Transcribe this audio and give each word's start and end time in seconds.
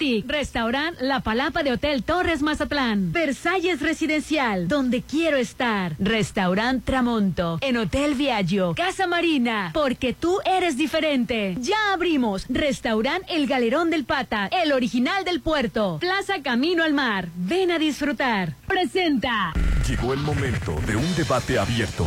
Boutique, 0.00 0.24
Restaurant 0.26 0.96
La 1.00 1.20
Palapa 1.20 1.62
de 1.62 1.72
Hotel 1.72 2.02
Torres 2.02 2.40
Mazatlán, 2.40 3.12
Versalles 3.12 3.82
Residencial, 3.82 4.66
donde 4.66 5.02
quiero 5.02 5.36
estar, 5.36 5.94
Restaurant 5.98 6.82
Tramonto, 6.82 7.58
en 7.60 7.76
Hotel 7.76 8.14
Viaggio, 8.14 8.74
Casa 8.74 9.06
Marina, 9.06 9.72
porque 9.74 10.14
tú 10.14 10.38
eres 10.46 10.78
diferente. 10.78 11.54
Ya 11.60 11.92
abrimos 11.92 12.46
Restaurant 12.48 13.22
El 13.28 13.46
Galerón 13.46 13.90
del 13.90 14.06
Pata, 14.06 14.48
el 14.50 14.72
original 14.72 15.22
del 15.26 15.42
puerto, 15.42 15.98
Plaza 16.00 16.40
Camino 16.42 16.82
al 16.82 16.94
Mar. 16.94 17.28
Ven 17.36 17.70
a 17.70 17.78
disfrutar. 17.78 18.54
Presenta. 18.66 19.52
Llegó 19.86 20.14
el 20.14 20.20
momento 20.20 20.76
de 20.86 20.96
un 20.96 21.14
debate 21.14 21.58
abierto. 21.58 22.06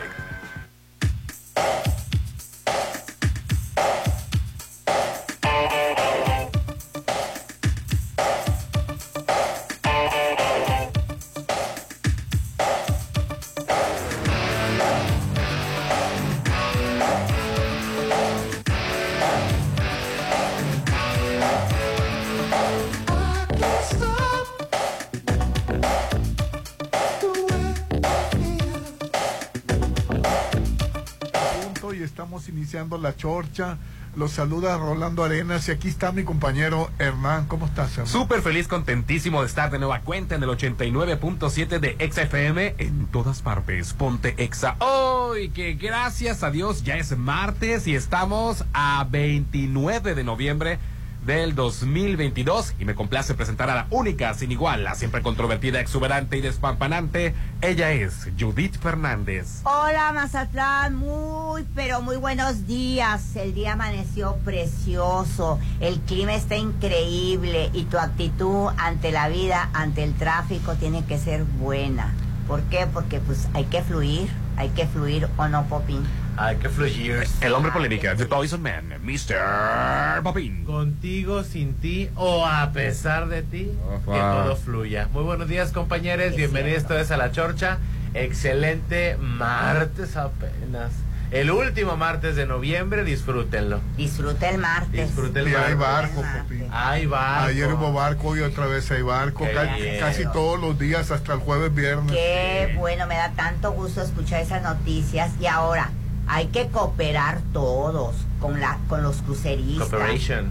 Chorcha. 33.21 33.77
Los 34.15 34.31
saluda 34.31 34.77
Rolando 34.77 35.23
Arenas 35.23 35.69
y 35.69 35.71
aquí 35.71 35.87
está 35.87 36.11
mi 36.11 36.23
compañero 36.23 36.89
Hernán. 36.99 37.45
¿Cómo 37.45 37.67
estás, 37.67 37.91
Hernán? 37.91 38.07
Súper 38.07 38.41
feliz, 38.41 38.67
contentísimo 38.67 39.41
de 39.41 39.47
estar 39.47 39.71
de 39.71 39.79
nueva 39.79 40.01
cuenta 40.01 40.35
en 40.35 40.43
el 40.43 40.49
89.7 40.49 41.79
de 41.79 41.95
Exa 41.99 42.23
FM 42.23 42.75
en 42.77 43.05
todas 43.05 43.41
partes. 43.41 43.93
Ponte 43.93 44.33
Exa. 44.37 44.75
Hoy 44.79 45.49
que 45.49 45.75
gracias 45.75 46.43
a 46.43 46.51
Dios 46.51 46.83
ya 46.83 46.97
es 46.97 47.15
martes 47.15 47.87
y 47.87 47.95
estamos 47.95 48.65
a 48.73 49.07
29 49.09 50.13
de 50.15 50.23
noviembre 50.23 50.79
del 51.25 51.55
2022 51.55 52.75
y 52.79 52.85
me 52.85 52.95
complace 52.95 53.33
presentar 53.33 53.69
a 53.69 53.75
la 53.75 53.87
única, 53.89 54.33
sin 54.33 54.51
igual, 54.51 54.83
la 54.83 54.95
siempre 54.95 55.21
controvertida, 55.21 55.79
exuberante 55.79 56.37
y 56.37 56.41
despampanante. 56.41 57.35
Ella 57.61 57.91
es 57.91 58.29
Judith 58.39 58.79
Fernández. 58.79 59.61
Hola 59.63 60.11
Mazatlán, 60.13 60.95
muy 60.95 61.65
pero 61.75 62.01
muy 62.01 62.17
buenos 62.17 62.65
días. 62.67 63.35
El 63.35 63.53
día 63.53 63.73
amaneció 63.73 64.35
precioso, 64.45 65.59
el 65.79 65.99
clima 66.01 66.33
está 66.33 66.55
increíble 66.55 67.69
y 67.73 67.83
tu 67.83 67.97
actitud 67.97 68.69
ante 68.77 69.11
la 69.11 69.29
vida, 69.29 69.69
ante 69.73 70.03
el 70.03 70.13
tráfico 70.15 70.75
tiene 70.75 71.05
que 71.05 71.17
ser 71.19 71.43
buena. 71.43 72.13
¿Por 72.47 72.63
qué? 72.63 72.87
Porque 72.91 73.19
pues 73.19 73.47
hay 73.53 73.65
que 73.65 73.81
fluir, 73.81 74.29
hay 74.57 74.69
que 74.69 74.87
fluir 74.87 75.29
o 75.37 75.47
no, 75.47 75.65
Popín. 75.65 76.03
Hay 76.37 76.55
que 76.57 76.69
fluir. 76.69 77.23
El 77.41 77.53
hombre 77.53 77.71
polémica, 77.71 78.15
The 78.15 78.25
Poison 78.25 78.61
Man, 78.61 78.85
Mr. 79.03 80.23
Popín. 80.23 80.63
Contigo, 80.65 81.43
sin 81.43 81.73
ti 81.75 82.09
o 82.15 82.45
a 82.45 82.71
pesar 82.71 83.27
de 83.27 83.43
ti, 83.43 83.71
que 84.05 84.11
todo 84.19 84.55
fluya. 84.55 85.07
Muy 85.11 85.23
buenos 85.23 85.47
días, 85.47 85.71
compañeros. 85.71 86.35
Bienvenidos 86.35 86.85
todos 86.85 87.11
a 87.11 87.17
la 87.17 87.31
Chorcha. 87.31 87.77
Excelente 88.13 89.17
martes 89.17 90.17
apenas. 90.17 90.91
El 91.31 91.49
último 91.51 91.95
martes 91.95 92.35
de 92.35 92.45
noviembre, 92.45 93.05
disfrútenlo. 93.05 93.79
Disfruta 93.95 94.49
el 94.49 94.57
martes. 94.57 95.07
Disfruta 95.07 95.39
el 95.39 95.47
Y 95.47 95.55
hay 95.55 95.75
martes. 95.75 95.77
barco, 95.79 96.21
martes. 96.23 96.41
Popín. 96.43 96.67
Ay, 96.71 97.05
barco. 97.05 97.47
Ayer 97.47 97.71
hubo 97.73 97.93
barco 97.93 98.35
y 98.35 98.41
otra 98.41 98.65
vez 98.65 98.89
hay 98.91 99.01
barco. 99.01 99.45
Qué 99.45 99.53
Ca- 99.53 99.75
bien. 99.75 99.99
casi 99.99 100.23
todos 100.25 100.59
los 100.59 100.77
días 100.77 101.09
hasta 101.11 101.33
el 101.33 101.39
jueves, 101.39 101.73
viernes. 101.73 102.11
Qué 102.11 102.69
Sí. 102.71 102.77
bueno, 102.77 103.07
me 103.07 103.15
da 103.15 103.31
tanto 103.31 103.71
gusto 103.71 104.01
escuchar 104.01 104.41
esas 104.41 104.61
noticias 104.61 105.31
y 105.39 105.45
ahora 105.45 105.89
hay 106.31 106.47
que 106.47 106.69
cooperar 106.69 107.41
todos 107.51 108.15
con 108.39 108.61
la 108.61 108.77
con 108.87 109.03
los 109.03 109.17
cruceristas. 109.17 109.89
Cooperation. 109.89 110.49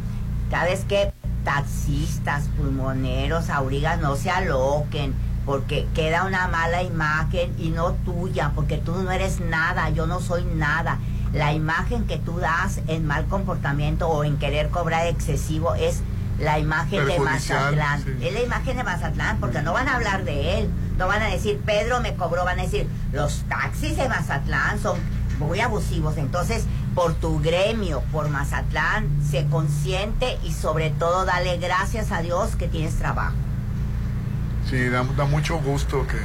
¿Sabes 0.51 0.85
qué? 0.87 1.11
Taxistas, 1.43 2.49
pulmoneros, 2.59 3.49
aurigas, 3.49 3.99
no 3.99 4.15
se 4.15 4.31
aloquen, 4.31 5.15
porque 5.47 5.87
queda 5.95 6.25
una 6.25 6.49
mala 6.49 6.83
imagen 6.83 7.55
y 7.59 7.71
no 7.71 7.93
tuya, 7.93 8.53
porque 8.55 8.77
tú 8.77 8.95
no 8.95 9.11
eres 9.11 9.41
nada, 9.41 9.89
yo 9.89 10.07
no 10.07 10.21
soy 10.21 10.45
nada. 10.45 10.99
La 11.33 11.55
imagen 11.55 12.07
que 12.07 12.19
tú 12.19 12.39
das 12.39 12.81
en 12.87 13.07
mal 13.07 13.25
comportamiento 13.25 14.07
o 14.07 14.23
en 14.25 14.37
querer 14.37 14.69
cobrar 14.69 15.07
excesivo 15.07 15.75
es 15.77 16.03
la 16.39 16.59
imagen 16.59 17.07
de 17.07 17.19
Mazatlán. 17.21 18.05
sí. 18.05 18.27
Es 18.27 18.35
la 18.35 18.43
imagen 18.43 18.77
de 18.77 18.85
Mazatlán, 18.85 19.41
porque 19.41 19.63
no 19.63 19.73
van 19.73 19.89
a 19.89 19.95
hablar 19.95 20.25
de 20.25 20.59
él, 20.59 20.71
no 20.99 21.07
van 21.07 21.23
a 21.23 21.29
decir 21.29 21.59
Pedro 21.65 22.01
me 22.01 22.15
cobró, 22.17 22.45
van 22.45 22.59
a 22.59 22.65
decir 22.65 22.87
los 23.13 23.45
taxis 23.49 23.97
de 23.97 24.09
Mazatlán 24.11 24.79
son 24.79 24.99
muy 25.47 25.61
abusivos. 25.61 26.17
Entonces, 26.17 26.65
por 26.95 27.15
tu 27.15 27.41
gremio, 27.41 28.03
por 28.13 28.29
Mazatlán, 28.29 29.09
sé 29.29 29.47
consciente 29.51 30.39
y 30.45 30.53
sobre 30.53 30.91
todo 30.91 31.25
dale 31.25 31.59
gracias 31.59 32.13
a 32.13 32.23
Dios 32.23 32.57
que 32.57 32.69
tienes 32.69 32.97
trabajo. 32.97 33.35
Sí, 34.69 34.89
da, 34.89 35.05
da 35.17 35.25
mucho 35.25 35.59
gusto 35.59 36.07
que. 36.07 36.19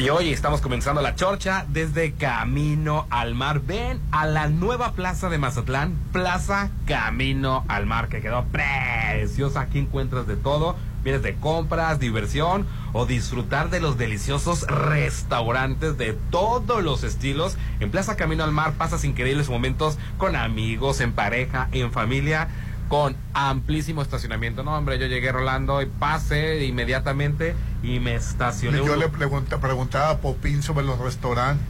Y 0.00 0.10
hoy 0.10 0.32
estamos 0.32 0.60
comenzando 0.60 1.02
la 1.02 1.16
chorcha 1.16 1.66
desde 1.68 2.12
Camino 2.12 3.08
al 3.10 3.34
Mar. 3.34 3.60
Ven 3.60 4.00
a 4.12 4.26
la 4.26 4.46
nueva 4.48 4.92
plaza 4.92 5.28
de 5.28 5.38
Mazatlán, 5.38 5.96
Plaza 6.12 6.70
Camino 6.86 7.64
al 7.66 7.86
Mar, 7.86 8.08
que 8.08 8.20
quedó 8.20 8.44
preciosa. 8.44 9.62
Aquí 9.62 9.80
encuentras 9.80 10.28
de 10.28 10.36
todo. 10.36 10.76
Vienes 11.08 11.22
de 11.22 11.36
compras, 11.36 11.98
diversión 11.98 12.66
o 12.92 13.06
disfrutar 13.06 13.70
de 13.70 13.80
los 13.80 13.96
deliciosos 13.96 14.66
restaurantes 14.66 15.96
de 15.96 16.12
todos 16.30 16.84
los 16.84 17.02
estilos. 17.02 17.56
En 17.80 17.90
Plaza 17.90 18.14
Camino 18.14 18.44
al 18.44 18.52
Mar 18.52 18.74
pasas 18.76 19.04
increíbles 19.04 19.48
momentos 19.48 19.96
con 20.18 20.36
amigos, 20.36 21.00
en 21.00 21.12
pareja, 21.12 21.68
en 21.72 21.92
familia 21.92 22.48
con 22.90 23.16
amplísimo 23.32 24.02
estacionamiento. 24.02 24.62
No, 24.64 24.76
hombre, 24.76 24.98
yo 24.98 25.06
llegué 25.06 25.32
Rolando 25.32 25.80
y 25.80 25.86
pasé 25.86 26.62
inmediatamente 26.66 27.54
y 27.82 28.00
me 28.00 28.14
estacioné. 28.14 28.76
Yo 28.76 28.92
un- 28.92 28.98
le 28.98 29.08
pregunta, 29.08 29.60
preguntaba 29.60 30.10
a 30.10 30.18
Popín 30.18 30.62
sobre 30.62 30.84
los 30.84 30.98
restaurantes, 30.98 31.66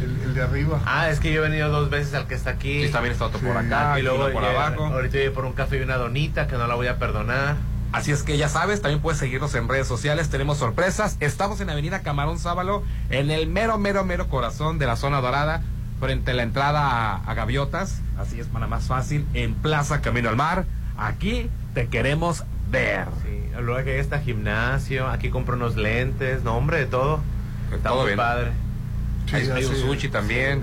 el, 0.00 0.20
el 0.24 0.34
de 0.34 0.42
arriba. 0.42 0.80
Ah, 0.86 1.08
es 1.08 1.20
que 1.20 1.32
yo 1.32 1.44
he 1.44 1.48
venido 1.48 1.68
dos 1.68 1.88
veces 1.88 2.14
al 2.14 2.26
que 2.26 2.34
está 2.34 2.50
aquí. 2.50 2.84
Sí, 2.86 2.90
también 2.90 3.12
está 3.12 3.26
otro 3.26 3.38
por 3.38 3.56
acá 3.56 3.96
y 4.00 4.02
luego 4.02 4.28
por 4.32 4.44
abajo. 4.44 4.86
Ahorita 4.86 5.18
voy 5.18 5.28
por 5.30 5.44
un 5.44 5.52
café 5.52 5.78
y 5.78 5.82
una 5.82 5.94
donita 5.98 6.48
que 6.48 6.56
no 6.56 6.66
la 6.66 6.74
voy 6.74 6.88
a 6.88 6.98
perdonar. 6.98 7.54
Así 7.92 8.10
es 8.10 8.22
que 8.22 8.38
ya 8.38 8.48
sabes, 8.48 8.80
también 8.80 9.00
puedes 9.02 9.18
seguirnos 9.18 9.54
en 9.54 9.68
redes 9.68 9.86
sociales, 9.86 10.30
tenemos 10.30 10.58
sorpresas. 10.58 11.16
Estamos 11.20 11.60
en 11.60 11.68
Avenida 11.70 12.00
Camarón 12.00 12.38
Sábalo, 12.38 12.82
en 13.10 13.30
el 13.30 13.46
mero, 13.48 13.76
mero, 13.78 14.02
mero 14.04 14.28
corazón 14.28 14.78
de 14.78 14.86
la 14.86 14.96
zona 14.96 15.20
dorada, 15.20 15.62
frente 16.00 16.30
a 16.30 16.34
la 16.34 16.42
entrada 16.42 16.80
a, 16.80 17.16
a 17.18 17.34
Gaviotas. 17.34 18.00
Así 18.18 18.40
es, 18.40 18.46
para 18.46 18.66
más 18.66 18.84
fácil, 18.84 19.26
en 19.34 19.54
Plaza 19.54 20.00
Camino 20.00 20.30
al 20.30 20.36
Mar. 20.36 20.64
Aquí 20.96 21.50
te 21.74 21.88
queremos 21.88 22.44
ver. 22.70 23.06
Sí, 23.22 23.50
luego 23.60 23.84
que 23.84 23.98
está 24.00 24.20
gimnasio, 24.20 25.08
aquí 25.08 25.28
compro 25.28 25.56
unos 25.56 25.76
lentes, 25.76 26.42
no 26.44 26.56
hombre, 26.56 26.78
de 26.78 26.86
todo. 26.86 27.20
Está 27.74 27.90
Todo 27.90 27.98
muy 28.00 28.06
bien. 28.08 28.16
padre. 28.16 28.52
Sí, 29.26 29.36
hay, 29.36 29.50
hay 29.50 29.64
un 29.66 29.76
sushi 29.76 30.08
también, 30.08 30.62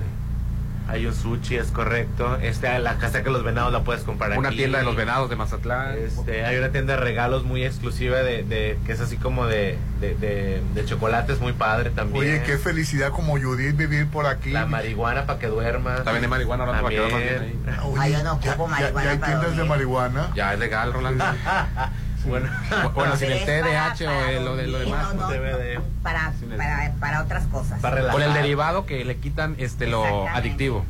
Hay 0.90 1.06
un 1.06 1.14
sushi, 1.14 1.56
es 1.56 1.68
correcto. 1.72 2.38
Este, 2.42 2.80
la 2.80 2.96
casa 2.98 3.22
que 3.24 3.30
los 3.30 3.44
venados 3.44 3.72
la 3.72 3.84
puedes 3.84 4.02
comprar 4.04 4.36
una 4.38 4.50
aquí. 4.50 4.58
tienda 4.58 4.80
de 4.80 4.84
los 4.86 4.96
venados 4.96 5.30
de 5.30 5.36
Mazatlán. 5.36 5.96
Este, 6.00 6.44
hay 6.46 6.58
una 6.58 6.70
tienda 6.70 6.94
de 6.96 7.00
regalos 7.00 7.44
muy 7.44 7.64
exclusiva 7.64 8.18
de, 8.18 8.44
de- 8.44 8.80
que 8.88 8.94
es 8.94 9.00
así 9.00 9.18
como 9.18 9.46
de, 9.46 9.78
de, 10.02 10.16
de, 10.16 10.64
de 10.74 10.86
chocolates 10.86 11.40
muy 11.42 11.54
padre 11.54 11.92
también. 11.92 12.26
Oye, 12.26 12.44
qué 12.44 12.58
felicidad 12.58 13.12
como 13.12 13.40
Judith 13.40 13.76
vivir 13.76 14.08
por 14.08 14.26
aquí. 14.26 14.50
La 14.52 14.66
marihuana 14.66 15.26
para 15.28 15.38
que 15.38 15.46
duermas. 15.48 16.04
También 16.04 16.24
hay 16.24 16.30
marihuana, 16.30 16.66
Rolando, 16.66 16.84
para 16.84 16.96
que 16.96 17.02
duermas 17.02 17.22
bien 17.22 17.36
También. 17.36 17.70
ahí. 17.70 17.80
Oye, 17.86 18.00
Ay, 18.02 18.12
yo 18.14 18.18
no 18.24 18.40
ya- 18.42 18.52
ocupo 18.54 18.66
ya- 18.68 18.72
marihuana 18.72 19.04
Ya 19.06 19.12
hay 19.12 19.18
tiendas 19.20 19.58
de 19.58 19.64
marihuana. 19.66 20.32
Ya 20.36 20.54
es 20.54 20.60
legal, 20.60 20.92
Rolando. 20.94 21.24
bueno, 22.26 22.50
bueno, 22.96 23.16
sin 23.16 23.32
el 23.32 23.46
TDAH 23.46 24.08
o 24.08 24.26
el- 24.30 24.46
lo 24.46 24.56
de 24.56 24.68
lo 24.68 24.80
demás. 24.80 25.14
no, 25.16 25.30
no, 25.30 25.32
no, 25.32 25.82
para, 26.04 26.32
para, 26.58 26.92
para 27.00 27.22
otras 27.22 27.46
cosas. 27.48 27.80
para 27.80 27.96
relajar. 27.96 28.14
Con 28.20 28.28
el 28.28 28.34
derivado 28.34 28.86
que 28.86 29.04
le 29.06 29.18
quitan 29.18 29.56
este 29.58 29.88
lo 29.88 30.28
adictivo. 30.28 30.86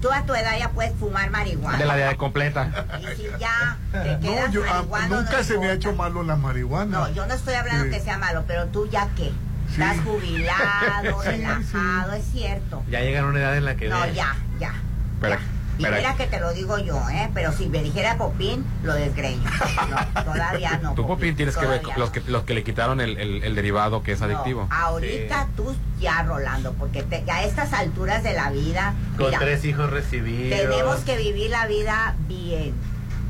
Tú 0.00 0.12
a 0.12 0.22
tu 0.22 0.32
edad 0.34 0.56
ya 0.56 0.70
puedes 0.70 0.94
fumar 0.94 1.28
marihuana. 1.30 1.76
De 1.76 1.84
la 1.84 1.96
de 1.96 2.16
completa. 2.16 2.70
Y 3.00 3.16
si 3.16 3.24
ya 3.40 3.76
te 3.92 4.18
quedas 4.20 4.52
yo, 4.52 4.62
ah, 4.70 4.84
nunca 5.08 5.38
no 5.38 5.42
se 5.42 5.58
me 5.58 5.66
ha 5.66 5.72
hecho 5.72 5.92
malo 5.92 6.22
la 6.22 6.36
marihuana. 6.36 6.98
No, 6.98 7.12
yo 7.12 7.26
no 7.26 7.34
estoy 7.34 7.54
hablando 7.54 7.84
Sí. 7.86 7.90
que 7.90 8.00
sea 8.00 8.16
malo, 8.16 8.44
pero 8.46 8.66
tú 8.66 8.88
ya 8.88 9.08
qué. 9.16 9.32
Sí. 9.74 9.82
Estás 9.82 9.98
jubilado, 10.04 11.22
Sí, 11.22 11.28
relajado, 11.30 12.12
es 12.12 12.24
cierto. 12.32 12.82
Ya 12.88 13.00
llegan 13.00 13.24
a 13.24 13.28
una 13.28 13.40
edad 13.40 13.56
en 13.56 13.64
la 13.64 13.74
que... 13.74 13.88
No, 13.88 14.06
ya, 14.12 14.36
ya. 14.60 14.72
Pero 15.20 15.34
ya. 15.34 15.40
Y 15.78 15.82
Pero- 15.82 15.96
mira 15.96 16.14
que 16.16 16.26
te 16.26 16.40
lo 16.40 16.52
digo 16.52 16.76
yo, 16.78 17.08
¿eh? 17.08 17.30
Pero 17.34 17.52
si 17.52 17.68
me 17.68 17.80
dijera 17.82 18.18
Popín, 18.18 18.64
lo 18.82 18.94
desgreño. 18.94 19.48
No, 19.88 20.24
todavía 20.24 20.78
no. 20.82 20.94
Tú, 20.94 21.06
Popín, 21.06 21.36
tienes 21.36 21.56
que 21.56 21.66
ver 21.66 21.82
los 21.96 22.10
que, 22.10 22.20
los 22.26 22.42
que 22.42 22.54
le 22.54 22.64
quitaron 22.64 23.00
el, 23.00 23.16
el- 23.16 23.44
el 23.44 23.54
derivado 23.54 24.02
que 24.02 24.10
es 24.12 24.20
No, 24.20 24.26
adictivo. 24.26 24.66
ahorita 24.70 25.46
tú 25.56 25.74
ya, 26.00 26.24
Rolando, 26.24 26.72
porque 26.72 27.02
te- 27.04 27.24
a 27.30 27.44
estas 27.44 27.72
alturas 27.72 28.22
de 28.24 28.32
la 28.34 28.50
vida, 28.50 28.94
Con 29.16 29.26
mira, 29.26 29.38
tres 29.38 29.64
hijos 29.64 29.88
recibidos. 29.90 30.58
tenemos 30.58 30.96
que 31.00 31.16
vivir 31.16 31.50
la 31.50 31.66
vida 31.66 32.14
bien. 32.26 32.74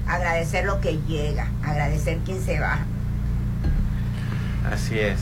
Agradecer 0.06 0.64
lo 0.64 0.80
que 0.80 0.98
llega, 1.06 1.48
agradecer 1.62 2.16
quien 2.24 2.42
se 2.42 2.58
va. 2.60 2.78
Así 4.72 4.98
es. 4.98 5.18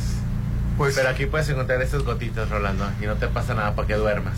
Pues, 0.76 0.94
Pero 0.94 1.08
aquí 1.08 1.26
puedes 1.26 1.49
encontrar 1.49 1.81
estos 1.82 2.05
gotitos, 2.05 2.49
Rolando, 2.50 2.88
y 3.00 3.06
no 3.06 3.14
te 3.17 3.26
pasa 3.29 3.55
nada 3.55 3.75
para 3.75 3.88
que 3.88 3.94
duermas. 3.94 4.34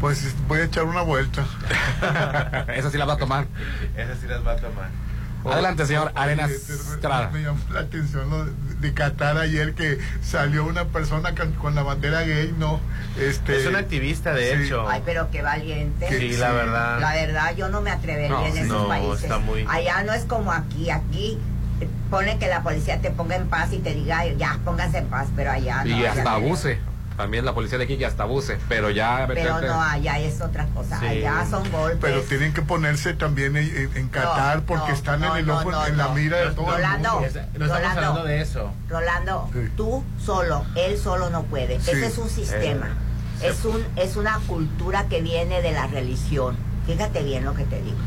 Pues 0.00 0.34
voy 0.48 0.60
a 0.60 0.64
echar 0.64 0.84
una 0.84 1.02
vuelta. 1.02 1.44
Esa 2.74 2.90
sí 2.90 2.98
la 2.98 3.04
va 3.04 3.14
a 3.14 3.18
tomar. 3.18 3.46
Esas 3.96 4.18
sí 4.20 4.26
las 4.26 4.46
va 4.46 4.52
a 4.52 4.56
tomar. 4.56 4.88
Adelante, 5.42 5.86
señor 5.86 6.12
Arenas 6.14 6.50
Estrada. 6.50 7.30
Me 7.30 7.40
llamó 7.40 7.58
la 7.72 7.80
atención 7.80 8.28
lo 8.28 8.44
de, 8.44 8.52
de 8.80 8.92
Qatar 8.92 9.38
ayer 9.38 9.72
que 9.74 9.98
salió 10.22 10.66
una 10.66 10.84
persona 10.86 11.34
con, 11.34 11.52
con 11.52 11.74
la 11.74 11.82
bandera 11.82 12.20
gay, 12.22 12.54
no. 12.58 12.78
Este, 13.18 13.58
Es 13.58 13.66
un 13.66 13.76
activista, 13.76 14.34
de 14.34 14.54
sí. 14.58 14.62
hecho. 14.64 14.86
Ay, 14.86 15.00
pero 15.04 15.30
qué 15.30 15.40
valiente. 15.40 16.06
Que- 16.08 16.18
Sí, 16.18 16.36
la 16.36 16.48
sí. 16.50 16.54
verdad. 16.56 17.00
La 17.00 17.12
verdad, 17.14 17.54
yo 17.56 17.68
no 17.70 17.80
me 17.80 17.90
atrevería 17.90 18.28
No, 18.28 18.44
en 18.44 18.52
sí, 18.52 18.58
esos 18.58 18.82
no, 18.82 18.88
países. 18.88 19.22
está 19.22 19.38
muy- 19.38 19.64
Allá 19.66 20.02
no 20.02 20.12
es 20.12 20.24
como 20.24 20.52
aquí. 20.52 20.90
Aquí 20.90 21.38
eh, 21.80 21.88
pone 22.10 22.38
que 22.38 22.46
la 22.48 22.62
policía 22.62 23.00
te 23.00 23.10
ponga 23.10 23.36
en 23.36 23.48
paz 23.48 23.72
y 23.72 23.78
te 23.78 23.94
diga, 23.94 24.26
ya, 24.26 24.58
pónganse 24.62 24.98
en 24.98 25.06
paz, 25.06 25.28
pero 25.34 25.52
allá 25.52 25.84
no. 25.84 25.90
Y 25.96 26.04
hasta 26.04 26.32
abuse. 26.34 26.78
También 27.20 27.44
la 27.44 27.52
policía 27.54 27.76
de 27.76 27.84
aquí 27.84 27.98
que 27.98 28.06
hasta 28.06 28.22
abuse. 28.22 28.56
Pero 28.66 28.88
ya 28.88 29.26
Pero 29.28 29.60
no, 29.60 29.82
allá 29.82 30.18
es 30.18 30.40
otra 30.40 30.64
cosa. 30.68 30.98
Sí. 31.00 31.06
Allá 31.06 31.44
son 31.50 31.70
golpes. 31.70 31.98
Pero 32.00 32.22
tienen 32.22 32.54
que 32.54 32.62
ponerse 32.62 33.12
también 33.12 33.56
en, 33.58 33.90
en- 33.94 34.08
Qatar 34.08 34.62
porque 34.62 34.88
no, 34.88 34.94
están 34.94 35.20
no, 35.20 35.36
en 35.36 35.44
el 35.44 35.50
ojo, 35.50 35.70
no, 35.70 35.86
en 35.86 35.96
la 35.98 36.04
no. 36.04 36.14
mira 36.14 36.38
de 36.38 36.50
todo 36.52 36.70
Rolando. 36.70 37.08
el 37.08 37.14
mundo. 37.14 37.26
Es- 37.28 37.34
No 37.34 37.40
estamos 37.42 37.68
Rolando. 37.68 37.88
hablando 38.00 38.24
de 38.24 38.40
eso. 38.40 38.72
Rolando, 38.88 39.50
Sí. 39.52 39.58
tú 39.76 40.02
solo, 40.24 40.64
él 40.76 40.96
solo 40.98 41.28
no 41.28 41.42
puede. 41.42 41.78
Sí. 41.80 41.90
Ese 41.90 42.06
es 42.06 42.16
un 42.18 42.30
sistema. 42.30 42.88
Eh, 43.42 43.48
es, 43.48 43.64
un, 43.66 43.84
es 43.96 44.16
una 44.16 44.38
cultura 44.46 45.04
que 45.08 45.20
viene 45.20 45.60
de 45.60 45.72
la 45.72 45.86
religión. 45.88 46.56
Fíjate 46.86 47.22
bien 47.22 47.44
lo 47.44 47.54
que 47.54 47.64
te 47.64 47.82
digo. 47.82 47.98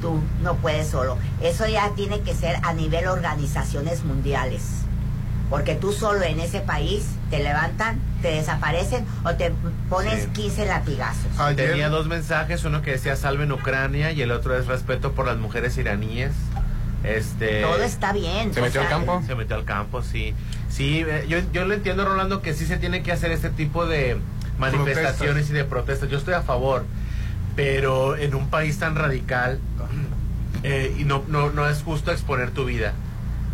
Tú 0.00 0.18
no 0.42 0.54
puedes 0.56 0.88
solo. 0.88 1.18
Eso 1.42 1.66
ya 1.68 1.90
tiene 1.94 2.20
que 2.22 2.34
ser 2.34 2.56
a 2.62 2.72
nivel 2.72 3.06
organizaciones 3.06 4.02
mundiales. 4.02 4.62
Porque 5.52 5.74
tú 5.74 5.92
solo 5.92 6.22
en 6.22 6.40
ese 6.40 6.60
país 6.60 7.04
te 7.28 7.42
levantan, 7.42 8.00
te 8.22 8.28
desaparecen 8.28 9.04
o 9.22 9.34
te 9.34 9.52
pones 9.90 10.22
Sí. 10.22 10.28
15 10.30 10.64
latigazos. 10.64 11.38
Ayer, 11.38 11.72
Tenía 11.72 11.90
dos 11.90 12.06
mensajes, 12.06 12.64
uno 12.64 12.80
que 12.80 12.92
decía 12.92 13.16
salven 13.16 13.52
Ucrania 13.52 14.12
y 14.12 14.22
el 14.22 14.30
otro 14.30 14.56
es 14.56 14.66
respeto 14.66 15.12
por 15.12 15.26
las 15.26 15.36
mujeres 15.36 15.76
iraníes. 15.76 16.32
Este 17.04 17.60
Todo 17.60 17.82
está 17.82 18.14
bien. 18.14 18.54
¿Se 18.54 18.62
metió 18.62 18.80
al 18.80 18.88
campo? 18.88 19.22
Se 19.26 19.34
metió 19.34 19.54
al 19.56 19.66
campo, 19.66 20.02
sí. 20.02 20.32
Sí, 20.70 21.04
eh, 21.06 21.26
yo, 21.28 21.40
yo 21.52 21.66
lo 21.66 21.74
entiendo, 21.74 22.06
Rolando, 22.06 22.40
que 22.40 22.54
sí 22.54 22.64
se 22.64 22.78
tiene 22.78 23.02
que 23.02 23.12
hacer 23.12 23.30
este 23.30 23.50
tipo 23.50 23.84
de 23.84 24.16
manifestaciones 24.58 25.50
y 25.50 25.52
de 25.52 25.64
protestas. 25.64 26.08
Yo 26.08 26.16
estoy 26.16 26.32
a 26.32 26.40
favor, 26.40 26.86
pero 27.56 28.16
en 28.16 28.34
un 28.34 28.48
país 28.48 28.78
tan 28.78 28.96
radical 28.96 29.58
eh, 30.62 30.96
y 30.98 31.04
no, 31.04 31.24
no, 31.28 31.50
no 31.50 31.68
es 31.68 31.82
justo 31.82 32.10
exponer 32.10 32.52
tu 32.52 32.64
vida. 32.64 32.94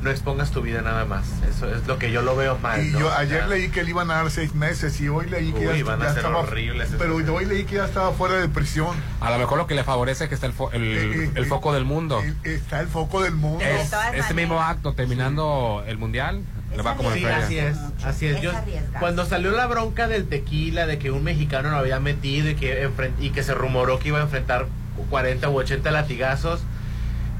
No 0.02 0.10
expongas 0.10 0.52
tu 0.52 0.62
vida 0.62 0.80
nada 0.80 1.04
más. 1.04 1.26
Eso 1.48 1.68
es 1.74 1.86
lo 1.88 1.98
que 1.98 2.12
yo 2.12 2.22
lo 2.22 2.36
veo 2.36 2.56
mal. 2.58 2.86
y 2.86 2.90
¿no? 2.90 3.00
yo 3.00 3.12
ayer 3.12 3.48
leí 3.48 3.68
que 3.68 3.82
le 3.82 3.90
iban 3.90 4.10
a 4.10 4.14
dar 4.14 4.30
seis 4.30 4.54
meses 4.54 5.00
y 5.00 5.08
hoy 5.08 5.28
leí 5.28 5.52
que 5.52 5.66
Uy, 5.68 5.78
ya, 5.78 5.84
van 5.84 6.00
a 6.00 6.04
ya 6.04 6.10
ser 6.10 6.18
estaba 6.18 6.38
horribles 6.38 6.90
pero 6.98 7.16
hoy 7.16 7.44
leí 7.46 7.64
que 7.64 7.76
ya 7.76 7.84
estaba 7.86 8.12
fuera 8.12 8.36
de 8.36 8.48
prisión 8.48 8.96
A 9.20 9.30
lo 9.30 9.38
mejor 9.38 9.58
lo 9.58 9.66
que 9.66 9.74
le 9.74 9.82
favorece 9.82 10.24
es 10.24 10.28
que 10.28 10.34
está 10.36 10.46
el, 10.46 10.54
fo- 10.54 10.70
el, 10.72 10.82
Eh, 10.82 11.24
eh, 11.24 11.30
el 11.34 11.44
eh, 11.44 11.46
foco 11.46 11.72
del 11.72 11.84
mundo. 11.84 12.22
Eh, 12.22 12.34
está 12.44 12.80
el 12.80 12.86
foco 12.86 13.22
del 13.22 13.34
mundo 13.34 13.64
Es, 13.64 13.92
este 14.14 14.34
mismo 14.34 14.62
acto 14.62 14.92
terminando 14.94 15.82
el 15.86 15.98
mundial 15.98 16.42
le 16.76 16.82
va 16.82 16.94
como 16.96 17.12
Sí, 17.12 17.24
así 17.24 17.58
es, 17.58 17.76
así 18.04 18.30
Yo, 18.42 18.52
cuando 19.00 19.24
salió 19.26 19.50
la 19.52 19.66
bronca 19.66 20.06
del 20.06 20.28
tequila, 20.28 20.86
de 20.86 20.98
que 20.98 21.10
un 21.10 21.24
mexicano 21.24 21.70
lo 21.70 21.76
había 21.78 21.98
metido 21.98 22.50
y 22.50 22.54
que, 22.54 22.88
y 23.18 23.30
que 23.30 23.42
se 23.42 23.54
rumoró 23.54 23.98
que 23.98 24.08
iba 24.08 24.18
a 24.18 24.22
enfrentar 24.22 24.66
40 25.10 25.48
u 25.48 25.56
80 25.58 25.90
latigazos, 25.90 26.60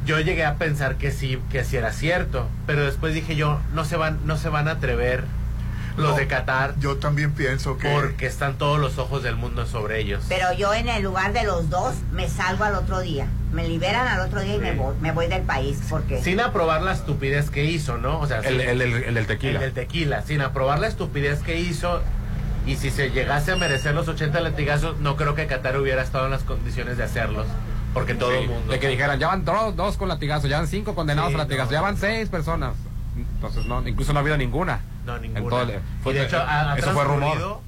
yo 0.09 0.19
llegué 0.21 0.45
a 0.45 0.55
pensar 0.57 0.97
que 0.97 1.11
sí, 1.13 1.39
que 1.53 1.63
sí 1.65 1.77
era 1.77 1.93
cierto. 1.93 2.49
Pero 2.67 2.85
después 2.85 3.13
dije 3.15 3.37
yo, 3.37 3.61
no 3.75 3.85
se 3.85 3.97
van, 3.97 4.19
no 4.25 4.37
se 4.39 4.49
van 4.49 4.67
a 4.67 4.73
atrever 4.73 5.23
los 5.97 6.11
No, 6.11 6.17
de 6.17 6.29
Qatar 6.29 6.75
yo 6.79 6.97
también 6.97 7.33
pienso 7.33 7.77
que 7.77 7.89
porque 7.91 8.27
están 8.27 8.57
todos 8.57 8.79
los 8.79 8.99
ojos 8.99 9.23
del 9.25 9.35
mundo 9.37 9.67
sobre 9.67 9.99
ellos. 10.01 10.25
Pero 10.29 10.53
yo 10.53 10.73
en 10.73 10.89
el 10.89 11.03
lugar 11.03 11.33
de 11.33 11.43
los 11.45 11.71
dos 11.71 11.95
me 12.13 12.29
salgo 12.29 12.65
al 12.65 12.75
otro 12.77 13.01
día. 13.01 13.27
Me 13.53 13.67
liberan 13.69 14.07
al 14.07 14.21
otro 14.21 14.41
día 14.41 14.55
y 14.55 14.59
me 14.59 14.73
voy, 14.75 14.95
me 15.01 15.11
voy 15.13 15.27
del 15.27 15.43
país. 15.43 15.79
porque 15.91 16.23
Sin 16.23 16.41
aprobar 16.41 16.83
la 16.83 16.93
estupidez 16.93 17.51
que 17.51 17.65
hizo, 17.65 17.99
¿no? 17.99 18.21
O 18.21 18.27
sea, 18.27 18.39
El, 18.39 18.61
sin- 18.61 18.69
el, 18.69 18.81
el- 18.81 18.93
el 19.05 19.15
del 19.15 19.27
tequila. 19.27 19.53
El 19.55 19.61
del 19.61 19.73
tequila, 19.73 20.23
sin 20.23 20.41
aprobar 20.41 20.79
la 20.79 20.87
estupidez 20.87 21.41
que 21.41 21.59
hizo. 21.61 22.01
Y 22.67 22.77
si 22.77 22.91
se 22.91 23.11
llegase 23.11 23.53
a 23.53 23.57
merecer 23.57 23.95
los 23.95 24.07
80 24.09 24.41
latigazos, 24.41 24.99
no 25.01 25.17
creo 25.17 25.35
que 25.35 25.47
Qatar 25.47 25.79
hubiera 25.79 26.03
estado 26.03 26.27
en 26.27 26.31
las 26.31 26.43
condiciones 26.45 26.97
de 26.99 27.05
hacerlos. 27.05 27.47
Porque 27.99 28.15
todo 28.15 28.31
Sí, 28.33 28.37
el 28.45 28.49
mundo. 28.49 28.73
De 28.73 28.79
que 28.79 28.89
dijeran, 28.89 29.19
ya 29.19 29.29
van 29.29 29.45
dos, 29.45 29.77
dos 29.77 29.97
con 29.97 30.09
latigazo, 30.09 30.47
ya 30.47 30.59
van 30.59 30.67
cinco 30.69 30.95
condenados 30.95 31.31
Sí, 31.31 31.35
a 31.35 31.39
latigazo, 31.39 31.71
no. 31.71 31.73
ya 31.73 31.81
van 31.81 31.97
seis 31.97 32.29
personas. 32.29 32.75
Entonces, 33.17 33.67
no, 33.67 33.87
incluso 33.87 34.13
no 34.13 34.19
ha 34.19 34.23
habido 34.23 34.37
ninguna. 34.37 34.81
No, 35.05 35.17
En 35.17 35.23
ninguna. 35.23 35.49
todo 35.51 35.63
el- 35.63 35.81
fue- 36.03 36.13
y 36.13 36.17
de 36.17 36.25
hecho, 36.25 36.39
ha, 36.39 36.73
ha 36.73 36.79
eso 36.79 36.93
fue 36.93 37.05
rumor. 37.05 37.61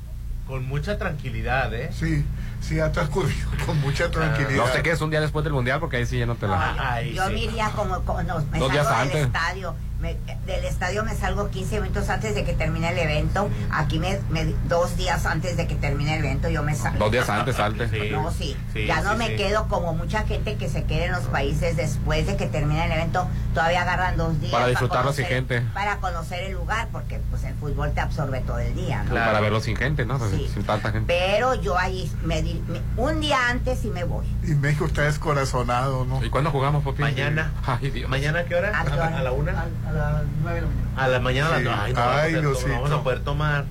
con 0.47 0.67
mucha 0.67 0.99
tranquilidad, 0.99 1.73
¿eh? 1.75 1.91
sí, 1.93 2.25
sí 2.61 2.81
ha 2.81 2.91
transcurrido 2.93 3.49
con 3.67 3.81
mucha 3.81 4.11
tranquilidad. 4.11 4.67
No 4.67 4.73
sé 4.73 4.83
qué 4.83 4.91
es 4.91 5.01
un 5.01 5.11
día 5.11 5.21
después 5.21 5.45
del 5.45 5.53
mundial 5.53 5.79
porque 5.81 5.97
ahí 5.99 6.07
sí 6.07 6.19
ya 6.19 6.27
no 6.27 6.35
te 6.35 6.47
la... 6.49 6.75
Ah, 6.79 7.03
yo 7.03 7.27
sí. 7.29 7.33
me 7.35 7.41
iría 7.45 7.71
como, 7.71 8.01
como- 8.03 8.23
no, 8.23 8.39
me 8.51 8.59
Dos 8.59 8.69
salgo 8.69 8.69
días 8.71 8.89
del 8.89 8.97
antes. 8.97 9.27
estadio. 9.27 9.75
Me- 10.01 10.17
del 10.47 10.65
estadio 10.65 11.05
me 11.05 11.15
salgo 11.15 11.51
15 11.51 11.81
minutos 11.81 12.09
antes 12.09 12.35
de 12.35 12.45
que 12.45 12.53
termine 12.53 12.89
el 12.91 12.99
evento. 12.99 13.49
Aquí 13.71 13.99
me, 13.99 14.19
me- 14.31 14.55
dos 14.69 14.97
días 14.97 15.27
antes 15.27 15.57
de 15.57 15.67
que 15.67 15.75
termine 15.75 16.17
el 16.17 16.25
evento 16.25 16.49
yo 16.49 16.63
me 16.63 16.75
salgo. 16.75 16.99
Dos 16.99 17.13
días 17.13 17.29
antes, 17.29 17.57
salte. 17.57 17.89
Sí. 17.89 18.11
No, 18.11 18.31
sí. 18.33 18.57
Sí, 18.73 18.87
ya 18.87 19.01
no 19.03 19.13
sí, 19.13 19.19
me 19.19 19.27
sí. 19.29 19.37
quedo 19.37 19.69
como 19.69 19.95
mucha 19.95 20.23
gente 20.25 20.57
que 20.57 20.69
se 20.69 20.85
queda 20.85 21.05
en 21.07 21.13
los 21.13 21.25
países 21.25 21.77
después 21.77 22.27
de 22.27 22.37
que 22.37 22.47
termina 22.47 22.85
el 22.87 22.93
evento. 22.93 23.29
Todavía 23.55 23.83
agarran 23.83 24.17
dos 24.17 24.41
días. 24.41 24.53
Para 24.53 24.67
disfrutarlo 24.69 25.13
sin 25.13 25.25
conocer- 25.27 25.35
gente. 25.37 25.61
Para 25.75 25.97
conocer 25.99 26.45
el 26.45 26.53
lugar, 26.53 26.89
porque 26.93 27.21
pues 27.31 27.45
el 27.45 27.55
fútbol 27.55 27.93
te 27.93 28.01
absorbe 28.01 28.41
todo 28.41 28.59
el 28.59 28.75
día. 28.75 29.03
¿no? 29.05 29.11
Claro. 29.11 29.27
Para 29.27 29.41
verlo 29.41 29.61
sin 29.61 29.77
gente, 29.77 30.05
¿no? 30.07 30.19
Sí. 30.31 30.49
Sin 30.53 30.65
tanta 30.65 30.93
gente. 30.93 31.13
Pero 31.13 31.55
yo 31.61 31.77
ahí 31.79 32.11
me, 32.25 32.43
di- 32.43 32.63
me- 32.69 32.81
un 32.97 33.21
día 33.21 33.49
antes 33.49 33.85
y 33.85 33.89
me 33.89 34.05
voy. 34.05 34.27
Y 34.45 34.55
México 34.55 34.87
está 34.87 35.03
descorazonado, 35.03 36.05
¿no? 36.05 36.25
¿Y 36.25 36.31
cuándo 36.31 36.51
jugamos, 36.51 36.83
Popi? 36.85 37.03
Mañana. 37.03 37.53
Ay, 37.67 37.91
Dios. 37.91 38.09
¿Mañana 38.11 38.41
a 38.41 38.45
qué 38.45 38.55
hora? 38.55 38.79
¿A 38.81 38.85
qué 38.85 38.93
hora? 38.93 39.17
¿A 39.19 39.23
la 39.23 39.33
una? 39.33 39.53
A 39.89 39.90
las 39.91 40.23
9 40.43 40.61
de 40.61 40.67
la 40.67 40.69
mañana. 40.69 40.91
A 40.97 41.09
la 41.09 41.21
mañana 41.21 41.55
a 41.55 41.59
Sí. 41.59 41.65
las 41.65 41.79
Ay, 41.81 41.93
no, 41.93 42.01
Ay, 42.01 42.03
vamos 42.03 42.17
a 42.17 42.21
poder- 42.23 42.41
Diosito. 42.43 42.69
no 42.69 42.75
vamos 42.83 42.91
a 42.93 43.03
poder 43.03 43.21
tomar. 43.21 43.65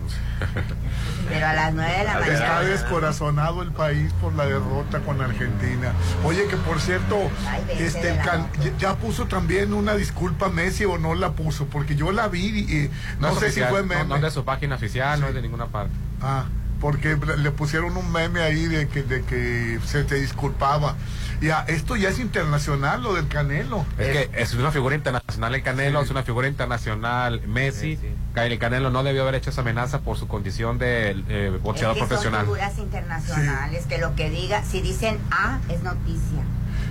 Pero 1.28 1.46
a 1.48 1.54
las 1.54 1.74
9 1.74 1.92
de 1.98 2.04
la 2.06 2.14
Está 2.20 2.34
Está 2.34 2.46
mañana. 2.48 2.62
descorazonado 2.70 3.62
el 3.62 3.72
país 3.72 4.14
por 4.14 4.34
la 4.34 4.46
derrota 4.46 5.00
con 5.00 5.22
Argentina. 5.22 5.92
Oye, 6.24 6.48
que 6.48 6.56
por 6.58 6.80
cierto, 6.80 7.30
Ay, 7.48 7.62
este, 7.78 8.12
el 8.12 8.18
can- 8.20 8.48
ya- 8.80 8.96
puso 8.96 9.26
también 9.26 9.74
una 9.74 9.96
disculpa 9.96 10.50
Messi 10.50 10.86
o 10.86 10.98
no 10.98 11.14
la 11.16 11.32
puso, 11.34 11.66
porque 11.66 11.96
yo 11.96 12.12
la 12.12 12.28
vi 12.30 12.48
y, 12.48 12.90
no, 13.20 13.30
sé 13.32 13.46
oficial, 13.48 13.68
si 13.68 13.72
fue 13.72 13.82
no- 13.82 13.88
meme. 13.88 14.06
No, 14.06 14.16
es 14.16 14.22
de 14.22 14.32
su 14.32 14.44
página 14.46 14.76
oficial, 14.76 15.20
no 15.20 15.28
es 15.28 15.34
de 15.36 15.42
ninguna 15.42 15.68
parte. 15.68 15.92
Ah, 16.22 16.46
porque 16.80 17.18
le 17.38 17.52
pusieron 17.52 17.96
un 17.98 18.12
meme 18.12 18.42
ahí 18.42 18.66
de 18.68 18.88
que, 18.88 19.04
de 19.04 19.22
que 19.24 19.80
se 19.86 20.04
te 20.04 20.16
disculpaba. 20.16 20.96
Ya, 21.42 21.62
esto 21.70 21.96
ya 21.96 22.10
es 22.10 22.20
internacional, 22.20 23.02
lo 23.02 23.14
del 23.14 23.28
Canelo. 23.30 23.86
Es, 23.98 24.08
que 24.08 24.30
es 24.42 24.54
una 24.56 24.72
figura 24.72 24.96
internacional 24.96 25.56
el 25.56 25.64
Canelo, 25.64 26.00
Sí. 26.00 26.06
es 26.06 26.12
una 26.12 26.24
figura 26.24 26.48
internacional 26.48 27.42
Messi. 27.48 27.96
Sí, 27.96 28.02
sí. 28.02 28.16
El 28.40 28.60
Canelo 28.60 28.90
no 28.90 29.04
debió 29.04 29.22
haber 29.24 29.36
hecho 29.36 29.50
esa 29.50 29.62
amenaza 29.62 30.00
por 30.02 30.18
su 30.18 30.28
condición 30.28 30.78
de 30.80 31.12
eh, 31.30 31.52
Es 31.56 31.62
boxeador 31.62 31.96
que 31.96 32.00
son 32.02 32.08
profesional. 32.10 32.42
figuras 32.46 32.78
internacionales 32.78 33.86
que 33.88 33.98
lo 34.00 34.16
que 34.16 34.30
diga, 34.30 34.64
si 34.64 34.82
dicen 34.82 35.18
A, 35.32 35.60
es 35.70 35.82
noticia. 35.84 36.44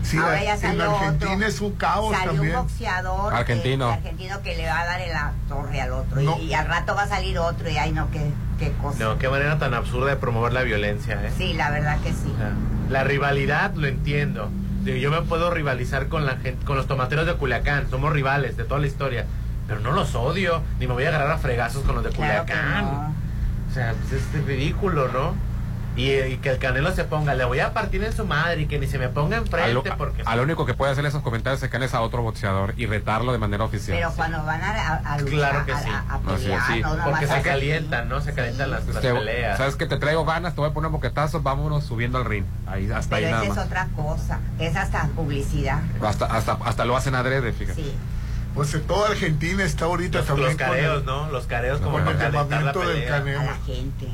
Sí, 0.09 0.17
Ahora 0.17 0.43
ya 0.43 0.55
en 0.55 0.61
salió 0.61 0.91
Argentina 0.97 1.35
otro. 1.35 1.47
es 1.47 1.61
un 1.61 1.73
caos 1.73 2.13
Salió 2.17 2.33
también. 2.33 2.57
un 2.57 2.63
boxeador 2.63 3.35
Argentino. 3.35 3.91
eh, 3.91 3.93
argentino 3.95 4.43
que 4.43 4.57
le 4.57 4.67
va 4.67 4.81
a 4.81 4.85
dar 4.87 5.01
en 5.03 5.13
la 5.13 5.33
torre 5.49 5.81
al 5.81 5.93
otro. 5.93 6.21
No. 6.23 6.39
Y, 6.39 6.47
y 6.47 6.55
al 6.55 6.67
rato 6.67 6.95
va 6.95 7.03
a 7.03 7.09
salir 7.09 7.39
otro 7.39 7.69
y 7.69 7.77
ay 7.77 7.93
no, 7.93 8.11
qué, 8.11 8.31
qué 8.59 8.73
cosa. 8.81 8.99
No, 9.05 9.19
qué 9.19 9.29
manera 9.29 9.59
tan 9.59 9.75
absurda 9.75 10.09
de 10.11 10.17
promover 10.17 10.53
la 10.53 10.63
violencia, 10.63 11.15
¿eh? 11.23 11.31
Sí, 11.37 11.53
la 11.53 11.71
verdad 11.71 11.99
que 12.01 12.11
sí. 12.13 12.33
La 12.89 13.05
rivalidad 13.05 13.75
lo 13.75 13.87
entiendo. 13.87 14.49
Yo 14.85 15.11
me 15.11 15.21
puedo 15.23 15.51
rivalizar 15.51 16.09
con 16.09 16.25
la 16.25 16.37
gente, 16.39 16.65
con 16.65 16.77
los 16.77 16.87
tomateros 16.87 17.27
de 17.27 17.35
Culiacán, 17.35 17.91
somos 17.91 18.11
rivales 18.13 18.57
de 18.57 18.65
toda 18.65 18.81
la 18.81 18.87
historia, 18.87 19.27
pero 19.67 19.81
no 19.81 19.93
los 19.93 20.15
odio, 20.15 20.63
ni 20.81 20.87
me 20.87 20.95
voy 20.95 21.05
a 21.05 21.09
agarrar 21.09 21.31
a 21.33 21.37
fregazos 21.39 21.83
con 21.85 21.97
los 21.97 22.05
de 22.05 22.11
Claro 22.11 22.47
que 22.47 22.53
Culiacán. 22.55 22.85
no. 22.85 23.15
O 23.71 23.75
sea, 23.75 23.95
pues 24.09 24.23
es 24.35 24.45
ridículo, 24.47 25.09
¿no? 25.09 25.35
Y, 25.99 26.37
que 26.39 26.51
el 26.51 26.59
Canelo 26.59 26.95
se 26.95 27.05
ponga, 27.05 27.35
le 27.35 27.45
voy 27.45 27.61
a 27.61 27.73
partir 27.73 28.03
en 28.05 28.13
su 28.13 28.25
madre 28.25 28.63
y 28.63 28.67
que 28.67 28.79
ni 28.79 28.87
se 28.87 28.99
me 28.99 29.09
ponga 29.09 29.37
enfrente. 29.37 29.91
A 29.91 29.97
porque 29.97 30.23
a 30.25 30.37
lo 30.37 30.43
único 30.43 30.65
que 30.65 30.75
puede 30.75 30.93
hacer 30.93 31.05
esos 31.05 31.23
comentarios 31.23 31.63
es 31.63 31.71
que 31.71 31.85
es 31.85 31.95
a 31.95 32.01
otro 32.01 32.23
boxeador 32.23 32.75
y 32.77 32.87
retarlo 32.87 33.33
de 33.33 33.39
manera 33.39 33.65
oficial. 33.65 33.97
Pero 33.97 34.13
cuando 34.13 34.45
van 34.45 34.63
a, 34.63 35.15
a, 35.15 35.17
claro 35.17 35.67
que 35.67 35.75
sí. 35.75 36.81
no, 36.83 37.05
porque 37.05 37.27
se 37.27 37.43
calientan, 37.43 38.09
¿no? 38.09 38.21
Se 38.21 38.33
calientan 38.33 38.71
las, 38.71 38.83
peleas. 38.83 39.59
Sabes 39.59 39.77
que 39.77 39.87
te 39.87 39.97
traigo 39.97 40.25
ganas, 40.25 40.55
te 40.55 40.61
voy 40.61 40.71
a 40.71 40.73
poner 40.73 40.87
un 40.87 40.95
boquetazo, 40.95 41.43
vámonos 41.43 41.85
subiendo 41.85 42.19
al 42.19 42.25
ring. 42.25 42.45
Ahí, 42.67 42.91
hasta 42.91 43.17
Pero 43.17 43.27
ahí 43.27 43.33
nada 43.33 43.45
es 43.45 43.59
otra 43.59 43.89
cosa, 43.97 44.41
es 44.59 44.77
hasta 44.77 45.07
publicidad. 45.09 45.81
Hasta, 46.03 46.27
hasta, 46.27 46.59
hasta 46.65 46.85
lo 46.85 46.97
hacen 46.97 47.15
adrede, 47.15 47.53
fíjate. 47.53 47.83
Sí. 47.83 47.95
Pues 48.55 48.77
toda 48.87 49.11
Argentina 49.11 49.63
está 49.63 49.85
ahorita 49.85 50.19
los, 50.19 50.27
también. 50.27 50.49
Los 50.49 50.57
careos, 50.57 51.05
¿no? 51.05 51.31
Los 51.31 51.47
careos 51.47 51.81
como 51.81 51.99
con 51.99 52.09
el 52.09 52.19
llamamiento 52.19 52.81
del 52.81 53.07
Canelo. 53.07 53.41
A 53.41 53.45
la 53.45 53.57
gente. 53.65 54.09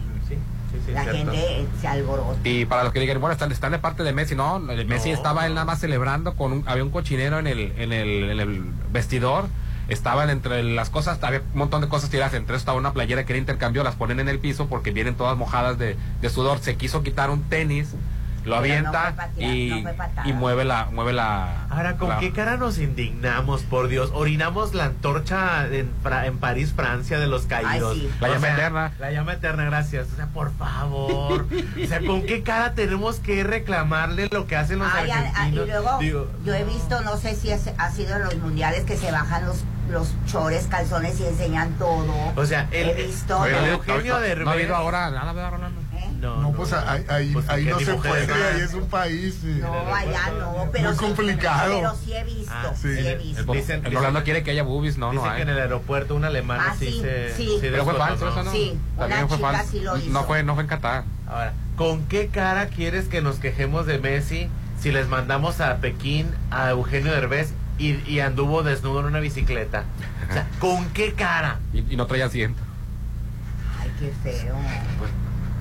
Sí. 0.74 0.80
Sí, 0.86 0.92
la 0.92 1.04
gente 1.04 1.66
se 1.80 1.88
alborota. 1.88 2.48
Y 2.48 2.64
para 2.64 2.84
los 2.84 2.92
que 2.92 3.00
digan, 3.00 3.20
bueno, 3.20 3.32
están, 3.32 3.52
están 3.52 3.72
de 3.72 3.78
parte 3.78 4.02
de 4.02 4.12
Messi, 4.12 4.34
no, 4.34 4.58
Messi 4.58 5.10
estaba 5.10 5.46
él 5.46 5.54
nada 5.54 5.64
más 5.64 5.80
celebrando 5.80 6.34
con 6.34 6.52
un, 6.52 6.64
había 6.66 6.84
un 6.84 6.90
cochinero 6.90 7.38
en 7.38 7.46
el, 7.46 7.72
en 7.76 7.92
el, 7.92 8.30
en 8.30 8.40
el 8.40 8.62
vestidor, 8.92 9.46
estaban 9.88 10.30
entre 10.30 10.62
las 10.62 10.90
cosas, 10.90 11.22
había 11.22 11.40
un 11.40 11.58
montón 11.58 11.80
de 11.80 11.88
cosas 11.88 12.10
tiradas, 12.10 12.34
entre 12.34 12.56
eso 12.56 12.60
estaba 12.60 12.78
una 12.78 12.92
playera 12.92 13.24
que 13.24 13.32
era 13.32 13.38
intercambio, 13.38 13.84
las 13.84 13.94
ponen 13.94 14.20
en 14.20 14.28
el 14.28 14.38
piso 14.38 14.66
porque 14.66 14.90
vienen 14.90 15.14
todas 15.14 15.36
mojadas 15.36 15.78
de, 15.78 15.96
de 16.20 16.30
sudor, 16.30 16.58
se 16.60 16.76
quiso 16.76 17.02
quitar 17.02 17.30
un 17.30 17.42
tenis 17.44 17.94
lo 18.44 18.56
avienta 18.56 19.14
y, 19.36 19.72
y, 20.24 20.32
mueve 20.32 20.64
la 20.64 20.86
mueve 20.92 21.12
la 21.12 21.66
ahora 21.68 21.96
con 21.96 22.18
qué 22.18 22.32
cara 22.32 22.56
nos 22.56 22.78
indignamos 22.78 23.62
por 23.62 23.88
Dios 23.88 24.10
orinamos 24.14 24.74
la 24.74 24.86
antorcha 24.86 25.66
en, 25.66 25.90
en 26.24 26.38
París 26.38 26.72
Francia 26.74 27.18
de 27.18 27.26
los 27.26 27.46
caídos. 27.46 27.98
la 28.20 28.28
llama 28.28 28.48
eterna. 28.48 28.92
la 28.98 29.10
llama 29.10 29.32
eterna 29.34 29.64
gracias. 29.64 30.08
O 30.12 30.16
sea 30.16 30.26
por 30.26 30.52
favor. 30.56 31.46
O 31.82 31.86
sea 31.86 32.00
con 32.00 32.22
qué 32.22 32.42
cara 32.42 32.74
tenemos 32.74 33.20
que 33.20 33.44
reclamarle 33.44 34.28
lo 34.30 34.46
que 34.46 34.56
hacen 34.56 34.78
los 34.78 34.88
argentinos 34.88 35.66
y 36.00 36.10
luego 36.10 36.28
yo 36.44 36.54
he 36.54 36.64
visto 36.64 37.00
no 37.02 37.16
sé 37.16 37.34
si 37.34 37.50
ha 37.50 37.90
sido 37.90 38.16
en 38.16 38.24
los 38.24 38.36
mundiales 38.36 38.84
que 38.84 38.96
se 38.96 39.10
bajan 39.10 39.46
los 39.46 39.64
los 39.90 40.14
chores, 40.26 40.66
calzones 40.68 41.20
y 41.20 41.26
enseñan 41.26 41.72
todo. 41.74 42.32
O 42.36 42.46
sea, 42.46 42.68
el, 42.70 42.90
he 42.90 43.06
visto. 43.06 43.44
El, 43.44 43.54
Eugenio 43.66 44.18
de 44.18 44.36
No 44.36 44.50
ha 44.50 44.54
habido 44.54 44.74
ahora 44.74 45.10
nada, 45.10 45.32
¿verdad, 45.32 45.50
Rolando? 45.50 45.80
No, 46.20 46.52
pues 46.52 46.72
ahí, 46.72 47.30
pues 47.32 47.48
ahí 47.48 47.64
no 47.64 47.78
se 47.78 47.94
puede, 47.94 48.32
ahí 48.32 48.60
es 48.60 48.74
un 48.74 48.86
país. 48.88 49.42
No, 49.42 49.94
allá 49.94 50.32
no, 50.38 50.68
pero. 50.72 50.88
Muy 50.90 50.96
complicado. 50.96 51.74
Pero 51.74 51.94
sí 51.96 52.12
he 52.14 52.24
visto, 52.24 52.52
ah, 52.52 52.72
sí. 52.74 52.88
he 52.88 53.16
visto. 53.16 53.52
Dicen, 53.52 53.84
el 53.84 53.92
Rolando 53.92 54.24
quiere 54.24 54.42
que 54.42 54.50
haya 54.50 54.62
boobies, 54.62 54.98
no, 54.98 55.12
no 55.12 55.24
hay. 55.24 55.36
que 55.36 55.42
en 55.42 55.48
el 55.50 55.58
aeropuerto 55.58 56.14
una 56.14 56.28
alemana 56.28 56.68
ah, 56.70 56.76
sí, 56.78 57.00
se. 57.00 57.34
Sí, 57.34 57.58
pero 57.60 57.84
fue 57.84 57.94
falso, 57.94 58.28
eso 58.28 58.42
no. 58.42 58.52
Sí, 58.52 58.78
También 58.98 59.28
fue 59.28 59.38
falso. 59.38 59.70
Sí 59.70 59.80
lo 59.80 59.96
hizo. 59.96 60.10
No 60.10 60.24
fue, 60.24 60.42
no 60.42 60.54
fue 60.54 60.62
en 60.62 60.68
Qatar. 60.68 61.04
Ahora, 61.28 61.52
¿con 61.76 62.04
qué 62.06 62.28
cara 62.28 62.68
quieres 62.68 63.08
que 63.08 63.20
nos 63.20 63.36
quejemos 63.36 63.86
de 63.86 63.98
Messi 63.98 64.48
si 64.80 64.92
les 64.92 65.08
mandamos 65.08 65.60
a 65.60 65.76
Pekín 65.78 66.30
a 66.50 66.70
Eugenio 66.70 67.12
Derbez 67.12 67.52
y, 67.78 67.96
y 68.10 68.20
anduvo 68.20 68.62
desnudo 68.62 69.00
en 69.00 69.06
una 69.06 69.20
bicicleta? 69.20 69.84
O 70.30 70.32
sea, 70.32 70.46
¿con 70.58 70.88
qué 70.90 71.12
cara? 71.12 71.58
Y, 71.72 71.92
y 71.92 71.96
no 71.96 72.06
traía 72.06 72.26
asiento. 72.26 72.62
Ay, 73.80 73.90
qué 73.98 74.12
feo. 74.22 74.54
Pues, 74.98 75.10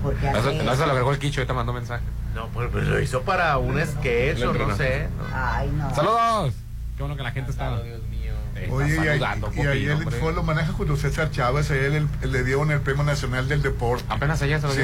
porque 0.04 0.30
no, 0.32 0.64
no 0.64 0.76
se 0.76 0.86
lo 0.86 0.92
agregó 0.92 1.12
el 1.12 1.20
quicho, 1.20 1.42
ahorita 1.42 1.54
mandó 1.54 1.74
mensaje. 1.74 2.04
No, 2.36 2.48
pues, 2.50 2.70
pues, 2.72 2.88
lo 2.88 3.00
hizo 3.00 3.22
para 3.22 3.58
un 3.58 3.80
sketch 3.86 4.42
o 4.44 4.54
no 4.54 4.76
sé. 4.76 5.08
Ay, 5.34 5.72
no. 5.72 5.94
¡Saludos! 5.96 6.54
Qué 6.96 7.04
bueno 7.04 7.16
que 7.16 7.24
la 7.24 7.32
gente 7.32 7.52
está. 7.52 7.82
Dios 7.82 8.02
mío. 8.10 8.34
Oye, 8.72 8.96
y, 8.96 9.62
ahí, 9.66 9.86
él 9.86 10.06
fue, 10.20 10.32
lo 10.32 10.44
maneja 10.44 10.72
Julio 10.74 10.96
César 10.96 11.32
Chávez, 11.32 11.70
él, 11.72 12.08
le 12.22 12.44
dieron 12.44 12.72
el 12.72 12.82
Premio 12.82 13.04
Nacional 13.04 13.48
del 13.48 13.62
Deporte. 13.62 14.06
Apenas 14.10 14.42
ayer 14.42 14.62
se 14.62 14.68
lo 14.68 14.74
sí. 14.74 14.82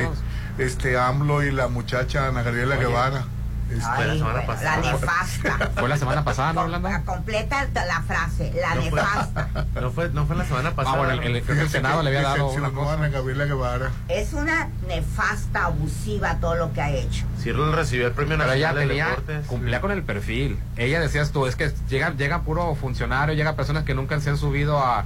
Este 0.58 0.98
AMLO 0.98 1.44
y 1.44 1.52
la 1.52 1.68
muchacha 1.68 2.28
Ana 2.28 2.42
Gabriela 2.42 2.76
Guevara. 2.76 3.26
Este, 3.72 4.06
la 4.06 4.14
semana 4.14 4.46
pasada. 4.46 4.78
La 4.78 4.92
nefasta. 4.92 5.72
¿Fue 5.80 5.90
la 5.90 5.98
semana 5.98 6.24
pasada, 6.24 6.54
no, 6.54 6.62
Orlando? 6.62 6.90
Completa 7.06 7.68
la 7.74 8.02
frase, 8.02 8.54
la 8.60 8.76
no 8.76 8.82
nefasta. 8.82 9.50
Fue, 9.74 9.82
no, 9.82 9.92
fue, 9.92 10.10
no 10.10 10.26
fue 10.26 10.36
la 10.36 10.46
semana 10.46 10.72
pasada. 10.72 10.96
Ah, 10.96 10.98
bueno, 10.98 11.22
el, 11.22 11.36
el, 11.36 11.60
el, 11.60 11.70
Senado 11.70 12.02
le 12.02 12.10
había 12.10 12.22
dado 12.22 12.50
una 12.52 12.72
cosa. 12.72 13.08
Gabriela 13.10 13.46
Guevara. 13.46 13.92
Es 14.08 14.34
una 14.34 14.70
nefasta, 14.88 15.66
abusiva 15.66 16.36
todo 16.40 16.56
lo 16.56 16.74
que 16.74 16.82
ha 16.82 16.92
hecho. 16.92 17.26
Sí, 17.42 17.52
recibió 17.52 18.08
el 18.08 18.14
premio 18.14 18.38
nacional 18.38 18.76
Pero 18.76 18.82
ella 18.82 18.88
tenía, 18.88 19.06
de 19.06 19.10
deportes. 19.12 19.48
cumplía 19.48 19.82
con 19.82 19.92
el 19.92 20.04
perfil. 20.04 20.60
Ella 20.76 21.00
decías 21.00 21.32
tú, 21.32 21.46
es 21.46 21.56
que 21.56 21.72
llega, 21.90 22.12
llega 22.12 22.42
puro 22.42 22.76
funcionario, 22.76 23.36
llega 23.36 23.56
personas 23.56 23.84
que 23.84 23.94
nunca 23.94 24.20
se 24.20 24.30
han 24.30 24.38
subido 24.38 24.80
a 24.80 25.06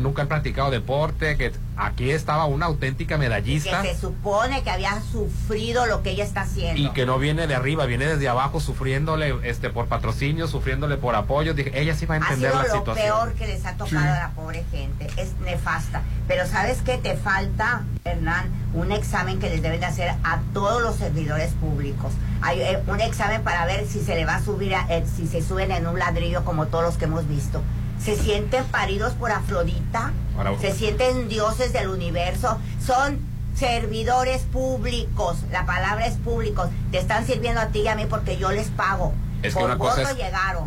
nunca 0.00 0.22
han 0.22 0.28
practicado 0.28 0.70
deporte, 0.70 1.36
que 1.36 1.52
aquí 1.76 2.10
estaba 2.10 2.46
una 2.46 2.66
auténtica 2.66 3.18
medallista. 3.18 3.82
que 3.82 3.94
se 3.94 4.00
supone 4.00 4.62
que 4.62 4.70
había 4.70 5.00
sufrido 5.00 5.86
lo 5.86 6.02
que 6.02 6.10
ella 6.10 6.24
está 6.24 6.42
haciendo. 6.42 6.80
Y 6.80 6.90
que 6.90 7.06
no 7.06 7.18
viene 7.18 7.46
de 7.46 7.54
arriba, 7.54 7.86
viene 7.86 8.06
desde 8.06 8.28
abajo 8.28 8.60
sufriéndole 8.60 9.34
este 9.44 9.70
por 9.70 9.86
patrocinio, 9.86 10.48
sufriéndole 10.48 10.96
por 10.96 11.14
apoyo. 11.14 11.54
Dije, 11.54 11.70
ella 11.80 11.94
sí 11.94 12.06
va 12.06 12.14
a 12.14 12.18
entender 12.18 12.52
ha 12.52 12.64
sido 12.64 12.72
la 12.72 12.84
lo 12.84 12.94
peor 12.94 13.32
que 13.34 13.46
les 13.46 13.64
ha 13.66 13.76
tocado 13.76 14.12
a 14.12 14.18
la 14.18 14.30
pobre 14.34 14.64
gente. 14.70 15.08
Es 15.16 15.34
nefasta. 15.44 16.02
Pero 16.28 16.46
¿sabes 16.46 16.82
qué? 16.82 16.98
Te 16.98 17.16
falta, 17.16 17.84
Hernán, 18.04 18.50
un 18.74 18.92
examen 18.92 19.38
que 19.38 19.48
les 19.48 19.62
deben 19.62 19.80
de 19.80 19.86
hacer 19.86 20.10
a 20.24 20.40
todos 20.52 20.82
los 20.82 20.96
servidores 20.96 21.52
públicos. 21.54 22.12
Hay 22.42 22.60
eh, 22.60 22.82
un 22.86 23.00
examen 23.00 23.42
para 23.42 23.64
ver 23.64 23.86
si 23.86 24.00
se 24.00 24.14
le 24.14 24.24
va 24.24 24.36
a 24.36 24.42
subir, 24.42 24.74
a, 24.74 24.86
eh, 24.90 25.04
si 25.16 25.26
se 25.26 25.42
suben 25.42 25.70
en 25.70 25.86
un 25.86 25.98
ladrillo 25.98 26.44
como 26.44 26.66
todos 26.66 26.84
los 26.84 26.96
que 26.96 27.06
hemos 27.06 27.26
visto 27.28 27.62
se 27.98 28.16
sienten 28.16 28.64
paridos 28.66 29.14
por 29.14 29.32
Afrodita, 29.32 30.12
se 30.60 30.72
sienten 30.72 31.28
dioses 31.28 31.72
del 31.72 31.88
universo, 31.88 32.58
son 32.84 33.18
servidores 33.54 34.42
públicos, 34.42 35.38
la 35.50 35.64
palabra 35.64 36.06
es 36.06 36.16
públicos, 36.16 36.68
te 36.90 36.98
están 36.98 37.26
sirviendo 37.26 37.60
a 37.60 37.68
ti 37.68 37.80
y 37.80 37.88
a 37.88 37.94
mí 37.94 38.06
porque 38.08 38.36
yo 38.36 38.52
les 38.52 38.68
pago. 38.68 39.14
Es 39.42 39.54
que 39.54 39.62
una 39.62 39.78
cosa 39.78 40.02
es, 40.02 40.16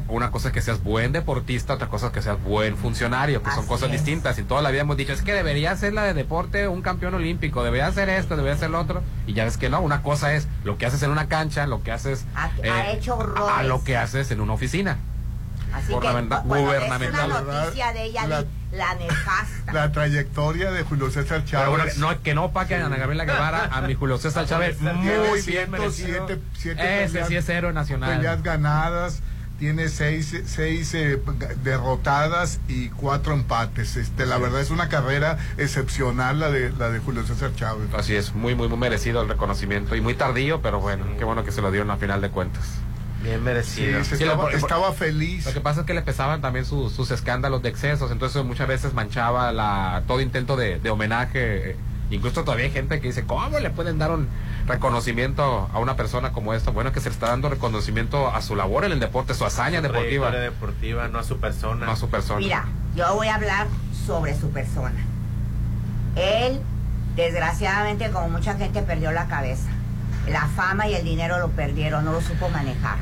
una 0.07 0.31
cosa 0.31 0.49
es 0.49 0.53
que 0.53 0.61
seas 0.61 0.83
buen 0.83 1.11
deportista, 1.11 1.73
otra 1.73 1.87
cosa 1.87 2.07
es 2.07 2.13
que 2.13 2.21
seas 2.21 2.41
buen 2.41 2.77
funcionario, 2.77 3.41
que 3.43 3.51
son 3.51 3.65
cosas 3.65 3.91
distintas. 3.91 4.37
Y 4.37 4.43
toda 4.43 4.61
la 4.61 4.69
vida 4.69 4.81
hemos 4.81 4.95
dicho, 4.95 5.11
es 5.11 5.21
que 5.21 5.33
debería 5.33 5.75
ser 5.75 5.93
la 5.93 6.03
de 6.03 6.13
deporte 6.13 6.67
un 6.67 6.81
campeón 6.81 7.15
olímpico, 7.15 7.63
debería 7.63 7.91
ser 7.91 8.09
esto, 8.09 8.35
debería 8.37 8.57
ser 8.57 8.69
lo 8.69 8.79
otro. 8.79 9.01
Y 9.27 9.33
ya 9.33 9.43
ves 9.43 9.57
que 9.57 9.69
no, 9.69 9.81
una 9.81 10.01
cosa 10.01 10.33
es 10.33 10.47
lo 10.63 10.77
que 10.77 10.85
haces 10.85 11.01
en 11.03 11.11
una 11.11 11.27
cancha, 11.27 11.65
lo 11.67 11.83
que 11.83 11.91
haces 11.91 12.25
ha, 12.35 12.51
eh, 12.63 12.93
hecho 12.93 13.17
a 13.49 13.63
lo 13.63 13.83
que 13.83 13.97
haces 13.97 14.31
en 14.31 14.39
una 14.39 14.53
oficina. 14.53 14.97
Así 15.73 15.93
gubernamental. 15.93 16.41
que, 16.41 16.47
bueno, 16.47 16.73
es 16.73 17.09
una 17.09 17.27
noticia 17.27 17.93
de 17.93 18.03
ella, 18.03 18.27
la, 18.27 18.45
la, 18.71 18.95
nefasta. 18.95 19.73
La 19.73 19.91
trayectoria 19.91 20.71
de 20.71 20.83
Julio 20.83 21.11
César 21.11 21.45
Chávez. 21.45 21.69
Bueno, 21.69 21.85
no, 21.97 22.21
que 22.21 22.33
no 22.33 22.51
paque 22.51 22.75
a 22.75 22.85
Ana 22.85 22.97
Gabriela 22.97 23.25
Guevara, 23.25 23.69
a 23.71 23.81
mi 23.81 23.93
Julio 23.93 24.17
César 24.17 24.45
Chávez, 24.45 24.79
muy 24.81 25.41
bien 25.41 25.71
merecido. 25.71 26.27
Siete, 26.53 27.03
Ese 27.03 27.25
sí 27.25 27.35
es 27.35 27.49
héroe 27.49 27.73
nacional. 27.73 28.17
Peleas 28.17 28.43
ganadas, 28.43 29.21
tiene 29.59 29.89
seis, 29.89 30.41
seis 30.45 30.93
eh, 30.93 31.21
derrotadas 31.63 32.59
y 32.67 32.89
cuatro 32.89 33.33
empates. 33.33 33.97
Este, 33.97 34.25
la 34.25 34.37
verdad 34.37 34.61
es 34.61 34.71
una 34.71 34.87
carrera 34.87 35.37
excepcional 35.57 36.39
la 36.39 36.49
de, 36.49 36.71
la 36.71 36.89
de 36.89 36.99
Julio 36.99 37.23
César 37.25 37.53
Chávez. 37.55 37.89
Así 37.93 38.15
es, 38.15 38.33
muy, 38.33 38.55
muy, 38.55 38.69
muy 38.69 38.77
merecido 38.77 39.21
el 39.21 39.27
reconocimiento 39.27 39.95
y 39.95 40.01
muy 40.01 40.13
tardío, 40.13 40.61
pero 40.61 40.79
bueno, 40.79 41.05
qué 41.17 41.25
bueno 41.25 41.43
que 41.43 41.51
se 41.51 41.61
lo 41.61 41.71
dio 41.71 41.81
en 41.81 41.89
la 41.89 41.97
final 41.97 42.21
de 42.21 42.29
cuentas. 42.29 42.63
Bien 43.23 43.43
merecido. 43.43 43.99
estaba, 43.99 44.93
feliz. 44.93 45.45
Lo 45.45 45.53
que 45.53 45.61
pasa 45.61 45.81
es 45.81 45.85
que 45.85 45.93
le 45.93 46.01
pesaban 46.01 46.41
también 46.41 46.65
sus, 46.65 47.11
escándalos 47.11 47.61
de 47.61 47.69
excesos, 47.69 48.11
entonces 48.11 48.43
muchas 48.45 48.67
veces 48.67 48.93
manchaba 48.93 49.51
la, 49.51 50.03
todo 50.07 50.21
intento 50.21 50.55
de, 50.55 50.89
homenaje. 50.89 51.75
Incluso 52.11 52.43
todavía 52.43 52.65
hay 52.65 52.71
gente 52.71 52.99
que 52.99 53.07
dice, 53.07 53.25
¿cómo 53.25 53.59
le 53.59 53.69
pueden 53.69 53.99
dar 53.99 54.11
un 54.11 54.27
reconocimiento 54.65 55.69
a 55.71 55.79
una 55.79 55.95
persona 55.95 56.31
como 56.31 56.55
esta? 56.55 56.71
Bueno, 56.71 56.91
que 56.91 57.01
se 57.01 57.09
le 57.09 57.13
está 57.13 57.27
dando 57.27 57.49
reconocimiento 57.49 58.29
a 58.29 58.41
su 58.41 58.55
labor 58.55 58.83
en 58.85 58.93
el 58.93 58.99
deporte, 58.99 59.35
su 59.35 59.45
hazaña 59.45 59.81
deportiva. 59.81 60.31
deportiva, 60.31 61.07
no 61.07 61.19
a 61.19 61.23
su 61.23 61.39
persona. 61.39 61.85
No 61.85 61.91
a 61.91 61.95
su 61.95 62.09
persona. 62.09 62.39
Mira, 62.39 62.65
yo 62.95 63.13
voy 63.13 63.27
a 63.27 63.35
hablar 63.35 63.67
sobre 64.07 64.35
su 64.35 64.49
persona. 64.49 65.05
Él, 66.15 66.59
desgraciadamente, 67.15 68.09
como 68.09 68.29
mucha 68.29 68.55
gente, 68.55 68.81
perdió 68.81 69.11
la 69.11 69.27
cabeza 69.27 69.69
la 70.31 70.47
fama 70.47 70.87
y 70.87 70.95
el 70.95 71.03
dinero 71.03 71.39
lo 71.39 71.49
perdieron, 71.49 72.05
no 72.05 72.11
lo 72.11 72.21
supo 72.21 72.49
manejar. 72.49 72.97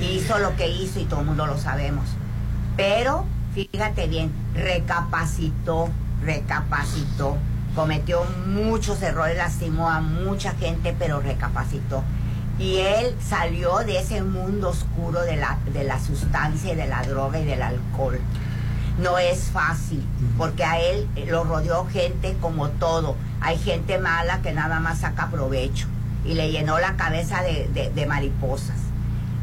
Hizo 0.00 0.38
lo 0.38 0.56
que 0.56 0.68
hizo 0.68 1.00
y 1.00 1.04
todo 1.04 1.20
el 1.20 1.26
mundo 1.26 1.46
lo 1.46 1.56
sabemos. 1.58 2.04
Pero, 2.76 3.24
fíjate 3.54 4.08
bien, 4.08 4.32
recapacitó, 4.54 5.88
recapacitó. 6.22 7.36
Cometió 7.74 8.24
muchos 8.46 9.00
errores, 9.02 9.36
lastimó 9.36 9.88
a 9.88 10.00
mucha 10.00 10.52
gente, 10.54 10.94
pero 10.98 11.20
recapacitó. 11.20 12.02
Y 12.58 12.78
él 12.78 13.14
salió 13.26 13.78
de 13.78 13.98
ese 13.98 14.22
mundo 14.22 14.70
oscuro 14.70 15.22
de 15.22 15.36
la, 15.36 15.58
de 15.72 15.84
la 15.84 16.00
sustancia 16.00 16.72
y 16.72 16.76
de 16.76 16.88
la 16.88 17.02
droga 17.04 17.38
y 17.38 17.44
del 17.44 17.62
alcohol. 17.62 18.20
No 18.98 19.18
es 19.18 19.50
fácil, 19.52 20.04
porque 20.36 20.64
a 20.64 20.78
él 20.80 21.08
lo 21.28 21.44
rodeó 21.44 21.86
gente 21.86 22.36
como 22.40 22.68
todo. 22.70 23.16
Hay 23.40 23.56
gente 23.56 23.98
mala 23.98 24.42
que 24.42 24.52
nada 24.52 24.80
más 24.80 24.98
saca 24.98 25.30
provecho 25.30 25.86
y 26.24 26.34
le 26.34 26.50
llenó 26.50 26.78
la 26.78 26.96
cabeza 26.96 27.42
de, 27.42 28.06
mariposas. 28.06 28.76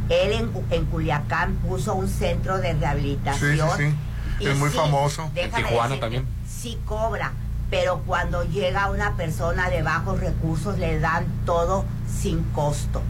Él 0.09 0.31
en, 0.31 0.51
en, 0.71 0.85
Culiacán 0.85 1.55
puso 1.55 1.93
un 1.95 2.07
centro 2.07 2.59
de 2.59 2.73
rehabilitación. 2.73 3.69
Sí, 3.77 3.83
sí, 3.83 3.95
sí. 4.39 4.47
Es 4.47 4.57
muy 4.57 4.69
famoso. 4.69 5.29
En 5.35 5.51
Tijuana 5.51 5.99
también. 5.99 6.25
Sí 6.47 6.79
cobra, 6.85 7.33
pero 7.69 8.03
cuando 8.05 8.43
llega 8.43 8.89
una 8.89 9.17
persona 9.17 9.69
de 9.69 9.81
bajos 9.81 10.19
recursos 10.19 10.77
le 10.77 10.99
dan 10.99 11.25
todo 11.45 11.85
sin 12.07 12.43
costo. 12.43 13.01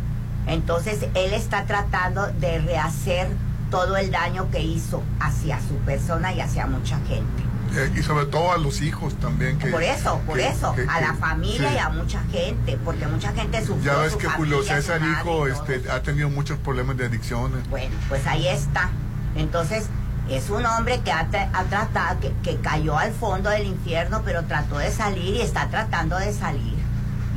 Entonces 0.48 1.06
él 1.14 1.34
está 1.34 1.66
tratando 1.66 2.28
de 2.28 2.60
rehacer 2.60 3.28
todo 3.70 3.98
el 3.98 4.12
daño 4.12 4.50
que 4.50 4.62
hizo 4.62 5.04
hacia 5.20 5.60
su 5.60 5.76
persona 5.86 6.34
y 6.34 6.40
hacia 6.40 6.68
mucha 6.68 6.98
gente. 7.08 7.44
Eh, 7.76 7.92
y 7.98 8.02
sobre 8.04 8.26
todo 8.26 8.52
a 8.54 8.58
los 8.58 8.82
hijos 8.82 9.14
también. 9.20 9.58
Que, 9.60 9.68
por 9.68 9.84
eso, 9.84 10.20
por 10.26 10.38
que- 10.38 10.48
eso, 10.48 10.74
que- 10.76 10.86
a 10.90 11.02
la 11.02 11.14
familia 11.16 11.70
sí. 11.70 11.76
y 11.76 11.78
a 11.78 11.90
mucha 11.90 12.22
gente, 12.32 12.78
porque 12.84 13.06
mucha 13.08 13.32
gente 13.34 13.60
sufrió. 13.66 13.94
Ya 13.94 13.98
ves 14.00 14.14
su 14.14 14.18
que 14.18 14.28
familia, 14.30 14.58
Julio 14.58 14.76
César 14.76 15.02
Hijo 15.02 15.48
este, 15.48 15.84
ha 15.92 16.02
tenido 16.02 16.30
muchos 16.30 16.58
problemas 16.60 16.98
de 16.98 17.06
adicciones. 17.06 17.68
Bueno, 17.70 17.94
pues 18.10 18.26
ahí 18.28 18.48
está. 18.48 18.90
Entonces, 19.36 19.88
es 20.30 20.50
un 20.50 20.66
hombre 20.66 21.02
que 21.02 21.12
ha, 21.12 21.30
tra- 21.30 21.50
ha 21.54 21.64
tratado, 21.66 22.20
que, 22.20 22.34
que 22.44 22.58
cayó 22.58 22.98
al 22.98 23.12
fondo 23.12 23.50
del 23.50 23.66
infierno, 23.68 24.22
pero 24.26 24.44
trató 24.46 24.78
de 24.78 24.92
salir 24.92 25.36
y 25.36 25.42
está 25.42 25.68
tratando 25.70 26.18
de 26.18 26.34
salir. 26.34 26.76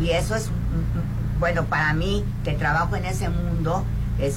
Y 0.01 0.11
eso 0.11 0.35
es, 0.35 0.47
mm, 0.49 0.53
mm, 0.53 1.39
bueno, 1.41 1.65
para 1.67 1.93
mí, 1.93 2.25
que 2.45 2.53
trabajo 2.53 2.97
en 2.97 3.05
ese 3.05 3.29
mundo, 3.29 3.85
es 4.21 4.37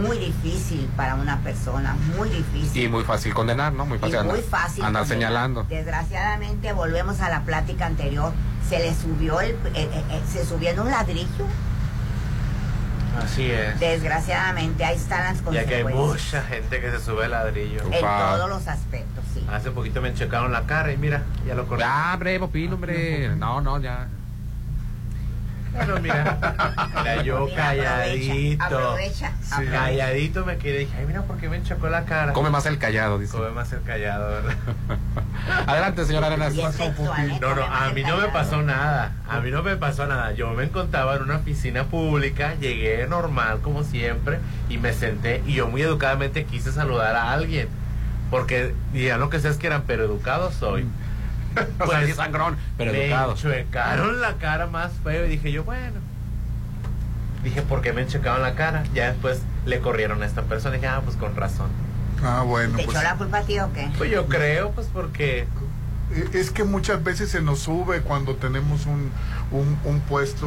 muy 0.00 0.16
difícil 0.18 0.88
para 0.96 1.14
una 1.16 1.40
persona, 1.40 1.96
muy 2.16 2.28
difícil. 2.30 2.82
Y 2.84 2.88
muy 2.88 3.04
fácil 3.04 3.34
condenar, 3.34 3.72
¿no? 3.72 3.84
Muy 3.86 3.96
Y 3.98 4.00
fácil, 4.00 4.16
muy 4.24 4.38
andar, 4.38 4.44
fácil. 4.50 4.84
andar 4.84 5.02
condenar. 5.02 5.06
señalando. 5.28 5.64
Desgraciadamente, 5.68 6.72
volvemos 6.72 7.20
a 7.20 7.28
la 7.28 7.42
plática 7.42 7.86
anterior, 7.86 8.32
se 8.68 8.78
le 8.78 8.94
subió 8.94 9.40
el, 9.40 9.50
eh, 9.50 9.56
eh, 9.74 9.90
eh, 10.10 10.22
se 10.30 10.44
subió 10.46 10.70
en 10.70 10.80
un 10.80 10.90
ladrillo. 10.90 11.46
Así 13.22 13.48
es. 13.48 13.78
Desgraciadamente, 13.78 14.84
ahí 14.84 14.96
están 14.96 15.22
las 15.22 15.54
Ya 15.54 15.64
que 15.66 15.74
hay 15.76 15.82
consecuencias. 15.84 16.34
mucha 16.34 16.42
gente 16.48 16.80
que 16.80 16.90
se 16.90 17.00
sube 17.00 17.26
al 17.26 17.30
ladrillo. 17.30 17.80
En 17.92 18.00
todos 18.00 18.48
los 18.48 18.66
aspectos, 18.66 19.24
sí. 19.32 19.46
Hace 19.52 19.70
poquito 19.70 20.02
me 20.02 20.12
checaron 20.14 20.50
la 20.50 20.62
cara 20.62 20.90
y 20.92 20.96
mira, 20.96 21.22
ya 21.46 21.54
lo 21.54 21.66
corrí. 21.68 21.80
Ya, 21.80 22.10
hombre, 22.14 22.40
Popín, 22.40 22.72
hombre. 22.72 23.28
No, 23.36 23.60
no, 23.60 23.78
ya. 23.80 24.08
Pero 25.76 26.00
mira, 26.00 26.88
mira, 26.96 27.22
yo 27.22 27.48
calladito. 27.54 28.64
Aprovecha, 28.64 29.32
Sí. 29.40 29.54
aprovecha. 29.54 29.72
Calladito 29.72 30.44
me 30.46 30.56
quedé 30.58 30.82
y 30.82 30.84
dije, 30.86 30.96
ay, 30.98 31.06
mira, 31.06 31.22
¿por 31.22 31.36
qué 31.38 31.48
me 31.48 31.62
chocó 31.62 31.88
la 31.88 32.04
cara? 32.04 32.32
Come 32.32 32.50
más 32.50 32.66
el 32.66 32.78
callado, 32.78 33.18
dice. 33.18 33.36
Come 33.36 33.50
más 33.50 33.72
el 33.72 33.82
callado, 33.82 34.30
¿verdad? 34.30 34.54
Adelante, 35.66 36.04
señora 36.04 36.28
Arenas. 36.28 36.54
Es 36.54 36.80
¿eh? 36.80 36.94
No, 37.40 37.54
no, 37.54 37.64
a 37.64 37.90
mí 37.90 38.02
no 38.02 38.16
me 38.16 38.28
pasó 38.28 38.62
nada. 38.62 39.12
A 39.28 39.40
mí 39.40 39.50
no 39.50 39.62
me 39.62 39.76
pasó 39.76 40.06
nada. 40.06 40.32
Yo 40.32 40.50
me 40.50 40.64
encontraba 40.64 41.16
en 41.16 41.22
una 41.22 41.36
oficina 41.36 41.84
pública, 41.84 42.54
llegué 42.60 43.06
normal 43.06 43.60
como 43.60 43.82
siempre 43.82 44.38
y 44.68 44.78
me 44.78 44.92
senté 44.92 45.42
y 45.46 45.54
yo 45.54 45.66
muy 45.68 45.82
educadamente 45.82 46.44
quise 46.44 46.72
saludar 46.72 47.16
a 47.16 47.32
alguien. 47.32 47.68
Porque 48.30 48.74
digan 48.92 49.20
lo 49.20 49.28
que 49.30 49.36
ustedes 49.36 49.58
quieran, 49.58 49.84
pero 49.86 50.04
educado 50.04 50.50
soy. 50.50 50.86
O 51.80 51.86
sea, 51.86 51.86
Pues, 51.86 52.06
sí, 52.06 52.12
sangrón, 52.12 52.56
pero 52.76 52.92
me 52.92 53.06
educado. 53.06 53.34
chuecaron 53.34 54.20
la 54.20 54.34
cara 54.34 54.66
más 54.66 54.92
feo 55.04 55.26
y 55.26 55.28
dije 55.30 55.52
yo, 55.52 55.64
bueno. 55.64 56.00
Dije, 57.42 57.62
¿por 57.62 57.82
qué 57.82 57.92
me 57.92 58.02
enchecaron 58.02 58.42
la 58.42 58.54
cara? 58.54 58.84
Ya 58.94 59.08
después 59.12 59.42
le 59.66 59.78
corrieron 59.80 60.22
a 60.22 60.26
esta 60.26 60.42
persona 60.42 60.76
y 60.76 60.78
dije, 60.80 60.88
ah, 60.88 61.00
pues 61.04 61.16
con 61.16 61.36
razón. 61.36 61.68
Ah, 62.22 62.42
bueno, 62.46 62.76
¿Te 62.78 62.84
pues. 62.84 62.96
echó 62.96 63.04
la 63.04 63.16
culpa 63.16 63.38
a 63.38 63.42
ti 63.42 63.58
o 63.60 63.70
qué? 63.72 63.90
Pues 63.98 64.10
yo 64.10 64.26
creo, 64.26 64.70
pues 64.70 64.88
porque 64.92 65.46
Es 66.32 66.50
que 66.50 66.64
muchas 66.64 67.02
veces 67.02 67.30
se 67.30 67.40
nos 67.42 67.58
sube 67.60 68.00
cuando 68.02 68.36
tenemos 68.36 68.86
un, 68.86 69.10
un, 69.50 69.78
un 69.84 70.00
puesto 70.00 70.46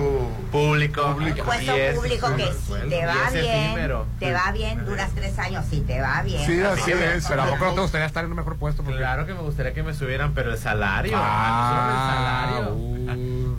público. 0.52 1.14
Público. 1.14 1.44
Puesto 1.46 1.76
y 1.78 1.80
es- 1.80 1.96
público 1.96 2.36
que 2.36 2.46
si 2.54 2.90
te 2.90 3.06
va 3.06 3.30
bien, 3.32 3.46
efímero. 3.46 4.06
te 4.20 4.32
va 4.34 4.52
bien, 4.52 4.86
duras 4.86 5.12
tres 5.14 5.38
años, 5.40 5.66
si 5.70 5.82
te 5.82 6.00
va 6.00 6.22
bien. 6.24 6.46
Sí, 6.46 6.62
así 6.62 6.92
es. 6.92 7.26
Pero 7.28 7.44
¿a 7.44 7.48
poco 7.48 7.66
no 7.66 7.74
te 7.74 7.82
gustaría 7.82 8.08
estar 8.08 8.24
en 8.24 8.32
un 8.32 8.38
mejor 8.38 8.56
puesto? 8.58 8.84
Porque- 8.84 8.98
Claro 9.00 9.26
que 9.26 9.34
me 9.34 9.42
gustaría 9.42 9.74
que 9.74 9.84
me 9.84 9.94
subieran, 9.94 10.34
pero 10.34 10.52
el 10.52 10.58
salario. 10.58 11.14
Ah, 11.16 12.48
el 12.50 12.56
salario. 12.56 12.74
uh. 12.76 12.98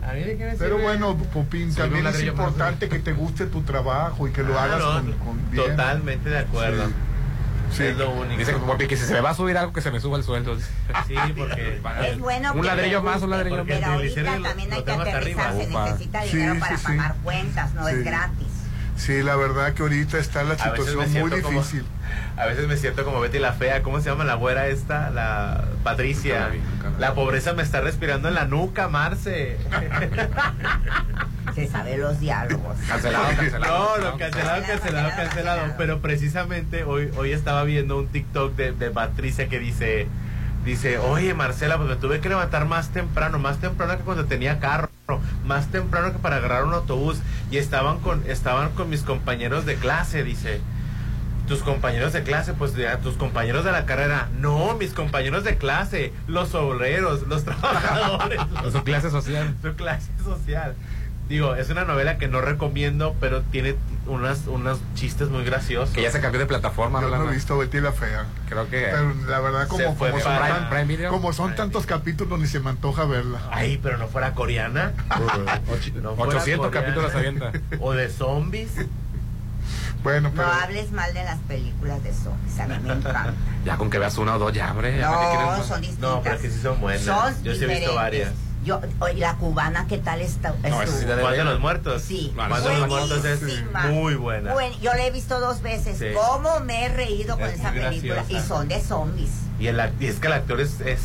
A 0.09 0.13
mí 0.13 0.21
de 0.21 0.37
qué 0.37 0.45
me 0.45 0.53
Pero 0.55 0.75
sirve? 0.77 0.81
bueno, 0.83 1.15
Popín, 1.17 1.71
Soy 1.71 1.83
también 1.83 2.07
un 2.07 2.13
es 2.15 2.23
importante 2.23 2.89
que 2.89 2.97
te 2.99 3.13
guste 3.13 3.45
tu 3.45 3.61
trabajo 3.61 4.27
y 4.27 4.31
que 4.31 4.41
lo 4.43 4.57
Ah, 4.57 4.63
hagas 4.63 4.79
no, 4.79 4.93
con, 4.93 5.11
con 5.13 5.51
bien. 5.51 5.67
Totalmente 5.69 6.29
de 6.31 6.37
acuerdo. 6.39 6.87
Sí. 6.87 6.93
Es 7.77 7.97
lo 7.97 8.11
único. 8.11 8.37
Dice 8.37 8.53
porque 8.65 8.87
que 8.87 8.97
si 8.97 9.05
se 9.05 9.13
me 9.13 9.21
va 9.21 9.29
a 9.31 9.33
subir 9.33 9.57
algo, 9.57 9.71
que 9.73 9.81
se 9.81 9.91
me 9.91 9.99
suba 9.99 10.17
el 10.17 10.23
sueldo. 10.23 10.57
Sí, 11.07 11.15
porque. 11.37 11.79
Es 12.05 12.19
bueno 12.19 12.53
Un 12.53 12.65
ladrillo 12.65 13.01
más, 13.03 13.21
un 13.21 13.29
ladrillo 13.29 13.57
más. 13.57 13.65
Pero 13.67 13.85
ahorita 13.85 14.23
también 14.41 14.73
hay 14.73 14.83
que 14.83 14.91
aterrizar, 14.91 15.53
se 15.55 15.67
necesita 15.67 16.21
Sí, 16.23 16.37
dinero 16.37 16.53
sí, 16.55 16.59
para 16.59 16.77
sí. 16.77 16.83
pagar 16.85 17.15
cuentas, 17.23 17.73
no 17.73 17.87
Sí. 17.87 17.93
es 17.95 18.03
gratis. 18.03 18.47
Sí, 18.99 19.23
la 19.23 19.35
verdad 19.37 19.73
que 19.73 19.81
ahorita 19.81 20.17
está 20.17 20.43
la 20.43 20.57
situación 20.57 21.09
muy 21.13 21.41
como- 21.41 21.61
difícil. 21.61 21.85
A 22.37 22.45
veces 22.45 22.67
me 22.67 22.75
siento 22.75 23.05
como 23.05 23.19
Betty 23.21 23.39
la 23.39 23.53
fea. 23.53 23.81
¿Cómo 23.81 24.01
se 24.01 24.09
llama 24.09 24.25
la 24.25 24.33
güera 24.35 24.67
esta? 24.67 25.09
La 25.09 25.63
Patricia. 25.83 26.39
Nunca 26.39 26.47
la 26.47 26.53
vi, 26.53 26.59
nunca 26.59 26.83
la 26.89 26.95
vi. 26.95 27.01
La 27.01 27.13
pobreza 27.13 27.53
me 27.53 27.63
está 27.63 27.79
respirando 27.81 28.27
en 28.27 28.33
la 28.35 28.45
nuca, 28.45 28.87
Marce. 28.89 29.57
Se 31.55 31.67
sabe 31.67 31.97
los 31.97 32.19
diálogos. 32.19 32.77
Cancelado, 32.87 33.25
cancelado. 33.35 33.97
No, 33.97 34.11
no, 34.11 34.17
cancelado, 34.17 34.63
cancelado, 34.65 35.09
cancelado. 35.15 35.73
Pero 35.77 35.99
precisamente 35.99 36.83
hoy, 36.83 37.09
hoy 37.17 37.31
estaba 37.31 37.63
viendo 37.63 37.97
un 37.97 38.07
TikTok 38.07 38.55
de, 38.55 38.71
de 38.73 38.91
Patricia 38.91 39.49
que 39.49 39.59
dice, 39.59 40.07
dice, 40.65 40.97
oye 40.99 41.33
Marcela, 41.33 41.77
pues 41.77 41.89
me 41.89 41.95
tuve 41.95 42.19
que 42.21 42.29
levantar 42.29 42.65
más 42.65 42.89
temprano, 42.89 43.39
más 43.39 43.57
temprano 43.59 43.97
que 43.97 44.03
cuando 44.03 44.25
tenía 44.25 44.59
carro, 44.59 44.89
más 45.45 45.67
temprano 45.67 46.11
que 46.13 46.19
para 46.19 46.37
agarrar 46.37 46.63
un 46.65 46.73
autobús. 46.73 47.17
Y 47.51 47.57
estaban 47.57 47.99
con, 47.99 48.23
estaban 48.29 48.69
con 48.71 48.89
mis 48.89 49.01
compañeros 49.01 49.65
de 49.65 49.75
clase, 49.75 50.23
dice. 50.23 50.61
Tus 51.47 51.63
compañeros 51.63 52.13
de 52.13 52.21
clase, 52.21 52.53
pues 52.53 52.75
ya, 52.75 52.99
tus 52.99 53.15
compañeros 53.15 53.65
de 53.65 53.71
la 53.71 53.85
carrera. 53.87 54.29
No, 54.39 54.75
mis 54.75 54.93
compañeros 54.93 55.43
de 55.43 55.57
clase, 55.57 56.13
los 56.27 56.53
obreros, 56.53 57.23
los 57.27 57.43
trabajadores. 57.45 58.39
los- 58.63 58.73
Su 58.73 58.83
clase 58.83 59.09
social. 59.09 59.55
su 59.63 59.73
clase 59.73 60.11
social. 60.23 60.75
Digo, 61.29 61.53
es 61.55 61.69
una 61.69 61.85
novela 61.85 62.17
que 62.17 62.27
no 62.27 62.41
recomiendo, 62.41 63.15
pero 63.19 63.43
tiene 63.43 63.75
unas, 64.07 64.47
unos 64.47 64.79
chistes 64.95 65.29
muy 65.29 65.43
graciosos. 65.45 65.93
Que 65.93 66.01
ya 66.01 66.11
se 66.11 66.19
cambió 66.21 66.39
de 66.39 66.47
plataforma, 66.47 66.99
Yo 67.01 67.09
¿no? 67.09 67.17
no 67.23 67.29
he 67.31 67.35
visto 67.35 67.55
Betty 67.55 67.79
la 67.81 67.91
Fea. 67.91 68.25
Creo 68.49 68.67
que. 68.67 68.87
Pero 68.91 69.13
la 69.27 69.39
verdad, 69.39 69.67
como, 69.67 69.95
fue 69.95 70.09
como, 70.09 70.17
de 70.17 70.23
son, 70.23 70.37
Prime- 70.39 70.85
Prime 70.97 71.07
como 71.09 71.31
son 71.31 71.45
Prime 71.49 71.57
tantos 71.57 71.85
capítulos, 71.85 72.39
ni 72.39 72.47
se 72.47 72.59
me 72.59 72.71
antoja 72.71 73.05
verla. 73.05 73.39
Ay, 73.51 73.79
pero 73.81 73.99
no 73.99 74.07
fuera 74.07 74.33
coreana. 74.33 74.93
Ocho- 75.71 75.91
No 76.01 76.15
fuera 76.15 76.31
800 76.39 76.65
coreana. 76.67 76.71
capítulos 76.71 77.13
avienta. 77.15 77.51
O 77.79 77.93
de 77.93 78.09
zombies. 78.09 78.71
Bueno, 80.03 80.29
No 80.29 80.35
pero 80.35 80.47
hables 80.47 80.91
mal 80.91 81.13
de 81.13 81.23
las 81.25 81.37
películas 81.39 82.01
de 82.03 82.13
zombies, 82.13 82.59
a 82.59 82.67
mí 82.67 82.75
me 82.81 82.93
encanta. 82.93 83.33
Ya 83.65 83.77
con 83.77 83.89
que 83.89 83.99
veas 83.99 84.17
una 84.17 84.35
o 84.35 84.39
dos, 84.39 84.53
ya, 84.53 84.71
hombre. 84.71 84.97
ya, 84.97 85.09
¿para 85.11 85.21
qué 85.29 85.37
quieres 85.37 85.57
No, 85.57 85.63
son 85.63 85.81
distintas. 85.81 86.09
No, 86.09 86.21
pero 86.23 86.35
es 86.35 86.41
que 86.41 86.49
sí 86.49 86.59
son 86.61 86.79
buenas. 86.79 87.03
Son 87.03 87.43
Yo 87.43 87.53
sí 87.53 87.65
he 87.65 87.67
visto 87.67 87.93
varias. 87.93 88.31
Yo, 88.63 88.81
oye, 88.99 89.15
la 89.19 89.35
cubana, 89.35 89.85
¿qué 89.87 89.97
tal 89.97 90.21
está? 90.21 90.49
No, 90.49 90.75
¿Cuál 91.21 91.37
de 91.37 91.43
los 91.45 91.59
muertos? 91.59 92.01
Sí, 92.01 92.33
¿Cuál 92.35 92.61
de 92.63 92.77
los 92.77 92.87
muertos 92.89 93.23
es 93.25 93.41
muy 93.91 94.15
buena? 94.15 94.53
Buen- 94.53 94.73
yo 94.81 94.93
la 94.93 95.05
he 95.05 95.11
visto 95.11 95.39
dos 95.39 95.61
veces. 95.61 95.97
Sí. 95.97 96.07
¿Cómo 96.13 96.59
me 96.59 96.85
he 96.85 96.89
reído 96.89 97.37
con 97.37 97.45
Es 97.47 97.59
esa 97.59 97.71
película? 97.71 98.15
graciosa. 98.15 98.43
Y 98.43 98.47
son 98.47 98.67
de 98.67 98.81
zombies. 98.81 99.29
Y, 99.59 99.67
el, 99.67 99.81
y 99.99 100.07
es 100.07 100.19
que 100.19 100.27
el 100.27 100.33
actor 100.33 100.59
es, 100.59 100.81
es 100.81 100.99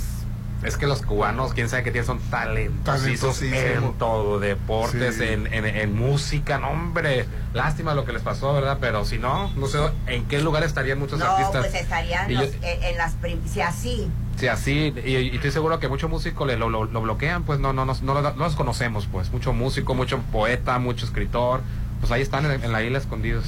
Es 0.64 0.78
que 0.78 0.86
los 0.86 1.02
cubanos, 1.02 1.52
quién 1.52 1.68
sabe 1.68 1.82
qué 1.82 1.90
tienen, 1.90 2.06
son 2.06 2.20
talentosísimos 2.30 3.42
en 3.42 3.92
todo, 3.98 4.40
deportes, 4.40 5.16
Sí. 5.16 5.24
en, 5.24 5.46
en, 5.52 5.66
en 5.66 5.94
música, 5.94 6.56
no 6.58 6.70
hombre, 6.70 7.26
lástima 7.52 7.92
lo 7.94 8.06
que 8.06 8.12
les 8.14 8.22
pasó, 8.22 8.54
¿verdad? 8.54 8.78
Pero 8.80 9.04
si 9.04 9.18
no, 9.18 9.50
no 9.56 9.66
sé 9.66 9.78
en 10.06 10.24
qué 10.24 10.40
lugar 10.40 10.62
estarían 10.64 10.98
muchos 10.98 11.18
no, 11.18 11.26
artistas. 11.26 11.66
pues 11.66 11.74
estarían 11.82 12.30
Y 12.30 12.34
yo- 12.34 12.40
los- 12.42 12.54
en, 12.62 12.82
en 12.82 12.96
las 12.96 13.12
si 13.52 13.60
así. 13.60 14.08
Sí, 14.36 14.48
así, 14.48 14.92
y, 15.04 15.10
y 15.16 15.34
estoy 15.36 15.50
seguro 15.52 15.78
que 15.78 15.88
muchos 15.88 16.10
músicos 16.10 16.46
le- 16.46 16.56
lo, 16.56 16.68
lo- 16.68 16.84
lo 16.86 17.00
bloquean, 17.02 17.44
pues 17.44 17.60
no, 17.60 17.72
no, 17.72 17.84
no, 17.84 17.94
no, 18.02 18.20
no 18.22 18.32
los 18.32 18.56
conocemos, 18.56 19.06
pues, 19.10 19.30
mucho 19.30 19.52
músico, 19.52 19.94
mucho 19.94 20.18
poeta, 20.32 20.78
mucho 20.78 21.06
escritor, 21.06 21.60
pues 22.00 22.10
ahí 22.12 22.20
están 22.22 22.44
en, 22.46 22.64
en 22.64 22.72
la 22.72 22.82
isla 22.82 22.98
escondidos, 22.98 23.44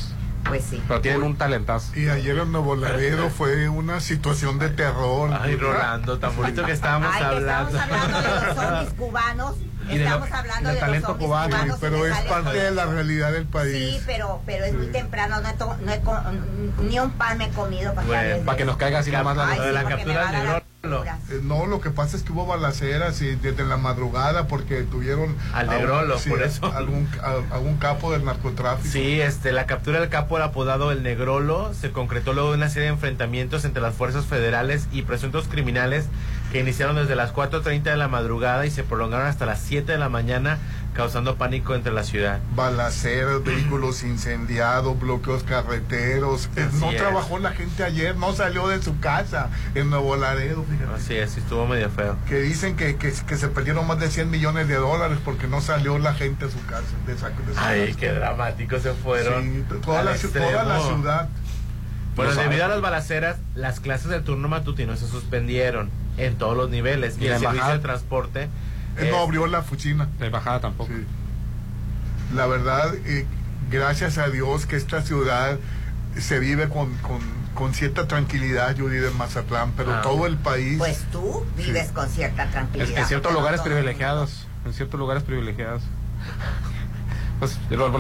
Pues 0.46 0.64
sí. 0.64 0.80
pero 0.86 1.00
tienen 1.00 1.22
un 1.24 1.36
talentazo. 1.36 1.98
y 1.98 2.08
ayer 2.08 2.38
en 2.38 2.52
Nuevo 2.52 2.76
Laredo 2.76 3.30
fue 3.36 3.68
una 3.68 4.00
situación 4.00 4.58
de 4.60 4.68
terror. 4.70 5.30
Ay, 5.40 5.56
Rolando, 5.56 6.18
tan 6.18 6.36
bonito 6.36 6.64
que 6.64 6.72
estábamos 6.72 7.10
Ay, 7.12 7.22
hablando. 7.24 7.76
estamos 7.78 8.00
hablando 8.00 8.22
de 8.22 8.46
los 8.46 8.54
zombies 8.64 8.92
cubanos. 8.94 9.54
Y 9.88 9.98
de 9.98 10.04
lo- 10.04 10.04
estamos 10.16 10.32
hablando 10.32 10.68
del 10.68 10.74
de 10.74 10.80
talento 10.80 11.08
los 11.10 11.16
cubano, 11.18 11.56
Sí, 11.64 11.70
pero 11.80 12.02
de 12.02 12.10
es 12.10 12.18
parte 12.22 12.58
de 12.58 12.70
la 12.72 12.86
realidad 12.86 13.30
del 13.32 13.46
país. 13.46 13.94
Sí, 13.94 14.00
pero, 14.04 14.40
pero 14.44 14.64
es 14.64 14.74
muy 14.74 14.86
Sí. 14.86 14.92
temprano. 14.92 15.40
No 15.40 15.48
he, 15.48 15.52
to- 15.52 15.76
no 15.80 15.92
he 15.92 16.00
co- 16.00 16.18
ni 16.82 16.98
un 16.98 17.10
pan 17.12 17.38
me 17.38 17.44
he 17.44 17.50
comido 17.50 17.94
para 17.94 18.02
que 18.04 18.12
Bueno, 18.12 18.28
de 18.38 18.42
Para 18.44 18.58
que 18.58 18.64
nos 18.64 18.76
caiga 18.78 18.98
así 18.98 19.12
Cap- 19.12 19.20
nomás 19.20 19.36
la 19.36 19.48
Ay, 19.48 19.60
de 19.60 19.72
la 19.72 19.84
captura 19.84 20.32
del 20.32 20.62
Eh, 21.30 21.40
No, 21.42 21.66
lo 21.66 21.80
que 21.80 21.90
pasa 21.90 22.16
es 22.16 22.22
que 22.22 22.32
hubo 22.32 22.46
balaceras 22.46 23.20
y 23.22 23.34
desde 23.36 23.64
la 23.64 23.76
madrugada 23.76 24.46
porque 24.46 24.82
tuvieron 24.82 25.36
Al 25.52 25.68
por 26.30 26.42
eso. 26.42 26.66
algún, 26.72 27.08
a- 27.22 27.54
algún 27.54 27.76
capo 27.76 28.12
del 28.12 28.24
narcotráfico. 28.24 28.88
Sí, 28.90 29.20
este, 29.20 29.52
la 29.52 29.66
captura 29.66 30.00
del 30.00 30.08
capo, 30.08 30.36
el 30.36 30.42
apodado 30.42 30.92
El 30.92 31.02
Negrolo, 31.02 31.72
se 31.74 31.90
concretó 31.92 32.32
luego 32.32 32.50
de 32.50 32.56
una 32.56 32.68
serie 32.68 32.88
de 32.88 32.94
enfrentamientos 32.94 33.64
entre 33.64 33.82
las 33.82 33.94
fuerzas 33.94 34.24
federales 34.26 34.86
y 34.92 35.02
presuntos 35.02 35.48
criminales 35.48 36.06
que 36.52 36.60
iniciaron 36.60 36.96
desde 36.96 37.16
las 37.16 37.32
4.30 37.34 37.82
de 37.82 37.96
la 37.96 38.08
madrugada 38.08 38.64
y 38.66 38.70
se 38.70 38.84
prolongaron 38.84 39.26
hasta 39.26 39.46
las 39.46 39.60
7 39.60 39.90
de 39.92 39.98
la 39.98 40.08
mañana, 40.08 40.58
causando 40.96 41.36
pánico 41.36 41.74
entre 41.74 41.92
la 41.92 42.02
ciudad. 42.02 42.40
Balaceras, 42.54 43.44
vehículos 43.44 44.02
incendiados, 44.02 44.98
bloqueos 44.98 45.42
carreteros. 45.42 46.48
Eh, 46.56 46.66
Así 46.68 46.78
no 46.80 46.90
es. 46.90 46.96
trabajó 46.96 47.38
la 47.38 47.50
gente 47.52 47.84
ayer, 47.84 48.16
no 48.16 48.32
salió 48.32 48.66
de 48.68 48.82
su 48.82 48.98
casa 48.98 49.50
en 49.74 49.90
Nuevo 49.90 50.16
Laredo, 50.16 50.64
fíjate. 50.64 50.94
Así 50.94 51.14
es, 51.14 51.36
estuvo 51.36 51.66
medio 51.66 51.90
feo. 51.90 52.16
Que 52.26 52.40
dicen 52.40 52.76
que, 52.76 52.96
que, 52.96 53.12
que 53.12 53.36
se 53.36 53.48
perdieron 53.48 53.86
más 53.86 54.00
de 54.00 54.10
100 54.10 54.30
millones 54.30 54.68
de 54.68 54.76
dólares 54.76 55.18
porque 55.24 55.46
no 55.46 55.60
salió 55.60 55.98
la 55.98 56.14
gente 56.14 56.46
a 56.46 56.48
su 56.48 56.64
casa. 56.66 56.82
De 57.06 57.12
esa, 57.12 57.28
de 57.28 57.54
su 57.54 57.60
Ay, 57.60 57.86
casa. 57.88 58.00
qué 58.00 58.12
dramático 58.12 58.78
se 58.78 58.92
fueron. 58.94 59.44
Sí, 59.44 59.64
toda, 59.82 60.02
la, 60.02 60.16
toda 60.16 60.80
ciudad. 60.80 61.28
Bueno, 62.16 62.34
debido 62.34 62.64
a 62.64 62.68
las 62.68 62.80
balaceras, 62.80 63.36
las 63.54 63.80
clases 63.80 64.08
de 64.08 64.20
turno 64.20 64.48
matutino 64.48 64.96
se 64.96 65.06
suspendieron 65.06 65.90
en 66.16 66.36
todos 66.36 66.56
los 66.56 66.70
niveles. 66.70 67.16
¿Y 67.20 67.26
el 67.26 67.38
servicio 67.38 67.68
de 67.72 67.78
transporte. 67.78 68.48
Él 68.98 69.06
es- 69.06 69.12
no 69.12 69.18
abrió 69.18 69.46
la 69.46 69.60
oficina. 69.60 70.08
La 70.18 70.26
embajada 70.26 70.60
tampoco. 70.60 70.92
Sí. 70.92 71.04
La 72.34 72.46
verdad, 72.46 72.94
eh, 73.06 73.26
gracias 73.70 74.18
a 74.18 74.28
Dios 74.28 74.66
que 74.66 74.76
esta 74.76 75.02
ciudad 75.02 75.58
se 76.18 76.38
vive 76.38 76.68
con, 76.68 76.92
con, 76.98 77.20
con 77.54 77.74
cierta 77.74 78.08
tranquilidad, 78.08 78.76
Judy, 78.78 78.96
de 78.96 79.10
Mazatlán, 79.10 79.72
pero 79.76 79.94
Ah. 79.94 80.02
todo 80.02 80.26
el 80.26 80.36
país... 80.36 80.78
Pues 80.78 81.04
tú 81.12 81.44
vives 81.56 81.90
con 81.92 82.08
cierta 82.08 82.46
tranquilidad. 82.50 82.98
en 82.98 83.06
ciertos 83.06 83.32
lugares 83.32 83.60
privilegiados. 83.60 84.46
En 84.64 84.72
ciertos 84.72 84.98
lugares 84.98 85.22
privilegiados. 85.22 85.82
Pues, 87.38 87.58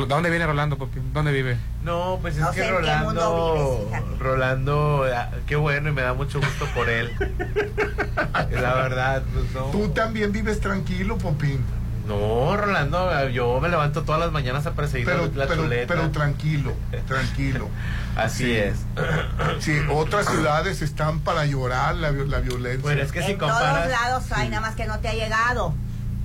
¿Dónde 0.08 0.30
viene 0.30 0.46
Rolando, 0.46 0.78
papi? 0.78 0.98
¿Dónde 1.12 1.30
vive? 1.30 1.58
No, 1.82 2.18
pues 2.22 2.36
es 2.36 2.40
No 2.40 2.50
que 2.52 2.60
sé 2.60 2.68
en 2.68 2.82
qué 2.82 2.96
mundo 3.04 3.20
Rolando. 3.20 3.90
vives. 3.90 4.18
Rolando, 4.18 5.06
ah, 5.14 5.28
qué 5.46 5.56
bueno 5.56 5.90
y 5.90 5.92
me 5.92 6.00
da 6.02 6.14
mucho 6.14 6.40
gusto 6.40 6.66
por 6.74 6.88
él. 6.88 7.12
La 8.50 8.74
verdad, 8.74 9.22
pues 9.32 9.52
no. 9.52 9.64
Tú 9.66 9.88
también 9.90 10.32
vives 10.32 10.60
tranquilo, 10.60 11.18
Popín, 11.18 11.60
No, 12.08 12.56
Rolando, 12.56 13.28
yo 13.28 13.60
me 13.60 13.68
levanto 13.68 14.04
todas 14.04 14.20
las 14.20 14.32
mañanas 14.32 14.64
a 14.66 14.72
perseguir 14.72 15.06
pero, 15.06 15.30
la 15.34 15.46
pero, 15.46 15.62
chuleta. 15.64 15.94
pero 15.94 16.10
tranquilo, 16.10 16.72
tranquilo. 17.06 17.68
Así 18.16 18.44
Sí. 18.44 18.52
es. 18.56 18.78
Sí, 19.60 19.78
otras 19.90 20.26
ciudades 20.28 20.80
están 20.82 21.20
para 21.20 21.44
llorar 21.46 21.94
la, 21.96 22.10
vi- 22.10 22.26
la 22.28 22.38
violencia. 22.40 22.80
Bueno, 22.82 23.02
es 23.02 23.12
que 23.12 23.22
si 23.22 23.32
en 23.32 23.38
todos 23.38 23.52
comparas. 23.52 23.88
lados 23.90 24.32
hay, 24.32 24.48
nada 24.48 24.62
más 24.62 24.76
que 24.76 24.86
no 24.86 24.98
te 25.00 25.08
ha 25.08 25.14
llegado. 25.14 25.74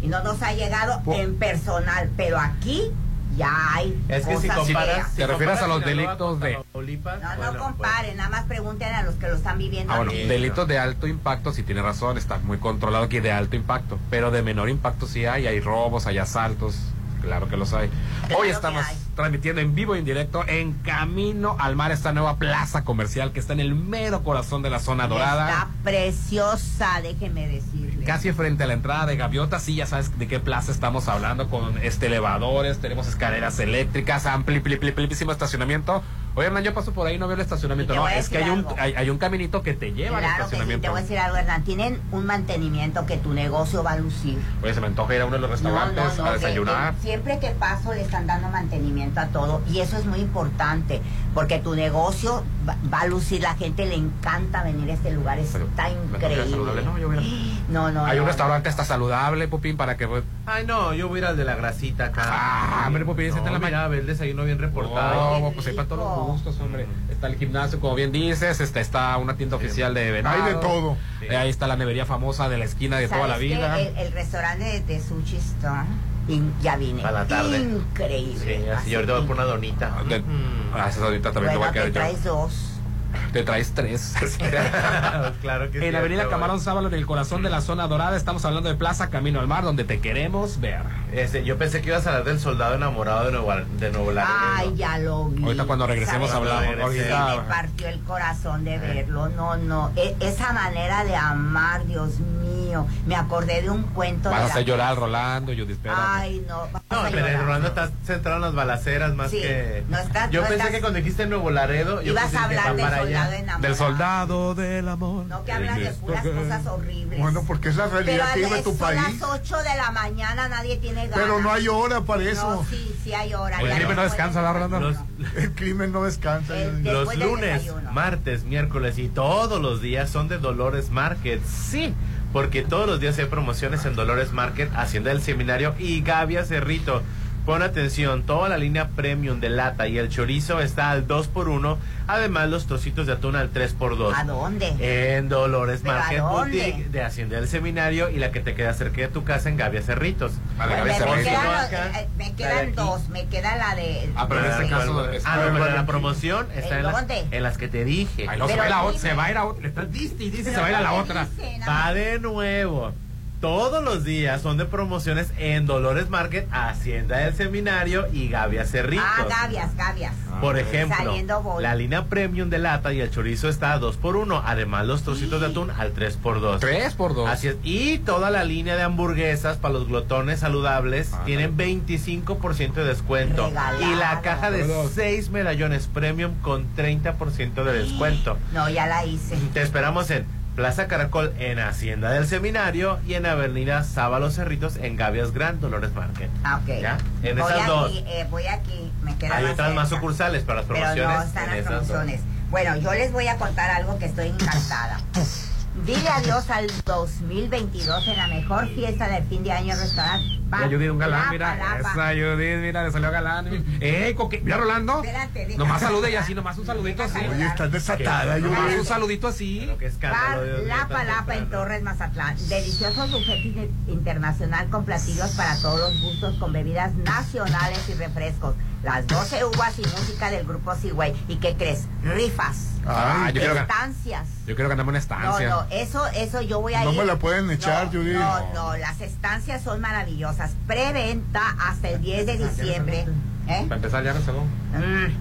Y 0.02 0.08
no 0.08 0.24
nos 0.24 0.42
ha 0.42 0.54
llegado 0.54 1.02
en 1.14 1.36
personal. 1.38 2.10
Pero 2.18 2.40
aquí 2.40 2.92
ya 3.38 3.76
hay 3.76 3.98
Es 4.10 4.26
que 4.26 4.38
si 4.38 4.48
cosas 4.50 4.66
comparas. 4.66 4.96
feas. 4.96 5.10
si 5.12 5.16
¿Te 5.18 5.28
refieres 5.28 5.60
comparas 5.60 5.64
a 5.64 5.68
los 5.68 5.86
delitos 5.86 6.40
de- 6.42 6.54
No, 6.54 6.62
no 6.64 6.72
bueno, 6.74 7.52
pues, 7.52 7.58
comparen, 7.64 8.18
nada 8.18 8.30
más 8.30 8.44
pregunten 8.46 8.94
a 8.94 9.04
los 9.04 9.16
que 9.16 9.28
lo 9.28 9.36
están 9.36 9.58
viviendo. 9.58 9.94
Ah, 9.94 9.98
bueno, 9.98 10.12
aquí. 10.12 10.24
delitos 10.24 10.68
de 10.68 10.78
alto 10.80 11.08
impacto, 11.08 11.54
sí 11.54 11.64
tiene 11.64 11.82
razón, 11.82 12.18
está 12.18 12.40
muy 12.40 12.58
controlado 12.58 13.06
aquí 13.06 13.20
de 13.22 13.32
alto 13.32 13.56
impacto, 13.56 13.98
pero 14.10 14.32
de 14.32 14.42
menor 14.42 14.70
impacto 14.70 15.08
sí 15.08 15.26
hay, 15.26 15.48
hay 15.48 15.62
robos, 15.62 16.08
hay 16.08 16.18
asaltos, 16.18 16.76
claro 17.22 17.48
que 17.48 17.58
los 17.58 17.74
hay. 17.74 17.90
Claro 18.28 18.42
Hoy 18.42 18.50
estamos 18.50 18.86
hay. 18.86 18.98
transmitiendo 19.16 19.62
en 19.62 19.74
vivo 19.76 19.96
y 19.96 20.00
en 20.00 20.06
directo 20.06 20.44
en 20.48 20.74
Camino 20.74 21.56
al 21.60 21.76
Mar, 21.76 21.92
esta 21.92 22.12
nueva 22.12 22.38
plaza 22.38 22.84
comercial 22.84 23.32
que 23.32 23.40
está 23.40 23.54
en 23.54 23.60
el 23.60 23.76
mero 23.76 24.24
corazón 24.24 24.62
de 24.62 24.70
la 24.70 24.80
zona 24.80 25.08
dorada. 25.08 25.50
Está 25.50 25.68
preciosa, 25.84 27.00
déjeme 27.02 27.48
decirle. 27.48 28.06
Casi 28.06 28.32
frente 28.34 28.64
a 28.64 28.68
la 28.68 28.74
entrada 28.74 29.06
de 29.06 29.16
Gaviota, 29.18 29.60
sí, 29.60 29.76
ya 29.76 29.86
sabes 29.86 30.18
de 30.18 30.28
qué 30.28 30.40
plaza 30.40 30.72
estamos 30.72 31.08
hablando, 31.08 31.50
con 31.50 31.78
este 31.80 32.08
elevadores, 32.08 32.80
tenemos 32.80 33.08
escaleras 33.08 33.60
eléctricas, 33.60 34.26
amplio, 34.26 34.62
pli- 34.64 34.78
pli- 34.80 34.90
amplísimo 34.90 35.32
estacionamiento. 35.32 36.04
Oye, 36.34 36.48
Hernán, 36.48 36.64
yo 36.64 36.74
paso 36.74 36.94
por 36.94 37.08
ahí, 37.08 37.18
no 37.18 37.28
veo 37.28 37.36
el 37.36 37.42
estacionamiento. 37.42 37.94
Y 37.94 37.96
te 37.98 38.02
No, 38.02 38.08
es 38.08 38.30
que 38.30 38.38
hay 38.38 38.50
un, 38.50 38.66
hay, 38.78 38.94
hay 38.94 39.10
un 39.10 39.18
caminito 39.18 39.62
que 39.64 39.74
te 39.74 39.92
lleva 39.92 40.18
al 40.18 40.24
Claro 40.24 40.38
que 40.38 40.44
sí, 40.44 40.50
te 40.50 40.56
estacionamiento. 40.56 40.90
voy 40.92 41.00
a 41.00 41.02
decir 41.02 41.18
algo, 41.20 41.38
Hernán. 41.38 41.64
Tienen 41.64 42.02
un 42.12 42.26
mantenimiento 42.26 43.06
que 43.06 43.18
tu 43.18 43.34
negocio 43.34 43.84
va 43.84 43.92
a 43.92 43.98
lucir. 43.98 44.38
Oye, 44.64 44.74
se 44.74 44.80
me 44.82 44.88
antoja 44.88 45.14
ir 45.16 45.22
a 45.22 45.26
uno 45.26 45.36
de 45.36 45.42
los 45.42 45.50
restaurantes 45.50 45.96
No, 46.04 46.10
no, 46.16 46.24
no, 46.24 46.30
a 46.30 46.34
desayunar. 46.34 46.94
que 46.96 47.02
siempre 47.02 47.40
que 47.40 47.50
paso 47.52 47.94
le 47.94 48.02
están 48.02 48.28
dando 48.28 48.48
mantenimiento 48.50 49.20
a 49.20 49.28
todo 49.28 49.62
y 49.70 49.80
eso 49.82 49.98
es 49.98 50.06
muy 50.06 50.20
importante 50.20 51.02
porque 51.34 51.60
tu 51.60 51.76
negocio 51.76 52.44
va, 52.68 52.76
va 52.94 53.02
a 53.02 53.08
lucir, 53.08 53.42
la 53.42 53.56
gente 53.56 53.86
le 53.86 53.96
encanta 53.96 54.64
venir 54.64 54.90
a 54.90 54.94
este 54.94 55.12
lugar, 55.12 55.38
Pero, 55.52 55.66
está 55.66 55.90
¿me 55.90 55.96
toca 55.96 56.18
increíble. 56.28 56.50
saludable? 56.50 56.82
No, 56.84 56.98
yo 56.98 57.08
voy 57.08 57.18
a- 57.18 57.22
No, 57.72 57.90
no, 57.92 58.06
Hay 58.06 58.18
un 58.20 58.24
no, 58.26 58.28
restaurante 58.28 58.68
hasta 58.70 58.84
saludable, 58.84 59.48
Pupín, 59.48 59.78
para 59.78 59.96
que... 59.96 60.08
Ay, 60.46 60.66
no, 60.66 60.94
yo 60.94 61.08
voy 61.08 61.20
a 61.20 61.22
ir 61.22 61.26
al 61.28 61.38
de 61.38 61.46
la 61.46 61.56
grasita 61.56 62.06
acá. 62.08 62.24
Ah, 62.26 62.84
hombre, 62.88 63.06
no, 63.06 63.38
está 63.38 63.48
en 63.48 63.54
la 63.54 63.60
ve 63.88 64.00
el 64.00 64.08
desayuno 64.08 64.44
bien 64.44 64.60
reportado. 64.60 65.38
Oh, 65.38 65.52
pues 65.54 65.68
hay 65.68 65.74
para 65.74 65.88
todos 65.88 66.21
gustos, 66.24 66.60
hombre. 66.60 66.88
Está 67.10 67.28
el 67.28 67.36
gimnasio, 67.36 67.80
como 67.80 67.96
bien 67.96 68.12
dices, 68.12 68.60
está, 68.62 68.80
está 68.80 69.18
una 69.18 69.36
tienda 69.38 69.56
oficial 69.58 69.94
de 69.94 70.12
venado. 70.12 70.44
Hay 70.44 70.54
de 70.54 70.60
todo. 70.60 70.98
Sí. 71.20 71.26
Eh, 71.30 71.36
ahí 71.38 71.50
está 71.50 71.68
la 71.68 71.76
nevería 71.76 72.06
famosa 72.06 72.50
de 72.50 72.58
la 72.58 72.66
esquina 72.66 72.98
de 72.98 73.08
toda 73.08 73.28
la 73.28 73.38
vida. 73.38 73.80
El, 73.80 73.98
el 73.98 74.12
restaurante 74.14 74.64
de, 74.64 74.80
de 74.82 75.00
Sushi 75.00 75.38
Store, 75.38 75.86
in- 76.28 76.54
ya 76.62 76.76
vine. 76.78 77.04
A 77.04 77.12
la 77.12 77.26
tarde. 77.28 77.58
Increíble. 77.60 78.40
Sí, 78.64 78.70
así, 78.70 78.96
ahorita 78.96 79.14
voy 79.18 79.28
por 79.28 79.36
una 79.36 79.46
donita. 79.46 79.96
Ah, 80.00 80.04
de- 80.04 80.20
Mm. 80.20 80.74
Ah, 80.74 80.90
ahorita 81.02 81.32
también 81.34 81.34
Bueno, 81.34 81.52
te 81.54 81.58
voy 81.58 81.68
a 81.68 81.72
te 81.72 81.74
quedar 81.74 81.88
yo. 81.88 81.94
traes 81.94 82.24
dos. 82.24 82.71
Te 83.34 83.44
traes 83.44 83.72
tres. 83.74 84.14
claro 85.42 85.72
que 85.72 85.80
sí. 85.80 85.86
en 85.86 85.96
Avenida 85.96 86.22
ahorita 86.24 86.30
Camarón. 86.30 86.60
Sábalo, 86.60 86.88
en 86.90 86.94
el 86.96 87.06
corazón 87.06 87.42
de 87.44 87.50
la 87.50 87.62
zona 87.62 87.88
dorada, 87.88 88.16
estamos 88.18 88.44
hablando 88.46 88.70
de 88.70 88.76
Plaza 88.76 89.10
Camino 89.10 89.40
al 89.40 89.48
Mar, 89.48 89.64
donde 89.64 89.84
te 89.84 90.00
queremos 90.00 90.60
ver. 90.60 90.82
Este, 91.14 91.44
yo 91.44 91.58
pensé 91.58 91.82
que 91.82 91.90
ibas 91.90 92.06
a 92.08 92.10
hablar 92.10 92.24
del 92.26 92.40
soldado 92.40 92.76
enamorado 92.76 93.26
de 93.26 93.32
Nuevo, 93.32 93.52
de 93.80 93.92
Nuevo 93.92 94.12
Laredo. 94.12 94.34
Ay, 94.56 94.74
ya 94.76 94.98
lo 95.00 95.26
vi. 95.30 95.44
Ahorita 95.44 95.66
cuando 95.66 95.88
regresemos 95.88 96.32
hablamos. 96.32 96.64
Sí, 96.94 97.00
Ahorita- 97.00 97.36
me 97.38 97.50
partió 97.50 97.88
el 97.88 98.00
corazón 98.02 98.64
de 98.66 98.76
Eh. 98.76 98.80
verlo. 98.80 99.30
No, 99.30 99.56
no. 99.58 99.92
E- 99.96 100.16
esa 100.20 100.54
manera 100.54 101.04
de 101.04 101.16
amar, 101.16 101.86
Dios 101.86 102.20
mío. 102.20 102.86
Me 103.06 103.16
acordé 103.16 103.62
de 103.62 103.70
un 103.70 103.84
cuento 103.84 104.30
Vas 104.30 104.40
a 104.40 104.42
de 104.42 104.48
la- 104.48 104.54
hacer 104.54 104.66
llorar 104.66 104.88
al 104.90 104.96
Rolando, 104.98 105.52
Judith, 105.52 105.72
espérame. 105.72 105.98
Ay, 106.02 106.46
no. 106.48 106.68
No, 106.68 107.00
a 107.00 107.10
pero 107.10 107.18
llorar. 107.28 107.42
Rolando 107.46 107.68
está 107.68 107.90
centrado 108.06 108.38
en 108.38 108.42
las 108.44 108.54
balaceras 108.56 109.14
más 109.16 109.32
Sí, 109.32 109.42
que. 109.42 109.84
no 109.90 109.98
estás- 109.98 110.30
yo 110.32 110.42
no 110.42 110.48
pensé 110.48 110.58
estás- 110.60 110.76
que 110.76 110.82
cuando 110.82 110.98
dijiste 111.00 111.26
Nuevo 111.26 111.50
Laredo. 111.52 112.02
yo 112.02 112.12
Ibas 112.14 112.24
pensé 112.26 112.38
a 112.38 112.40
que 112.50 112.58
hablar 112.58 112.76
del 112.76 112.86
para 112.86 113.01
allá. 113.02 113.18
soldado 113.24 113.32
enamorado. 113.34 113.62
Del 113.62 113.76
soldado 113.76 114.56
del 114.56 114.88
amor. 114.90 115.26
No, 115.28 115.44
que 115.46 115.52
hablan 115.52 115.80
de 115.80 115.88
El 115.88 115.96
puras 115.96 116.26
cosas 116.26 116.66
horribles. 116.68 117.20
Bueno, 117.20 117.44
porque 117.48 117.70
es 117.70 117.76
la 117.76 117.88
realidad 117.88 118.30
a 118.30 118.34
que 118.34 118.46
vive 118.46 118.62
tu 118.62 118.70
son 118.72 118.78
país. 118.80 119.02
las 119.20 119.30
8 119.30 119.58
de 119.58 119.76
la 119.78 119.92
mañana, 119.92 120.48
nadie 120.50 120.78
tiene 120.78 121.08
ganas. 121.08 121.20
Pero 121.20 121.42
no 121.42 121.52
hay 121.52 121.68
hora 121.68 122.02
para 122.02 122.24
eso. 122.24 122.56
No, 122.56 122.66
sí, 122.70 122.96
sí 123.04 123.14
hay 123.14 123.34
hora. 123.34 123.60
El 123.62 123.68
ya 123.70 123.76
crimen 123.76 123.96
no 123.96 124.04
descansa, 124.04 124.42
desayuno. 124.54 124.80
Los- 124.80 124.98
El 125.36 125.52
crimen 125.54 125.92
no 125.92 126.04
descansa. 126.04 126.58
El- 126.58 126.84
de- 126.84 126.92
Los 126.94 127.16
lunes, 127.16 127.64
martes, 127.92 128.44
miércoles 128.44 128.98
y 128.98 129.08
todos 129.10 129.62
los 129.62 129.82
días 129.82 130.10
son 130.10 130.28
de 130.28 130.38
Dolores 130.38 130.90
Market. 130.90 131.42
Sí, 131.46 131.94
porque 132.34 132.62
todos 132.64 132.88
los 132.88 133.00
días 133.00 133.18
hay 133.20 133.26
promociones 133.26 133.84
en 133.86 133.96
Dolores 133.96 134.32
Market, 134.32 134.72
Hacienda 134.76 135.10
del 135.10 135.22
Seminario 135.22 135.76
y 135.78 136.02
Gavia 136.02 136.46
Cerrito. 136.46 137.02
Pon 137.46 137.64
atención, 137.64 138.22
toda 138.22 138.50
la 138.50 138.58
línea 138.60 138.90
premium 138.90 139.40
de 139.40 139.50
lata 139.50 139.88
y 139.88 139.98
el 139.98 140.10
chorizo 140.10 140.60
está 140.60 140.92
al 140.92 141.08
2x1, 141.08 141.78
además 142.08 142.50
los 142.50 142.68
trocitos 142.68 143.08
de 143.08 143.14
atún 143.14 143.36
al 143.36 143.52
3x2. 143.52 144.14
¿A 144.16 144.24
dónde? 144.26 145.18
En 145.18 145.28
Dolores 145.28 145.80
¿Pero 145.82 145.96
a 145.96 146.00
Market? 146.02 146.22
Boutique 146.22 146.90
de 146.92 147.02
Hacienda 147.04 147.38
del 147.38 147.48
Seminario 147.48 148.10
y 148.12 148.18
la 148.18 148.32
que 148.32 148.42
te 148.42 148.54
queda 148.54 148.74
cerca 148.76 149.02
de 149.02 149.08
tu 149.08 149.24
casa 149.24 149.50
en 149.50 149.58
Gavia 149.58 149.82
Cerritos. 149.82 150.34
A 150.60 150.68
la 150.68 150.76
cabeza, 150.76 151.00
me, 151.06 151.16
me 151.16 151.24
Rolando. 151.24 151.30
quedan, 151.32 151.66
Acá, 151.66 151.86
los- 151.88 151.96
eh, 151.98 152.08
me 152.18 152.34
quedan 152.36 152.76
dos. 152.76 153.10
Me 153.10 153.26
queda 153.26 153.56
la 153.56 153.76
de. 153.76 154.10
Ah, 154.16 154.26
pero 154.30 154.46
en 154.46 154.52
este 154.52 154.68
caso 154.70 155.08
Ah, 155.26 155.38
no, 155.38 155.54
pero 155.54 155.72
la 155.76 155.86
promoción 155.88 156.48
está 156.56 156.70
¿En 156.76 156.78
en 156.78 156.84
las, 156.84 156.94
dónde? 156.96 157.26
en 157.32 157.44
las 157.44 157.58
que 157.58 157.68
te 157.68 157.84
dije. 157.86 158.28
Ay, 158.30 158.38
no, 158.38 158.48
se, 158.48 158.54
Pero 158.54 158.60
va 158.60 158.66
a 158.66 158.68
ir 158.70 158.74
a 158.76 158.84
otra, 158.84 159.00
se 159.00 159.14
va 159.16 159.24
a 159.26 159.32
ir 159.32 159.38
a 159.38 159.46
otra. 159.46 159.62
Le 159.64 159.68
estás 159.70 159.92
diste 159.92 160.24
y 160.26 160.30
dice, 160.30 160.54
se 160.54 160.60
va 160.62 160.68
a 160.68 160.70
ir 160.70 160.76
a 160.76 160.82
la 160.82 160.94
otra. 160.94 161.28
Va 161.68 161.92
de 161.94 162.20
nuevo. 162.20 162.94
Todos 163.42 163.84
los 163.84 164.04
días 164.04 164.40
son 164.44 164.58
de 164.58 164.66
promociones 164.66 165.32
en 165.40 165.66
Dolores 165.66 166.12
Market, 166.12 166.48
Hacienda 166.52 167.18
del 167.18 167.34
Seminario 167.34 168.06
y 168.14 168.28
Gavia 168.28 168.66
Cerritos. 168.66 169.04
Ah, 169.04 169.26
gavias, 169.28 169.76
gavias. 169.76 170.14
Por 170.40 170.60
ejemplo, 170.60 171.16
la 171.60 171.74
línea 171.74 172.06
premium 172.06 172.52
de 172.52 172.60
lata 172.60 172.94
y 172.94 173.02
el 173.02 173.10
chorizo 173.10 173.50
está 173.50 173.74
a 173.74 173.80
2 173.80 173.98
por 173.98 174.16
1 174.16 174.44
Además, 174.46 174.86
los 174.86 175.02
trocitos 175.02 175.42
de 175.42 175.48
atún 175.48 175.72
al 175.72 175.92
3 175.92 176.18
por 176.18 176.40
2 176.40 176.60
Tres 176.60 176.94
por 176.94 177.16
dos. 177.16 177.28
Así 177.28 177.48
es. 177.48 177.56
Y 177.64 177.98
toda 177.98 178.30
la 178.30 178.44
línea 178.44 178.76
de 178.76 178.84
hamburguesas 178.84 179.58
para 179.58 179.74
los 179.74 179.88
glotones 179.88 180.42
saludables 180.42 181.12
Ándale. 181.12 181.26
tienen 181.26 181.58
25% 181.58 182.74
de 182.74 182.84
descuento. 182.84 183.48
Regalado. 183.48 183.92
Y 183.92 183.96
la 183.96 184.22
caja 184.22 184.52
de 184.52 184.66
Todos. 184.66 184.92
6 184.92 185.32
medallones 185.32 185.88
premium 185.88 186.34
con 186.44 186.68
30% 186.76 187.64
de 187.64 187.74
descuento. 187.74 188.38
No, 188.54 188.70
ya 188.70 188.86
la 188.86 189.04
hice. 189.04 189.36
Te 189.52 189.64
esperamos 189.64 190.12
en 190.12 190.26
Plaza 190.56 190.88
Caracol 190.88 191.34
en 191.40 191.60
Hacienda 191.60 192.12
del 192.12 192.28
Seminario 192.28 193.00
y 193.08 193.14
en 193.14 193.26
Avenida 193.26 193.84
Sábalo 193.84 194.30
Cerritos 194.32 194.76
en 194.78 194.96
Gavias 194.98 195.32
Gran 195.32 195.60
Dolores 195.62 195.94
Market. 195.94 196.30
Ah, 196.44 196.60
ok. 196.62 196.82
¿Ya? 196.82 196.98
En 197.24 197.38
voy 197.38 197.50
esas 197.50 197.62
aquí, 197.62 197.68
dos. 197.70 197.92
eh, 198.08 198.28
voy 198.30 198.48
aquí, 198.48 198.92
me 199.02 199.16
queda 199.18 199.38
Hay 199.38 199.44
más 199.44 199.54
otras 199.54 199.74
más 199.74 199.90
sucursales 199.90 200.44
para 200.44 200.60
las 200.60 200.66
Pero 200.68 200.80
promociones. 200.80 201.18
no 201.18 201.24
están 201.24 201.46
las 201.50 201.58
dos. 201.66 201.74
promociones. 201.88 202.22
Bueno, 202.50 202.76
yo 202.76 202.92
les 202.94 203.12
voy 203.14 203.28
a 203.28 203.38
contar 203.38 203.70
algo 203.72 203.98
que 203.98 204.06
estoy 204.06 204.28
encantada. 204.28 205.00
Dile 205.86 206.10
adiós 206.10 206.50
al 206.50 206.68
2022 206.86 208.08
en 208.10 208.18
la 208.18 208.28
mejor 208.28 208.68
fiesta 208.76 209.08
del 209.08 209.24
fin 209.24 209.42
de 209.44 209.54
año 209.54 209.74
restaurante. 209.76 210.26
La 210.52 210.68
Judith, 210.68 210.92
un 210.92 210.98
galán, 211.00 211.30
mira. 211.32 211.78
Esa 211.80 212.08
Judith, 212.10 212.58
mira, 212.60 212.84
le 212.84 212.92
salió 212.92 213.10
galán. 213.10 213.48
Eh, 213.80 214.14
coque, 214.18 214.42
mira, 214.44 214.58
Rolando. 214.58 215.02
Espérate, 215.02 215.56
Nomás 215.58 215.82
salude 215.82 216.12
y 216.12 216.16
así, 216.16 216.36
nomás 216.36 216.58
un 216.58 216.66
saludito 216.66 217.04
así. 217.04 217.20
Oye, 217.20 217.46
estás 217.46 217.72
desatada, 217.72 218.38
Nomás 218.38 218.60
un 218.60 218.72
Judith. 218.74 218.84
saludito 218.86 219.28
así. 219.30 219.60
Pero 219.66 219.78
qué 219.78 219.86
escándalo, 219.86 220.38
Bar 220.42 220.46
Dios 220.46 220.60
mío, 220.60 220.68
La 220.68 220.76
tan 220.80 220.88
Palapa 220.90 221.36
en. 221.36 221.50
Torres, 221.50 221.82
Mazatlán. 221.84 222.36
Deliciosos 222.50 223.12
buffet 223.12 223.46
in- 223.46 223.72
internacional 223.88 224.70
con 224.70 224.84
platillos 224.84 225.32
para 225.32 225.56
todos 225.62 225.80
los 225.80 226.02
gustos, 226.02 226.36
con 226.38 226.52
bebidas 226.52 226.94
nacionales 226.96 227.88
y 227.88 227.94
refrescos. 227.94 228.56
Las 228.84 229.06
12 229.06 229.46
uvas 229.46 229.78
y 229.78 229.84
música 229.84 230.32
del 230.32 230.46
grupo 230.46 230.74
Seaway. 230.76 231.14
¿Y 231.28 231.36
qué 231.36 231.56
crees? 231.56 231.84
Rifas. 232.04 232.66
Ah, 232.88 233.30
yo 233.32 233.40
quiero, 233.40 233.56
Estancias. 233.56 234.28
yo 234.48 234.56
quiero 234.56 234.70
ganarme 234.70 234.90
una 234.90 234.98
No, 235.00 235.04
estancia. 235.04 235.50
no, 235.50 235.66
eso, 235.70 236.08
eso 236.16 236.42
yo 236.42 236.62
voy 236.62 236.74
a 236.74 236.84
No 236.84 236.92
ir. 236.94 236.98
me 236.98 237.06
la 237.06 237.18
pueden 237.20 237.52
echar, 237.52 237.86
no, 237.86 237.92
Judith. 237.92 238.16
No, 238.16 238.54
no, 238.56 238.78
las 238.78 239.00
estancias 239.02 239.62
son 239.62 239.82
maravillosas. 239.82 240.54
Preventa 240.66 241.56
hasta 241.60 241.90
el 241.90 242.02
10 242.02 242.26
de 242.26 242.38
diciembre. 242.40 243.06
¿Eh? 243.48 243.64
Para 243.64 243.76
empezar 243.76 244.04
ya 244.04 244.14
no 244.14 244.22
se 244.22 244.32
Mm. 244.32 245.06
Oye, 245.06 245.14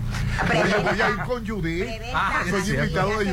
Preventa. 0.47 0.91
voy 0.91 1.01
a 1.01 1.11
ir 1.11 1.17
con. 1.27 1.45
Preventa, 1.87 2.11
Ah, 2.15 2.43
soy 2.49 2.71
invitado 2.75 3.19
de 3.19 3.25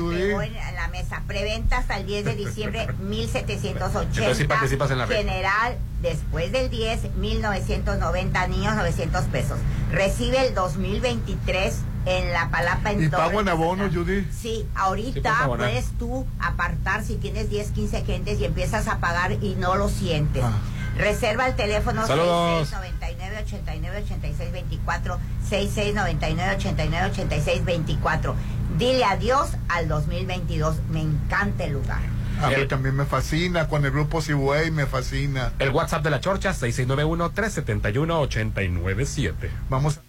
en 0.42 0.76
la 0.76 0.88
mesa. 0.88 1.22
Preventa 1.28 1.78
hasta 1.78 1.98
el 1.98 2.06
10 2.08 2.26
de 2.26 2.36
diciembre, 2.36 2.88
1780. 3.00 3.86
Entonces 3.86 4.38
sí 4.38 4.44
participas 4.46 4.90
en 4.92 4.98
la. 4.98 5.08
General, 5.08 5.78
después 6.02 6.52
del 6.52 6.70
10, 6.70 7.16
1990, 7.18 8.48
niños, 8.48 8.76
900 8.76 9.26
pesos. 9.26 9.60
Recibe 9.92 10.48
el 10.48 10.56
2023 10.56 11.76
en 12.06 12.32
la 12.34 12.50
palapa 12.50 12.92
en 12.92 13.04
¿Y 13.04 13.10
Torres, 13.10 13.28
pago 13.28 13.42
en 13.42 13.50
abono. 13.50 13.90
Judith? 13.92 14.26
Sí, 14.32 14.38
Sí, 14.42 14.66
ahorita 14.76 15.44
abonar. 15.44 15.68
puedes 15.70 15.92
tú 16.00 16.26
apartar 16.40 17.04
si 17.04 17.16
tienes 17.18 17.50
10, 17.50 17.72
15 17.72 18.04
gentes 18.06 18.40
y 18.40 18.46
empiezas 18.46 18.88
a 18.88 19.00
pagar 19.00 19.34
y 19.44 19.56
no 19.56 19.76
lo 19.76 19.90
sientes. 19.90 20.44
Ah. 20.44 20.54
Reserva 20.98 21.48
el 21.48 21.56
teléfono 21.56 22.06
Saludos. 22.06 22.68
6699 22.70 23.44
89 23.44 24.04
86 24.04 24.52
24 24.52 25.20
6699 25.50 26.56
89 26.56 27.10
86 27.12 27.66
24. 27.66 28.36
Dile 28.78 29.06
adiós 29.06 29.52
al 29.70 29.88
2022. 29.88 30.76
Me 30.90 31.02
encanta 31.02 31.64
el 31.66 31.74
lugar. 31.74 32.02
A 32.42 32.50
mí 32.50 32.66
también 32.68 32.96
me 32.96 33.06
fascina. 33.06 33.68
Con 33.68 33.86
el 33.86 33.92
grupo 33.92 34.22
Seaway 34.22 34.72
me 34.72 34.86
fascina. 34.86 35.52
El 35.60 35.70
WhatsApp 35.72 36.04
de 36.04 36.10
la 36.12 36.20
Chorcha, 36.20 36.54
6691-371-897. 36.54 39.34
Vamos. 39.70 40.02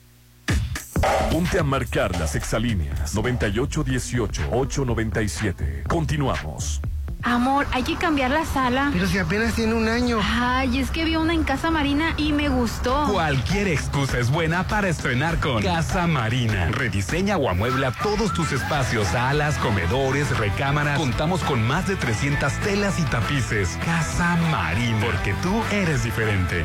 Ponte 1.31 1.59
a 1.59 1.63
marcar 1.63 2.19
las 2.19 2.35
exalíneas 2.35 3.15
9818-897. 3.15 5.85
Continuamos. 5.87 6.81
Amor, 7.29 7.67
hay 7.73 7.83
que 7.83 7.95
cambiar 7.97 8.31
la 8.31 8.47
sala. 8.47 8.89
Pero 8.91 9.07
si 9.07 9.19
apenas 9.19 9.53
tiene 9.53 9.75
un 9.75 9.87
año. 9.87 10.19
Ay, 10.23 10.79
es 10.79 10.91
que 10.91 11.05
vi 11.05 11.17
una 11.17 11.35
en 11.35 11.45
Casa 11.45 11.71
Marina 11.71 12.15
y 12.17 12.33
me 12.33 12.49
gustó. 12.49 13.07
Cualquier 13.13 13.69
excusa 13.69 14.19
es 14.19 14.31
buena 14.31 14.67
para 14.67 14.89
estrenar 14.89 15.39
con 15.39 15.63
Casa 15.63 16.07
Marina. 16.07 16.71
Rediseña 16.71 17.37
o 17.37 17.51
amuebla 17.51 17.93
todos 18.03 18.33
tus 18.33 18.53
espacios, 18.53 19.09
salas, 19.09 19.59
comedores, 19.59 20.39
recámaras. 20.39 20.99
Contamos 20.99 21.43
con 21.43 21.63
más 21.67 21.87
de 21.87 21.97
300 21.97 22.51
telas 22.61 22.99
y 22.99 23.03
tapices. 23.03 23.79
Casa 23.85 24.39
Marina, 24.51 24.99
porque 25.05 25.35
tú 25.43 25.63
eres 25.71 26.05
diferente. 26.05 26.65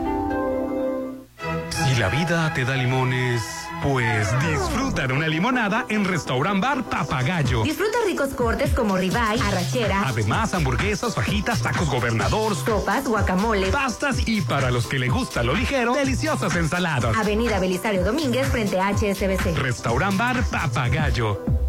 Si 1.91 1.99
la 1.99 2.07
vida 2.07 2.53
te 2.53 2.63
da 2.63 2.75
limones, 2.75 3.43
pues 3.83 4.25
disfruta 4.39 5.07
de 5.07 5.13
una 5.13 5.27
limonada 5.27 5.85
en 5.89 6.05
Restaurant 6.05 6.61
Bar 6.63 6.85
Papagayo. 6.85 7.63
Disfruta 7.63 7.97
ricos 8.05 8.29
cortes 8.29 8.71
como 8.71 8.95
ribeye, 8.95 9.41
arrachera, 9.41 10.03
Además, 10.07 10.53
hamburguesas, 10.53 11.13
fajitas, 11.13 11.61
tacos 11.61 11.89
gobernador, 11.89 12.55
sopas, 12.55 13.09
guacamole. 13.09 13.67
pastas 13.71 14.25
y 14.25 14.39
para 14.39 14.71
los 14.71 14.87
que 14.87 14.99
le 14.99 15.09
gusta 15.09 15.43
lo 15.43 15.53
ligero, 15.53 15.93
deliciosas 15.93 16.55
ensaladas. 16.55 17.17
Avenida 17.17 17.59
Belisario 17.59 18.05
Domínguez 18.05 18.47
frente 18.47 18.79
a 18.79 18.93
HSBC. 18.93 19.57
Restaurant 19.57 20.17
Bar 20.17 20.45
Papagayo. 20.45 21.60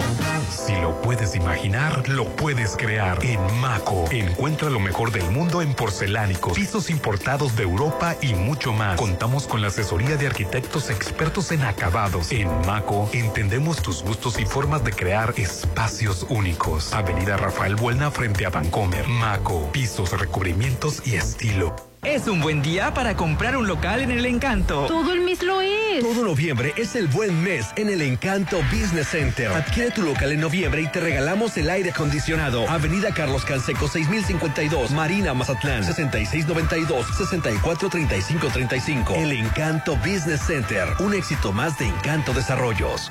Si 0.50 0.72
lo 0.80 1.00
puedes 1.02 1.36
imaginar, 1.36 2.08
lo 2.08 2.24
puedes 2.24 2.76
crear. 2.76 3.24
En 3.24 3.40
Maco, 3.60 4.06
encuentra 4.10 4.70
lo 4.70 4.80
mejor 4.80 5.12
del 5.12 5.30
mundo 5.30 5.62
en 5.62 5.74
porcelánicos, 5.74 6.54
pisos 6.54 6.90
importados 6.90 7.54
de 7.56 7.62
Europa 7.62 8.16
y 8.20 8.34
mucho 8.34 8.72
más. 8.72 8.96
Contamos 8.98 9.46
con 9.46 9.62
la 9.62 9.68
asesoría 9.68 10.16
de 10.16 10.26
arquitectos 10.26 10.63
expertos 10.90 11.52
en 11.52 11.62
acabados. 11.62 12.32
En 12.32 12.48
Maco, 12.66 13.08
entendemos 13.12 13.82
tus 13.82 14.02
gustos 14.02 14.38
y 14.40 14.44
formas 14.44 14.84
de 14.84 14.92
crear 14.92 15.34
espacios 15.36 16.26
únicos. 16.28 16.92
Avenida 16.92 17.36
Rafael 17.36 17.76
Buelna 17.76 18.10
frente 18.10 18.46
a 18.46 18.50
Vancomer. 18.50 19.06
Maco, 19.06 19.70
pisos, 19.72 20.18
recubrimientos 20.18 21.06
y 21.06 21.16
estilo. 21.16 21.93
Es 22.04 22.28
un 22.28 22.40
buen 22.42 22.60
día 22.60 22.92
para 22.92 23.16
comprar 23.16 23.56
un 23.56 23.66
local 23.66 24.02
en 24.02 24.10
el 24.10 24.26
Encanto. 24.26 24.84
Todo 24.86 25.14
el 25.14 25.22
mes 25.22 25.42
lo 25.42 25.62
es. 25.62 26.00
Todo 26.02 26.22
noviembre 26.22 26.74
es 26.76 26.96
el 26.96 27.08
buen 27.08 27.42
mes 27.42 27.68
en 27.76 27.88
el 27.88 28.02
Encanto 28.02 28.58
Business 28.70 29.08
Center. 29.08 29.48
Adquiere 29.50 29.90
tu 29.90 30.02
local 30.02 30.30
en 30.30 30.40
noviembre 30.40 30.82
y 30.82 30.86
te 30.88 31.00
regalamos 31.00 31.56
el 31.56 31.70
aire 31.70 31.90
acondicionado. 31.90 32.68
Avenida 32.68 33.14
Carlos 33.14 33.46
Canseco 33.46 33.88
6052, 33.88 34.90
Marina 34.90 35.32
Mazatlán 35.32 35.82
6692 35.82 37.06
643535. 37.16 39.14
El 39.14 39.32
Encanto 39.32 39.96
Business 39.96 40.42
Center, 40.46 40.86
un 40.98 41.14
éxito 41.14 41.52
más 41.52 41.78
de 41.78 41.86
Encanto 41.86 42.34
Desarrollos. 42.34 43.10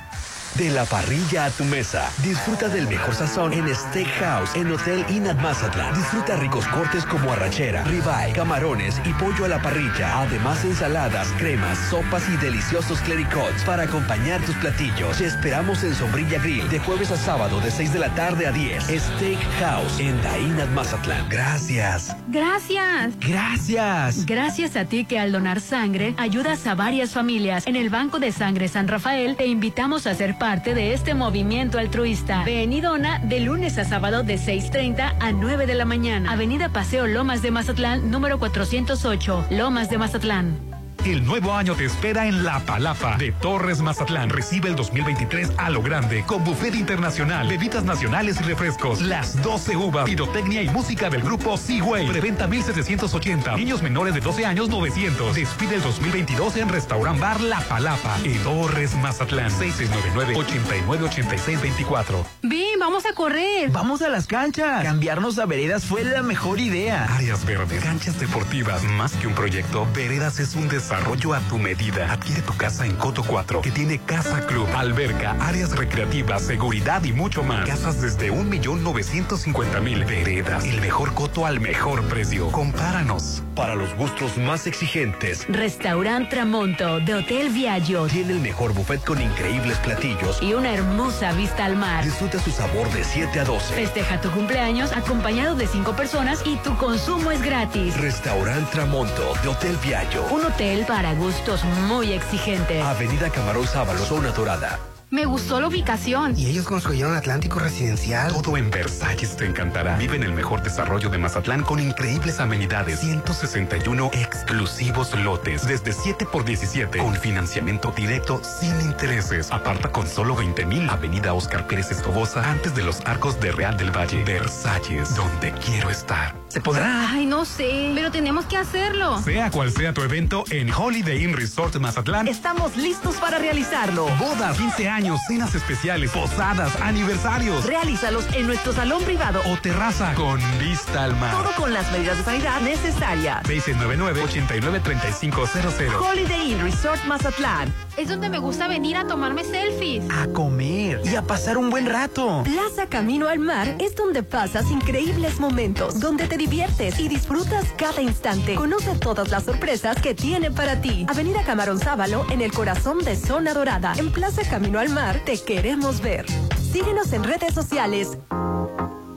De 0.58 0.70
la 0.70 0.86
parrilla 0.86 1.46
a 1.46 1.50
tu 1.50 1.64
mesa. 1.64 2.12
Disfruta 2.24 2.68
del 2.70 2.88
mejor 2.88 3.16
sazón 3.16 3.54
en 3.54 3.74
Steakhouse, 3.74 4.56
en 4.56 4.72
Hotel 4.72 5.04
Inat 5.10 5.42
Mazatlán. 5.42 5.96
Disfruta 5.96 6.36
ricos 6.36 6.68
cortes 6.68 7.06
como 7.06 7.32
arrachera, 7.32 7.84
ribeye, 7.86 8.34
camarones 8.34 9.02
y 9.04 9.14
pollo 9.14 9.46
a 9.46 9.48
la 9.48 9.60
parrilla. 9.60 10.20
Además, 10.22 10.64
ensaladas, 10.64 11.28
cremas, 11.40 11.80
sopas 11.90 12.30
y 12.30 12.38
deliciosos 12.38 13.00
clericots 13.02 13.64
para 13.66 13.84
acompañar 13.84 14.42
tus 14.42 14.56
platillos. 14.58 15.18
Te 15.18 15.26
esperamos 15.26 15.84
en 15.84 15.96
Sombrilla 15.96 16.38
Grill 16.38 16.70
de 16.70 16.78
jueves 16.78 17.10
a 17.10 17.18
sábado 17.18 17.60
de 17.60 17.72
6 17.72 17.92
de 17.92 18.00
la 18.00 18.14
tarde 18.14 18.46
a 18.46 18.52
10. 18.52 18.84
Steakhouse 18.84 20.00
en 20.00 20.20
Inat 20.40 20.70
Mazatlán. 20.70 21.28
Gracias. 21.30 22.16
Gracias. 22.28 23.14
Gracias. 23.20 24.26
Gracias 24.28 24.76
a 24.76 24.86
ti 24.86 25.06
que 25.06 25.18
al 25.18 25.32
donar 25.32 25.62
sangre 25.62 26.14
ayudas 26.18 26.68
a 26.68 26.76
varias 26.76 27.12
familias. 27.12 27.66
En 27.66 27.76
el 27.76 27.90
Banco 27.90 28.20
de 28.20 28.32
Sangre 28.32 28.68
San 28.68 28.88
Rafael 28.88 29.36
te 29.36 29.48
invitamos 29.48 30.06
a 30.06 30.14
ser 30.14 30.38
parte 30.44 30.74
de 30.74 30.94
este 30.94 31.14
movimiento 31.14 31.80
altruista. 31.80 32.44
Ven 32.44 32.74
y 32.74 32.82
dona 32.82 33.18
de 33.20 33.40
lunes 33.40 33.78
a 33.78 33.86
sábado 33.86 34.24
de 34.24 34.36
6.30 34.36 35.16
a 35.18 35.32
9 35.32 35.66
de 35.66 35.74
la 35.74 35.86
mañana. 35.86 36.34
Avenida 36.34 36.68
Paseo 36.68 37.08
Lomas 37.08 37.42
de 37.42 37.50
Mazatlán, 37.50 38.12
número 38.12 38.40
408, 38.40 39.46
Lomas 39.52 39.90
de 39.90 39.98
Mazatlán. 39.98 40.73
El 41.06 41.26
nuevo 41.26 41.54
año 41.54 41.76
te 41.76 41.84
espera 41.84 42.28
en 42.28 42.46
La 42.46 42.62
Palapa 42.62 43.18
de 43.18 43.34
Torres 43.34 43.82
Mazatlán. 43.82 44.30
Recibe 44.30 44.70
el 44.70 44.78
2023 44.78 45.52
a 45.58 45.70
lo 45.70 45.82
grande 45.82 46.24
con 46.26 46.46
buffet 46.46 46.76
internacional, 46.76 47.50
bebidas 47.50 47.84
nacionales 47.84 48.40
y 48.40 48.44
refrescos. 48.44 49.02
Las 49.02 49.42
12 49.42 49.76
uvas, 49.76 50.06
pirotecnia 50.06 50.62
y 50.62 50.70
música 50.70 51.10
del 51.10 51.22
grupo 51.22 51.58
Seaway. 51.58 52.08
Preventa 52.08 52.48
1780. 52.48 53.58
Niños 53.58 53.82
menores 53.82 54.14
de 54.14 54.22
12 54.22 54.46
años 54.46 54.70
900. 54.70 55.36
Despide 55.36 55.76
el 55.76 55.82
2022 55.82 56.56
en 56.56 56.70
Restaurant 56.70 57.20
Bar 57.20 57.42
La 57.42 57.60
Palapa 57.60 58.18
en 58.24 58.42
Torres 58.42 58.96
Mazatlán. 58.96 59.52
669-898624. 59.52 62.24
Bien, 62.44 62.80
vamos 62.80 63.06
a 63.06 63.12
correr. 63.12 63.70
Vamos 63.72 64.02
a 64.04 64.08
las 64.08 64.26
canchas. 64.26 64.84
Cambiarnos 64.84 65.38
a 65.38 65.48
veredas 65.48 65.84
fue 65.84 66.06
la 66.06 66.24
mejor 66.24 66.62
idea. 66.62 67.14
Áreas 67.14 67.46
verdes, 67.46 67.84
canchas 67.84 68.18
deportivas, 68.22 68.86
más 68.86 69.12
que 69.18 69.28
un 69.28 69.36
proyecto, 69.36 69.86
Veredas 69.94 70.40
es 70.40 70.56
un 70.56 70.70
desarrollo 70.94 71.34
a 71.34 71.40
tu 71.42 71.58
medida. 71.58 72.12
Adquiere 72.12 72.42
tu 72.44 72.56
casa 72.56 72.86
en 72.86 72.96
Coto 72.96 73.24
4, 73.24 73.62
que 73.62 73.72
tiene 73.72 73.98
casa 74.00 74.46
club, 74.46 74.68
alberca, 74.76 75.36
áreas 75.40 75.76
recreativas, 75.76 76.44
seguridad 76.44 77.04
y 77.04 77.14
mucho 77.14 77.44
más. 77.44 77.68
Casas 77.68 78.00
desde 78.00 78.32
1.950.000 78.32 80.06
Veredas. 80.06 80.66
El 80.66 80.82
mejor 80.82 81.14
coto 81.14 81.46
al 81.46 81.60
mejor 81.60 82.04
precio. 82.04 82.52
Compáranos. 82.52 83.42
Para 83.56 83.76
los 83.76 83.96
gustos 83.96 84.38
más 84.38 84.66
exigentes, 84.68 85.46
Restaurant 85.48 86.30
Tramonto 86.30 87.00
de 87.00 87.16
Hotel 87.16 87.50
Viaggio 87.50 88.08
tiene 88.08 88.34
el 88.34 88.40
mejor 88.40 88.74
buffet 88.74 89.04
con 89.04 89.22
increíbles 89.22 89.78
platillos 89.78 90.42
y 90.42 90.54
una 90.54 90.74
hermosa 90.74 91.34
vista 91.34 91.66
al 91.66 91.76
mar. 91.76 92.04
Disfruta 92.04 92.40
su 92.40 92.52
sabor 92.52 92.92
de 92.92 93.04
7 93.04 93.40
a 93.40 93.44
12. 93.46 93.74
Festeja 93.76 94.22
tu 94.22 94.32
cumpleaños 94.32 94.92
acompañado 94.92 95.56
de 95.56 95.68
5 95.68 95.96
personas 95.96 96.42
y 96.46 96.56
tu 96.58 96.76
consumo 96.78 97.32
es 97.32 97.42
gratis. 97.42 97.96
Restaurant 97.98 98.70
Tramonto 98.72 99.34
de 99.44 99.50
Hotel 99.50 99.78
Viaggio. 99.84 100.26
Un 100.32 100.46
hotel 100.46 100.83
para 100.86 101.14
gustos 101.14 101.64
muy 101.88 102.14
exigentes. 102.14 102.84
Avenida 102.84 103.30
Camarón 103.30 103.68
Sábalo, 103.68 104.00
Zona 104.06 104.32
Dorada. 104.32 104.80
Me 105.14 105.26
gustó 105.26 105.62
la 105.62 105.68
ubicación. 105.68 106.34
Y 106.36 106.48
ellos 106.48 106.66
construyeron 106.66 107.16
Atlántico 107.16 107.60
Residencial. 107.60 108.34
Todo 108.34 108.58
en 108.58 108.72
Versalles 108.72 109.38
te 109.38 109.46
encantará. 109.46 109.96
Vive 109.98 110.16
en 110.16 110.24
el 110.24 110.32
mejor 110.32 110.64
desarrollo 110.64 111.08
de 111.08 111.20
Mazatlán 111.20 111.62
con 111.62 111.80
increíbles 111.80 112.40
amenidades. 112.40 113.02
161 113.02 114.10
exclusivos 114.12 115.14
lotes 115.20 115.68
desde 115.68 115.94
7 115.94 116.26
por 116.26 116.46
17 116.46 116.98
con 116.98 117.14
financiamiento 117.14 117.94
directo 117.96 118.42
sin 118.44 118.72
intereses. 118.82 119.52
Aparta 119.52 119.92
con 119.92 120.08
solo 120.08 120.36
20 120.36 120.66
mil. 120.66 120.90
Avenida 120.90 121.36
Oscar 121.36 121.68
Pérez 121.68 121.92
Escobosa 121.92 122.50
antes 122.50 122.74
de 122.74 122.82
los 122.82 123.02
arcos 123.02 123.40
de 123.40 123.52
Real 123.52 123.78
del 123.78 123.96
Valle. 123.96 124.24
Versalles, 124.24 125.16
donde 125.16 125.52
quiero 125.64 125.92
estar. 125.92 126.34
¿Se 126.48 126.60
podrá? 126.60 127.10
Ay, 127.12 127.28
no 127.28 127.46
sé, 127.46 127.92
pero 127.94 128.12
tenemos 128.12 128.46
que 128.46 128.58
hacerlo. 128.58 129.22
Sea 129.22 129.52
cual 129.52 129.72
sea 129.72 129.94
tu 129.94 130.02
evento 130.02 130.44
en 130.50 130.72
Holiday 130.72 131.24
Inn 131.24 131.34
Resort 131.36 131.76
Mazatlán, 131.78 132.28
Estamos 132.28 132.76
listos 132.78 133.16
para 133.16 133.38
realizarlo. 133.40 134.06
bodas, 134.18 134.58
15 134.58 134.88
años, 134.90 135.03
cenas 135.28 135.54
especiales, 135.56 136.12
posadas, 136.12 136.74
aniversarios 136.82 137.66
Realízalos 137.66 138.26
en 138.36 138.48
nuestro 138.48 138.74
salón 138.74 139.04
privado 139.04 139.42
o 139.52 139.58
terraza 139.58 140.14
con 140.14 140.40
vista 140.60 141.04
al 141.04 141.16
mar. 141.18 141.32
todo 141.32 141.52
con 141.58 141.74
las 141.74 141.92
medidas 141.92 142.18
de 142.18 142.24
sanidad 142.24 142.62
necesarias. 142.62 143.44
699-893500. 143.44 146.02
Holiday 146.02 146.52
Inn 146.52 146.62
Resort 146.62 147.04
Mazatlán. 147.06 147.74
Es 147.98 148.10
donde 148.10 148.30
me 148.30 148.40
gusta 148.40 148.68
venir 148.68 148.98
a 148.98 149.06
tomarme 149.06 149.44
selfies. 149.44 150.04
A 150.12 150.28
comer 150.28 151.02
y 151.06 151.16
a 151.16 151.22
pasar 151.22 151.58
un 151.58 151.70
buen 151.70 151.86
rato. 151.86 152.42
Plaza 152.44 152.88
Camino 152.90 153.28
al 153.28 153.40
Mar 153.40 153.76
es 153.80 153.96
donde 153.96 154.24
pasas 154.24 154.72
increíbles 154.72 155.40
momentos, 155.40 156.00
donde 156.00 156.28
te 156.28 156.38
diviertes 156.38 157.00
y 157.00 157.08
disfrutas 157.08 157.66
cada 157.78 158.02
instante. 158.02 158.56
Conoce 158.56 158.96
todas 158.96 159.30
las 159.30 159.44
sorpresas 159.44 160.02
que 160.02 160.16
tiene 160.16 160.50
para 160.50 160.82
ti. 160.82 161.06
Avenida 161.08 161.44
Camarón 161.44 161.80
Sábalo, 161.80 162.26
en 162.32 162.42
el 162.42 162.52
corazón 162.52 163.00
de 163.00 163.16
Zona 163.16 163.54
Dorada. 163.54 163.94
En 163.98 164.12
Plaza 164.12 164.42
Camino 164.50 164.80
al 164.80 164.90
Mar, 164.90 164.93
te 165.26 165.42
queremos 165.42 166.02
ver. 166.02 166.26
Síguenos 166.72 167.12
en 167.14 167.24
redes 167.24 167.54
sociales. 167.54 168.18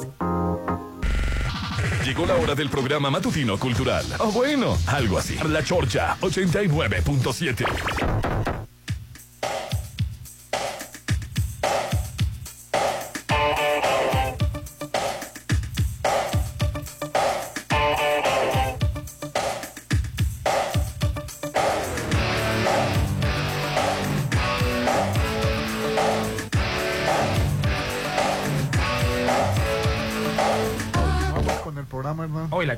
Llegó 2.04 2.26
la 2.26 2.34
hora 2.34 2.56
del 2.56 2.68
programa 2.68 3.10
matutino 3.10 3.58
cultural. 3.58 4.04
O 4.18 4.32
bueno, 4.32 4.76
algo 4.86 5.18
así. 5.18 5.36
La 5.48 5.62
Chorcha 5.62 6.16
89.7. 6.20 8.59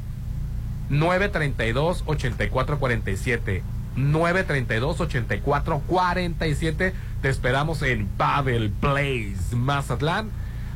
932 0.90 2.04
8447 2.06 3.64
932 3.96 5.02
8447 5.02 6.94
Te 7.22 7.30
esperamos 7.30 7.82
en 7.82 8.08
Paddle 8.08 8.72
Place, 8.80 9.56
Mazatlán. 9.56 10.30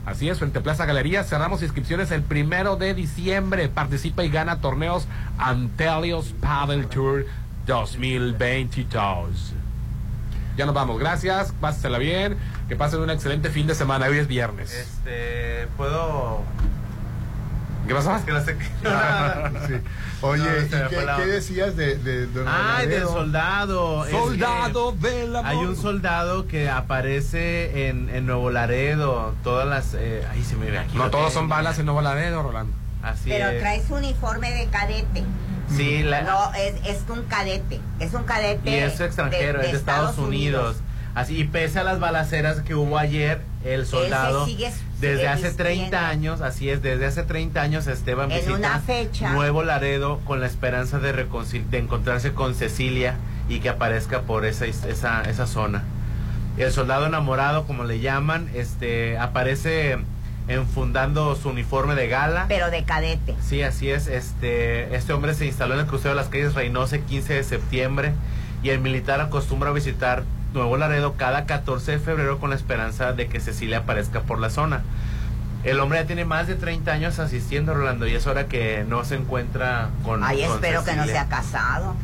Así 0.06 0.30
es, 0.30 0.38
frente 0.38 0.60
a 0.60 0.64
Plaza 0.64 0.86
Galería. 0.86 1.24
Cerramos 1.24 1.64
inscripciones 1.64 2.12
el 2.12 2.22
primero 2.22 2.76
de 2.76 2.94
diciembre. 2.94 3.70
Participa 3.70 4.24
y 4.24 4.30
gana 4.30 4.62
torneos 4.62 5.08
Antelios 5.40 6.36
Paddle 6.40 6.86
Tour 6.86 7.26
2022. 7.66 9.65
Ya 10.58 10.66
nos 10.66 10.74
vamos. 10.76 11.00
Gracias. 11.00 11.54
Pásensela 11.60 11.98
bien. 11.98 12.38
Que 12.68 12.76
pasen 12.76 13.00
un 13.02 13.10
excelente 13.10 13.50
fin 13.50 13.68
de 13.68 13.76
semana. 13.76 14.08
Hoy 14.08 14.18
es 14.18 14.28
viernes. 14.28 14.74
Este, 14.74 15.68
puedo. 15.78 16.42
¿Qué 17.88 17.94
pasó? 17.94 18.18
Que 18.26 18.32
no 18.32 18.44
sé 18.44 18.58
qué. 18.58 18.66
Sí. 19.68 19.74
Oye, 20.22 20.44
No, 20.44 20.58
¿y 20.66 20.70
se 20.70 20.76
me 20.84 20.90
qué, 20.90 21.02
la 21.06 21.20
decías 21.20 21.76
de, 21.76 21.98
de, 21.98 22.26
de 22.26 22.46
Ay, 22.48 22.88
del 22.88 23.04
soldado. 23.04 24.06
Es 24.06 24.12
Soldado 24.12 24.96
que 25.00 25.08
del 25.10 25.36
amor. 25.36 25.52
Hay 25.52 25.58
un 25.58 25.76
soldado 25.76 26.48
que 26.48 26.70
aparece 26.70 27.88
en, 27.90 28.10
en 28.10 28.26
Nuevo 28.26 28.50
Laredo. 28.50 29.36
Todas 29.44 29.68
las. 29.68 29.94
Eh, 29.94 30.24
ay, 30.32 30.44
se 30.44 30.56
me 30.56 30.72
ve 30.72 30.80
aquí. 30.80 30.98
No 30.98 31.12
todos 31.12 31.32
son 31.34 31.48
balas 31.48 31.78
en 31.78 31.86
Nuevo 31.86 32.02
Laredo, 32.02 32.42
Rolando. 32.42 32.74
Así 33.04 33.30
Pero 33.30 33.50
es. 33.50 33.60
traes 33.60 33.90
uniforme 33.92 34.52
de 34.52 34.66
cadete. 34.68 35.24
Sí, 35.70 36.04
la- 36.04 36.22
No, 36.22 36.54
es, 36.54 36.76
es 36.86 37.04
un 37.10 37.24
cadete. 37.24 37.80
Es 38.00 38.14
un 38.14 38.24
cadete. 38.24 38.70
Y 38.70 38.74
es 38.76 39.00
extranjero, 39.00 39.62
es 39.62 39.72
de 39.72 39.78
Estados 39.78 40.18
Unidos. 40.18 40.78
Así, 41.16 41.38
y 41.40 41.44
pese 41.46 41.80
a 41.80 41.84
las 41.86 42.00
balaceras 42.02 42.60
que 42.62 42.76
hubo 42.76 42.98
ayer, 42.98 43.40
el 43.64 43.86
soldado, 43.86 44.46
sigue 44.46 44.70
desde 45.00 45.30
hace 45.30 45.48
vistiendo. 45.48 45.64
30 45.90 46.10
años, 46.10 46.42
así 46.42 46.70
es, 46.70 46.82
desde 46.82 47.06
hace 47.06 47.24
30 47.24 47.62
años 47.62 47.88
Esteban 47.88 48.30
En 48.32 48.40
visita 48.40 48.54
una 48.58 48.80
fecha. 48.80 49.32
Nuevo 49.32 49.64
Laredo 49.64 50.20
con 50.26 50.42
la 50.42 50.46
esperanza 50.48 51.00
de, 51.00 51.14
reconcil- 51.16 51.66
de 51.70 51.78
encontrarse 51.78 52.34
con 52.34 52.54
Cecilia 52.54 53.16
y 53.48 53.60
que 53.62 53.70
aparezca 53.70 54.24
por 54.24 54.44
esa, 54.46 54.66
esa, 54.66 55.22
esa 55.22 55.48
zona. 55.48 55.84
El 56.58 56.72
soldado 56.74 57.06
enamorado, 57.06 57.66
como 57.66 57.86
le 57.86 58.02
llaman, 58.02 58.50
este 58.54 59.18
aparece 59.18 59.98
enfundando 60.48 61.36
su 61.36 61.50
uniforme 61.50 61.96
de 61.96 62.08
gala. 62.08 62.46
Pero 62.48 62.70
de 62.70 62.84
cadete. 62.84 63.36
Sí, 63.42 63.64
así 63.64 63.90
es. 63.90 64.08
Este, 64.08 64.96
este 64.96 65.14
hombre 65.14 65.34
se 65.34 65.46
instaló 65.46 65.74
en 65.74 65.82
el 65.82 65.86
crucero 65.88 66.12
de 66.12 66.22
las 66.22 66.30
calles 66.30 66.54
Reynosa 66.54 66.98
el 66.98 67.04
15 67.04 67.34
de 67.34 67.44
septiembre 67.44 68.14
y 68.64 68.70
el 68.70 68.80
militar 68.80 69.22
acostumbra 69.22 69.72
visitar 69.72 70.24
Nuevo 70.54 70.78
Laredo 70.78 71.14
cada 71.14 71.46
14 71.46 71.94
de 71.94 72.00
febrero 72.00 72.40
con 72.40 72.50
la 72.50 72.56
esperanza 72.56 73.14
de 73.14 73.28
que 73.28 73.40
Cecilia 73.40 73.80
aparezca 73.80 74.22
por 74.22 74.40
la 74.40 74.50
zona. 74.50 74.84
El 75.64 75.80
hombre 75.80 76.00
ya 76.00 76.06
tiene 76.06 76.26
más 76.26 76.48
de 76.48 76.56
30 76.56 76.92
años 76.92 77.20
asistiendo, 77.20 77.74
Rolando, 77.74 78.06
y 78.08 78.14
es 78.14 78.28
hora 78.28 78.46
que 78.46 78.86
no 78.88 79.04
se 79.04 79.16
encuentra 79.16 79.90
con 80.04 80.24
Ay, 80.24 80.44
con 80.44 80.56
espero 80.56 80.84
que 80.84 80.96
no 80.96 81.06
sea 81.06 81.28
casado. 81.28 81.96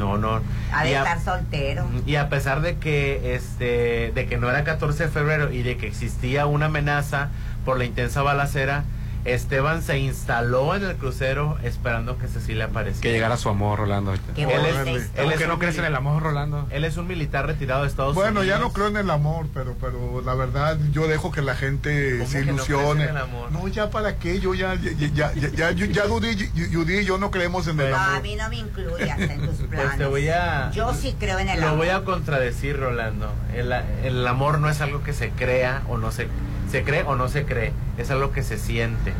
No, 0.00 0.16
no. 0.18 0.40
Ha 0.72 0.82
de 0.84 0.90
Y 0.90 0.94
a- 0.94 0.98
estar 0.98 1.20
soltero. 1.20 1.86
y 2.06 2.16
a 2.16 2.28
pesar 2.28 2.62
de 2.62 2.78
que 2.78 3.34
este 3.34 4.10
de 4.14 4.26
que 4.26 4.36
no 4.38 4.48
era 4.50 4.64
14 4.64 5.04
de 5.04 5.08
febrero 5.10 5.52
y 5.52 5.62
de 5.62 5.76
que 5.76 5.86
existía 5.86 6.46
una 6.46 6.66
amenaza 6.66 7.28
por 7.64 7.76
la 7.78 7.84
intensa 7.84 8.22
balacera, 8.22 8.84
Esteban 9.24 9.82
se 9.82 9.98
instaló 9.98 10.74
en 10.74 10.82
el 10.84 10.96
crucero 10.96 11.58
esperando 11.62 12.16
que 12.18 12.26
Cecilia 12.26 12.66
apareciera. 12.66 13.02
Que 13.02 13.12
llegara 13.12 13.36
su 13.36 13.48
amor, 13.50 13.78
Rolando. 13.78 14.14
Qué 14.34 14.44
Él 14.44 14.50
es, 14.66 15.10
él 15.16 15.30
es 15.32 15.38
que 15.38 15.46
no 15.46 15.54
un 15.54 15.60
crees 15.60 15.76
en 15.78 15.84
el 15.84 15.94
amor, 15.94 16.22
Rolando? 16.22 16.66
Él 16.70 16.84
es 16.84 16.96
un 16.96 17.06
militar 17.06 17.46
retirado 17.46 17.82
de 17.82 17.88
Estados 17.88 18.14
Bueno, 18.14 18.40
Unidos. 18.40 18.58
ya 18.58 18.64
no 18.64 18.72
creo 18.72 18.88
en 18.88 18.96
el 18.96 19.10
amor, 19.10 19.46
pero 19.52 19.74
pero 19.80 20.22
la 20.24 20.34
verdad 20.34 20.78
yo 20.92 21.06
dejo 21.06 21.30
que 21.32 21.42
la 21.42 21.54
gente 21.54 22.18
¿Cómo 22.18 22.30
se 22.30 22.44
no 22.44 22.52
ilusione. 22.54 22.92
crees 22.94 23.10
en 23.10 23.16
el 23.16 23.22
amor? 23.22 23.52
No, 23.52 23.68
ya 23.68 23.90
para 23.90 24.16
qué, 24.16 24.40
yo 24.40 24.54
ya 24.54 24.74
ya 24.76 24.90
ya 24.92 25.32
ya, 25.32 25.34
ya, 25.34 25.70
ya, 25.72 25.86
ya 25.86 26.02
Judy, 26.08 26.50
y- 26.54 26.72
Judy 26.74 26.98
y 27.00 27.04
yo 27.04 27.18
no 27.18 27.30
creemos 27.30 27.66
en 27.68 27.78
el 27.80 27.90
No, 27.90 27.96
a 27.96 28.06
amor. 28.06 28.22
mí 28.22 28.36
no 28.36 28.48
me 28.48 28.56
incluyas 28.56 29.18
en 29.20 29.46
tus 29.46 29.56
planes. 29.66 29.86
Pues 29.86 29.98
te 29.98 30.06
voy 30.06 30.28
a... 30.28 30.70
Yo 30.72 30.94
sí 30.94 31.14
creo 31.18 31.38
en 31.38 31.48
el 31.50 31.60
Lo 31.60 31.66
amor. 31.68 31.78
voy 31.78 31.88
a 31.90 32.04
contradecir, 32.04 32.78
Rolando. 32.78 33.30
El, 33.54 33.72
el 34.04 34.26
amor 34.26 34.58
no 34.60 34.68
es 34.70 34.80
algo 34.80 35.02
que 35.02 35.12
se 35.12 35.30
crea 35.30 35.82
o 35.88 35.98
no 35.98 36.10
se... 36.10 36.26
Se 36.70 36.84
cree 36.84 37.02
o 37.02 37.16
no 37.16 37.28
se 37.28 37.44
cree. 37.44 37.72
Es 37.98 38.10
algo 38.10 38.32
que 38.32 38.42
se 38.42 38.58
siente. 38.58 39.12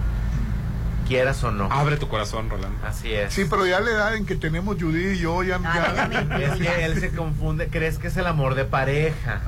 Quieras 1.09 1.43
o 1.43 1.51
no. 1.51 1.65
Abre 1.73 1.97
tu 1.97 2.09
corazón, 2.09 2.49
Rolando. 2.51 2.79
Así 2.87 3.13
es. 3.13 3.33
Sí, 3.33 3.45
pero 3.51 3.67
ya 3.67 3.81
la 3.81 3.91
edad 3.91 4.15
en 4.15 4.27
que 4.27 4.37
tenemos 4.37 4.77
Judy 4.81 5.09
y 5.15 5.19
yo 5.19 5.43
ya, 5.43 5.59
No, 5.59 5.69
a 5.69 6.07
mí 6.07 6.15
no 6.15 6.25
me 6.37 6.41
ya 6.41 6.55
Es 6.55 6.59
que 6.61 6.85
él 6.85 7.01
se 7.01 7.11
confunde, 7.11 7.69
crees 7.69 7.99
que 7.99 8.07
es 8.09 8.17
el 8.17 8.27
amor 8.29 8.55
de 8.55 8.65
pareja. 8.65 9.41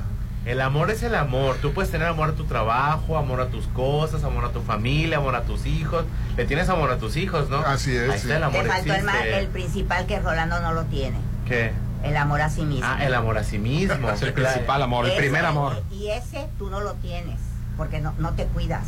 El 0.45 0.59
amor 0.59 0.91
es 0.91 1.03
el 1.03 1.15
amor. 1.15 1.55
Tú 1.61 1.71
puedes 1.71 1.89
tener 1.89 2.05
amor 2.09 2.31
a 2.31 2.33
tu 2.33 2.43
trabajo, 2.43 3.17
amor 3.17 3.39
a 3.39 3.47
tus 3.47 3.67
cosas, 3.67 4.25
amor 4.25 4.43
a 4.43 4.49
tu 4.49 4.59
familia, 4.61 5.17
amor 5.19 5.35
a 5.37 5.43
tus 5.43 5.65
hijos. 5.65 6.03
Le 6.35 6.43
tienes 6.43 6.67
amor 6.67 6.91
a 6.91 6.97
tus 6.97 7.15
hijos, 7.15 7.49
¿no? 7.49 7.59
Así 7.59 7.95
es, 7.95 8.09
Ahí 8.09 8.19
sí. 8.19 8.23
está 8.25 8.35
el 8.37 8.43
amor. 8.43 8.63
Te 8.63 8.69
faltó 8.69 8.93
el, 8.95 9.03
ma- 9.03 9.13
existe. 9.19 9.39
el 9.39 9.47
principal 9.47 10.05
que 10.05 10.19
Rolando 10.19 10.59
no 10.59 10.73
lo 10.73 10.83
tiene. 10.83 11.17
¿Qué? 11.47 11.71
El 12.03 12.17
amor 12.17 12.41
a 12.41 12.49
sí 12.49 12.63
mismo. 12.65 12.85
Ah, 12.85 13.05
el 13.05 13.13
amor 13.13 13.37
a 13.37 13.45
sí 13.45 13.57
mismo. 13.57 14.09
Es 14.11 14.21
el 14.21 14.33
principal 14.33 14.81
amor, 14.81 15.05
el 15.07 15.15
primer 15.15 15.45
amor. 15.45 15.81
Y 15.89 16.09
ese 16.09 16.49
tú 16.59 16.69
no 16.69 16.81
lo 16.81 16.95
tienes, 16.95 17.39
porque 17.77 18.01
no, 18.01 18.13
no 18.17 18.33
te 18.33 18.45
cuidas. 18.45 18.87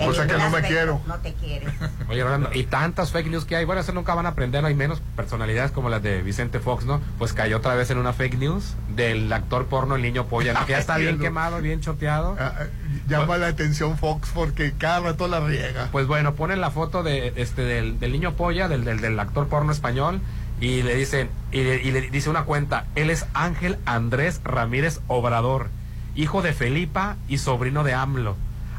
O 0.00 0.12
sea 0.12 0.26
que 0.26 0.36
no 0.36 0.50
me 0.50 0.62
quiero. 0.62 1.00
No 1.06 1.18
te 1.18 1.34
quieres. 1.34 1.72
Oye, 2.08 2.22
Rolando, 2.22 2.50
y 2.52 2.64
tantas 2.64 3.12
fake 3.12 3.28
news 3.28 3.44
que 3.44 3.56
hay, 3.56 3.64
bueno, 3.64 3.80
eso 3.80 3.92
nunca 3.92 4.14
van 4.14 4.26
a 4.26 4.30
aprender, 4.30 4.64
hay 4.64 4.74
menos 4.74 5.00
personalidades 5.14 5.70
como 5.70 5.88
las 5.88 6.02
de 6.02 6.22
Vicente 6.22 6.58
Fox, 6.58 6.84
¿no? 6.84 7.00
Pues 7.18 7.32
cayó 7.32 7.58
otra 7.58 7.74
vez 7.74 7.90
en 7.90 7.98
una 7.98 8.12
fake 8.12 8.38
news 8.38 8.74
del 8.88 9.32
actor 9.32 9.66
porno 9.66 9.94
El 9.94 10.02
Niño 10.02 10.26
Polla, 10.26 10.52
¿no? 10.52 10.66
que 10.66 10.72
ya 10.72 10.78
está 10.78 10.96
bien 10.96 11.18
quemado, 11.18 11.60
bien 11.60 11.80
choteado. 11.80 12.36
Ah, 12.40 12.54
ah, 12.58 12.64
llama 13.06 13.36
la 13.36 13.46
atención 13.46 13.96
Fox 13.96 14.30
porque 14.34 14.72
cada 14.76 15.00
rato 15.00 15.28
la 15.28 15.40
riega. 15.40 15.88
Pues 15.92 16.06
bueno, 16.06 16.34
ponen 16.34 16.60
la 16.60 16.70
foto 16.70 17.02
de 17.02 17.32
este 17.36 17.62
del, 17.62 18.00
del 18.00 18.12
niño 18.12 18.32
polla, 18.32 18.68
del, 18.68 18.84
del, 18.84 19.00
del 19.00 19.18
actor 19.20 19.46
porno 19.46 19.70
español, 19.70 20.20
y 20.60 20.82
le 20.82 20.96
dicen, 20.96 21.30
y 21.52 21.62
le, 21.62 21.82
y 21.82 21.92
le 21.92 22.00
dice 22.10 22.30
una 22.30 22.44
cuenta, 22.44 22.86
él 22.96 23.10
es 23.10 23.26
Ángel 23.34 23.78
Andrés 23.86 24.40
Ramírez 24.44 25.00
Obrador, 25.06 25.68
hijo 26.14 26.42
de 26.42 26.52
Felipa 26.52 27.16
y 27.28 27.38
sobrino 27.38 27.84
de 27.84 27.94
AMLO. 27.94 28.36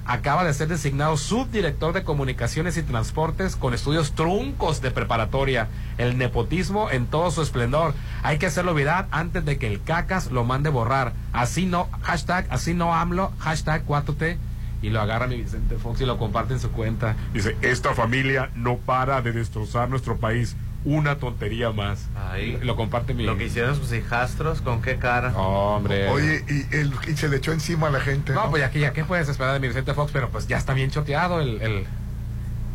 Acaba 0.07 0.43
de 0.43 0.53
ser 0.53 0.67
designado 0.67 1.17
subdirector 1.17 1.91
de 1.91 2.03
comunicaciones 2.03 2.77
y 2.77 2.83
transportes 2.83 3.55
con 3.55 3.73
estudios 3.73 4.13
truncos 4.13 4.79
de 4.81 4.91
preparatoria. 4.91 5.67
El 5.97 6.19
nepotismo 6.19 6.91
en 6.91 7.07
todo 7.07 7.31
su 7.31 7.41
esplendor. 7.41 7.95
Hay 8.21 8.37
que 8.37 8.45
hacerlo 8.45 8.75
viral 8.75 9.07
antes 9.09 9.43
de 9.45 9.57
que 9.57 9.65
el 9.65 9.81
cacas 9.81 10.31
lo 10.31 10.43
mande 10.43 10.69
borrar. 10.69 11.13
Así 11.33 11.65
no, 11.65 11.89
hashtag, 12.03 12.45
así 12.51 12.75
no 12.75 12.93
AMLO, 12.93 13.31
hashtag 13.39 13.83
4T. 13.87 14.37
Y 14.83 14.91
lo 14.91 15.01
agarra 15.01 15.25
mi 15.25 15.37
Vicente 15.37 15.77
Fox 15.77 16.01
y 16.01 16.05
lo 16.05 16.19
comparte 16.19 16.53
en 16.53 16.59
su 16.59 16.69
cuenta. 16.69 17.15
Dice, 17.33 17.57
esta 17.63 17.95
familia 17.95 18.51
no 18.53 18.77
para 18.77 19.23
de 19.23 19.31
destrozar 19.31 19.89
nuestro 19.89 20.17
país. 20.17 20.55
Una 20.85 21.15
tontería 21.17 21.71
más. 21.71 22.05
Ahí. 22.15 22.59
Lo 22.61 22.75
comparte 22.75 23.13
mi... 23.15 23.23
Lo 23.25 23.37
que 23.37 23.45
hicieron 23.45 23.75
sus 23.75 23.91
hijastros, 23.91 24.61
¿con 24.61 24.81
qué 24.83 24.97
cara? 24.97 25.35
Hombre. 25.35 26.07
Oye, 26.09 26.45
y, 26.47 26.75
el, 26.75 26.93
y 27.07 27.17
se 27.17 27.27
le 27.27 27.37
echó 27.37 27.51
encima 27.51 27.87
a 27.87 27.91
la 27.91 27.99
gente. 27.99 28.33
No, 28.33 28.49
pues 28.51 28.61
ya 28.61 28.69
que 28.69 28.79
ya 28.79 28.93
qué 28.93 29.03
puedes 29.03 29.27
esperar 29.27 29.53
de 29.53 29.59
mi 29.59 29.67
Vicente 29.67 29.93
Fox, 29.95 30.11
pero 30.13 30.29
pues 30.29 30.47
ya 30.47 30.57
está 30.57 30.73
bien 30.73 30.91
choteado 30.91 31.41
el, 31.41 31.59
el, 31.61 31.85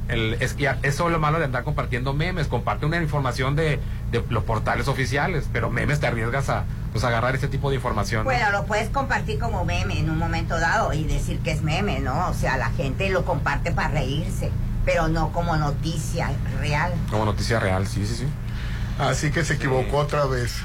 el- 0.08 0.34
es 0.40 0.54
que 0.54 0.64
ya- 0.64 0.78
eso 0.82 1.06
es 1.06 1.12
lo 1.12 1.20
malo 1.20 1.38
de 1.38 1.44
andar 1.44 1.62
compartiendo 1.62 2.12
memes, 2.12 2.48
comparte 2.48 2.84
una 2.84 2.96
información 3.00 3.54
de, 3.54 3.78
de 4.10 4.24
los 4.28 4.42
portales 4.42 4.88
oficiales, 4.88 5.48
pero 5.52 5.70
memes 5.70 6.00
te 6.00 6.08
arriesgas 6.08 6.48
a 6.48 6.64
pues 6.90 7.04
agarrar 7.04 7.36
ese 7.36 7.46
tipo 7.46 7.70
de 7.70 7.76
información. 7.76 8.22
¿no? 8.22 8.24
Bueno, 8.24 8.50
lo 8.50 8.64
puedes 8.66 8.88
compartir 8.88 9.38
como 9.38 9.64
meme 9.64 10.00
en 10.00 10.10
un 10.10 10.18
momento 10.18 10.58
dado 10.58 10.92
y 10.92 11.04
decir 11.04 11.38
que 11.38 11.52
es 11.52 11.62
meme, 11.62 12.00
¿no? 12.00 12.28
O 12.28 12.34
sea, 12.34 12.56
la 12.56 12.70
gente 12.70 13.08
lo 13.10 13.24
comparte 13.24 13.70
para 13.70 13.90
reírse, 13.90 14.50
pero 14.84 15.08
no 15.08 15.32
como 15.32 15.56
noticia 15.56 16.30
real. 16.60 16.92
Como 17.10 17.24
noticia 17.24 17.60
real, 17.60 17.86
sí, 17.86 18.06
sí, 18.06 18.14
sí. 18.16 18.26
Así 18.98 19.30
que 19.30 19.44
se 19.44 19.54
equivocó 19.54 19.96
otra 19.98 20.26
vez. 20.26 20.58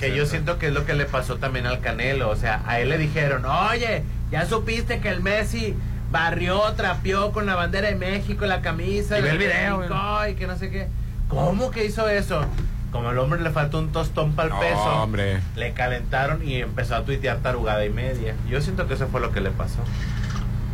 Que 0.00 0.14
yo 0.16 0.24
siento 0.26 0.58
que 0.58 0.68
es 0.68 0.72
lo 0.72 0.86
que 0.86 0.94
le 0.94 1.04
pasó 1.04 1.36
también 1.36 1.66
al 1.66 1.80
Canelo. 1.80 2.30
O 2.30 2.36
sea, 2.36 2.62
a 2.66 2.80
él 2.80 2.88
le 2.88 2.96
dijeron, 2.98 3.44
oye, 3.44 4.02
ya 4.30 4.46
supiste 4.46 5.00
que 5.00 5.10
el 5.10 5.20
Messi 5.22 5.74
barrió, 6.10 6.62
trapeó 6.76 7.32
con 7.32 7.44
la 7.44 7.54
bandera 7.56 7.88
de 7.88 7.96
México, 7.96 8.46
la 8.46 8.62
camisa, 8.62 9.18
Y 9.18 9.22
ve 9.22 9.28
de 9.28 9.32
el 9.34 9.38
video, 9.38 9.78
México, 9.78 10.26
y 10.30 10.34
que 10.34 10.46
no 10.46 10.56
sé 10.56 10.70
qué. 10.70 10.88
¿Cómo 11.28 11.70
que 11.70 11.84
hizo 11.84 12.08
eso? 12.08 12.46
Como 12.90 13.08
al 13.08 13.18
hombre 13.18 13.40
le 13.42 13.50
faltó 13.50 13.80
un 13.80 13.90
tostón 13.92 14.32
para 14.34 14.48
el 14.48 14.54
No, 14.54 14.60
peso, 14.60 15.02
hombre. 15.02 15.40
le 15.56 15.72
calentaron 15.72 16.46
y 16.46 16.62
empezó 16.62 16.94
a 16.94 17.04
tuitear 17.04 17.38
tarugada 17.38 17.84
y 17.84 17.90
media. 17.90 18.34
Yo 18.48 18.60
siento 18.62 18.86
que 18.86 18.94
eso 18.94 19.08
fue 19.08 19.20
lo 19.20 19.32
que 19.32 19.40
le 19.40 19.50
pasó. 19.50 19.80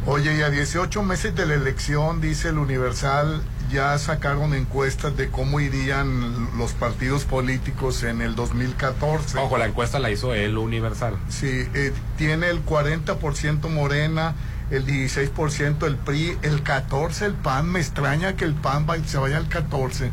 Oye, 0.06 0.36
y 0.38 0.42
a 0.42 0.50
18 0.50 1.02
meses 1.02 1.34
de 1.36 1.46
la 1.46 1.54
elección, 1.54 2.20
dice 2.20 2.48
el 2.48 2.58
Universal, 2.58 3.42
ya 3.70 3.96
sacaron 3.98 4.54
encuestas 4.54 5.16
de 5.16 5.28
cómo 5.28 5.60
irían 5.60 6.56
los 6.58 6.72
partidos 6.72 7.24
políticos 7.24 8.02
en 8.02 8.22
el 8.22 8.34
2014. 8.34 9.38
Ojo, 9.38 9.58
la 9.58 9.66
encuesta 9.66 9.98
la 9.98 10.10
hizo 10.10 10.34
el 10.34 10.56
Universal. 10.56 11.16
Sí, 11.28 11.68
eh, 11.74 11.92
tiene 12.16 12.48
el 12.48 12.64
40% 12.64 13.68
Morena, 13.68 14.34
el 14.70 14.86
16% 14.86 15.86
el 15.86 15.96
PRI, 15.96 16.36
el 16.42 16.64
14% 16.64 17.26
el 17.26 17.34
PAN. 17.34 17.70
Me 17.70 17.80
extraña 17.80 18.34
que 18.36 18.46
el 18.46 18.54
PAN 18.54 18.86
va- 18.88 18.96
se 19.04 19.18
vaya 19.18 19.36
al 19.36 19.48
14%. 19.48 20.10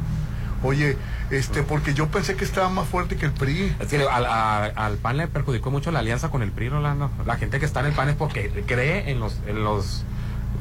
Oye, 0.63 0.97
este, 1.29 1.61
porque 1.63 1.93
yo 1.93 2.07
pensé 2.07 2.35
que 2.35 2.43
estaba 2.43 2.69
más 2.69 2.87
fuerte 2.87 3.15
que 3.15 3.25
el 3.27 3.31
PRI. 3.31 3.75
Es 3.79 3.87
que 3.89 4.03
al, 4.07 4.25
a- 4.25 4.65
al 4.65 4.95
PAN 4.97 5.17
le 5.17 5.27
perjudicó 5.27 5.69
mucho 5.71 5.91
la 5.91 5.99
alianza 5.99 6.29
con 6.29 6.41
el 6.41 6.51
PRI, 6.51 6.69
Rolando. 6.69 7.11
La 7.25 7.35
gente 7.37 7.59
que 7.59 7.65
está 7.65 7.81
en 7.81 7.87
el 7.87 7.93
PAN 7.93 8.09
es 8.09 8.15
porque 8.15 8.49
cree 8.65 9.11
en 9.11 9.19
los, 9.19 9.35
en 9.47 9.63
los 9.63 10.03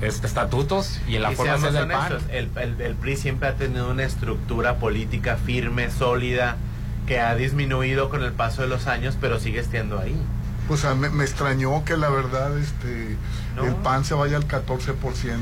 este, 0.02 0.26
estatutos 0.26 1.00
y 1.08 1.16
en 1.16 1.22
la 1.22 1.32
Y 1.32 1.36
forma 1.36 1.56
de 1.56 1.70
del 1.72 1.88
PAN. 1.88 2.12
el, 2.30 2.50
el- 2.56 2.80
el 2.80 2.94
PRI 2.94 3.16
siempre 3.16 3.48
ha 3.48 3.54
tenido 3.54 3.90
una 3.90 4.04
estructura 4.04 4.76
política 4.76 5.36
firme, 5.36 5.90
sólida, 5.90 6.56
que 7.06 7.20
ha 7.20 7.34
disminuido 7.34 8.10
con 8.10 8.22
el 8.22 8.32
paso 8.32 8.62
de 8.62 8.68
los 8.68 8.86
años, 8.88 9.16
pero 9.20 9.40
sigue 9.40 9.60
estando 9.60 9.98
ahí. 9.98 10.20
Pues 10.68 10.84
a- 10.84 10.94
me, 10.94 11.08
me 11.08 11.24
extrañó 11.24 11.84
que 11.84 11.96
la 11.96 12.10
verdad 12.10 12.58
este 12.58 13.16
No. 13.54 13.64
el 13.64 13.74
PAN 13.76 14.04
se 14.04 14.12
vaya 14.14 14.36
al 14.36 14.46
14%. 14.46 15.36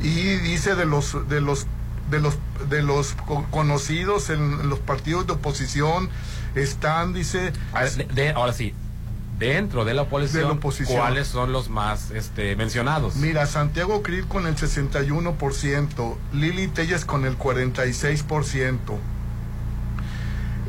Y 0.00 0.36
dice 0.36 0.74
de 0.76 0.86
los 0.86 1.28
de 1.28 1.40
los 1.40 1.66
de 2.10 2.20
los 2.20 2.36
de 2.68 2.82
los 2.82 3.12
co- 3.26 3.46
conocidos 3.50 4.30
en 4.30 4.68
los 4.68 4.78
partidos 4.78 5.26
de 5.26 5.34
oposición 5.34 6.08
están 6.54 7.12
dice 7.14 7.52
de- 7.96 8.04
de- 8.06 8.30
ahora 8.30 8.52
sí, 8.52 8.74
dentro 9.38 9.84
de 9.84 9.94
la 9.94 10.02
oposición, 10.02 10.42
De 10.42 10.48
la 10.48 10.54
oposición. 10.54 10.98
¿cuáles 10.98 11.28
son 11.28 11.52
los 11.52 11.68
más 11.68 12.10
este, 12.10 12.56
mencionados? 12.56 13.16
Mira, 13.16 13.46
Santiago 13.46 14.02
Krill 14.02 14.26
con 14.26 14.46
el 14.46 14.56
61%, 14.56 16.16
Lili 16.32 16.66
Telles 16.68 17.04
con 17.04 17.24
el 17.24 17.36
46%, 17.38 18.98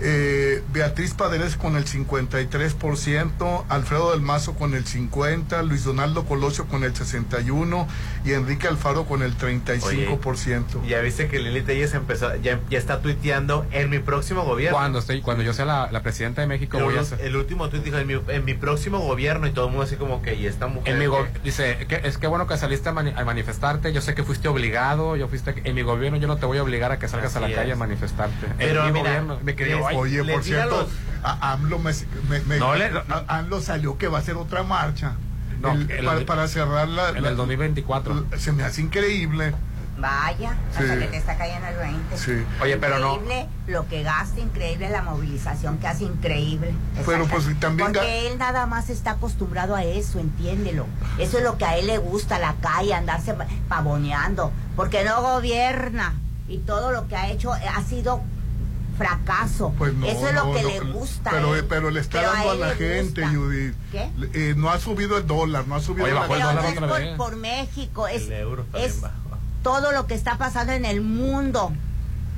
eh, 0.01 0.63
Beatriz 0.71 1.13
Paderes 1.13 1.57
con 1.57 1.75
el 1.75 1.85
53%, 1.85 3.65
Alfredo 3.67 4.11
del 4.11 4.21
Mazo 4.21 4.53
con 4.55 4.73
el 4.73 4.85
50%, 4.85 5.61
Luis 5.63 5.83
Donaldo 5.83 6.23
Colosio 6.25 6.67
con 6.67 6.83
el 6.85 6.93
61% 6.93 7.85
y 8.25 8.33
Enrique 8.33 8.67
Alfaro 8.67 9.05
con 9.05 9.21
el 9.23 9.35
35%. 9.37 10.85
Ya 10.87 10.99
viste 11.01 11.27
que 11.27 11.39
Lili 11.39 11.61
Telles 11.61 11.93
empezó, 11.93 12.35
ya, 12.37 12.59
ya 12.69 12.77
está 12.77 13.01
tuiteando 13.01 13.65
en 13.71 13.89
mi 13.89 13.99
próximo 13.99 14.43
gobierno. 14.43 14.77
Cuando, 14.77 14.99
estoy, 14.99 15.21
cuando 15.21 15.43
yo 15.43 15.53
sea 15.53 15.65
la, 15.65 15.91
la 15.91 16.01
presidenta 16.03 16.41
de 16.41 16.47
México, 16.47 16.77
el, 16.77 16.83
voy 16.83 16.97
a 16.97 17.01
hacer. 17.01 17.21
el 17.21 17.35
último 17.35 17.69
tuit 17.69 17.83
dijo, 17.83 17.97
en 17.97 18.07
mi, 18.07 18.19
en 18.27 18.45
mi 18.45 18.53
próximo 18.53 18.99
gobierno, 18.99 19.47
y 19.47 19.51
todo 19.51 19.65
el 19.65 19.71
mundo 19.71 19.85
así 19.85 19.95
como 19.95 20.21
que, 20.21 20.35
y 20.35 20.45
esta 20.47 20.67
mujer... 20.67 20.93
En 20.93 20.99
mi 20.99 21.05
go- 21.05 21.25
que- 21.33 21.39
dice, 21.43 21.85
que, 21.87 22.01
es 22.03 22.17
que 22.17 22.27
bueno 22.27 22.47
que 22.47 22.57
saliste 22.57 22.89
a, 22.89 22.93
mani- 22.93 23.13
a 23.15 23.23
manifestarte, 23.25 23.93
yo 23.93 24.01
sé 24.01 24.15
que 24.15 24.23
fuiste 24.23 24.47
obligado, 24.47 25.15
yo 25.15 25.27
fuiste, 25.27 25.55
en 25.63 25.75
mi 25.75 25.81
gobierno 25.81 26.17
yo 26.17 26.27
no 26.27 26.37
te 26.37 26.45
voy 26.45 26.57
a 26.57 26.63
obligar 26.63 26.91
a 26.91 26.99
que 26.99 27.07
salgas 27.07 27.35
a 27.35 27.39
la 27.39 27.51
calle 27.53 27.71
a 27.73 27.75
manifestarte. 27.75 28.47
Pero 28.57 28.81
en 28.85 28.93
mi 28.93 28.99
mira, 28.99 29.09
gobierno, 29.21 29.39
me 29.43 29.55
ay, 29.85 29.95
Oye, 29.95 30.23
por 30.23 30.43
cierto, 30.43 30.81
los- 30.81 30.89
a- 31.23 31.53
AMLO, 31.53 31.79
me, 31.79 31.91
me- 32.29 32.39
me- 32.41 32.57
No 32.59 32.75
le- 32.75 32.91
AMLO 33.27 33.61
salió 33.61 33.97
que 33.97 34.07
va 34.07 34.17
a 34.19 34.21
hacer 34.21 34.35
otra 34.35 34.63
marcha 34.63 35.15
No, 35.61 35.71
El- 35.73 35.89
el- 35.91 36.05
para, 36.05 36.25
para 36.25 36.47
cerrar 36.47 36.87
la, 36.87 37.09
en 37.09 37.23
la- 37.23 37.29
el 37.29 37.35
2024. 37.37 38.25
Se 38.37 38.51
me 38.51 38.63
hace 38.63 38.81
increíble. 38.81 39.53
Vaya, 39.97 40.53
Sí. 40.77 40.83
hasta 40.83 40.97
que 40.99 41.07
te 41.07 41.17
está 41.17 41.37
cayendo 41.37 41.67
el 41.67 41.75
20. 41.75 42.17
Sí. 42.17 42.31
Oye, 42.61 42.77
pero 42.77 42.99
no. 42.99 43.15
Increíble 43.15 43.47
lo 43.67 43.85
que 43.89 44.01
gasta, 44.01 44.39
increíble 44.39 44.89
la 44.89 45.01
movilización 45.01 45.77
que 45.77 45.87
hace, 45.87 46.05
increíble. 46.05 46.73
Pero, 47.05 47.25
pues, 47.27 47.43
también 47.59 47.91
Porque 47.91 48.29
él 48.31 48.37
nada 48.37 48.65
más 48.65 48.89
está 48.89 49.11
acostumbrado 49.11 49.75
a 49.75 49.83
eso, 49.83 50.19
entiéndelo. 50.19 50.85
Eso 51.17 51.39
es 51.39 51.43
lo 51.43 51.57
que 51.57 51.65
a 51.65 51.77
él 51.77 51.87
le 51.87 51.97
gusta, 51.97 52.39
la 52.39 52.55
calle, 52.61 52.93
andarse 52.93 53.35
pavoneando. 53.67 54.51
Porque 54.77 55.03
no 55.03 55.21
gobierna. 55.21 56.13
Y 56.47 56.59
todo 56.59 56.91
lo 56.91 57.07
que 57.09 57.15
ha 57.17 57.29
hecho 57.29 57.51
ha 57.53 57.83
sido 57.83 58.21
fracaso. 58.99 59.73
Pues 59.77 59.93
no, 59.95 60.05
Eso 60.05 60.27
es 60.27 60.35
lo 60.35 60.45
no, 60.45 60.53
que 60.53 60.61
no, 60.61 60.69
le 60.69 60.79
gusta. 60.91 61.31
Pero, 61.31 61.55
¿eh? 61.55 61.63
pero 61.63 61.89
le 61.89 61.99
está 62.01 62.19
Pero 62.19 62.31
dando 62.33 62.51
a, 62.51 62.55
la 62.55 62.75
gente, 62.75 63.21
gusta. 63.21 63.35
Judith. 63.35 63.73
¿Qué? 63.91 64.09
Eh, 64.33 64.53
no 64.55 64.69
ha 64.69 64.77
subido 64.79 65.17
el 65.17 65.25
dólar, 65.25 65.67
no 65.67 65.75
ha 65.75 65.81
subido 65.81 66.05
Oye, 66.05 66.13
la 66.13 66.19
bajó 66.21 66.35
el 66.35 66.41
Pero 66.41 66.47
dólar 66.61 66.81
no 66.81 66.97
es 66.97 67.17
por, 67.17 67.35
México, 67.37 68.07
es, 68.07 68.23
El 68.23 68.33
euro 68.33 68.65
es 68.75 68.99
todo 69.63 69.91
lo 69.91 70.05
que 70.05 70.13
está 70.13 70.37
pasando 70.37 70.73
en 70.73 70.85
el 70.85 71.01
mundo. 71.01 71.71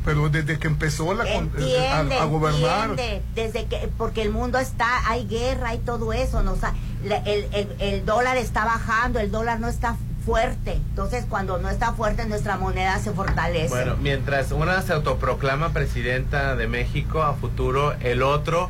Pero 0.05 0.29
desde 0.29 0.57
que 0.57 0.65
empezó 0.67 1.13
la 1.13 1.23
con- 1.25 1.51
Entiende, 1.55 2.15
a, 2.17 2.23
a 2.23 2.25
gobernar. 2.25 2.89
entiende, 2.91 3.21
desde 3.35 3.65
que 3.65 3.89
porque 3.97 4.23
el 4.23 4.31
mundo 4.31 4.57
está, 4.57 5.07
hay 5.09 5.27
guerra, 5.27 5.69
hay 5.69 5.77
todo 5.79 6.13
eso, 6.13 6.41
no, 6.41 6.53
O 6.53 6.57
sea, 6.57 6.73
el, 7.03 7.47
el- 7.53 7.75
el 7.79 8.05
dólar 8.05 8.37
está 8.37 8.65
bajando, 8.65 9.19
el 9.19 9.29
dólar 9.31 9.59
no 9.59 9.67
está 9.67 9.95
fuerte, 10.25 10.73
entonces 10.73 11.25
cuando 11.27 11.57
no 11.57 11.69
está 11.69 11.93
fuerte 11.93 12.25
nuestra 12.25 12.57
moneda 12.57 12.99
se 12.99 13.11
fortalece. 13.11 13.69
Bueno, 13.69 13.95
mientras 13.97 14.51
una 14.51 14.81
se 14.81 14.93
autoproclama 14.93 15.73
presidenta 15.73 16.55
de 16.55 16.67
México 16.67 17.23
a 17.23 17.33
futuro, 17.33 17.93
el 18.01 18.21
otro 18.21 18.69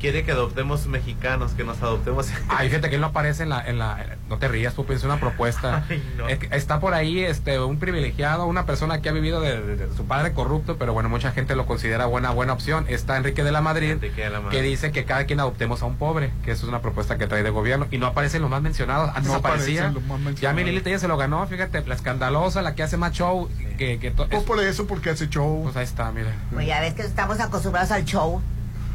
quiere 0.00 0.24
que 0.24 0.32
adoptemos 0.32 0.86
mexicanos, 0.86 1.52
que 1.52 1.62
nos 1.64 1.80
adoptemos. 1.82 2.28
Hay 2.48 2.70
gente 2.70 2.90
que 2.90 2.98
no 2.98 3.06
aparece 3.08 3.42
en 3.44 3.50
la, 3.50 3.64
en 3.66 3.78
la, 3.78 4.16
no 4.28 4.38
te 4.38 4.48
rías, 4.48 4.74
tú 4.74 4.84
piensas 4.86 5.04
una 5.04 5.20
propuesta. 5.20 5.84
Ay, 5.90 6.02
no. 6.16 6.28
Es 6.28 6.38
que 6.38 6.48
está 6.56 6.80
por 6.80 6.94
ahí 6.94 7.20
este 7.20 7.60
un 7.60 7.78
privilegiado, 7.78 8.46
una 8.46 8.66
persona 8.66 9.00
que 9.02 9.08
ha 9.08 9.12
vivido 9.12 9.40
de, 9.40 9.60
de- 9.60 9.76
de 9.76 9.96
su 9.96 10.06
padre 10.06 10.32
corrupto, 10.32 10.76
pero 10.78 10.92
bueno, 10.92 11.08
mucha 11.08 11.32
gente 11.32 11.54
lo 11.54 11.66
considera 11.66 12.06
buena 12.06 12.30
buena 12.30 12.52
opción. 12.52 12.86
Está 12.88 13.16
Enrique 13.16 13.44
de 13.44 13.52
la 13.52 13.60
Madrid, 13.60 13.90
Enrique 13.92 14.22
de 14.22 14.30
la 14.30 14.40
Madrid. 14.40 14.56
que 14.58 14.62
dice 14.64 14.90
que 14.92 15.04
cada 15.04 15.24
quien 15.26 15.40
adoptemos 15.40 15.82
a 15.82 15.86
un 15.86 15.96
pobre, 15.96 16.30
que 16.44 16.52
eso 16.52 16.64
es 16.64 16.68
una 16.68 16.80
propuesta 16.80 17.18
que 17.18 17.26
trae 17.26 17.42
de 17.42 17.50
gobierno 17.50 17.86
y 17.90 17.98
no 17.98 18.06
aparecen 18.06 18.42
los 18.42 18.50
más 18.50 18.62
mencionados. 18.62 19.10
Antes 19.10 19.26
No 19.30 19.34
aparecía. 19.36 19.90
los 19.90 20.02
más 20.04 20.18
mencionados. 20.20 20.40
Ya 20.84 20.90
ya 20.90 20.98
se 20.98 21.08
lo 21.08 21.16
ganó, 21.16 21.46
fíjate, 21.46 21.84
la 21.86 21.94
escandalosa, 21.94 22.62
la 22.62 22.74
que 22.74 22.82
hace 22.82 22.96
más 22.96 23.12
show, 23.12 23.48
que, 23.78 23.98
que 23.98 24.10
to- 24.10 24.26
Pues 24.28 24.40
es- 24.42 24.46
por 24.48 24.60
eso, 24.60 24.86
porque 24.86 25.10
hace 25.10 25.28
show. 25.28 25.62
pues 25.64 25.76
ahí 25.76 25.84
está, 25.84 26.10
mira. 26.10 26.32
Pues 26.52 26.66
ya 26.66 26.80
ves 26.80 26.94
que 26.94 27.02
estamos 27.02 27.38
acostumbrados 27.40 27.90
al 27.90 28.04
show. 28.04 28.40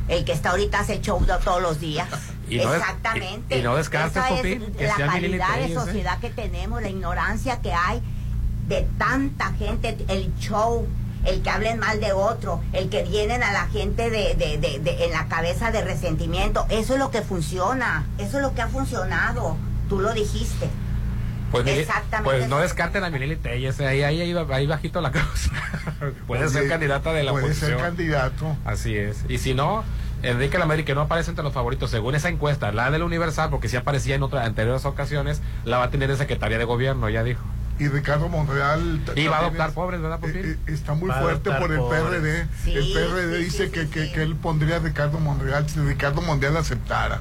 El 0.07 0.23
que 0.25 0.31
está 0.33 0.51
ahorita 0.51 0.79
hace 0.79 1.01
show 1.01 1.23
todos 1.43 1.61
los 1.61 1.79
días. 1.79 2.07
Y 2.47 2.57
no 2.57 2.71
des- 2.71 2.79
Exactamente. 2.79 3.55
y- 3.55 3.59
y 3.59 3.63
no 3.63 3.75
descartes, 3.75 4.17
Esa 4.23 4.27
Popín, 4.35 4.61
es 4.61 4.77
que 4.77 4.85
la 4.85 4.95
calidad 5.07 5.55
de 5.55 5.65
¿eh? 5.65 5.73
sociedad 5.73 6.19
que 6.19 6.29
tenemos, 6.29 6.79
la 6.79 6.89
ignorancia 6.89 7.59
que 7.59 7.73
hay 7.73 8.03
de 8.67 8.87
tanta 8.99 9.51
gente, 9.53 9.97
el 10.09 10.31
show, 10.37 10.87
el 11.23 11.41
que 11.41 11.49
hablen 11.49 11.79
mal 11.79 11.99
de 11.99 12.13
otro, 12.13 12.61
el 12.71 12.89
que 12.89 13.01
vienen 13.01 13.41
a 13.41 13.51
la 13.51 13.65
gente 13.69 14.11
de, 14.11 14.35
de- 14.35 14.59
de- 14.59 14.77
de- 14.79 15.05
en 15.05 15.11
la 15.11 15.25
cabeza 15.27 15.71
de 15.71 15.81
resentimiento. 15.83 16.67
Eso 16.69 16.93
es 16.93 16.99
lo 16.99 17.09
que 17.09 17.23
funciona, 17.23 18.05
eso 18.19 18.37
es 18.37 18.43
lo 18.43 18.53
que 18.53 18.61
ha 18.61 18.67
funcionado. 18.67 19.57
Tú 19.89 19.99
lo 19.99 20.13
dijiste. 20.13 20.69
Pues, 21.51 21.65
Exactamente. 21.67 22.23
pues 22.23 22.49
no 22.49 22.59
descarten 22.59 23.03
a 23.03 23.09
Milili 23.09 23.35
Telles, 23.37 23.79
ahí, 23.79 24.03
ahí, 24.03 24.21
ahí, 24.21 24.35
ahí 24.51 24.67
bajito 24.67 24.99
la 25.01 25.11
cosa. 25.11 25.51
Puede 26.27 26.49
ser 26.49 26.67
candidata 26.67 27.13
de 27.13 27.23
la 27.23 27.31
Puede 27.31 27.45
oposición. 27.45 27.71
ser 27.71 27.79
candidato. 27.79 28.57
Así 28.65 28.97
es. 28.97 29.23
Y 29.29 29.37
si 29.37 29.53
no, 29.53 29.83
Enrique 30.23 30.57
Lameri, 30.57 30.83
que 30.83 30.95
no 30.95 31.01
aparece 31.01 31.29
entre 31.29 31.43
los 31.43 31.53
favoritos, 31.53 31.91
según 31.91 32.15
esa 32.15 32.29
encuesta, 32.29 32.71
la 32.71 32.91
del 32.91 33.03
Universal, 33.03 33.49
porque 33.51 33.69
sí 33.69 33.77
aparecía 33.77 34.15
en 34.15 34.23
otras 34.23 34.45
anteriores 34.45 34.83
ocasiones, 34.85 35.41
la 35.63 35.77
va 35.77 35.85
a 35.85 35.89
tener 35.91 36.09
de 36.09 36.17
secretaria 36.17 36.57
de 36.57 36.65
gobierno, 36.65 37.09
ya 37.09 37.23
dijo. 37.23 37.43
Y 37.77 37.87
Ricardo 37.89 38.29
Monreal. 38.29 39.01
Y 39.15 39.27
va 39.27 39.37
a 39.37 39.39
adoptar 39.41 39.69
es- 39.69 39.75
pobres, 39.75 40.01
¿verdad, 40.01 40.19
Popín? 40.19 40.37
eh, 40.37 40.41
eh, 40.51 40.57
está 40.73 40.93
muy 40.93 41.09
Va 41.09 41.21
fuerte 41.21 41.51
por 41.51 41.71
el 41.71 41.77
pobres. 41.79 42.01
PRD. 42.03 42.47
Sí, 42.63 42.73
el 42.75 42.93
PRD 42.93 43.37
sí, 43.37 43.43
dice 43.43 43.65
sí, 43.65 43.71
que, 43.71 43.81
sí, 43.83 43.87
que, 43.89 44.05
sí. 44.07 44.11
que 44.13 44.23
él 44.23 44.35
pondría 44.35 44.77
a 44.77 44.79
Ricardo 44.79 45.19
Monreal 45.19 45.69
si 45.69 45.79
Ricardo 45.81 46.21
Monreal 46.21 46.55
aceptara. 46.57 47.19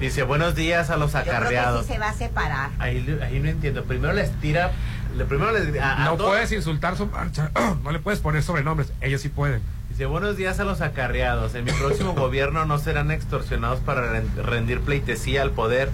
Dice, 0.00 0.22
buenos 0.22 0.54
días 0.54 0.90
a 0.90 0.96
los 0.96 1.12
Yo 1.12 1.20
creo 1.20 1.24
que 1.24 1.36
acarreados. 1.36 1.86
sí 1.86 1.92
se 1.92 1.98
va 1.98 2.08
a 2.10 2.14
separar. 2.14 2.70
Ahí, 2.78 3.18
ahí 3.22 3.40
no 3.40 3.48
entiendo. 3.48 3.84
Primero 3.84 4.12
les 4.12 4.30
tira. 4.40 4.72
Le, 5.16 5.24
primero 5.24 5.52
les. 5.52 5.80
a- 5.80 6.02
a 6.02 6.04
No 6.04 6.16
dos- 6.16 6.28
puedes 6.28 6.52
insultar 6.52 6.96
su 6.96 7.06
marcha, 7.06 7.50
no 7.82 7.90
le 7.92 7.98
puedes 7.98 8.20
poner 8.20 8.42
sobrenombres, 8.42 8.92
ellos 9.00 9.20
sí 9.22 9.28
pueden. 9.28 9.62
Dice, 9.88 10.06
buenos 10.06 10.36
días 10.36 10.60
a 10.60 10.64
los 10.64 10.80
acarreados. 10.80 11.54
En 11.54 11.64
mi 11.64 11.72
próximo 11.72 12.12
gobierno 12.16 12.64
no 12.66 12.78
serán 12.78 13.10
extorsionados 13.10 13.80
para 13.80 14.02
ren- 14.12 14.30
rendir 14.44 14.80
pleitesía 14.80 15.42
al 15.42 15.50
poder, 15.52 15.90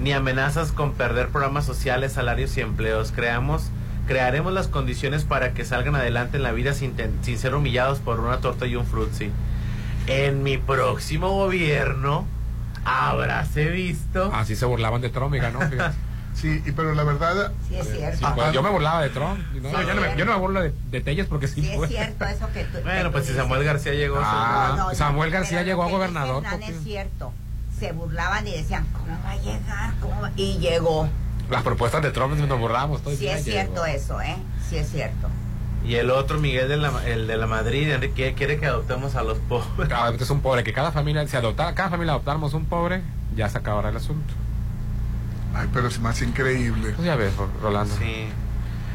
ni 0.00 0.12
amenazas 0.12 0.72
con 0.72 0.92
perder 0.94 1.28
programas 1.28 1.64
sociales, 1.64 2.12
salarios 2.14 2.56
y 2.56 2.60
empleos. 2.62 3.12
Creamos, 3.14 3.70
crearemos 4.08 4.52
las 4.52 4.66
condiciones 4.68 5.24
para 5.24 5.52
que 5.54 5.64
salgan 5.64 5.94
adelante 5.94 6.36
en 6.38 6.42
la 6.42 6.52
vida 6.52 6.74
sin, 6.74 6.94
ten- 6.96 7.16
sin 7.22 7.38
ser 7.38 7.54
humillados 7.54 8.00
por 8.00 8.18
una 8.20 8.38
torta 8.38 8.66
y 8.66 8.74
un 8.76 8.86
frutzi. 8.86 9.30
En 10.08 10.42
mi 10.42 10.58
próximo 10.58 11.30
gobierno, 11.30 12.26
habráse 12.84 13.66
visto. 13.66 14.30
Así 14.34 14.56
se 14.56 14.64
burlaban 14.66 15.00
de 15.00 15.10
Trump 15.10 15.34
y 15.34 15.38
ganó, 15.38 15.60
fíjate. 15.68 15.96
Sí, 16.34 16.62
y, 16.64 16.72
pero 16.72 16.94
la 16.94 17.04
verdad. 17.04 17.52
Sí 17.68 17.76
es 17.76 17.86
cierto. 17.88 18.16
Sí, 18.16 18.24
pues, 18.34 18.52
yo 18.54 18.62
me 18.62 18.70
burlaba 18.70 19.02
de 19.02 19.10
Trump. 19.10 19.38
no, 19.52 19.68
Sí. 19.68 19.76
yo, 19.86 19.94
no 19.94 20.00
me, 20.00 20.16
yo 20.16 20.24
no 20.24 20.32
me 20.32 20.38
burlo 20.38 20.62
de, 20.62 20.72
de 20.90 21.00
Telles 21.02 21.26
porque 21.26 21.46
sí, 21.46 21.60
Sí 21.62 21.70
es 21.70 21.88
cierto 21.88 22.24
eso 22.24 22.48
que 22.54 22.64
tú... 22.64 22.78
Bueno, 22.82 23.02
que 23.04 23.10
pues 23.10 23.26
tú 23.26 23.32
si. 23.32 23.36
Samuel 23.36 23.62
García 23.64 23.92
llegó. 23.92 24.18
Ah, 24.18 24.74
No, 24.78 24.94
Samuel 24.94 25.30
no, 25.30 25.36
García 25.36 25.62
llegó 25.62 25.82
a 25.82 25.90
gobernador, 25.90 26.42
es 26.66 26.82
cierto. 26.82 27.34
Se 27.78 27.92
burlaban 27.92 28.48
y 28.48 28.52
decían, 28.52 28.86
¿cómo 28.94 29.14
va 29.22 29.32
a 29.32 29.36
llegar? 29.36 29.92
¿Cómo 30.00 30.22
va-?" 30.22 30.32
Y 30.36 30.56
llegó. 30.56 31.06
Las 31.50 31.62
propuestas 31.62 32.00
de 32.00 32.10
Trump 32.12 32.34
nos 32.34 32.58
burlamos. 32.58 33.02
todo 33.02 33.14
Sí 33.14 33.26
es 33.28 33.44
llegó. 33.44 33.58
cierto 33.58 33.84
eso, 33.84 34.20
¿eh? 34.22 34.36
Sí 34.70 34.78
es 34.78 34.88
cierto. 34.90 35.28
Y 35.84 35.96
el 35.96 36.10
otro, 36.10 36.38
Miguel 36.38 36.68
de 36.68 36.76
la, 36.76 36.92
el 37.06 37.26
de 37.26 37.36
la 37.36 37.46
Madrid, 37.46 37.90
Enrique, 37.90 38.34
quiere 38.36 38.58
que 38.58 38.66
adoptemos 38.66 39.16
a 39.16 39.22
los 39.22 39.38
pobres. 39.38 39.88
Cada 39.88 40.10
vez 40.12 40.20
es 40.20 40.30
un 40.30 40.40
pobre, 40.40 40.62
que 40.62 40.72
cada 40.72 40.92
familia, 40.92 41.26
si 41.26 41.36
adoptara, 41.36 41.74
cada 41.74 41.90
familia 41.90 42.12
adoptáramos 42.12 42.54
un 42.54 42.66
pobre, 42.66 43.02
ya 43.34 43.48
se 43.48 43.58
acabará 43.58 43.88
el 43.88 43.96
asunto. 43.96 44.32
Ay, 45.54 45.68
pero 45.72 45.88
es 45.88 45.98
más 46.00 46.22
increíble. 46.22 46.92
Pues 46.94 47.04
ya 47.04 47.16
ves, 47.16 47.32
Rolando. 47.60 47.94
Sí. 47.96 48.26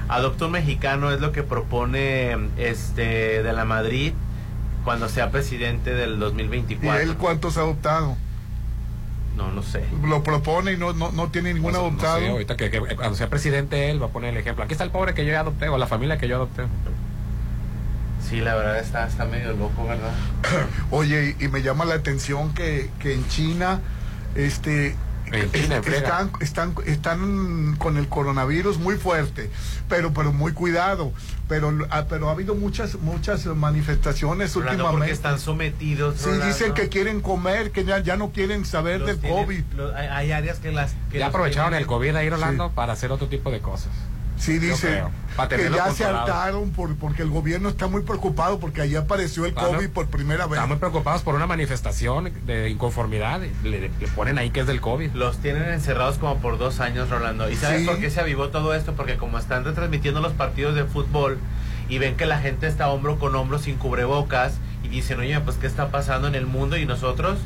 Adopta 0.08 0.46
un 0.46 0.52
mexicano 0.52 1.12
es 1.12 1.20
lo 1.20 1.34
que 1.34 1.44
propone 1.44 2.38
este 2.58 3.44
de 3.44 3.54
la 3.54 3.66
Madrid 3.66 4.14
cuando 4.86 5.10
sea 5.10 5.32
presidente 5.32 5.94
del 5.94 6.14
¿Y 6.16 6.20
2024. 6.20 7.02
él 7.02 7.18
cuántos 7.18 7.58
ha 7.58 7.62
adoptado? 7.62 8.16
No, 9.38 9.52
no 9.52 9.62
sé. 9.62 9.84
Lo 10.04 10.24
propone 10.24 10.74
y 10.74 10.78
no, 10.78 10.94
no, 10.94 11.12
no 11.12 11.30
tiene 11.30 11.54
ningún 11.54 11.72
No 11.72 11.78
sé, 11.78 11.84
no 11.84 11.88
adoptado. 11.90 12.20
sé, 12.20 12.28
ahorita 12.30 12.58
que, 12.58 12.72
que 12.72 12.80
cuando 12.96 13.16
sea 13.16 13.30
presidente 13.30 13.90
él 13.92 14.02
va 14.02 14.08
a 14.08 14.10
poner 14.10 14.32
el 14.32 14.38
ejemplo. 14.38 14.64
Aquí 14.64 14.74
está 14.74 14.84
el 14.84 14.90
pobre 14.90 15.14
que 15.14 15.26
yo 15.26 15.40
adopté 15.40 15.70
o 15.70 15.78
la 15.78 15.86
familia 15.88 16.18
que 16.18 16.28
yo 16.28 16.36
adopté. 16.38 16.64
Sí, 18.28 18.42
la 18.42 18.56
verdad 18.56 18.80
está, 18.80 19.08
está 19.08 19.26
medio 19.26 19.54
loco, 19.54 19.86
¿verdad? 19.88 20.12
Oye, 20.92 21.36
y, 21.40 21.46
y 21.46 21.48
me 21.48 21.62
llama 21.62 21.86
la 21.86 21.94
atención 21.96 22.54
que, 22.54 22.90
que 23.00 23.14
en 23.14 23.28
China, 23.30 23.80
este, 24.36 24.96
Están, 25.32 26.32
están, 26.40 26.74
están 26.86 27.76
con 27.78 27.98
el 27.98 28.08
coronavirus 28.08 28.78
muy 28.80 28.96
fuerte, 28.96 29.50
pero, 29.90 30.14
pero 30.14 30.32
muy 30.34 30.54
cuidado. 30.54 31.12
Pero, 31.50 31.72
ah, 31.92 32.06
pero 32.10 32.28
ha 32.28 32.34
habido 32.34 32.56
muchas, 32.56 32.96
muchas 32.96 33.46
manifestaciones 33.46 34.54
Rolando, 34.54 34.72
porque 34.72 34.84
últimamente. 34.86 35.14
están 35.14 35.40
sometidos. 35.40 36.18
Sí, 36.18 36.26
Rolando. 36.26 36.46
dicen 36.48 36.74
que 36.74 36.90
quieren 36.90 37.22
comer, 37.22 37.72
que 37.72 37.86
ya, 37.86 38.00
ya 38.00 38.18
no 38.18 38.32
quieren 38.32 38.66
saber 38.66 39.00
Los 39.00 39.08
del 39.10 39.20
tienen- 39.20 39.46
COVID. 39.46 39.64
lo- 39.78 39.96
hay, 39.96 40.32
áreas 40.34 40.60
que 40.60 40.72
las... 40.74 40.94
Que 41.12 41.20
Ya 41.20 41.28
aprovecharon 41.28 41.70
tienen- 41.70 41.82
el 41.84 41.88
COVID 41.88 42.16
ahí, 42.16 42.30
Rolando, 42.30 42.72
para 42.72 42.94
hacer 42.94 43.12
otro 43.14 43.28
tipo 43.28 43.50
de 43.50 43.60
cosas. 43.62 43.92
Sí, 44.38 44.60
dice 44.60 45.04
que 45.50 45.70
ya 45.70 45.92
se 45.92 46.06
hartaron 46.06 46.72
por, 46.72 46.96
porque 46.96 47.22
el 47.22 47.30
gobierno 47.30 47.70
está 47.70 47.88
muy 47.88 48.02
preocupado 48.02 48.60
porque 48.60 48.82
allí 48.82 48.96
apareció 48.96 49.46
el 49.46 49.54
Claro. 49.54 49.74
COVID 49.74 49.90
por 49.90 50.08
primera 50.08 50.46
vez. 50.46 50.54
Están 50.54 50.70
muy 50.70 50.78
preocupados 50.78 51.22
por 51.22 51.36
una 51.36 51.46
manifestación 51.48 52.32
de 52.46 52.70
inconformidad. 52.70 53.42
Le, 53.64 53.80
le 54.00 54.08
ponen 54.16 54.38
ahí 54.38 54.50
que 54.50 54.62
es 54.62 54.68
del 54.68 54.82
COVID. 54.82 55.12
Los 55.14 55.38
tienen 55.40 55.70
encerrados 55.70 56.18
como 56.18 56.38
por 56.38 56.58
dos 56.58 56.80
años, 56.80 57.10
Rolando. 57.10 57.50
¿Y 57.50 57.56
sabes 57.56 57.82
Sí. 57.82 57.88
por 57.88 58.00
qué 58.00 58.10
se 58.10 58.20
avivó 58.20 58.50
todo 58.50 58.74
esto? 58.74 58.94
Porque 58.94 59.18
como 59.18 59.38
están 59.38 59.64
retransmitiendo 59.66 60.22
los 60.22 60.34
partidos 60.34 60.76
de 60.76 60.86
fútbol 60.86 61.38
y 61.90 61.98
ven 62.00 62.16
que 62.16 62.26
la 62.26 62.40
gente 62.40 62.68
está 62.68 62.90
hombro 62.90 63.18
con 63.20 63.36
hombro 63.36 63.60
sin 63.60 63.78
cubrebocas 63.78 64.54
y 64.84 64.88
dicen, 64.88 65.20
oye, 65.20 65.40
pues 65.42 65.58
¿qué 65.58 65.68
está 65.68 65.90
pasando 65.90 66.28
en 66.28 66.36
el 66.36 66.46
mundo? 66.48 66.78
¿Y 66.78 66.86
nosotros? 66.86 67.38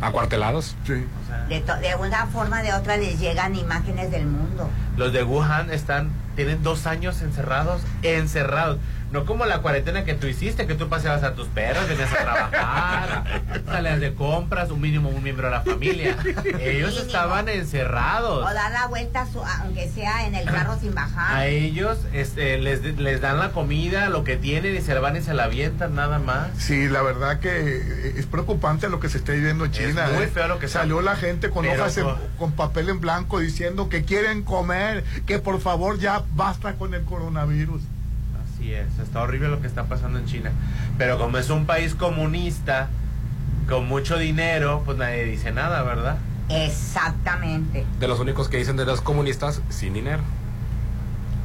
Acuartelados. 0.00 0.76
Sí. 0.86 1.06
O 1.22 1.26
sea, 1.26 1.44
De, 1.46 1.60
to- 1.60 1.76
de 1.76 1.94
una 1.96 2.26
forma 2.26 2.60
o 2.60 2.62
de 2.62 2.72
otra 2.74 2.96
les 2.96 3.18
llegan 3.18 3.54
imágenes 3.54 4.10
del 4.10 4.26
mundo. 4.26 4.68
los 4.96 5.12
de 5.12 5.22
Wuhan 5.24 5.70
están, 5.70 6.10
tienen 6.36 6.62
dos 6.62 6.86
años 6.86 7.22
encerrados, 7.22 7.80
encerrados. 8.02 8.78
No 9.16 9.24
como 9.24 9.46
la 9.46 9.60
cuarentena 9.62 10.04
que 10.04 10.12
tú 10.12 10.26
hiciste, 10.26 10.66
que 10.66 10.74
tú 10.74 10.90
paseabas 10.90 11.22
a 11.22 11.34
tus 11.34 11.48
perros, 11.48 11.88
venías 11.88 12.12
a 12.12 12.16
trabajar, 12.18 13.42
salías 13.66 13.98
de 13.98 14.12
compras, 14.14 14.70
un 14.70 14.78
mínimo 14.82 15.08
un 15.08 15.22
miembro 15.22 15.46
de 15.46 15.52
la 15.52 15.62
familia. 15.62 16.18
Ellos 16.60 16.90
Mínimo. 16.90 17.06
estaban 17.06 17.48
encerrados. 17.48 18.44
O 18.44 18.52
dar 18.54 18.70
la 18.72 18.86
vuelta, 18.88 19.26
su- 19.32 19.42
aunque 19.42 19.88
sea 19.88 20.26
en 20.26 20.34
el 20.34 20.44
carro 20.44 20.78
sin 20.78 20.94
bajar. 20.94 21.34
A 21.34 21.46
ellos 21.46 21.98
este, 22.12 22.58
les, 22.58 22.82
les 22.82 23.20
dan 23.22 23.38
la 23.38 23.52
comida, 23.52 24.10
lo 24.10 24.22
que 24.22 24.36
tienen 24.36 24.76
y 24.76 24.82
se 24.82 24.92
la 24.92 25.00
van 25.00 25.16
y 25.16 25.22
se 25.22 25.32
la 25.32 25.44
avientan 25.44 25.94
nada 25.94 26.18
más. 26.18 26.48
Sí, 26.58 26.86
la 26.86 27.00
verdad 27.00 27.40
que 27.40 28.12
es 28.18 28.26
preocupante 28.26 28.90
lo 28.90 29.00
que 29.00 29.08
se 29.08 29.16
está 29.16 29.32
viviendo 29.32 29.64
en 29.64 29.70
Es 29.72 29.78
China. 29.78 30.08
muy 30.12 30.24
¿eh? 30.24 30.28
feo 30.28 30.46
lo 30.46 30.58
que 30.58 30.66
está- 30.66 30.80
Salió 30.80 31.00
la 31.00 31.16
gente 31.16 31.48
con 31.48 31.62
Pero 31.64 31.80
hojas 31.80 31.96
en- 31.96 32.06
con 32.38 32.52
papel 32.52 32.90
en 32.90 33.00
blanco 33.00 33.38
diciendo 33.38 33.88
que 33.88 34.04
quieren 34.04 34.42
comer, 34.42 35.04
que 35.24 35.38
por 35.38 35.58
favor 35.58 35.98
ya 35.98 36.22
basta 36.34 36.74
con 36.74 36.92
el 36.92 37.02
coronavirus. 37.04 37.80
Así 38.56 38.72
es, 38.72 38.98
está 38.98 39.20
horrible 39.20 39.48
lo 39.48 39.60
que 39.60 39.66
está 39.66 39.84
pasando 39.84 40.18
en 40.18 40.26
China. 40.26 40.50
Pero 40.98 41.18
como 41.18 41.38
es 41.38 41.50
un 41.50 41.66
país 41.66 41.94
comunista, 41.94 42.88
con 43.68 43.86
mucho 43.86 44.16
dinero, 44.16 44.82
pues 44.84 44.96
nadie 44.98 45.24
dice 45.24 45.52
nada, 45.52 45.82
¿verdad? 45.82 46.16
Exactamente. 46.48 47.84
De 48.00 48.08
los 48.08 48.18
únicos 48.20 48.48
que 48.48 48.56
dicen 48.58 48.76
de 48.76 48.84
los 48.86 49.00
comunistas 49.00 49.60
sin 49.68 49.92
dinero. 49.94 50.22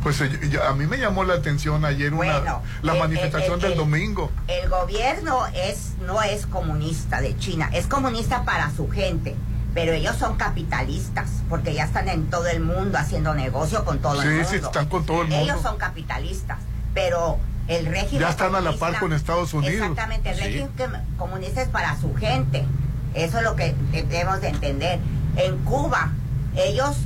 Pues 0.03 0.20
eh, 0.22 0.30
yo- 0.49 0.64
a 0.64 0.74
mí 0.74 0.88
me 0.88 0.97
llamó 0.97 1.24
la 1.24 1.36
atención 1.36 1.86
ayer 1.86 2.14
una, 2.14 2.39
Bueno, 2.39 2.62
la 2.82 2.93
el- 2.93 2.99
manifestación 2.99 3.55
el- 3.55 3.62
del 3.62 3.72
el- 3.74 3.78
domingo. 3.78 4.32
El 4.47 4.70
gobierno 4.70 5.45
es 5.53 5.93
no 6.05 6.22
es 6.24 6.45
comunista 6.47 7.22
de 7.22 7.38
China, 7.38 7.70
es 7.74 7.86
comunista 7.88 8.43
para 8.43 8.72
su 8.72 8.89
gente, 8.89 9.36
pero 9.76 9.91
ellos 9.93 10.16
son 10.18 10.38
capitalistas 10.38 11.30
porque 11.49 11.74
ya 11.76 11.84
están 11.84 12.07
en 12.09 12.30
todo 12.32 12.47
el 12.47 12.62
mundo 12.62 12.97
haciendo 12.97 13.36
negocio 13.36 13.86
con 13.86 13.99
todo 13.99 14.22
el 14.22 14.28
Sí, 14.28 14.34
mundo. 14.34 14.49
sí, 14.49 14.55
están 14.55 14.88
con 14.88 15.05
todo 15.05 15.22
el 15.22 15.28
mundo. 15.28 15.43
Ellos 15.43 15.62
son 15.62 15.78
capitalistas, 15.78 16.57
pero 16.93 17.37
el 17.67 17.85
régimen 17.85 18.21
Ya 18.21 18.29
están 18.29 18.55
a 18.55 18.61
la 18.61 18.73
par 18.73 18.99
con 18.99 19.13
Estados 19.13 19.53
Unidos. 19.53 19.75
Exactamente, 19.89 20.29
el 20.31 20.35
Sí. 20.37 20.43
régimen 20.43 21.01
comunista 21.17 21.61
es 21.61 21.69
para 21.69 21.95
su 21.99 22.13
gente. 22.15 22.65
Eso 23.13 23.37
es 23.37 23.43
lo 23.43 23.55
que 23.55 23.75
debemos 23.91 24.41
de 24.41 24.49
entender. 24.49 24.99
En 25.37 25.57
Cuba, 25.59 26.11
ellos 26.55 26.97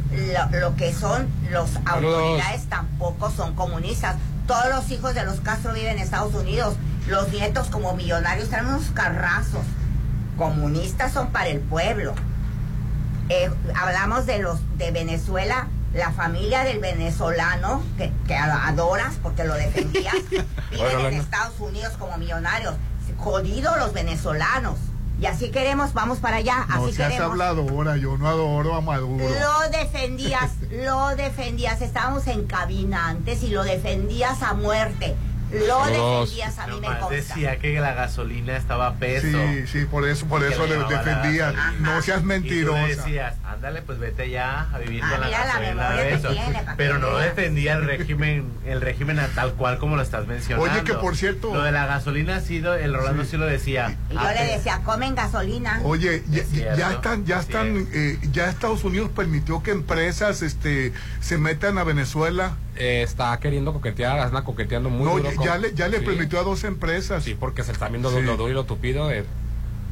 lo, 0.51 0.59
lo 0.59 0.75
que 0.75 0.93
son 0.93 1.27
los 1.51 1.69
autoridades 1.86 2.65
tampoco 2.67 3.29
son 3.31 3.53
comunistas. 3.55 4.15
Todos 4.47 4.69
los 4.69 4.89
hijos 4.91 5.13
de 5.15 5.23
los 5.25 5.39
Castro 5.41 5.73
viven 5.73 5.97
en 5.97 5.99
Estados 5.99 6.33
Unidos. 6.33 6.75
Los 7.07 7.29
nietos 7.29 7.67
como 7.69 7.93
millonarios 7.93 8.49
traen 8.49 8.67
unos 8.67 8.91
carrazos. 8.91 9.61
Comunistas 10.38 11.13
son 11.13 11.27
para 11.31 11.47
el 11.49 11.59
pueblo. 11.59 12.13
Eh, 13.29 13.49
hablamos 13.75 14.25
de 14.25 14.39
los 14.39 14.59
de 14.77 14.91
Venezuela, 14.91 15.67
la 15.95 16.11
familia 16.11 16.63
del 16.63 16.79
venezolano 16.79 17.81
que, 17.97 18.11
que 18.27 18.35
adoras 18.35 19.15
porque 19.23 19.45
lo 19.45 19.53
defendías, 19.53 20.15
viven 20.71 20.99
en. 20.99 21.13
Estados 21.13 21.59
Unidos 21.59 21.93
como 21.97 22.17
millonarios. 22.17 22.75
Jodidos 23.17 23.77
los 23.77 23.93
venezolanos. 23.93 24.77
Y 25.21 25.27
así 25.27 25.49
queremos, 25.49 25.93
vamos 25.93 26.17
para 26.17 26.37
allá. 26.37 26.65
No 26.67 26.83
así 26.83 26.93
se 26.93 27.03
has 27.03 27.11
queremos. 27.11 27.31
hablado 27.31 27.61
ahora, 27.69 27.95
yo 27.95 28.17
no 28.17 28.27
adoro 28.27 28.75
a 28.75 28.81
Maduro. 28.81 29.23
Lo 29.23 29.69
defendías, 29.69 30.51
lo 30.71 31.15
defendías. 31.15 31.81
Estábamos 31.81 32.27
en 32.27 32.45
cabina 32.45 33.07
antes 33.07 33.41
y 33.43 33.47
lo 33.47 33.63
defendías 33.63 34.43
a 34.43 34.53
muerte. 34.53 35.15
Lo 35.68 35.86
defendías, 35.86 36.60
a 36.60 36.68
mí 36.68 36.80
me 36.80 36.88
consta. 36.88 37.10
decía 37.10 37.58
que 37.60 37.80
la 37.80 37.93
gasolina 37.93 38.58
estaba 38.58 38.88
a 38.88 38.93
peso. 38.95 39.28
Sí, 39.28 39.68
sí, 39.68 39.86
por 39.86 40.08
eso, 40.08 40.26
por 40.28 40.43
eso 40.43 40.64
le 40.64 40.70
le 40.70 40.76
llamaba 40.76 40.91
la 40.91 41.03
defendía. 41.03 41.51
gasolina. 41.51 41.74
No 41.95 42.01
seas 42.01 42.18
Y 42.18 42.22
tú 42.22 42.28
mentirosa. 42.28 42.82
le 42.88 42.95
decías, 42.95 43.36
ándale, 43.43 43.82
pues 43.82 43.99
vete 43.99 44.30
ya 44.30 44.68
a 44.74 44.78
vivir 44.80 45.01
Ah, 45.03 45.10
con 45.12 45.20
la 45.22 45.30
la 45.30 45.38
gasolina 45.45 45.74
memoria 45.74 46.03
de 46.03 46.14
eso. 46.14 46.30
tiene, 46.30 46.64
Pero 46.78 46.99
no 46.99 47.18
defendía 47.18 47.74
el 47.74 47.86
régimen, 47.86 48.51
el 48.66 48.82
régimen 48.82 49.20
a 49.20 49.28
tal 49.28 49.53
cual 49.53 49.78
como 49.80 49.95
lo 49.95 50.01
estás 50.01 50.28
mencionando. 50.28 50.72
Oye, 50.72 50.84
que 50.84 50.93
por 50.93 51.16
cierto- 51.16 51.53
Lo 51.53 51.64
de 51.64 51.72
la 51.72 51.86
gasolina 51.86 52.38
ha 52.38 52.41
sido, 52.41 52.74
el 52.76 52.93
Rolando 52.93 53.24
sí, 53.26 53.38
lo 53.38 53.45
decía. 53.45 53.95
Y 54.10 54.14
yo 54.16 54.22
le 54.32 54.43
decía, 54.45 54.82
comen 54.84 55.16
gasolina. 55.16 55.80
Oye, 55.84 56.24
ya, 56.30 56.41
Es 56.41 56.49
cierto, 56.49 56.78
ya 56.78 56.91
están, 56.91 57.26
ya 57.26 57.36
es 57.39 57.45
están, 57.45 57.88
eh, 57.93 58.20
ya 58.32 58.49
Estados 58.49 58.84
Unidos 58.84 59.10
permitió 59.16 59.62
que 59.64 59.72
empresas, 59.72 60.41
este, 60.41 60.93
se 61.22 61.38
metan 61.38 61.78
a 61.78 61.84
Venezuela. 61.84 62.56
Eh, 62.78 63.03
está 63.03 63.38
queriendo 63.39 63.73
coquetear, 63.73 64.19
anda 64.19 64.43
coqueteando 64.43 64.89
muy 64.89 65.05
No, 65.05 65.17
duro. 65.17 65.30
ya, 65.43 65.53
con- 65.53 65.61
le, 65.61 65.73
ya 65.73 65.88
le 65.88 65.99
Sí. 65.99 66.05
permitió 66.05 66.39
a 66.39 66.43
dos 66.43 66.63
empresas. 66.63 67.23
Sí, 67.23 67.36
porque 67.39 67.63
se 67.63 67.71
está 67.71 67.88
viendo 67.89 68.09
Sí. 68.09 68.21
lo 68.21 68.38
duro 68.38 68.49
y 68.49 68.53
lo 68.53 68.65
tupido 68.65 69.07
de, 69.07 69.23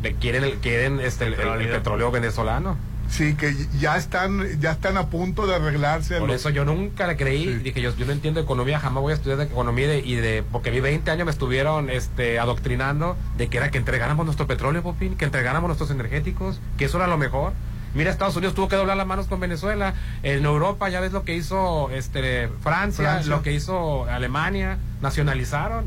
de 0.01 0.13
quieren, 0.15 0.43
el, 0.43 0.53
quieren 0.55 0.99
este, 0.99 1.25
el, 1.27 1.33
el- 1.33 1.39
el 1.39 1.45
Petróleo. 1.45 1.71
petróleo 1.77 2.11
venezolano. 2.11 2.77
Sí, 3.09 3.35
que 3.35 3.53
ya 3.79 3.95
están, 3.97 4.59
ya 4.59 4.71
están 4.71 4.97
a 4.97 5.07
punto 5.09 5.45
de 5.45 5.55
arreglarse. 5.55 6.17
Por 6.19 6.29
los- 6.29 6.37
eso 6.37 6.49
yo 6.49 6.65
nunca 6.65 7.05
le 7.05 7.15
creí, 7.15 7.45
dije 7.59 7.79
yo, 7.81 7.95
yo 7.95 8.05
no 8.05 8.11
entiendo 8.11 8.39
economía, 8.39 8.79
jamás 8.79 9.01
voy 9.03 9.11
a 9.11 9.15
estudiar 9.15 9.37
de 9.37 9.43
economía 9.43 9.85
y 9.85 9.87
de, 9.87 9.99
y 10.07 10.15
de- 10.15 10.43
porque 10.51 10.71
vi 10.71 10.79
20 10.79 11.11
años 11.11 11.25
me 11.25 11.31
estuvieron 11.31 11.89
este, 11.89 12.39
adoctrinando 12.39 13.15
de 13.37 13.47
que 13.49 13.57
era 13.57 13.69
que 13.71 13.77
entregáramos 13.77 14.25
nuestro 14.25 14.47
petróleo, 14.47 14.81
Popín, 14.81 15.15
que 15.15 15.25
entregáramos 15.25 15.67
nuestros 15.67 15.91
energéticos, 15.91 16.59
que 16.77 16.85
eso 16.85 16.97
era 16.97 17.07
lo 17.07 17.17
mejor. 17.17 17.53
Mira, 17.93 18.09
Estados 18.09 18.35
Unidos 18.35 18.55
tuvo 18.55 18.67
que 18.67 18.75
doblar 18.75 18.97
las 18.97 19.05
manos 19.07 19.27
con 19.27 19.39
Venezuela. 19.39 19.93
En 20.23 20.45
Europa 20.45 20.89
ya 20.89 20.99
ves 20.99 21.11
lo 21.11 21.23
que 21.23 21.35
hizo 21.35 21.89
este, 21.91 22.49
Francia, 22.61 23.11
Francia. 23.11 23.29
lo 23.35 23.43
que 23.43 23.51
hizo 23.53 24.05
Alemania, 24.05 24.77
nacionalizaron 25.01 25.85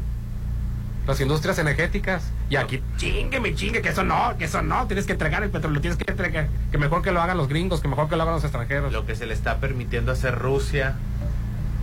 las 1.07 1.21
industrias 1.21 1.59
energéticas. 1.59 2.31
Y 2.51 2.57
aquí, 2.57 2.83
chingue, 2.97 3.41
me 3.41 3.55
chingue, 3.55 3.81
que 3.83 3.89
eso 3.91 4.05
no, 4.05 4.37
que 4.39 4.45
eso 4.45 4.63
no, 4.63 4.87
tienes 4.87 5.07
que 5.07 5.13
entregar 5.13 5.43
el 5.43 5.51
petróleo, 5.51 5.81
tienes 5.81 5.99
que 5.99 6.11
entregar, 6.11 6.49
que 6.71 6.79
mejor 6.79 7.03
que 7.03 7.11
lo 7.13 7.21
hagan 7.21 7.37
los 7.37 7.49
gringos, 7.49 7.81
que 7.81 7.89
mejor 7.89 8.09
que 8.09 8.17
lo 8.17 8.23
hagan 8.23 8.35
los 8.35 8.45
extranjeros. 8.45 8.93
Lo 8.93 9.05
que 9.07 9.15
se 9.17 9.27
le 9.27 9.35
está 9.35 9.59
permitiendo 9.59 10.13
hacer 10.13 10.37
Rusia 10.37 10.95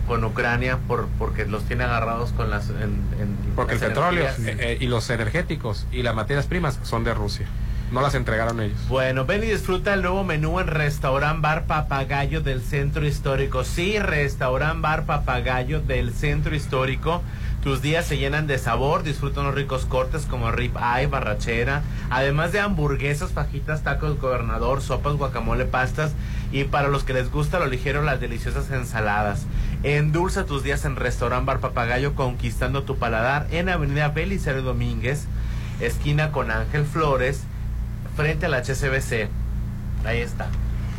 con 0.06 0.22
Ucrania 0.24 0.78
por 0.86 1.06
porque 1.18 1.46
los 1.46 1.64
tiene 1.64 1.84
agarrados 1.84 2.32
con 2.32 2.50
las 2.50 2.68
en- 2.68 3.00
en- 3.18 3.36
Porque 3.56 3.74
el 3.74 3.80
petróleo 3.80 4.26
eh, 4.26 4.56
eh, 4.58 4.78
y 4.80 4.86
los 4.86 5.08
energéticos 5.08 5.86
y 5.92 6.02
las 6.02 6.14
materias 6.14 6.46
primas 6.46 6.78
son 6.82 7.04
de 7.04 7.14
Rusia. 7.14 7.46
No 7.94 8.00
las 8.00 8.16
entregaron 8.16 8.58
ellos. 8.60 8.88
Bueno, 8.88 9.24
ven 9.24 9.44
y 9.44 9.46
disfruta 9.46 9.94
el 9.94 10.02
nuevo 10.02 10.24
menú 10.24 10.58
en 10.58 10.66
Restaurant 10.66 11.40
Bar 11.40 11.66
Papagayo 11.66 12.40
del 12.40 12.60
Centro 12.60 13.06
Histórico. 13.06 13.62
Sí, 13.62 14.00
Restaurant 14.00 14.80
Bar 14.80 15.06
Papagayo 15.06 15.80
del 15.80 16.12
Centro 16.12 16.56
Histórico. 16.56 17.22
Tus 17.62 17.82
días 17.82 18.04
se 18.04 18.18
llenan 18.18 18.48
de 18.48 18.58
sabor, 18.58 19.04
disfruta 19.04 19.42
unos 19.42 19.54
ricos 19.54 19.86
cortes 19.86 20.26
como 20.26 20.50
rib 20.50 20.72
eye, 20.76 21.06
barrachera, 21.06 21.82
además 22.10 22.50
de 22.50 22.58
hamburguesas, 22.58 23.30
fajitas, 23.30 23.84
tacos, 23.84 24.18
gobernador, 24.18 24.82
sopas, 24.82 25.14
guacamole, 25.14 25.64
pastas 25.64 26.14
y 26.50 26.64
para 26.64 26.88
los 26.88 27.04
que 27.04 27.12
les 27.12 27.30
gusta 27.30 27.60
lo 27.60 27.66
ligero, 27.66 28.02
las 28.02 28.20
deliciosas 28.20 28.72
ensaladas. 28.72 29.46
Endulza 29.84 30.46
tus 30.46 30.64
días 30.64 30.84
en 30.84 30.96
Restaurant 30.96 31.46
Bar 31.46 31.60
Papagayo 31.60 32.16
conquistando 32.16 32.82
tu 32.82 32.96
paladar 32.96 33.46
en 33.52 33.68
Avenida 33.68 34.08
Belisario 34.08 34.62
Domínguez, 34.62 35.26
esquina 35.78 36.32
con 36.32 36.50
Ángel 36.50 36.84
Flores, 36.84 37.44
frente 38.16 38.46
al 38.46 38.54
HCBC. 38.54 39.28
Ahí 40.04 40.20
está. 40.20 40.48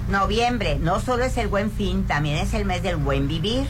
Noviembre 0.09 0.78
no 0.80 0.99
solo 0.99 1.24
es 1.24 1.38
el 1.38 1.47
buen 1.47 1.72
fin, 1.72 2.05
también 2.05 2.38
es 2.38 2.53
el 2.53 2.66
mes 2.66 2.84
del 2.84 2.97
buen 2.97 3.28
vivir. 3.28 3.68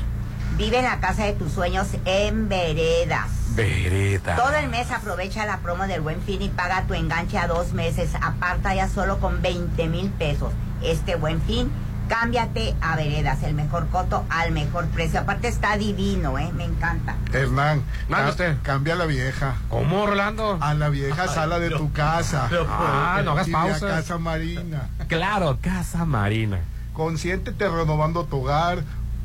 Vive 0.58 0.80
en 0.80 0.86
la 0.86 1.00
casa 1.00 1.26
de 1.26 1.34
tus 1.34 1.52
sueños 1.52 1.88
en 2.06 2.50
veredas. 2.50 3.30
Vereda. 3.56 4.36
Todo 4.36 4.54
el 4.56 4.70
mes 4.70 4.92
aprovecha 4.92 5.46
la 5.46 5.60
promo 5.60 5.88
del 5.88 6.02
buen 6.02 6.22
fin 6.22 6.42
y 6.42 6.50
paga 6.50 6.86
tu 6.88 6.94
enganche 6.94 7.38
a 7.38 7.48
dos 7.48 7.74
meses. 7.74 8.12
Aparta 8.22 8.76
ya 8.76 8.90
solo 8.90 9.20
con 9.20 9.42
20 9.42 9.88
mil 9.88 10.10
pesos. 10.12 10.52
Este 10.82 11.16
buen 11.16 11.42
fin, 11.42 11.72
cámbiate 12.08 12.76
a 12.82 12.96
veredas, 12.96 13.44
el 13.44 13.54
mejor 13.54 13.88
coto 13.90 14.26
al 14.30 14.52
mejor 14.52 14.86
precio. 14.88 15.20
Aparte 15.20 15.48
está 15.48 15.78
divino, 15.78 16.38
¿eh? 16.40 16.52
Me 16.54 16.64
encanta. 16.66 17.16
Hernán, 17.34 17.84
ca- 18.10 18.30
usted. 18.30 18.58
cambia 18.64 18.94
a 18.94 18.98
la 18.98 19.06
vieja. 19.06 19.56
¿Cómo, 19.70 20.06
Rolando? 20.06 20.58
A 20.62 20.74
la 20.74 20.90
vieja 20.90 21.28
sala 21.28 21.60
de 21.60 21.70
tu 21.72 21.92
casa. 21.92 22.50
Ah, 22.70 23.22
no 23.24 23.32
hagas 23.32 23.48
Y 23.48 23.52
ve 23.52 23.58
a 23.58 23.62
pausas. 23.62 23.82
Casa 23.82 24.18
Marina. 24.18 24.90
Claro, 25.08 25.58
Casa 25.62 26.06
Marina. 26.06 26.60
Consiéntete 26.94 27.68
renovando 27.68 28.24
tu 28.26 28.38
hogar, 28.42 28.80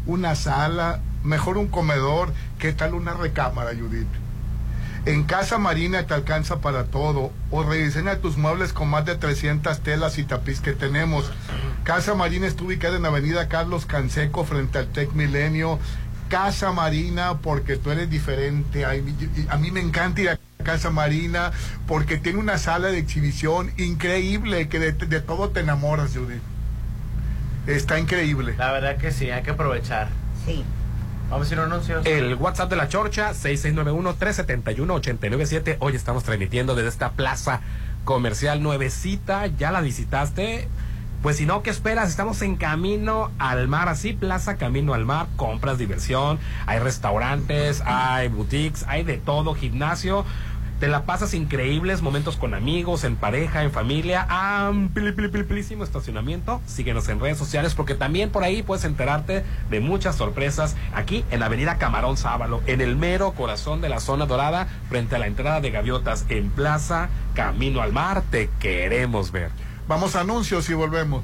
una 0.07 0.35
sala, 0.35 0.99
mejor 1.23 1.57
un 1.57 1.69
comedor. 1.69 2.33
¿Qué 2.59 2.73
tal 2.73 2.95
una 2.95 3.15
recámara, 3.15 3.71
Judith? 3.71 4.09
En 5.07 5.25
Casa 5.25 5.59
Marina 5.59 6.07
te 6.07 6.15
alcanza 6.15 6.61
para 6.61 6.85
todo. 6.85 7.33
O 7.51 7.63
rediseña 7.63 8.19
tus 8.19 8.37
muebles 8.37 8.73
con 8.73 8.89
más 8.89 9.05
de 9.07 9.17
300 9.17 9.81
telas 9.81 10.19
y 10.19 10.25
tapiz 10.25 10.61
que 10.61 10.73
tenemos. 10.73 11.31
Casa 11.85 12.15
Marina 12.15 12.47
está 12.47 12.65
ubicada 12.65 12.97
en 12.97 13.07
Avenida 13.07 13.49
Carlos 13.49 13.87
Canseco 13.87 14.45
frente 14.45 14.79
al 14.79 14.89
Tec 14.89 15.13
Milenio. 15.13 15.79
Casa 16.29 16.71
Marina 16.73 17.39
porque 17.39 17.77
tú 17.77 17.91
eres 17.91 18.11
diferente. 18.11 18.85
Ay, 18.85 19.03
a 19.49 19.57
mí 19.57 19.71
me 19.71 19.81
encanta 19.81 20.21
ir 20.21 20.29
a 20.31 20.39
Casa 20.63 20.91
Marina 20.91 21.51
porque 21.87 22.19
tiene 22.19 22.39
una 22.39 22.59
sala 22.59 22.89
de 22.89 22.99
exhibición 22.99 23.73
increíble 23.79 24.69
que 24.69 24.79
de, 24.79 24.93
de 24.93 25.21
todo 25.21 25.49
te 25.49 25.61
enamoras, 25.61 26.13
Judith. 26.15 26.43
Está 27.67 27.99
increíble. 27.99 28.55
La 28.59 28.73
verdad 28.73 28.97
que 28.99 29.11
sí, 29.13 29.31
hay 29.31 29.43
que 29.43 29.51
aprovechar. 29.51 30.09
Sí. 30.45 30.65
Vamos 31.31 31.49
a 31.49 31.55
ir 31.55 31.61
a 31.61 31.65
anuncios. 31.65 32.05
El 32.07 32.35
WhatsApp 32.35 32.69
de 32.71 32.77
la 32.77 32.89
Chorcha, 32.89 33.31
6691-371-897. 33.35 35.77
Hoy 35.79 35.95
estamos 35.95 36.25
transmitiendo 36.25 36.75
desde 36.75 36.89
esta 36.89 37.13
plaza 37.13 37.61
comercial 38.05 38.65
nuevecita. 38.65 39.47
¿Ya 39.47 39.71
la 39.71 39.81
visitaste? 39.81 40.67
Pues 41.23 41.37
si 41.37 41.47
no, 41.47 41.63
¿qué 41.63 41.71
esperas? 41.71 42.09
Estamos 42.09 42.43
en 42.43 42.57
camino 42.57 43.31
al 43.39 43.69
mar, 43.69 43.89
así, 43.89 44.15
Plaza 44.15 44.57
Camino 44.57 44.95
al 44.95 45.05
Mar, 45.05 45.27
compras, 45.37 45.77
diversión, 45.77 46.39
hay 46.67 46.79
restaurantes, 46.79 47.83
hay 47.85 48.29
boutiques, 48.29 48.87
hay 48.89 49.05
de 49.05 49.19
todo, 49.19 49.53
gimnasio. 49.55 50.25
Te 50.81 50.89
la 50.89 51.05
pasas 51.05 51.35
increíbles, 51.35 52.01
momentos 52.01 52.39
con 52.39 52.55
amigos, 52.55 53.05
en 53.05 53.17
pareja, 53.17 53.63
en 53.65 53.71
familia, 53.71 54.27
amplísimo 54.31 55.85
estacionamiento. 55.85 56.63
Síguenos 56.65 57.07
en 57.11 57.21
redes 57.21 57.37
sociales 57.37 57.75
porque 57.75 57.95
también 57.95 58.31
por 58.31 58.45
ahí 58.45 58.63
puedes 58.63 58.87
enterarte 58.87 59.45
de 59.69 59.81
muchas 59.81 60.17
sorpresas 60.17 60.77
aquí 60.95 61.23
en 61.31 61.43
Avenida 61.43 61.77
Camarón 61.77 62.17
Sábalo, 62.17 62.63
en 62.67 62.81
el 62.81 62.97
mero 62.97 63.33
corazón 63.33 63.83
de 63.83 63.91
la 63.91 64.01
zona 64.01 64.25
dorada, 64.25 64.69
frente 64.89 65.17
a 65.17 65.19
la 65.19 65.27
entrada 65.27 65.61
de 65.61 65.71
Gaviotas, 65.71 66.25
en 66.31 66.49
Plaza 66.49 67.11
Camino 67.35 67.83
al 67.83 67.93
Mar. 67.93 68.23
Te 68.31 68.49
queremos 68.59 69.33
ver. 69.33 69.51
Vamos 69.87 70.17
a 70.17 70.21
anuncios 70.21 70.71
y 70.71 70.73
volvemos. 70.73 71.23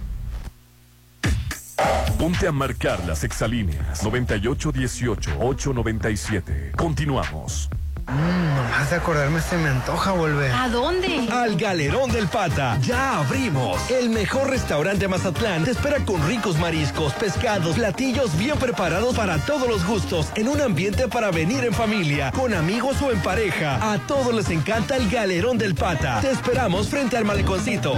Ponte 2.19 2.47
a 2.47 2.53
marcar 2.53 3.03
las 3.07 3.25
exalíneas 3.25 4.05
9818-897. 4.05 6.73
Continuamos. 6.73 7.71
Mmm, 8.09 8.57
nomás 8.57 8.91
de 8.91 8.97
acordarme 8.97 9.41
se 9.41 9.57
me 9.57 9.69
antoja 9.69 10.13
volver. 10.13 10.53
¿A 10.53 10.69
dónde? 10.69 11.29
Al 11.31 11.57
Galerón 11.57 12.13
del 12.13 12.29
Pata. 12.29 12.79
Ya 12.81 13.19
abrimos. 13.19 13.91
El 13.91 14.11
mejor 14.11 14.49
restaurante 14.49 15.01
de 15.01 15.09
Mazatlán 15.09 15.65
te 15.65 15.73
espera 15.73 16.05
con 16.05 16.25
ricos 16.27 16.57
mariscos, 16.59 17.13
pescados, 17.15 17.75
platillos 17.75 18.37
bien 18.39 18.59
preparados 18.59 19.17
para 19.17 19.39
todos 19.39 19.69
los 19.69 19.85
gustos, 19.85 20.29
en 20.37 20.49
un 20.49 20.61
ambiente 20.61 21.09
para 21.09 21.33
venir 21.33 21.65
en 21.65 21.73
familia, 21.73 22.31
con 22.31 22.55
amigos 22.55 23.03
o 23.03 23.11
en 23.11 23.21
pareja. 23.21 23.93
A 23.93 23.99
todos 23.99 24.33
les 24.33 24.51
encanta 24.51 24.97
el 24.97 25.11
Galerón 25.11 25.59
del 25.59 25.75
Pata. 25.75 26.21
Te 26.21 26.31
esperamos 26.31 26.89
frente 26.89 27.17
al 27.17 27.25
maleconcito. 27.25 27.95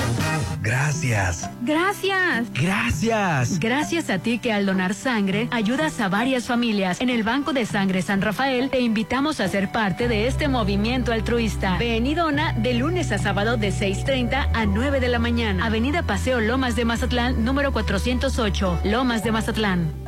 Gracias. 0.60 1.48
Gracias. 1.62 2.52
Gracias. 2.52 3.58
Gracias 3.58 4.10
a 4.10 4.18
ti 4.18 4.38
que 4.38 4.52
al 4.52 4.66
donar 4.66 4.94
sangre 4.94 5.48
ayudas 5.50 6.00
a 6.00 6.08
varias 6.08 6.46
familias. 6.46 7.00
En 7.00 7.10
el 7.10 7.22
Banco 7.22 7.52
de 7.52 7.66
Sangre 7.66 8.02
San 8.02 8.22
Rafael 8.22 8.70
te 8.70 8.80
invitamos 8.80 9.40
a 9.40 9.48
ser 9.48 9.70
parte 9.70 10.08
de 10.08 10.26
este 10.26 10.48
movimiento 10.48 11.12
altruista. 11.12 11.76
Ven 11.78 12.06
y 12.06 12.14
dona 12.14 12.52
de 12.54 12.74
lunes 12.74 13.12
a 13.12 13.18
sábado 13.18 13.56
de 13.56 13.68
6.30 13.68 14.48
a 14.52 14.66
9 14.66 15.00
de 15.00 15.08
la 15.08 15.18
mañana. 15.18 15.66
Avenida 15.66 16.02
Paseo 16.02 16.40
Lomas 16.40 16.76
de 16.76 16.84
Mazatlán, 16.84 17.44
número 17.44 17.72
408, 17.72 18.80
Lomas 18.84 19.22
de 19.22 19.32
Mazatlán. 19.32 20.07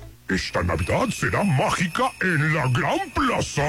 Esta 0.31 0.63
Navidad 0.63 1.09
será 1.09 1.43
mágica 1.43 2.09
en 2.21 2.53
la 2.53 2.65
Gran 2.69 3.09
Plaza. 3.13 3.63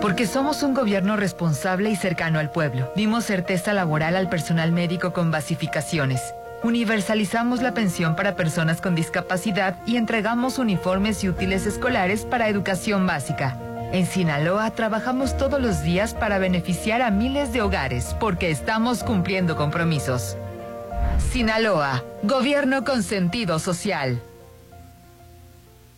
Porque 0.00 0.26
somos 0.26 0.62
un 0.62 0.72
gobierno 0.72 1.16
responsable 1.16 1.90
y 1.90 1.96
cercano 1.96 2.38
al 2.38 2.50
pueblo. 2.50 2.90
Dimos 2.96 3.24
certeza 3.24 3.74
laboral 3.74 4.16
al 4.16 4.30
personal 4.30 4.72
médico 4.72 5.12
con 5.12 5.30
basificaciones. 5.30 6.34
Universalizamos 6.62 7.60
la 7.60 7.74
pensión 7.74 8.16
para 8.16 8.34
personas 8.34 8.80
con 8.80 8.94
discapacidad 8.94 9.76
y 9.86 9.96
entregamos 9.96 10.58
uniformes 10.58 11.22
y 11.22 11.28
útiles 11.28 11.66
escolares 11.66 12.24
para 12.24 12.48
educación 12.48 13.06
básica. 13.06 13.58
En 13.92 14.06
Sinaloa 14.06 14.70
trabajamos 14.70 15.36
todos 15.36 15.60
los 15.60 15.82
días 15.82 16.14
para 16.14 16.38
beneficiar 16.38 17.02
a 17.02 17.10
miles 17.10 17.52
de 17.52 17.60
hogares 17.60 18.16
porque 18.20 18.50
estamos 18.50 19.02
cumpliendo 19.02 19.56
compromisos. 19.56 20.36
Sinaloa, 21.30 22.04
gobierno 22.22 22.84
con 22.84 23.02
sentido 23.02 23.58
social. 23.58 24.22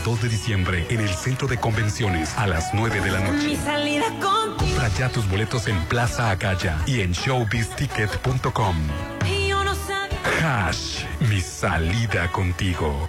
Este 0.07 0.15
2 0.15 0.23
de 0.23 0.29
diciembre 0.29 0.87
en 0.89 1.01
el 1.01 1.09
Centro 1.09 1.49
de 1.49 1.59
Convenciones 1.59 2.39
a 2.39 2.47
las 2.47 2.73
9 2.73 3.01
de 3.01 3.11
la 3.11 3.19
noche. 3.19 3.49
Mi 3.49 3.57
salida 3.57 4.07
contigo. 4.21 4.57
Compra 4.57 4.89
ya 4.97 5.09
tus 5.09 5.29
boletos 5.29 5.67
en 5.67 5.85
Plaza 5.87 6.31
Acaya 6.31 6.79
y 6.87 7.01
en 7.01 7.11
showbizticket.com. 7.11 8.77
No. 8.85 9.75
Hash, 10.41 11.03
mi 11.29 11.41
salida 11.41 12.31
contigo. 12.31 13.09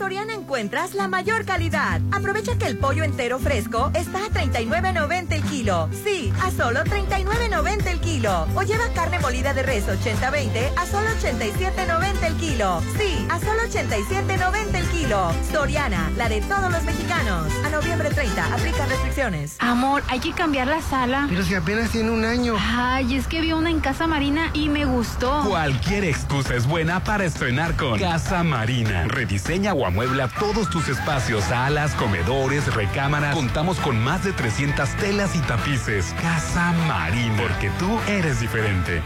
Soriana 0.00 0.32
encuentras 0.32 0.94
la 0.94 1.08
mayor 1.08 1.44
calidad. 1.44 2.00
Aprovecha 2.10 2.56
que 2.56 2.64
el 2.64 2.78
pollo 2.78 3.04
entero 3.04 3.38
fresco 3.38 3.90
está 3.92 4.24
a 4.24 4.28
39.90 4.30 5.32
el 5.32 5.42
kilo. 5.42 5.90
Sí, 6.02 6.32
a 6.42 6.50
solo 6.50 6.80
39.90 6.84 7.86
el 7.86 8.00
kilo. 8.00 8.46
O 8.54 8.62
lleva 8.62 8.88
carne 8.94 9.18
molida 9.18 9.52
de 9.52 9.62
res 9.62 9.86
80-20 9.86 10.70
a 10.78 10.86
solo 10.86 11.06
87.90 11.22 12.26
el 12.26 12.34
kilo. 12.36 12.80
Sí, 12.98 13.26
a 13.28 13.38
solo 13.40 13.60
87.90 13.68 14.74
el 14.74 14.86
kilo. 14.86 15.32
Soriana, 15.52 16.10
la 16.16 16.30
de 16.30 16.40
todos 16.40 16.72
los 16.72 16.82
mexicanos. 16.84 17.52
A 17.66 17.68
noviembre 17.68 18.08
30, 18.08 18.54
aplica 18.54 18.86
restricciones. 18.86 19.56
Amor, 19.58 20.02
hay 20.08 20.20
que 20.20 20.32
cambiar 20.32 20.68
la 20.68 20.80
sala. 20.80 21.26
Pero 21.28 21.42
si 21.42 21.54
apenas 21.54 21.90
tiene 21.90 22.10
un 22.10 22.24
año. 22.24 22.56
Ay, 22.58 23.16
es 23.16 23.26
que 23.26 23.42
vi 23.42 23.52
una 23.52 23.68
en 23.68 23.80
Casa 23.80 24.06
Marina 24.06 24.50
y 24.54 24.70
me 24.70 24.86
gustó. 24.86 25.44
Cualquier 25.46 26.04
excusa 26.04 26.54
es 26.54 26.66
buena 26.66 27.04
para 27.04 27.26
estrenar 27.26 27.76
con 27.76 27.98
Casa 27.98 28.42
Marina. 28.42 29.04
Rediseña 29.06 29.74
o 29.74 29.89
amuebla 29.90 30.28
todos 30.28 30.70
tus 30.70 30.88
espacios, 30.88 31.44
salas, 31.44 31.94
comedores, 31.96 32.72
recámaras. 32.74 33.34
Contamos 33.34 33.78
con 33.80 33.98
más 34.02 34.22
de 34.22 34.32
300 34.32 34.88
telas 34.96 35.34
y 35.34 35.40
tapices. 35.40 36.14
Casa 36.22 36.72
Marina, 36.86 37.36
porque 37.42 37.70
tú 37.78 37.98
eres 38.08 38.40
diferente. 38.40 39.02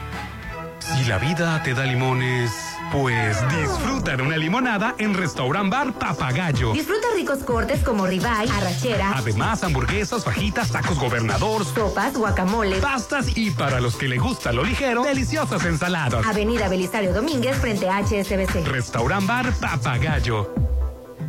Si 0.79 1.07
la 1.07 1.17
vida 1.17 1.63
te 1.63 1.73
da 1.73 1.85
limones, 1.85 2.53
pues 2.93 3.39
disfruta 3.49 4.15
de 4.15 4.23
una 4.23 4.37
limonada 4.37 4.95
en 4.99 5.15
Restaurant 5.15 5.71
Bar 5.73 5.95
Papagayo. 5.95 6.75
Disfruta 6.75 7.07
ricos 7.17 7.39
cortes 7.39 7.83
como 7.83 8.07
ribeye, 8.07 8.51
arrachera, 8.51 9.15
Además, 9.17 9.65
hamburguesas, 9.65 10.23
fajitas, 10.23 10.71
tacos 10.71 10.99
gobernador, 10.99 11.65
sopas, 11.65 12.13
guacamole. 12.13 12.77
pastas 12.81 13.35
y 13.35 13.51
para 13.53 13.81
los 13.81 13.97
que 13.97 14.07
le 14.07 14.19
gusta 14.19 14.53
lo 14.53 14.63
ligero, 14.63 15.05
deliciosas 15.05 15.65
ensaladas. 15.65 16.27
Avenida 16.27 16.69
Belisario 16.69 17.15
Domínguez 17.15 17.57
frente 17.57 17.89
a 17.89 18.01
HSBC. 18.03 18.67
Restaurant 18.67 19.27
Bar 19.27 19.51
Papagayo. 19.55 20.74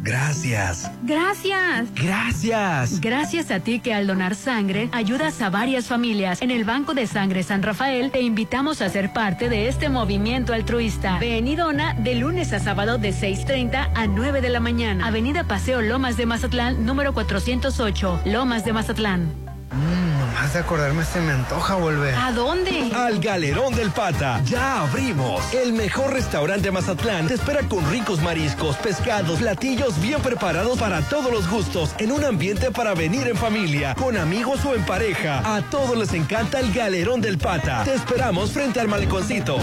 Gracias. 0.05 0.91
Gracias. 1.01 1.91
Gracias. 1.95 3.01
Gracias 3.01 3.49
a 3.49 3.59
ti 3.59 3.79
que 3.79 3.91
al 3.91 4.05
donar 4.05 4.35
sangre 4.35 4.87
ayudas 4.91 5.41
a 5.41 5.49
varias 5.49 5.87
familias. 5.87 6.43
En 6.43 6.51
el 6.51 6.63
Banco 6.63 6.93
de 6.93 7.07
Sangre 7.07 7.41
San 7.41 7.63
Rafael 7.63 8.11
te 8.11 8.21
invitamos 8.21 8.83
a 8.83 8.89
ser 8.89 9.13
parte 9.13 9.49
de 9.49 9.67
este 9.67 9.89
movimiento 9.89 10.53
altruista. 10.53 11.17
Ven 11.17 11.47
y 11.47 11.55
dona 11.55 11.95
de 11.95 12.13
lunes 12.13 12.53
a 12.53 12.59
sábado 12.59 12.99
de 12.99 13.09
6.30 13.09 13.93
a 13.95 14.05
9 14.05 14.41
de 14.41 14.49
la 14.49 14.59
mañana. 14.59 15.07
Avenida 15.07 15.45
Paseo 15.45 15.81
Lomas 15.81 16.17
de 16.17 16.27
Mazatlán, 16.27 16.85
número 16.85 17.11
408, 17.15 18.21
Lomas 18.25 18.63
de 18.63 18.73
Mazatlán. 18.73 19.23
Mmm, 19.71 20.04
nomás 20.35 20.53
de 20.53 20.59
acordarme 20.59 21.05
se 21.05 21.21
me 21.21 21.31
antoja 21.31 21.75
volver. 21.75 22.13
¿A 22.13 22.31
dónde? 22.33 22.91
Al 22.93 23.19
Galerón 23.19 23.73
del 23.73 23.89
Pata. 23.91 24.41
Ya 24.43 24.81
abrimos. 24.81 25.41
El 25.53 25.71
mejor 25.71 26.11
restaurante 26.11 26.63
de 26.63 26.71
Mazatlán 26.71 27.27
te 27.27 27.35
espera 27.35 27.61
con 27.69 27.89
ricos 27.89 28.21
mariscos, 28.21 28.75
pescados, 28.77 29.39
platillos 29.39 29.99
bien 30.01 30.21
preparados 30.21 30.77
para 30.77 31.01
todos 31.03 31.31
los 31.31 31.49
gustos, 31.49 31.95
en 31.99 32.11
un 32.11 32.25
ambiente 32.25 32.69
para 32.71 32.93
venir 32.93 33.27
en 33.27 33.37
familia, 33.37 33.95
con 33.95 34.17
amigos 34.17 34.65
o 34.65 34.75
en 34.75 34.83
pareja. 34.85 35.41
A 35.55 35.61
todos 35.61 35.97
les 35.97 36.11
encanta 36.13 36.59
el 36.59 36.73
Galerón 36.73 37.21
del 37.21 37.37
Pata. 37.37 37.83
Te 37.85 37.93
esperamos 37.93 38.51
frente 38.51 38.81
al 38.81 38.89
maleconcito. 38.89 39.57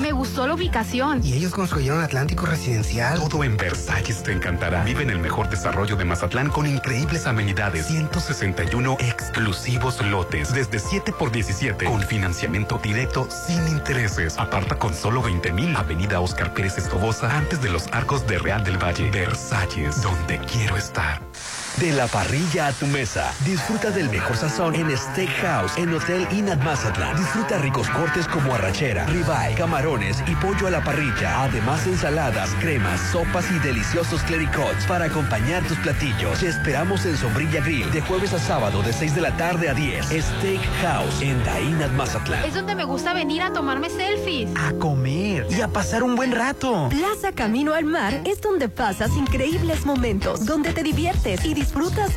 Me 0.00 0.12
gustó 0.12 0.46
la 0.46 0.54
ubicación. 0.54 1.20
Y 1.22 1.34
ellos 1.34 1.52
construyeron 1.52 2.02
Atlántico 2.02 2.46
Residencial. 2.46 3.18
Todo 3.18 3.44
en 3.44 3.58
Versalles 3.58 4.22
te 4.22 4.32
encantará. 4.32 4.84
Vive 4.84 5.02
en 5.02 5.10
el 5.10 5.18
mejor 5.18 5.50
desarrollo 5.50 5.96
de 5.96 6.06
Mazatlán 6.06 6.48
con 6.48 6.66
increíbles 6.66 7.26
amenidades. 7.26 7.86
161 7.88 8.96
exclusivos 9.00 10.00
lotes 10.14 10.54
desde 10.54 10.78
7 10.78 11.12
por 11.18 11.32
17 11.32 11.86
con 11.86 12.00
financiamiento 12.02 12.78
directo 12.78 13.26
sin 13.28 13.66
intereses. 13.66 14.38
Aparta 14.38 14.76
con 14.76 14.94
solo 14.94 15.20
20 15.22 15.52
mil. 15.52 15.74
Avenida 15.74 16.20
Oscar 16.20 16.54
Pérez 16.54 16.78
Escobosa 16.78 17.36
antes 17.36 17.60
de 17.60 17.68
los 17.68 17.88
arcos 17.92 18.24
de 18.28 18.38
Real 18.38 18.62
del 18.62 18.78
Valle. 18.78 19.10
Versalles, 19.10 20.00
donde 20.02 20.38
quiero 20.46 20.76
estar. 20.76 21.20
De 21.80 21.90
la 21.90 22.06
parrilla 22.06 22.68
a 22.68 22.72
tu 22.72 22.86
mesa. 22.86 23.34
Disfruta 23.44 23.90
del 23.90 24.08
mejor 24.08 24.36
sazón 24.36 24.76
en 24.76 24.96
Steakhouse, 24.96 25.76
en 25.76 25.92
Hotel 25.92 26.24
Inat 26.30 26.62
Mazatlán. 26.62 27.16
Disfruta 27.16 27.58
ricos 27.58 27.90
cortes 27.90 28.28
como 28.28 28.54
arrachera, 28.54 29.04
ribeye, 29.06 29.56
camarones 29.56 30.22
y 30.28 30.36
pollo 30.36 30.68
a 30.68 30.70
la 30.70 30.84
parrilla. 30.84 31.42
Además, 31.42 31.84
ensaladas, 31.88 32.50
cremas, 32.60 33.00
sopas 33.10 33.50
y 33.50 33.58
deliciosos 33.58 34.22
clericots 34.22 34.86
para 34.86 35.06
acompañar 35.06 35.64
tus 35.64 35.76
platillos. 35.78 36.38
Te 36.38 36.46
esperamos 36.46 37.04
en 37.06 37.16
Sombrilla 37.16 37.60
Grill 37.60 37.90
de 37.90 38.02
jueves 38.02 38.32
a 38.34 38.38
sábado 38.38 38.80
de 38.82 38.92
6 38.92 39.16
de 39.16 39.20
la 39.20 39.36
tarde 39.36 39.68
a 39.68 39.74
10. 39.74 40.06
Steakhouse 40.06 41.22
en 41.22 41.44
Dainat 41.44 41.90
Mazatlán. 41.90 42.44
Es 42.44 42.54
donde 42.54 42.76
me 42.76 42.84
gusta 42.84 43.14
venir 43.14 43.42
a 43.42 43.52
tomarme 43.52 43.90
selfies. 43.90 44.48
A 44.56 44.72
comer 44.74 45.48
y 45.50 45.60
a 45.60 45.66
pasar 45.66 46.04
un 46.04 46.14
buen 46.14 46.30
rato. 46.30 46.88
Plaza 46.88 47.32
Camino 47.32 47.74
al 47.74 47.84
Mar 47.84 48.22
es 48.24 48.40
donde 48.40 48.68
pasas 48.68 49.10
increíbles 49.16 49.84
momentos, 49.84 50.46
donde 50.46 50.72
te 50.72 50.84
diviertes 50.84 51.44
y 51.44 51.48
disfrutas 51.48 51.63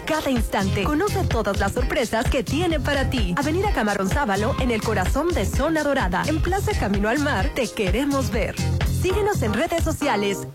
cada 0.06 0.30
instante. 0.30 0.84
Conoce 0.84 1.24
todas 1.26 1.60
las 1.60 1.74
sorpresas 1.74 2.30
que 2.30 2.44
tiene 2.44 2.80
para 2.80 3.10
ti. 3.10 3.34
Avenida 3.38 3.72
Camarón 3.74 4.10
Sábalo 4.10 4.56
en 4.60 4.72
el 4.72 4.82
corazón 4.82 5.30
de 5.30 5.46
Zona 5.46 5.84
Dorada. 5.84 6.24
En 6.28 6.42
Plaza 6.42 6.72
Camino 6.80 7.10
al 7.10 7.20
Mar 7.20 7.52
te 7.56 7.68
queremos 7.70 8.32
ver. 8.32 8.56
Síguenos 9.02 9.42
en 9.42 9.54
redes 9.54 9.84
sociales. 9.84 10.48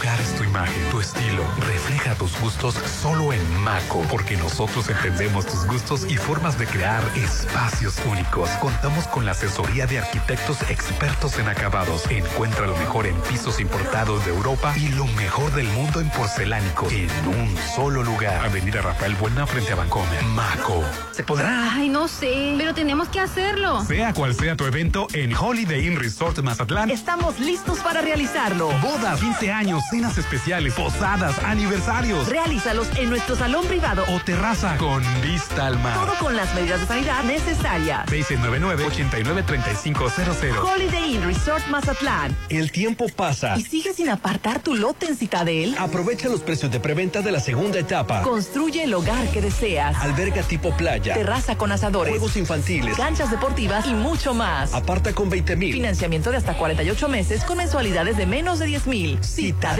Hogar 0.00 0.20
es 0.20 0.34
tu 0.34 0.44
imagen, 0.44 0.90
tu 0.90 0.98
estilo. 0.98 1.44
Refleja 1.66 2.14
tus 2.14 2.38
gustos 2.40 2.74
solo 2.74 3.34
en 3.34 3.60
Maco, 3.60 4.02
porque 4.10 4.34
nosotros 4.36 4.88
entendemos 4.88 5.46
tus 5.46 5.66
gustos 5.66 6.06
y 6.08 6.16
formas 6.16 6.58
de 6.58 6.66
crear 6.66 7.02
espacios 7.16 7.96
únicos. 8.06 8.48
Contamos 8.62 9.06
con 9.08 9.26
la 9.26 9.32
asesoría 9.32 9.86
de 9.86 9.98
arquitectos 9.98 10.62
expertos 10.70 11.38
en 11.38 11.48
acabados. 11.48 12.10
Encuentra 12.10 12.66
lo 12.66 12.76
mejor 12.78 13.06
en 13.06 13.14
pisos 13.22 13.60
importados 13.60 14.24
de 14.24 14.30
Europa 14.30 14.72
y 14.74 14.88
lo 14.88 15.04
mejor 15.06 15.52
del 15.52 15.66
mundo 15.68 16.00
en 16.00 16.08
porcelánicos 16.10 16.90
en 16.92 17.10
un 17.26 17.54
solo 17.76 18.02
lugar. 18.02 18.46
Avenida 18.46 18.80
Rafael 18.80 19.14
Buena 19.16 19.46
frente 19.46 19.72
a 19.72 19.76
Bancomer. 19.76 20.22
Maco. 20.24 20.82
¿Se 21.12 21.24
podrá? 21.24 21.74
Ay, 21.74 21.90
no 21.90 22.08
sé, 22.08 22.54
pero 22.56 22.72
tenemos 22.72 23.08
que 23.08 23.20
hacerlo. 23.20 23.84
Sea 23.84 24.14
cual 24.14 24.34
sea 24.34 24.56
tu 24.56 24.64
evento, 24.64 25.08
en 25.12 25.34
Holiday 25.36 25.86
Inn 25.86 25.98
Resort 25.98 26.38
Mazatlán 26.38 26.90
Estamos 26.90 27.38
listos 27.38 27.80
para 27.80 28.00
realizarlo. 28.00 28.70
Bodas, 28.80 29.20
15 29.20 29.52
años, 29.52 29.82
cenas 29.90 30.16
especiales, 30.18 30.74
posadas, 30.74 31.36
aniversarios 31.44 32.28
Realízalos 32.28 32.88
en 32.96 33.10
nuestro 33.10 33.34
salón 33.36 33.64
privado. 33.66 34.04
o 34.08 34.18
terraza 34.20 34.76
con 34.76 35.02
vista 35.22 35.66
al 35.66 35.78
mar. 35.80 35.94
Todo 35.94 36.14
con 36.18 36.36
las 36.36 36.54
medidas 36.54 36.80
de 36.80 36.86
sanidad 36.86 37.22
necesarias. 37.24 38.06
699-893500. 38.06 40.64
Holiday 40.64 41.14
Inn 41.14 41.22
Resort 41.24 41.66
Mazatlán. 41.68 42.36
El 42.48 42.70
tiempo 42.70 43.06
pasa. 43.14 43.56
¿Y 43.58 43.62
sigues 43.62 43.96
sin 43.96 44.08
apartar 44.10 44.60
tu 44.60 44.74
lote 44.76 45.06
en 45.06 45.16
Citadel? 45.16 45.74
Aprovecha 45.78 46.28
los 46.28 46.40
precios 46.40 46.70
de 46.70 46.78
preventa 46.80 47.22
de 47.22 47.32
la 47.32 47.40
segunda 47.40 47.78
etapa. 47.78 48.22
Construye 48.22 48.84
el 48.84 48.94
hogar 48.94 49.28
que 49.30 49.40
deseas. 49.42 49.96
Alberga 49.96 50.42
tipo 50.42 50.76
playa. 50.76 51.14
Terraza 51.14 51.56
con 51.56 51.72
asadores. 51.72 52.12
Juegos 52.12 52.36
infantiles. 52.36 52.96
Canchas 52.96 53.30
deportivas 53.30 53.86
y 53.86 53.94
mucho 53.94 54.34
más. 54.34 54.72
Aparta 54.74 55.12
con 55.12 55.28
20 55.30 55.56
mil. 55.56 55.72
Financiamiento 55.72 56.30
de 56.30 56.36
hasta 56.36 56.56
48 56.56 57.08
meses 57.08 57.42
con 57.44 57.58
mensualidades 57.58 58.16
de 58.16 58.26
menos 58.26 58.58
de 58.60 58.66
10 58.66 58.86
mil. 58.86 59.18
Citadel 59.24 59.79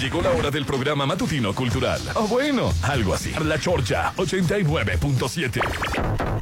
Llegó 0.00 0.22
la 0.22 0.30
hora 0.30 0.50
del 0.50 0.64
programa 0.64 1.04
matutino 1.04 1.54
cultural. 1.54 2.00
O 2.14 2.26
bueno, 2.28 2.72
algo 2.82 3.12
así. 3.12 3.34
La 3.44 3.58
Chorcha 3.58 4.14
89.7. 4.16 6.33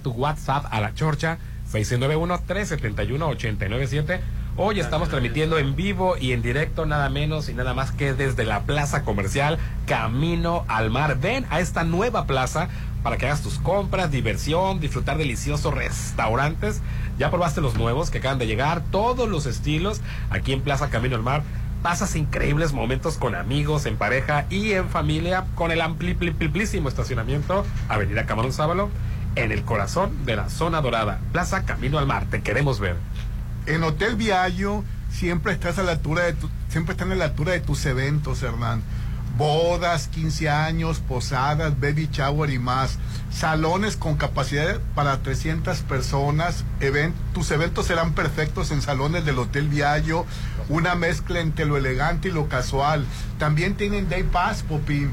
tu 0.00 0.12
WhatsApp 0.12 0.64
a 0.70 0.80
la 0.80 0.94
Chorcha 0.94 1.38
691-371-897. 1.72 4.20
Hoy 4.56 4.78
estamos 4.78 5.08
transmitiendo 5.08 5.58
en 5.58 5.74
vivo 5.74 6.16
y 6.16 6.30
en 6.30 6.40
directo 6.40 6.86
nada 6.86 7.08
menos 7.08 7.48
y 7.48 7.54
nada 7.54 7.74
más 7.74 7.90
que 7.90 8.14
desde 8.14 8.44
la 8.44 8.62
plaza 8.62 9.02
comercial 9.02 9.58
Camino 9.84 10.64
al 10.68 10.90
Mar. 10.90 11.18
Ven 11.20 11.44
a 11.50 11.58
esta 11.58 11.82
nueva 11.82 12.26
plaza 12.26 12.68
para 13.02 13.16
que 13.16 13.26
hagas 13.26 13.42
tus 13.42 13.58
compras, 13.58 14.12
diversión, 14.12 14.78
disfrutar 14.78 15.18
deliciosos 15.18 15.74
restaurantes. 15.74 16.82
Ya 17.18 17.30
probaste 17.30 17.60
los 17.60 17.74
nuevos 17.74 18.10
que 18.10 18.18
acaban 18.18 18.38
de 18.38 18.46
llegar, 18.46 18.80
todos 18.92 19.28
los 19.28 19.46
estilos 19.46 20.00
aquí 20.30 20.52
en 20.52 20.60
Plaza 20.60 20.88
Camino 20.88 21.16
al 21.16 21.22
Mar. 21.22 21.42
Pasas 21.82 22.14
increíbles 22.14 22.72
momentos 22.72 23.18
con 23.18 23.34
amigos, 23.34 23.86
en 23.86 23.96
pareja 23.96 24.46
y 24.50 24.72
en 24.72 24.88
familia 24.88 25.46
con 25.56 25.72
el 25.72 25.80
amplísimo 25.80 26.88
estacionamiento 26.88 27.66
Avenida 27.88 28.24
Camarón 28.24 28.52
Sábalo 28.52 28.88
en 29.36 29.52
el 29.52 29.64
corazón 29.64 30.24
de 30.26 30.36
la 30.36 30.48
zona 30.48 30.80
dorada. 30.80 31.20
Plaza 31.32 31.64
Camino 31.64 31.98
al 31.98 32.06
Mar, 32.06 32.26
te 32.30 32.42
queremos 32.42 32.80
ver. 32.80 32.96
En 33.66 33.82
Hotel 33.82 34.16
Viallo 34.16 34.84
siempre 35.10 35.52
estás 35.52 35.78
a 35.78 35.82
la 35.82 35.92
altura 35.92 36.22
de 36.24 36.34
tu- 36.34 36.50
siempre 36.68 36.92
están 36.92 37.10
a 37.12 37.14
la 37.14 37.24
altura 37.26 37.52
de 37.52 37.60
tus 37.60 37.84
eventos, 37.86 38.42
Hernán. 38.42 38.82
Bodas, 39.36 40.06
15 40.08 40.48
años, 40.48 41.00
posadas, 41.00 41.80
baby 41.80 42.08
shower 42.12 42.50
y 42.50 42.60
más. 42.60 42.98
Salones 43.32 43.96
con 43.96 44.16
capacidad 44.16 44.78
para 44.94 45.22
300 45.22 45.78
personas. 45.80 46.64
Even- 46.80 47.12
tus 47.32 47.50
eventos 47.50 47.86
serán 47.86 48.12
perfectos 48.12 48.70
en 48.70 48.80
salones 48.80 49.24
del 49.24 49.38
Hotel 49.40 49.68
Viallo. 49.68 50.24
Una 50.68 50.94
mezcla 50.94 51.40
entre 51.40 51.64
lo 51.64 51.76
elegante 51.76 52.28
y 52.28 52.32
lo 52.32 52.48
casual. 52.48 53.04
También 53.38 53.74
tienen 53.74 54.08
Day 54.08 54.22
Pass, 54.22 54.62
Popín, 54.62 55.12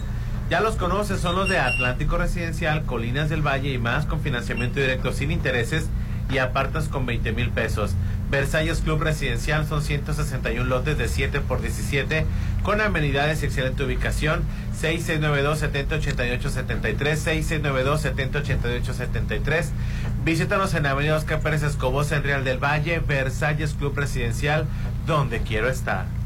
Ya 0.50 0.60
los 0.60 0.76
conoces, 0.76 1.22
son 1.22 1.36
los 1.36 1.50
de 1.50 1.60
Atlántico 1.60 2.18
Residencial, 2.18 2.84
Colinas 2.86 3.30
del 3.30 3.46
Valle 3.46 3.72
y 3.72 3.78
más, 3.78 4.06
con 4.06 4.22
financiamiento 4.22 4.80
directo 4.80 5.14
sin 5.14 5.32
intereses 5.32 5.88
y 6.30 6.40
apartas 6.40 6.90
con 6.90 7.06
20 7.06 7.32
mil 7.34 7.50
pesos. 7.50 7.96
Versalles 8.30 8.82
Club 8.82 9.02
Residencial 9.02 9.66
son 9.66 9.82
161 9.82 10.66
lotes 10.66 10.98
de 10.98 11.08
7 11.08 11.40
por 11.40 11.62
17 11.62 12.26
con 12.64 12.82
amenidades 12.82 13.42
y 13.42 13.46
excelente 13.46 13.82
ubicación. 13.84 14.44
6692-708873, 14.82 17.64
6692-708873. 17.64 19.70
Visítanos 20.26 20.74
en 20.74 20.86
Avenida 20.86 21.16
Oscar 21.16 21.40
Pérez 21.40 21.64
Escobosa 21.64 22.18
en 22.18 22.24
Real 22.24 22.44
del 22.44 22.62
Valle, 22.62 23.00
Versalles 23.00 23.74
Club 23.74 23.98
Residencial, 23.98 24.66
donde 25.06 25.40
quiero 25.42 25.70
estar. 25.70 26.17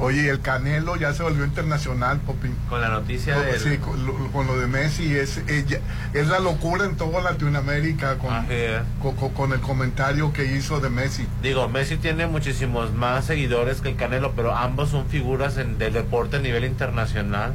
Oye, 0.00 0.28
el 0.30 0.40
Canelo 0.40 0.94
ya 0.96 1.12
se 1.12 1.24
volvió 1.24 1.44
internacional, 1.44 2.20
Popín. 2.20 2.54
Con 2.68 2.80
la 2.80 2.88
noticia 2.88 3.34
Con- 3.34 3.46
del... 3.46 3.58
Sí, 3.60 3.78
con 3.78 4.06
lo, 4.06 4.14
con 4.30 4.46
lo 4.46 4.56
de 4.58 4.68
Messi 4.68 5.16
es, 5.16 5.38
ella- 5.48 5.80
es 6.14 6.28
la 6.28 6.38
locura 6.38 6.84
en 6.84 6.96
toda 6.96 7.20
Latinoamérica 7.20 8.16
con, 8.18 8.30
con, 9.02 9.16
con- 9.16 9.30
con 9.34 9.52
el 9.52 9.60
comentario 9.60 10.32
que 10.32 10.44
hizo 10.56 10.78
de 10.80 10.88
Messi. 10.88 11.26
Digo, 11.42 11.68
Messi 11.68 11.96
tiene 11.96 12.26
muchísimos 12.28 12.92
más 12.94 13.24
seguidores 13.24 13.80
que 13.80 13.88
el 13.88 13.96
Canelo, 13.96 14.32
pero 14.36 14.54
ambos 14.56 14.90
son 14.90 15.06
figuras 15.08 15.56
en- 15.58 15.78
del 15.78 15.92
deporte 15.94 16.36
a 16.36 16.40
nivel 16.40 16.64
internacional. 16.64 17.52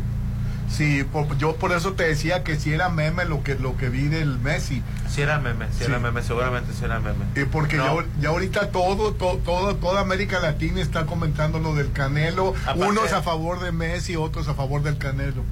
Sí, 0.69 1.03
por- 1.03 1.37
yo 1.37 1.55
por 1.57 1.71
eso 1.71 1.93
te 1.93 2.03
decía 2.07 2.43
que 2.43 2.55
si 2.57 2.73
era 2.73 2.89
meme 2.89 3.25
lo 3.25 3.43
que 3.43 3.55
lo 3.55 3.77
que 3.77 3.89
vi 3.89 4.07
del 4.07 4.39
Messi. 4.39 4.81
Si 5.07 5.21
era 5.21 5.39
meme, 5.39 5.67
si 5.77 5.83
era 5.83 5.99
meme, 5.99 6.23
seguramente 6.23 6.73
si 6.73 6.83
era 6.85 6.99
meme. 6.99 7.25
Eh, 7.35 7.45
porque 7.51 7.77
No. 7.77 8.01
ya, 8.01 8.07
ya 8.21 8.29
ahorita 8.29 8.71
todo, 8.71 9.13
to- 9.13 9.39
todo, 9.45 9.75
toda 9.75 10.01
América 10.01 10.39
Latina 10.39 10.81
está 10.81 11.05
comentando 11.05 11.59
lo 11.59 11.75
del 11.75 11.91
Canelo. 11.91 12.55
Aparte- 12.65 12.85
Unos 12.85 13.13
a 13.13 13.21
favor 13.21 13.59
de 13.59 13.71
Messi, 13.71 14.15
otros 14.15 14.47
a 14.47 14.55
favor 14.55 14.81
del 14.81 14.97
Canelo. 14.97 15.43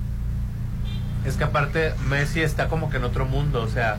Es 1.25 1.35
que 1.35 1.43
aparte 1.43 1.93
Messi 2.09 2.41
está 2.41 2.67
como 2.67 2.89
que 2.89 2.97
en 2.97 3.03
otro 3.03 3.25
mundo, 3.25 3.61
o 3.61 3.67
sea, 3.67 3.97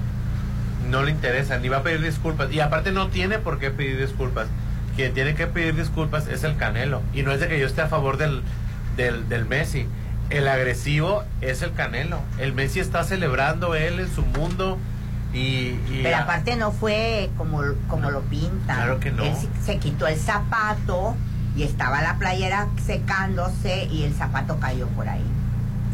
no 0.91 1.05
le 1.05 1.13
interesa, 1.13 1.59
ni 1.59 1.69
va 1.69 1.79
a 1.79 1.83
pedir 1.85 2.03
disculpas. 2.03 2.51
Y 2.53 2.59
aparte 2.59 2.91
no 2.91 3.09
tiene 3.09 3.39
por 3.39 3.61
qué 3.61 3.71
pedir 3.71 4.01
disculpas. 4.01 4.49
Quien 4.97 5.15
tiene 5.15 5.35
que 5.37 5.47
pedir 5.47 5.77
disculpas 5.77 6.27
es 6.27 6.43
el 6.43 6.57
Canelo. 6.57 7.01
Y 7.15 7.23
no 7.23 7.31
es 7.31 7.39
de 7.39 7.47
que 7.49 7.61
yo 7.61 7.67
esté 7.67 7.83
a 7.83 7.87
favor 7.87 8.17
del, 8.17 8.43
del, 8.97 9.29
del 9.29 9.45
Messi. 9.47 9.87
El 10.33 10.49
agresivo 10.49 11.25
es 11.43 11.61
el 11.61 11.75
Canelo. 11.75 12.19
El 12.39 12.55
Messi 12.55 12.81
está 12.81 13.05
celebrando 13.05 13.75
él 13.75 14.01
en 14.01 14.15
su 14.15 14.23
mundo 14.23 14.79
y... 15.35 15.39
y 15.91 16.01
Pero 16.03 16.17
aparte 16.17 16.57
no 16.57 16.73
fue 16.73 17.31
como, 17.37 17.61
como 17.87 18.11
lo 18.11 18.23
pintan. 18.23 18.77
Claro 18.77 18.99
que 18.99 19.11
no. 19.11 19.25
Él 19.25 19.35
se, 19.65 19.77
quitó 19.77 20.07
el 20.07 20.19
zapato 20.19 21.15
y 21.55 21.65
estaba 21.65 22.01
la 22.01 22.17
playera 22.17 22.69
secándose 22.85 23.85
y 23.85 24.05
el 24.05 24.15
zapato 24.15 24.59
cayó 24.59 24.87
por 24.89 25.07
ahí. 25.07 25.25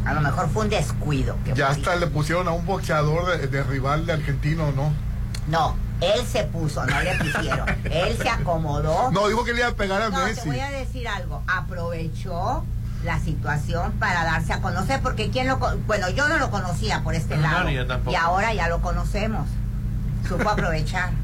A 0.05 0.15
lo 0.15 0.21
mejor 0.21 0.49
fue 0.51 0.63
un 0.63 0.71
descuido. 0.71 1.37
que 1.45 1.55
Ya 1.55 1.71
hasta 1.71 1.97
le 1.97 2.07
pusieron 2.07 2.47
a 2.47 2.53
un 2.53 2.65
boxeador 2.65 3.41
de, 3.41 3.49
de 3.49 3.63
rival 3.65 4.07
de 4.07 4.13
argentino, 4.13 4.71
¿no? 4.71 4.93
No, 5.49 5.75
él 6.01 6.25
se 6.27 6.45
puso, 6.45 6.87
no 6.87 7.01
le 7.01 7.15
pusieron. 7.17 7.69
él 7.91 8.17
se 8.17 8.29
acomodó. 8.29 9.11
No, 9.11 9.27
dijo 9.27 9.43
que 9.45 9.53
le 9.53 9.61
iba 9.61 9.69
a 9.69 9.75
pegar 9.75 10.01
a 10.01 10.11
No, 10.11 10.21
te 10.21 10.27
Messi. 10.27 10.49
voy 10.49 10.61
a 10.61 10.71
decir 10.71 11.09
algo. 11.09 11.43
Aprovechó 11.49 12.65
la 13.05 13.19
situación 13.21 13.93
para 13.93 14.25
darse 14.25 14.53
a 14.53 14.61
conocer, 14.61 15.01
porque 15.03 15.31
quién 15.31 15.47
lo... 15.47 15.59
Bueno, 15.87 16.11
yo 16.11 16.29
no 16.29 16.39
lo 16.39 16.51
conocía 16.51 17.03
por 17.03 17.15
este 17.15 17.37
No, 17.37 17.43
lado. 17.43 17.65
ni 17.65 17.75
yo 17.75 17.87
tampoco. 17.87 18.11
Y 18.13 18.17
ahora 18.17 18.53
ya 18.55 18.69
lo 18.69 18.81
conocemos. 18.83 19.49
Supo 20.29 20.49
aprovechar. 20.49 21.11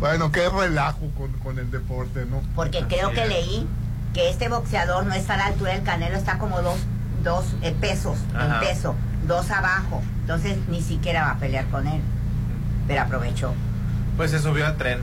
Bueno, 0.00 0.32
qué 0.32 0.48
relajo 0.48 1.08
con, 1.16 1.30
con 1.34 1.60
el 1.60 1.70
deporte, 1.70 2.26
¿no? 2.28 2.42
Porque 2.56 2.84
creo 2.88 3.12
que 3.12 3.24
leí 3.24 3.68
que 4.12 4.30
este 4.30 4.48
boxeador 4.48 5.06
no 5.06 5.14
está 5.14 5.34
a 5.34 5.36
la 5.36 5.46
altura 5.46 5.74
del 5.74 5.84
Canelo, 5.84 6.16
está 6.16 6.38
como 6.38 6.60
dos, 6.60 6.76
dos 7.22 7.44
eh, 7.62 7.72
pesos 7.80 8.18
Ajá. 8.34 8.46
en 8.54 8.60
peso, 8.68 8.96
dos 9.28 9.48
abajo. 9.52 10.02
Entonces 10.22 10.56
ni 10.66 10.82
siquiera 10.82 11.22
va 11.22 11.30
a 11.30 11.36
pelear 11.38 11.66
con 11.66 11.86
él. 11.86 12.00
Pero 12.88 13.02
aprovechó. 13.02 13.54
Pues 14.16 14.32
se 14.32 14.40
subió 14.40 14.66
al 14.66 14.76
tren. 14.76 14.98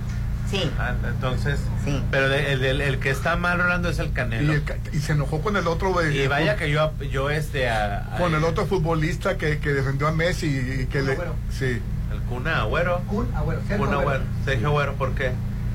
Sí. 0.50 0.72
Ah, 0.80 0.93
entonces. 1.08 1.60
Sí. 1.86 2.02
Pero 2.12 2.30
de- 2.30 2.54
el, 2.54 2.64
el- 2.66 2.82
el 2.82 3.00
que 3.00 3.10
está 3.10 3.36
mal, 3.36 3.60
Rolando, 3.60 3.89
es 3.89 4.00
el 4.00 4.12
Canelo. 4.14 4.52
Y, 4.54 4.56
el 4.56 4.64
ca- 4.64 4.78
y 4.91 4.97
se 5.00 5.12
enojó 5.14 5.41
con 5.41 5.56
el 5.58 5.68
otro. 5.68 5.93
Y 6.12 6.28
vaya 6.28 6.56
que 6.56 6.72
yo, 6.72 6.91
yo 7.12 7.30
este. 7.30 7.70
a- 7.70 8.16
a- 8.16 8.18
Con 8.18 8.34
el 8.36 8.43
otro 8.43 8.66
futbolista 8.66 9.38
que, 9.38 9.60
que 9.60 9.70
defendió 9.74 10.08
a 10.08 10.12
Messi 10.12 10.47
y 10.47 10.86
que 10.88 11.02
le. 11.02 11.14
Agüero. 11.14 11.36
Sí. 11.58 11.82
El 12.12 12.20
Cuna 12.28 12.62
Agüero. 12.62 13.00
Kun 13.08 13.28
Agüero, 13.36 13.62
Sergio 13.68 13.86
Kun 13.86 13.93
Agüero. 13.93 14.10
Agüero. 14.10 14.24
Sergio 14.45 14.68
Agüero, 14.70 14.93
¿por 14.95 15.12
qué? 15.14 15.32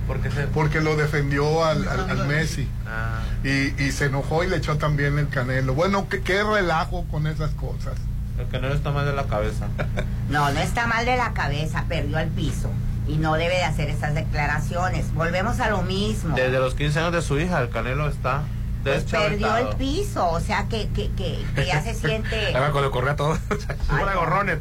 Porque 0.08 0.30
se... 0.30 0.42
Porque 0.48 0.80
lo 0.82 0.96
defendió 0.96 1.64
al, 1.64 1.88
al- 1.88 2.10
al 2.10 2.26
Messi. 2.26 2.68
Ah. 2.86 3.20
Y, 3.42 3.80
y 3.82 3.90
se 3.92 4.06
enojó 4.06 4.44
y 4.44 4.48
le 4.48 4.56
echó 4.56 4.76
también 4.76 5.18
el 5.18 5.28
canelo. 5.28 5.72
Bueno, 5.74 6.08
qué, 6.10 6.20
qué 6.20 6.42
relajo 6.42 7.04
con 7.10 7.26
esas 7.26 7.52
cosas. 7.52 7.94
El 8.38 8.48
Canelo 8.48 8.74
está 8.74 8.90
mal 8.90 9.06
de 9.06 9.12
la 9.14 9.24
cabeza. 9.24 9.68
No, 10.28 10.50
no 10.50 10.58
está 10.60 10.86
mal 10.86 11.04
de 11.04 11.16
la 11.16 11.32
cabeza, 11.34 11.84
perdió 11.88 12.18
el 12.18 12.28
piso. 12.30 12.70
Y 13.06 13.16
no 13.18 13.34
debe 13.34 13.56
de 13.56 13.64
hacer 13.64 13.90
esas 13.90 14.14
declaraciones. 14.14 15.12
Volvemos 15.14 15.60
a 15.60 15.68
lo 15.70 15.82
mismo. 15.82 16.34
Desde 16.34 16.58
los 16.58 16.74
15 16.74 16.98
años 17.00 17.12
de 17.12 17.22
su 17.22 17.38
hija, 17.38 17.60
el 17.60 17.68
Canelo 17.68 18.08
está 18.08 18.42
Pues 18.82 19.04
perdió 19.04 19.56
el 19.58 19.76
piso, 19.76 20.26
o 20.30 20.40
sea 20.40 20.66
que, 20.68 20.88
que, 20.88 21.10
que, 21.12 21.38
que 21.54 21.66
ya 21.66 21.82
se 21.82 21.94
siente... 21.94 22.52
El 22.56 22.90
correa 22.90 23.14
todo. 23.16 23.38
Gorrones. 24.14 24.58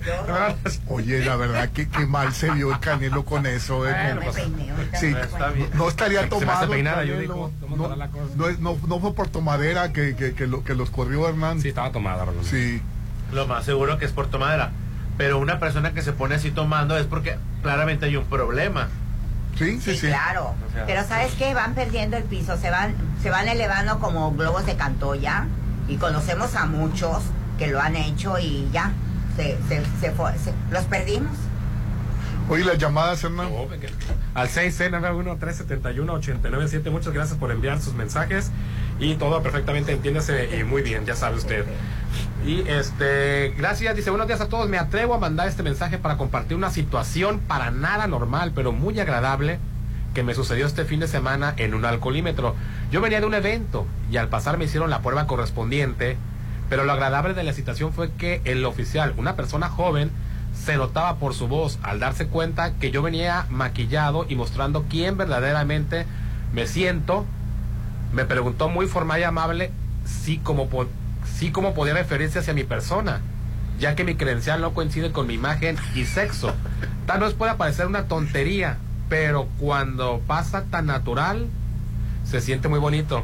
Oye, 0.87 1.23
la 1.25 1.35
verdad 1.35 1.69
que 1.69 1.87
qué 1.87 2.05
mal 2.05 2.33
se 2.33 2.49
vio 2.51 2.71
el 2.73 2.79
canelo 2.79 3.23
con 3.25 3.45
eso. 3.45 3.87
eh, 3.87 3.93
Bueno, 4.15 4.31
sí, 4.99 5.07
está 5.19 5.49
bien. 5.49 5.69
no 5.73 5.87
estaría 5.87 6.27
tomado. 6.29 6.69
peinada, 6.69 7.03
yo 7.03 7.13
Canelo. 7.15 7.21
digo, 7.33 7.51
¿cómo 7.61 7.75
no, 7.77 7.95
no 8.35 8.47
es- 8.49 8.59
no- 8.59 8.77
no 8.87 8.99
fue 8.99 9.13
por 9.13 9.27
tomadera 9.29 9.91
que, 9.93 10.15
que, 10.15 10.33
que, 10.33 10.47
lo- 10.47 10.63
que 10.63 10.73
los 10.75 10.89
corrió 10.89 11.27
Hernán. 11.27 11.61
Sí, 11.61 11.69
estaba 11.69 11.91
tomada, 11.91 12.25
Rolando. 12.25 12.43
Sí. 12.47 12.81
Lo 13.31 13.47
más 13.47 13.65
seguro 13.65 13.97
que 13.97 14.05
es 14.05 14.11
por 14.11 14.27
tomadera. 14.27 14.71
Pero 15.17 15.37
una 15.39 15.59
persona 15.59 15.93
que 15.93 16.01
se 16.01 16.11
pone 16.13 16.35
así 16.35 16.51
tomando 16.51 16.97
es 16.97 17.05
porque 17.05 17.37
claramente 17.63 18.05
hay 18.05 18.15
un 18.17 18.25
problema. 18.25 18.89
Sí, 19.57 19.79
Sí, 19.81 19.97
claro. 20.07 20.53
O 20.67 20.71
sea, 20.73 20.85
Pero 20.85 21.03
¿sabes 21.07 21.31
qué? 21.37 21.53
Van 21.55 21.73
perdiendo 21.75 22.17
el 22.17 22.23
piso, 22.23 22.57
se 22.57 22.69
van, 22.69 22.93
se 23.21 23.29
van 23.29 23.47
elevando 23.47 23.99
como 23.99 24.33
globos 24.33 24.65
de 24.65 24.75
cantoya 24.75 25.45
y 25.87 25.95
conocemos 25.97 26.55
a 26.55 26.65
muchos 26.65 27.23
que 27.57 27.67
lo 27.67 27.79
han 27.79 27.95
hecho 27.95 28.37
y 28.39 28.67
ya, 28.73 28.91
se, 29.37 29.57
se, 29.67 29.83
se 30.01 30.11
fue- 30.11 30.35
se- 30.39 30.53
los 30.71 30.83
perdimos. 30.85 31.31
Oye, 32.49 32.65
las 32.65 32.77
llamadas, 32.77 33.23
Hernán. 33.23 33.47
Al 34.33 34.49
691-371-897. 34.49 36.91
Muchas 36.91 37.13
gracias 37.13 37.37
por 37.37 37.51
enviar 37.51 37.79
sus 37.79 37.93
mensajes. 37.93 38.51
Y 38.99 39.15
todo 39.15 39.41
perfectamente 39.41 39.91
entiéndase 39.91 40.57
y 40.59 40.63
muy 40.63 40.81
bien, 40.81 41.05
ya 41.05 41.15
sabe 41.15 41.37
usted. 41.37 41.65
Y 42.45 42.67
este, 42.67 43.53
gracias, 43.57 43.95
dice, 43.95 44.09
buenos 44.09 44.27
días 44.27 44.41
a 44.41 44.49
todos. 44.49 44.67
Me 44.67 44.77
atrevo 44.77 45.13
a 45.13 45.17
mandar 45.17 45.47
este 45.47 45.63
mensaje 45.63 45.97
para 45.97 46.17
compartir 46.17 46.57
una 46.57 46.71
situación 46.71 47.39
para 47.39 47.71
nada 47.71 48.05
normal, 48.07 48.51
pero 48.53 48.73
muy 48.73 48.99
agradable 48.99 49.59
que 50.13 50.23
me 50.23 50.35
sucedió 50.35 50.65
este 50.65 50.83
fin 50.83 50.99
de 50.99 51.07
semana 51.07 51.53
en 51.55 51.73
un 51.73 51.85
alcoholímetro. 51.85 52.53
Yo 52.91 52.99
venía 52.99 53.21
de 53.21 53.27
un 53.27 53.33
evento 53.33 53.87
y 54.11 54.17
al 54.17 54.27
pasar 54.27 54.57
me 54.57 54.65
hicieron 54.65 54.89
la 54.89 54.99
prueba 54.99 55.25
correspondiente, 55.25 56.17
pero 56.69 56.83
lo 56.83 56.91
agradable 56.91 57.33
de 57.33 57.43
la 57.43 57.53
situación 57.53 57.93
fue 57.93 58.11
que 58.11 58.41
el 58.43 58.65
oficial, 58.65 59.13
una 59.15 59.37
persona 59.37 59.69
joven, 59.69 60.11
se 60.53 60.75
notaba 60.75 61.15
por 61.15 61.33
su 61.33 61.47
voz 61.47 61.79
al 61.81 62.01
darse 62.01 62.27
cuenta 62.27 62.73
que 62.73 62.91
yo 62.91 63.01
venía 63.01 63.45
maquillado 63.49 64.25
y 64.27 64.35
mostrando 64.35 64.83
quién 64.89 65.17
verdaderamente 65.17 66.05
me 66.53 66.67
siento. 66.67 67.25
Me 68.11 68.25
preguntó 68.25 68.67
muy 68.67 68.85
formal 68.87 69.21
y 69.21 69.23
amable 69.23 69.71
si 70.05 70.39
como, 70.39 70.67
si 71.35 71.51
como 71.51 71.73
podía 71.73 71.93
referirse 71.93 72.39
hacia 72.39 72.53
mi 72.53 72.63
persona, 72.63 73.21
ya 73.79 73.95
que 73.95 74.03
mi 74.03 74.15
credencial 74.15 74.61
no 74.61 74.73
coincide 74.73 75.11
con 75.11 75.27
mi 75.27 75.33
imagen 75.33 75.77
y 75.95 76.05
sexo. 76.05 76.53
Tal 77.05 77.19
vez 77.21 77.33
pueda 77.33 77.57
parecer 77.57 77.87
una 77.87 78.03
tontería, 78.03 78.77
pero 79.09 79.47
cuando 79.59 80.21
pasa 80.27 80.63
tan 80.69 80.85
natural, 80.85 81.47
se 82.25 82.39
siente 82.41 82.67
muy 82.69 82.79
bonito. 82.79 83.23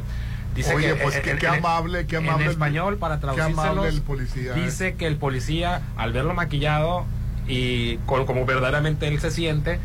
Dice 0.54 0.74
Oye, 0.74 0.88
que 0.88 0.94
pues 0.96 1.14
en- 1.16 1.22
qué, 1.22 1.30
en- 1.30 1.38
qué 1.38 1.46
en- 1.46 1.54
amable, 1.54 2.06
qué 2.06 2.16
amable. 2.16 2.42
en 2.42 2.42
el- 2.46 2.50
español 2.50 2.98
para 2.98 3.20
traducírselos 3.20 3.86
el 3.86 4.02
policía. 4.02 4.56
eh. 4.56 4.64
dice 4.64 4.94
que 4.96 5.06
el 5.06 5.16
policía 5.16 5.80
al 5.96 6.12
verlo 6.12 6.34
maquillado 6.34 7.04
y 7.46 7.96
con, 7.98 8.26
como 8.26 8.44
verdaderamente 8.44 9.06
él 9.08 9.20
se 9.20 9.30
siente 9.30 9.78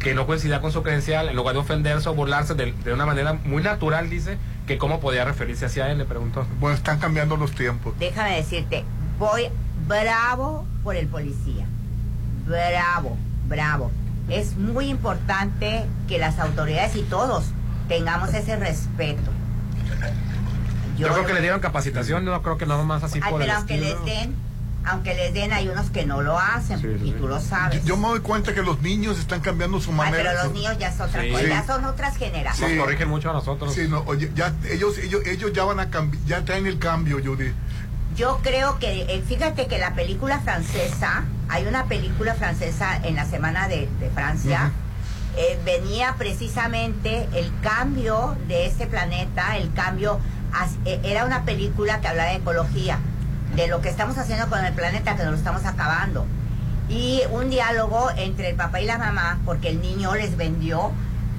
que 0.00 0.14
no 0.14 0.26
coincidía 0.26 0.60
con 0.60 0.72
su 0.72 0.82
credencial 0.82 1.28
en 1.28 1.36
lugar 1.36 1.54
de 1.54 1.60
ofenderse 1.60 2.08
o 2.08 2.14
burlarse 2.14 2.54
de, 2.54 2.72
de 2.84 2.92
una 2.92 3.06
manera 3.06 3.32
muy 3.44 3.62
natural 3.62 4.10
dice 4.10 4.36
que 4.68 4.78
cómo 4.78 5.00
podía 5.00 5.24
referirse 5.24 5.66
hacia 5.66 5.90
él 5.90 5.98
le 5.98 6.04
preguntó 6.04 6.46
Bueno, 6.60 6.76
están 6.76 7.00
cambiando 7.00 7.36
los 7.36 7.52
tiempos. 7.52 7.94
Déjame 7.98 8.36
decirte, 8.36 8.84
voy 9.18 9.48
bravo 9.88 10.66
por 10.84 10.94
el 10.94 11.08
policía. 11.08 11.64
Bravo, 12.46 13.16
bravo. 13.48 13.90
Es 14.28 14.56
muy 14.56 14.88
importante 14.88 15.84
que 16.06 16.18
las 16.18 16.38
autoridades 16.38 16.94
y 16.96 17.02
todos 17.02 17.46
tengamos 17.88 18.34
ese 18.34 18.56
respeto. 18.56 19.30
yo, 20.98 21.08
creo 21.08 21.24
que 21.24 21.32
le 21.32 21.40
dieron 21.40 21.60
capacitación 21.60 22.26
no 22.26 22.42
creo 22.42 22.58
que 22.58 22.66
nada 22.66 22.84
más 22.84 23.02
así 23.02 23.20
Ay, 23.22 23.30
por 23.30 23.40
el 23.40 23.46
pero 23.48 23.58
aunque 23.58 23.74
estilo. 23.74 24.04
les 24.04 24.20
den, 24.20 24.34
aunque 24.90 25.14
les 25.14 25.32
den, 25.34 25.52
hay 25.52 25.68
unos 25.68 25.90
que 25.90 26.04
no 26.06 26.22
lo 26.22 26.38
hacen 26.38 26.78
y 27.04 27.12
tú 27.12 27.28
lo 27.28 27.40
sabes. 27.40 27.80
Yo, 27.82 27.88
yo 27.88 27.96
me 27.96 28.08
doy 28.08 28.20
cuenta 28.20 28.54
que 28.54 28.62
los 28.62 28.80
niños 28.80 29.18
están 29.18 29.40
cambiando 29.40 29.80
su 29.80 29.90
Ay, 29.90 29.96
manera. 29.96 30.30
pero 30.32 30.44
los 30.44 30.52
niños 30.52 30.76
ya 30.78 30.88
es 30.88 31.00
otra 31.00 31.22
Sí. 31.22 31.30
cosa, 31.30 31.42
Sí. 31.44 31.48
ya 31.48 31.66
son 31.66 31.84
otras 31.84 32.16
generaciones. 32.16 32.76
nos 32.76 32.84
corrigen 32.84 33.08
mucho 33.08 33.30
a 33.30 33.32
nosotros 33.34 33.74
Sí, 33.74 33.86
no, 33.88 34.02
oye, 34.06 34.30
ya, 34.34 34.52
ellos, 34.70 34.98
ellos, 34.98 35.22
ellos 35.26 35.52
ya 35.52 35.64
van 35.64 35.80
a 35.80 35.90
cambiar, 35.90 36.22
ya 36.24 36.44
traen 36.44 36.66
el 36.66 36.78
cambio, 36.78 37.18
Judy. 37.24 37.52
Yo 38.16 38.40
creo 38.42 38.78
que, 38.78 39.02
eh, 39.02 39.22
fíjate 39.26 39.66
que 39.68 39.78
la 39.78 39.94
película 39.94 40.40
francesa, 40.40 41.24
hay 41.48 41.66
una 41.66 41.84
película 41.84 42.34
francesa 42.34 42.96
en 43.04 43.14
la 43.14 43.24
semana 43.26 43.68
de, 43.68 43.88
de 44.00 44.10
Francia, 44.10 44.72
eh, 45.36 45.58
venía 45.64 46.14
precisamente 46.18 47.28
el 47.34 47.52
cambio 47.62 48.36
de 48.48 48.66
este 48.66 48.86
planeta, 48.86 49.56
el 49.56 49.72
cambio, 49.72 50.18
eh, 50.84 50.98
era 51.04 51.24
una 51.26 51.44
película 51.44 52.00
que 52.00 52.08
hablaba 52.08 52.30
de 52.30 52.36
ecología, 52.36 52.98
de 53.56 53.66
lo 53.68 53.80
que 53.80 53.88
estamos 53.88 54.16
haciendo 54.18 54.48
con 54.48 54.64
el 54.64 54.72
planeta, 54.72 55.16
que 55.16 55.22
nos 55.22 55.32
lo 55.32 55.38
estamos 55.38 55.64
acabando. 55.64 56.26
Y 56.88 57.20
un 57.32 57.50
diálogo 57.50 58.10
entre 58.16 58.50
el 58.50 58.56
papá 58.56 58.80
y 58.80 58.86
la 58.86 58.98
mamá, 58.98 59.38
porque 59.44 59.68
el 59.70 59.80
niño 59.80 60.14
les 60.14 60.36
vendió 60.36 60.90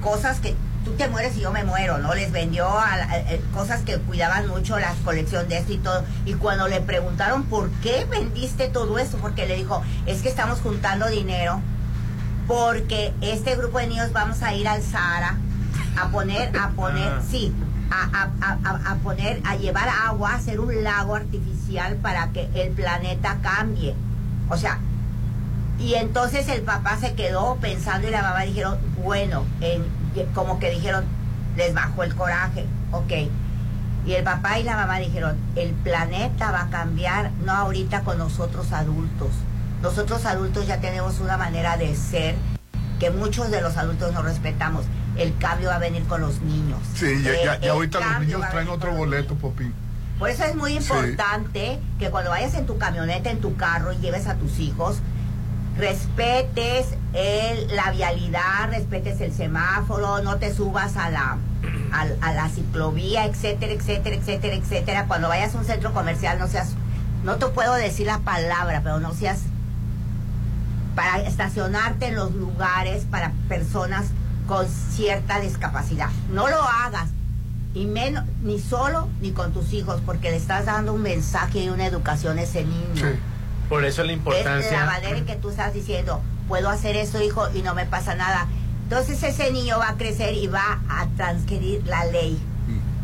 cosas 0.02 0.38
que 0.40 0.54
tú 0.84 0.92
te 0.92 1.08
mueres 1.08 1.36
y 1.36 1.40
yo 1.40 1.50
me 1.52 1.64
muero, 1.64 1.98
¿no? 1.98 2.14
Les 2.14 2.30
vendió 2.32 2.68
a 2.78 2.96
la- 2.96 3.18
eh, 3.18 3.40
cosas 3.52 3.82
que 3.82 3.98
cuidaban 3.98 4.48
mucho, 4.48 4.78
la 4.78 4.94
colección 5.04 5.48
de 5.48 5.58
esto 5.58 5.72
y 5.72 5.78
todo. 5.78 6.04
Y 6.24 6.34
cuando 6.34 6.68
le 6.68 6.80
preguntaron 6.80 7.44
por 7.44 7.68
qué 7.82 8.06
vendiste 8.10 8.68
todo 8.68 8.98
eso, 8.98 9.18
porque 9.18 9.46
le 9.46 9.56
dijo, 9.56 9.82
es 10.06 10.22
que 10.22 10.28
estamos 10.28 10.60
juntando 10.60 11.06
dinero, 11.08 11.60
porque 12.46 13.12
este 13.20 13.56
grupo 13.56 13.78
de 13.78 13.86
niños 13.88 14.12
vamos 14.12 14.42
a 14.42 14.54
ir 14.54 14.66
al 14.68 14.82
Sahara 14.82 15.36
a 16.00 16.08
poner, 16.08 16.56
a 16.58 16.70
poner, 16.70 17.12
Ah. 17.18 17.22
sí, 17.30 17.52
a, 17.90 18.28
a- 18.40 18.92
a- 18.92 18.94
poner, 18.96 19.40
a 19.44 19.56
llevar 19.56 19.88
agua, 19.88 20.32
a 20.32 20.34
hacer 20.36 20.60
un 20.60 20.82
lago 20.84 21.14
artificial 21.16 21.96
para 21.96 22.28
que 22.30 22.48
el 22.54 22.70
planeta 22.72 23.38
cambie. 23.42 23.94
O 24.48 24.56
sea, 24.56 24.78
y 25.78 25.94
entonces 25.94 26.48
el 26.48 26.62
papá 26.62 26.96
se 26.98 27.14
quedó 27.14 27.56
pensando 27.56 28.06
y 28.08 28.10
la 28.10 28.22
mamá 28.22 28.42
dijeron, 28.42 28.78
bueno, 29.02 29.44
en- 29.60 29.84
como 30.34 30.58
que 30.58 30.70
dijeron, 30.70 31.04
les 31.56 31.72
bajó 31.74 32.02
el 32.04 32.14
coraje, 32.14 32.66
ok. 32.92 33.12
Y 34.06 34.12
el 34.14 34.24
papá 34.24 34.58
y 34.58 34.62
la 34.64 34.76
mamá 34.76 34.98
dijeron, 34.98 35.36
el 35.56 35.72
planeta 35.72 36.50
va 36.50 36.62
a 36.62 36.70
cambiar, 36.70 37.30
no 37.44 37.52
ahorita 37.52 38.00
con 38.02 38.18
nosotros 38.18 38.72
adultos. 38.72 39.28
Nosotros 39.82 40.24
adultos 40.26 40.66
ya 40.66 40.78
tenemos 40.80 41.20
una 41.20 41.36
manera 41.36 41.76
de 41.76 41.94
ser 41.96 42.34
que 42.98 43.10
muchos 43.10 43.50
de 43.50 43.60
los 43.60 43.76
adultos 43.76 44.12
no 44.12 44.22
respetamos. 44.22 44.84
El 45.20 45.36
cambio 45.38 45.68
va 45.68 45.76
a 45.76 45.78
venir 45.78 46.02
con 46.04 46.20
los 46.22 46.40
niños. 46.40 46.78
Sí, 46.94 47.22
ya, 47.22 47.30
Eh, 47.32 47.40
ya, 47.44 47.58
ya 47.60 47.64
el 47.66 47.70
ahorita 47.70 48.00
los 48.00 48.20
niños 48.20 48.40
traen 48.50 48.68
otro 48.68 48.92
boleto, 48.94 49.34
Popín. 49.34 49.72
por 50.18 50.30
eso 50.30 50.44
es 50.44 50.54
muy 50.56 50.72
Sí. 50.72 50.76
importante 50.78 51.78
que 51.98 52.10
cuando 52.10 52.30
vayas 52.30 52.54
en 52.54 52.66
tu 52.66 52.78
camioneta, 52.78 53.30
en 53.30 53.40
tu 53.40 53.54
carro 53.56 53.92
y 53.92 53.98
lleves 53.98 54.26
a 54.26 54.34
tus 54.36 54.58
hijos, 54.58 54.98
respetes 55.78 56.86
el, 57.14 57.74
la 57.74 57.90
vialidad, 57.90 58.70
respetes 58.70 59.20
el 59.20 59.32
semáforo, 59.32 60.22
no 60.22 60.36
te 60.36 60.52
subas 60.54 60.96
a 60.96 61.10
la, 61.10 61.36
a, 61.92 62.06
a 62.20 62.32
la 62.32 62.48
ciclovía, 62.48 63.24
etcétera, 63.26 63.72
etcétera, 63.72 64.16
etcétera, 64.16 64.54
etcétera. 64.56 65.04
Cuando 65.06 65.28
vayas 65.28 65.54
a 65.54 65.58
un 65.58 65.64
centro 65.64 65.92
comercial, 65.92 66.38
no 66.38 66.48
seas, 66.48 66.70
no 67.24 67.36
te 67.36 67.46
puedo 67.46 67.74
decir 67.74 68.06
la 68.06 68.18
palabra, 68.20 68.80
pero 68.82 69.00
no 69.00 69.12
seas 69.14 69.40
para 70.94 71.20
estacionarte 71.22 72.06
en 72.08 72.16
los 72.16 72.34
lugares 72.34 73.04
para 73.10 73.32
personas 73.48 74.06
con 74.50 74.66
cierta 74.68 75.38
discapacidad. 75.40 76.08
No 76.32 76.48
lo 76.48 76.60
hagas, 76.60 77.08
y 77.72 77.86
menos, 77.86 78.24
ni 78.42 78.58
solo 78.58 79.08
ni 79.20 79.30
con 79.30 79.52
tus 79.52 79.72
hijos, 79.72 80.02
porque 80.04 80.30
le 80.32 80.36
estás 80.36 80.66
dando 80.66 80.92
un 80.92 81.02
mensaje 81.02 81.60
y 81.60 81.68
una 81.68 81.86
educación 81.86 82.36
a 82.38 82.42
ese 82.42 82.64
niño. 82.64 83.06
Por 83.68 83.84
eso 83.84 84.02
la 84.02 84.10
Es 84.10 84.18
importancia. 84.18 84.72
la 84.80 84.86
manera 84.86 85.16
en 85.16 85.24
que 85.24 85.36
tú 85.36 85.50
estás 85.50 85.72
diciendo, 85.72 86.20
puedo 86.48 86.68
hacer 86.68 86.96
eso, 86.96 87.22
hijo, 87.22 87.46
y 87.54 87.62
no 87.62 87.76
me 87.76 87.86
pasa 87.86 88.16
nada. 88.16 88.48
Entonces 88.82 89.22
ese 89.22 89.52
niño 89.52 89.78
va 89.78 89.90
a 89.90 89.96
crecer 89.96 90.34
y 90.34 90.48
va 90.48 90.80
a 90.88 91.06
transgredir 91.16 91.86
la 91.86 92.06
ley 92.06 92.36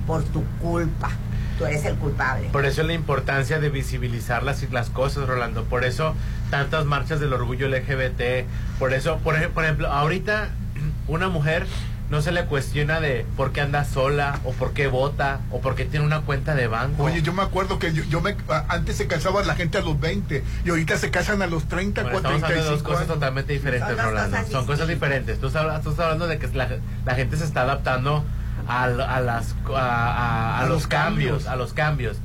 por 0.04 0.24
tu 0.24 0.42
culpa. 0.60 1.10
tú 1.58 1.64
eres 1.64 1.84
el 1.84 1.94
culpable. 1.94 2.48
Por 2.50 2.66
eso 2.66 2.82
la 2.82 2.92
importancia 2.92 3.60
de 3.60 3.70
visibilizar 3.70 4.42
las, 4.42 4.68
las 4.72 4.90
cosas, 4.90 5.28
Rolando. 5.28 5.62
Por 5.62 5.84
eso 5.84 6.12
tantas 6.50 6.86
marchas 6.86 7.20
del 7.20 7.32
orgullo 7.32 7.68
LGBT. 7.68 8.46
Por 8.80 8.92
eso, 8.92 9.18
por, 9.18 9.36
por 9.50 9.62
ejemplo, 9.64 9.86
ahorita 9.92 10.48
una 11.08 11.28
mujer 11.28 11.66
no 12.08 12.22
se 12.22 12.30
le 12.30 12.44
cuestiona 12.44 13.00
de 13.00 13.26
por 13.36 13.50
qué 13.50 13.60
anda 13.62 13.84
sola 13.84 14.38
o 14.44 14.52
por 14.52 14.72
qué 14.72 14.86
vota 14.86 15.40
o 15.50 15.60
por 15.60 15.74
qué 15.74 15.84
tiene 15.84 16.06
una 16.06 16.20
cuenta 16.20 16.54
de 16.54 16.68
banco. 16.68 17.02
Oye, 17.02 17.20
yo 17.20 17.32
me 17.32 17.42
acuerdo 17.42 17.80
que 17.80 17.92
yo, 17.92 18.04
yo 18.04 18.20
me, 18.20 18.36
a- 18.48 18.64
antes 18.68 18.96
se 18.96 19.08
casaba 19.08 19.42
la 19.42 19.56
gente 19.56 19.78
a 19.78 19.80
los 19.80 19.98
20 19.98 20.44
y 20.64 20.70
ahorita 20.70 20.96
se 20.98 21.10
casan 21.10 21.42
a 21.42 21.48
los 21.48 21.64
30, 21.66 22.02
Bueno, 22.02 22.18
estamos 22.18 22.42
hablando 22.44 22.62
de 22.64 22.70
dos 22.70 22.82
45 22.84 22.88
cosas 22.88 23.00
años. 23.02 23.14
totalmente 23.14 23.52
diferentes, 23.54 23.88
Son 23.96 24.04
Rolando. 24.04 24.36
cosas 24.36 24.52
Son 24.52 24.66
cosas 24.66 24.86
diferentes. 24.88 25.40
Tú 25.40 25.48
estás, 25.48 25.82
tú 25.82 25.90
estás 25.90 26.04
hablando 26.04 26.28
de 26.28 26.38
que 26.38 26.46
la, 26.56 26.68
la 27.04 27.14
gente 27.16 27.36
se 27.36 27.44
está 27.44 27.62
adaptando 27.62 28.22
a, 28.68 28.84
a 28.84 29.20
las, 29.20 29.56
a, 29.74 29.76
a- 29.76 30.58
a 30.58 30.58
A 30.60 30.62
los, 30.62 30.70
los 30.70 30.86
cambios, 30.86 31.30
cambios. 31.42 31.46
a 31.48 31.56
los 31.56 31.72
cambios. 31.72 32.16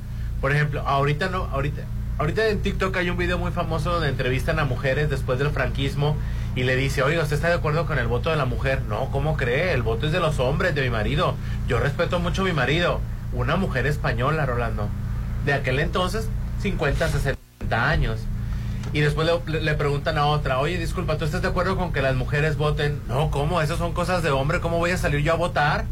Por 0.41 0.51
ejemplo, 0.51 0.81
ahorita 0.81 1.29
no, 1.29 1.45
ahorita, 1.45 1.81
ahorita 2.19 2.47
en 2.49 2.61
TikTok 2.61 2.95
hay 2.97 3.09
un 3.09 3.17
video 3.17 3.39
muy 3.39 3.51
famoso 3.51 3.91
donde 3.93 4.09
entrevistan 4.09 4.59
a 4.59 4.65
mujeres 4.65 5.09
después 5.09 5.39
del 5.39 5.49
franquismo 5.49 6.15
y 6.55 6.63
le 6.63 6.75
dice, 6.75 7.01
oiga, 7.01 7.23
¿usted 7.23 7.35
está 7.35 7.47
de 7.47 7.55
acuerdo 7.55 7.85
con 7.85 7.97
el 7.97 8.07
voto 8.07 8.29
de 8.29 8.35
la 8.35 8.45
mujer? 8.45 8.81
No, 8.89 9.09
¿cómo 9.11 9.37
cree? 9.37 9.73
El 9.73 9.83
voto 9.83 10.07
es 10.07 10.11
de 10.11 10.19
los 10.19 10.39
hombres, 10.39 10.75
de 10.75 10.81
mi 10.81 10.89
marido. 10.89 11.35
Yo 11.67 11.79
respeto 11.79 12.19
mucho 12.19 12.41
a 12.41 12.45
mi 12.45 12.51
marido. 12.51 12.99
Una 13.33 13.55
mujer 13.55 13.85
española, 13.85 14.45
Rolando. 14.45 14.89
De 15.45 15.53
aquel 15.53 15.79
entonces, 15.79 16.27
50, 16.61 17.07
60 17.07 17.89
años. 17.89 18.19
Y 18.91 18.99
después 18.99 19.29
le, 19.45 19.73
preguntan 19.75 20.17
a 20.17 20.25
otra, 20.25 20.59
oye, 20.59 20.77
disculpa, 20.77 21.17
¿tú 21.17 21.23
estás 21.23 21.41
de 21.41 21.47
acuerdo 21.47 21.77
con 21.77 21.93
que 21.93 22.01
las 22.01 22.15
mujeres 22.15 22.57
voten? 22.57 22.99
No, 23.07 23.31
¿cómo? 23.31 23.61
Esas 23.61 23.77
son 23.77 23.93
cosas 23.93 24.21
de 24.21 24.31
hombre, 24.31 24.59
¿cómo 24.59 24.77
voy 24.79 24.91
a 24.91 24.97
salir 24.97 25.21
yo 25.21 25.31
a 25.31 25.37
votar? 25.37 25.85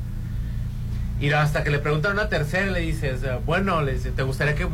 Y 1.22 1.32
hasta 1.32 1.64
que 1.64 1.70
le 1.70 1.80
preguntan 1.80 2.12
a 2.12 2.14
una 2.16 2.30
tercera 2.30 2.66
le 2.66 2.82
dices, 2.82 3.22
bueno, 3.46 3.82
le 3.82 3.94
dice, 3.94 4.12
¿te 4.12 4.24
gustaría 4.24 4.56
que, 4.56 4.68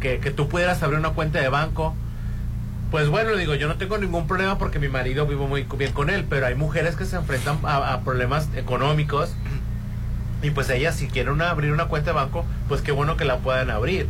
que, 0.00 0.20
que 0.20 0.30
tú 0.30 0.48
pudieras 0.48 0.82
abrir 0.82 0.98
una 0.98 1.10
cuenta 1.10 1.38
de 1.40 1.50
banco? 1.50 1.94
Pues 2.90 3.08
bueno, 3.08 3.34
digo, 3.36 3.54
yo 3.54 3.66
no 3.68 3.76
tengo 3.76 3.98
ningún 3.98 4.26
problema 4.28 4.58
porque 4.58 4.78
mi 4.78 4.88
marido 4.88 5.26
vivo 5.26 5.48
muy 5.48 5.66
bien 5.76 5.92
con 5.92 6.08
él, 6.08 6.24
pero 6.28 6.46
hay 6.46 6.54
mujeres 6.54 6.94
que 6.96 7.04
se 7.04 7.16
enfrentan 7.16 7.58
a, 7.64 7.92
a 7.92 8.00
problemas 8.02 8.48
económicos 8.54 9.30
y 10.42 10.50
pues 10.50 10.70
ellas 10.70 10.94
si 10.96 11.08
quieren 11.08 11.32
una- 11.32 11.50
abrir 11.50 11.72
una 11.72 11.86
cuenta 11.86 12.10
de 12.10 12.14
banco, 12.16 12.44
pues 12.68 12.82
qué 12.82 12.92
bueno 12.92 13.16
que 13.16 13.24
la 13.24 13.38
puedan 13.38 13.70
abrir. 13.70 14.06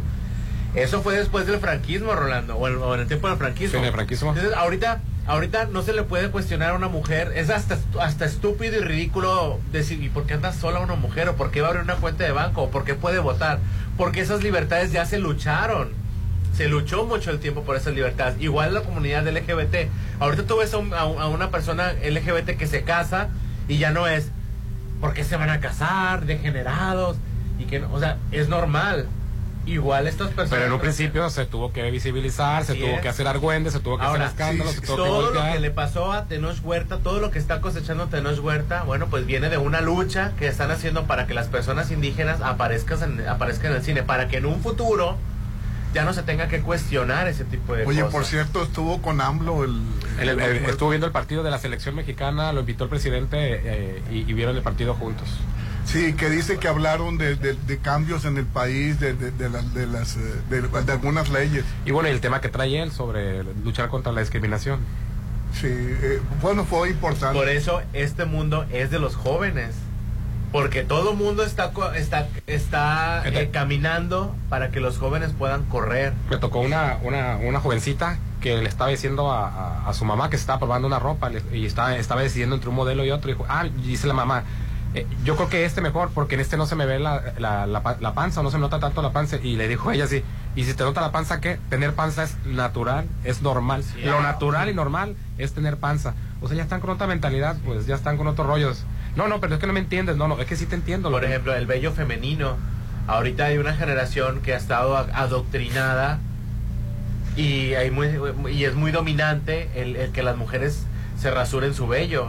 Eso 0.74 1.01
fue 1.01 1.16
después 1.16 1.47
del 1.47 1.59
franquismo, 1.59 2.15
Rolando, 2.15 2.57
o, 2.57 2.66
el- 2.69 2.77
o 2.77 2.94
en 2.94 3.01
el 3.01 3.07
tiempo 3.07 3.28
del 3.28 3.39
franquismo. 3.39 3.70
Sí, 3.73 3.77
en 3.78 3.85
el 3.85 3.93
franquismo. 3.93 4.31
Entonces, 4.35 4.53
ahorita, 4.55 5.01
ahorita 5.27 5.65
no 5.73 5.81
se 5.81 5.94
le 5.94 6.03
puede 6.03 6.28
cuestionar 6.31 6.70
a 6.70 6.74
una 6.74 6.89
mujer, 6.89 7.32
es 7.35 7.48
hasta, 7.48 7.78
hasta 7.98 8.27
estúpido 8.27 8.77
y 8.77 8.81
ridículo 8.85 9.59
decir, 9.73 10.03
¿y 10.03 10.11
por 10.11 10.27
qué 10.27 10.35
anda 10.35 10.53
sola 10.53 10.81
una 10.81 10.97
mujer? 10.97 11.31
¿O 11.31 11.36
por 11.36 11.51
qué 11.51 11.62
va 11.62 11.69
a 11.69 11.70
abrir 11.70 11.85
una 11.85 11.94
cuenta 11.97 12.24
de 12.24 12.32
banco? 12.32 12.65
¿O 12.65 12.70
por 12.70 12.85
qué 12.85 12.94
puede 12.94 13.20
votar? 13.20 13.59
Porque 13.97 14.20
esas 14.20 14.43
libertades 14.43 14.93
ya 14.93 15.07
se 15.07 15.19
lucharon. 15.19 15.89
Se 16.57 16.69
luchó 16.69 17.05
mucho 17.05 17.31
el 17.31 17.39
tiempo 17.39 17.62
por 17.62 17.77
esas 17.77 17.95
libertades. 17.95 18.41
Igual 18.41 18.73
la 18.74 18.81
comunidad 18.83 19.27
LGBT. 19.28 19.89
Ahorita 20.20 20.45
tú 20.45 20.57
ves 20.59 20.73
a, 20.74 20.78
un- 20.78 20.95
a 20.95 21.05
un- 21.05 21.20
a 21.20 21.27
una 21.28 21.51
persona 21.51 21.93
LGBT 22.03 22.57
que 22.57 22.66
se 22.66 22.83
casa 22.83 23.28
y 23.69 23.78
ya 23.78 23.91
no 23.91 24.07
es, 24.07 24.31
¿por 25.01 25.12
qué 25.12 25.23
se 25.24 25.37
van 25.37 25.51
a 25.51 25.61
casar? 25.61 26.24
Degenerados. 26.24 27.16
Y 27.59 27.65
que 27.65 27.81
no, 27.81 27.93
o 27.93 28.01
sea, 28.01 28.16
es 28.33 28.49
normal. 28.49 29.07
Igual 29.66 30.07
estas 30.07 30.28
personas. 30.28 30.51
Pero 30.51 30.66
en 30.66 30.73
un 30.74 30.81
principio 30.81 31.28
se 31.28 31.45
tuvo 31.45 31.73
que 31.73 31.91
visibilizar, 31.91 32.65
se 32.65 32.74
tuvo 32.77 32.87
es. 32.95 33.01
que 33.01 33.09
hacer 33.09 33.27
argüendes, 33.27 33.73
se 33.73 33.81
tuvo 33.81 33.99
que 33.99 34.05
Ahora, 34.05 34.27
hacer 34.27 34.41
escándalos, 34.41 34.74
sí, 34.74 34.81
se 34.81 34.87
tuvo 34.87 34.97
que 34.97 35.03
todo 35.03 35.31
lo 35.33 35.43
que 35.53 35.59
le 35.59 35.70
pasó 35.73 36.12
a 36.12 36.27
Tenoch 36.27 36.59
Huerta, 36.62 36.99
todo 36.99 37.19
lo 37.19 37.33
que 37.33 37.41
está 37.41 37.61
cosechando 37.61 38.07
Tenoch 38.07 38.39
Huerta, 38.39 38.85
bueno, 38.85 39.09
pues 39.09 39.27
viene 39.27 39.49
de 39.49 39.59
una 39.59 39.81
lucha 39.81 40.35
que 40.39 40.47
están 40.47 40.70
haciendo 40.70 41.07
para 41.09 41.27
que 41.27 41.35
las 41.35 41.49
personas 41.49 41.91
indígenas 41.91 42.41
aparezcan 42.43 43.19
en, 43.20 43.28
aparezcan 43.28 43.73
en 43.73 43.78
el 43.78 43.83
cine, 43.83 44.05
para 44.05 44.28
que 44.28 44.37
en 44.37 44.47
un 44.47 44.61
futuro 44.62 45.16
ya 45.95 46.05
no 46.05 46.13
se 46.13 46.23
tenga 46.23 46.49
que 46.49 46.61
cuestionar 46.61 47.27
ese 47.29 47.45
tipo 47.45 47.75
de 47.75 47.87
Oye, 47.87 48.01
cosas. 48.01 48.13
por 48.13 48.25
cierto, 48.25 48.63
estuvo 48.65 49.01
con 49.01 49.21
AMLO 49.21 49.65
el... 49.65 49.81
El- 50.21 50.29
el- 50.31 50.41
el- 50.41 50.65
estuvo 50.67 50.91
viendo 50.91 51.07
el 51.07 51.13
partido 51.13 51.43
de 51.43 51.51
la 51.51 51.59
selección 51.59 51.95
mexicana, 51.95 52.53
lo 52.53 52.61
invitó 52.61 52.85
el 52.85 52.91
presidente 52.91 53.37
eh, 53.41 54.03
y, 54.11 54.19
y 54.31 54.33
vieron 54.35 54.57
el 54.57 54.63
partido 54.63 54.95
juntos. 54.95 55.29
Sí, 55.85 56.15
que 56.15 56.29
dice 56.29 56.59
que 56.59 56.67
hablaron 56.69 57.17
de, 57.17 57.37
de- 57.37 57.55
de 57.55 57.79
cambios 57.79 58.25
en 58.25 58.37
el 58.39 58.45
país, 58.47 58.99
de, 58.99 59.15
de, 59.15 59.31
de 59.31 59.49
las, 59.49 59.73
de, 59.73 59.87
las, 59.87 60.17
eh, 60.17 60.21
de, 60.51 60.63
de 60.63 60.93
algunas 60.93 61.31
leyes. 61.31 61.65
Y 61.85 61.93
bueno, 61.93 62.09
el 62.09 62.21
tema 62.21 62.41
que 62.41 62.49
trae 62.49 62.83
él 62.83 62.91
sobre 62.93 63.45
luchar 63.65 63.89
contra 63.89 64.11
la 64.13 64.21
discriminación. 64.21 64.81
Sí, 65.55 65.69
eh, 65.71 66.21
bueno, 66.43 66.65
fue 66.65 66.91
importante. 66.91 67.39
Por 67.39 67.49
eso 67.49 67.81
este 67.93 68.25
mundo 68.25 68.67
es 68.73 68.91
de 68.91 68.99
los 68.99 69.15
jóvenes. 69.15 69.75
Porque 70.57 70.85
todo 70.85 71.11
el 71.11 71.19
mundo 71.19 71.43
está, 71.45 71.70
está, 71.97 72.28
está 72.47 73.23
eh, 73.28 73.51
caminando 73.53 74.35
para 74.49 74.70
que 74.70 74.81
los 74.81 74.97
jóvenes 74.97 75.33
puedan 75.39 75.65
correr. 75.65 76.15
Me 76.31 76.39
tocó 76.39 76.61
una, 76.61 76.97
una, 77.03 77.37
una 77.37 77.61
jovencita 77.61 78.19
que 78.41 78.57
le 78.62 78.66
estaba 78.69 78.89
diciendo 78.89 79.31
a, 79.31 79.49
a- 79.49 79.89
a 79.89 79.93
su 79.93 80.07
mamá 80.07 80.31
que 80.31 80.39
se 80.39 80.41
estaba 80.41 80.59
probando 80.59 80.89
una 80.89 80.99
ropa 80.99 81.31
y 81.53 81.66
estaba, 81.66 81.95
estaba 81.97 82.23
decidiendo 82.23 82.55
entre 82.55 82.70
un 82.70 82.74
modelo 82.74 83.05
y 83.05 83.11
otro. 83.11 83.31
Y 83.31 83.35
dijo, 83.35 83.45
ah, 83.51 83.66
dice 83.85 84.07
la 84.07 84.15
mamá, 84.15 84.45
eh, 84.95 85.07
yo 85.24 85.37
creo 85.37 85.51
que 85.51 85.66
este 85.66 85.83
mejor 85.83 86.09
porque 86.15 86.37
en 86.37 86.41
este 86.41 86.57
no 86.57 86.65
se 86.65 86.74
me 86.74 86.87
ve 86.87 87.01
la, 87.01 87.23
la, 87.37 87.66
la 87.66 87.83
pa- 87.83 87.99
la 88.01 88.15
panza, 88.15 88.43
no 88.43 88.51
se 88.51 88.57
me 88.57 88.62
nota 88.62 88.81
tanto 88.81 89.03
la 89.03 89.12
panza. 89.12 89.37
Y 89.43 89.57
le 89.57 89.69
dijo 89.69 89.91
ella 89.93 90.05
así, 90.05 90.23
y 90.55 90.65
si 90.65 90.73
te 90.73 90.85
nota 90.85 91.03
la 91.03 91.12
panza, 91.12 91.39
¿qué? 91.39 91.59
Tener 91.69 91.93
panza 91.93 92.23
es 92.23 92.35
natural, 92.47 93.05
es 93.24 93.43
normal. 93.43 93.85
Lo 94.03 94.23
natural 94.23 94.70
y 94.70 94.74
normal 94.74 95.16
es 95.37 95.53
tener 95.53 95.77
panza. 95.77 96.15
O 96.41 96.49
sea, 96.49 96.57
ya 96.57 96.62
están 96.62 96.81
con 96.81 96.89
otra 96.89 97.07
mentalidad, 97.07 97.57
pues 97.66 97.87
ya 97.87 97.95
están 97.95 98.16
con 98.16 98.27
otros 98.27 98.47
rollos. 98.47 98.85
No, 99.16 99.28
no, 99.28 99.40
pero 99.40 99.55
es 99.55 99.60
que 99.60 99.66
no 99.66 99.72
me 99.72 99.80
entiendes, 99.80 100.16
no, 100.16 100.28
no, 100.28 100.38
es 100.40 100.47
que 100.47 100.56
sí 100.56 100.66
te 100.66 100.74
entiendo. 100.74 101.10
Por 101.10 101.24
ejemplo, 101.24 101.55
el 101.55 101.66
vello 101.66 101.93
femenino. 101.93 102.56
Ahorita 103.06 103.47
hay 103.47 103.59
una 103.59 103.74
generación 103.74 104.40
que 104.43 104.52
ha 104.52 104.56
estado 104.56 104.97
adoctrinada 104.97 106.18
y, 107.36 107.74
hay 107.74 107.90
muy, 107.90 108.09
y 108.52 108.64
es 108.64 108.74
muy 108.74 108.90
dominante 108.93 109.68
el, 109.74 109.97
el 109.97 110.10
que 110.12 110.22
las 110.22 110.36
mujeres 110.36 110.84
se 111.18 111.30
rasuren 111.30 111.74
su 111.74 111.86
vello. 111.86 112.28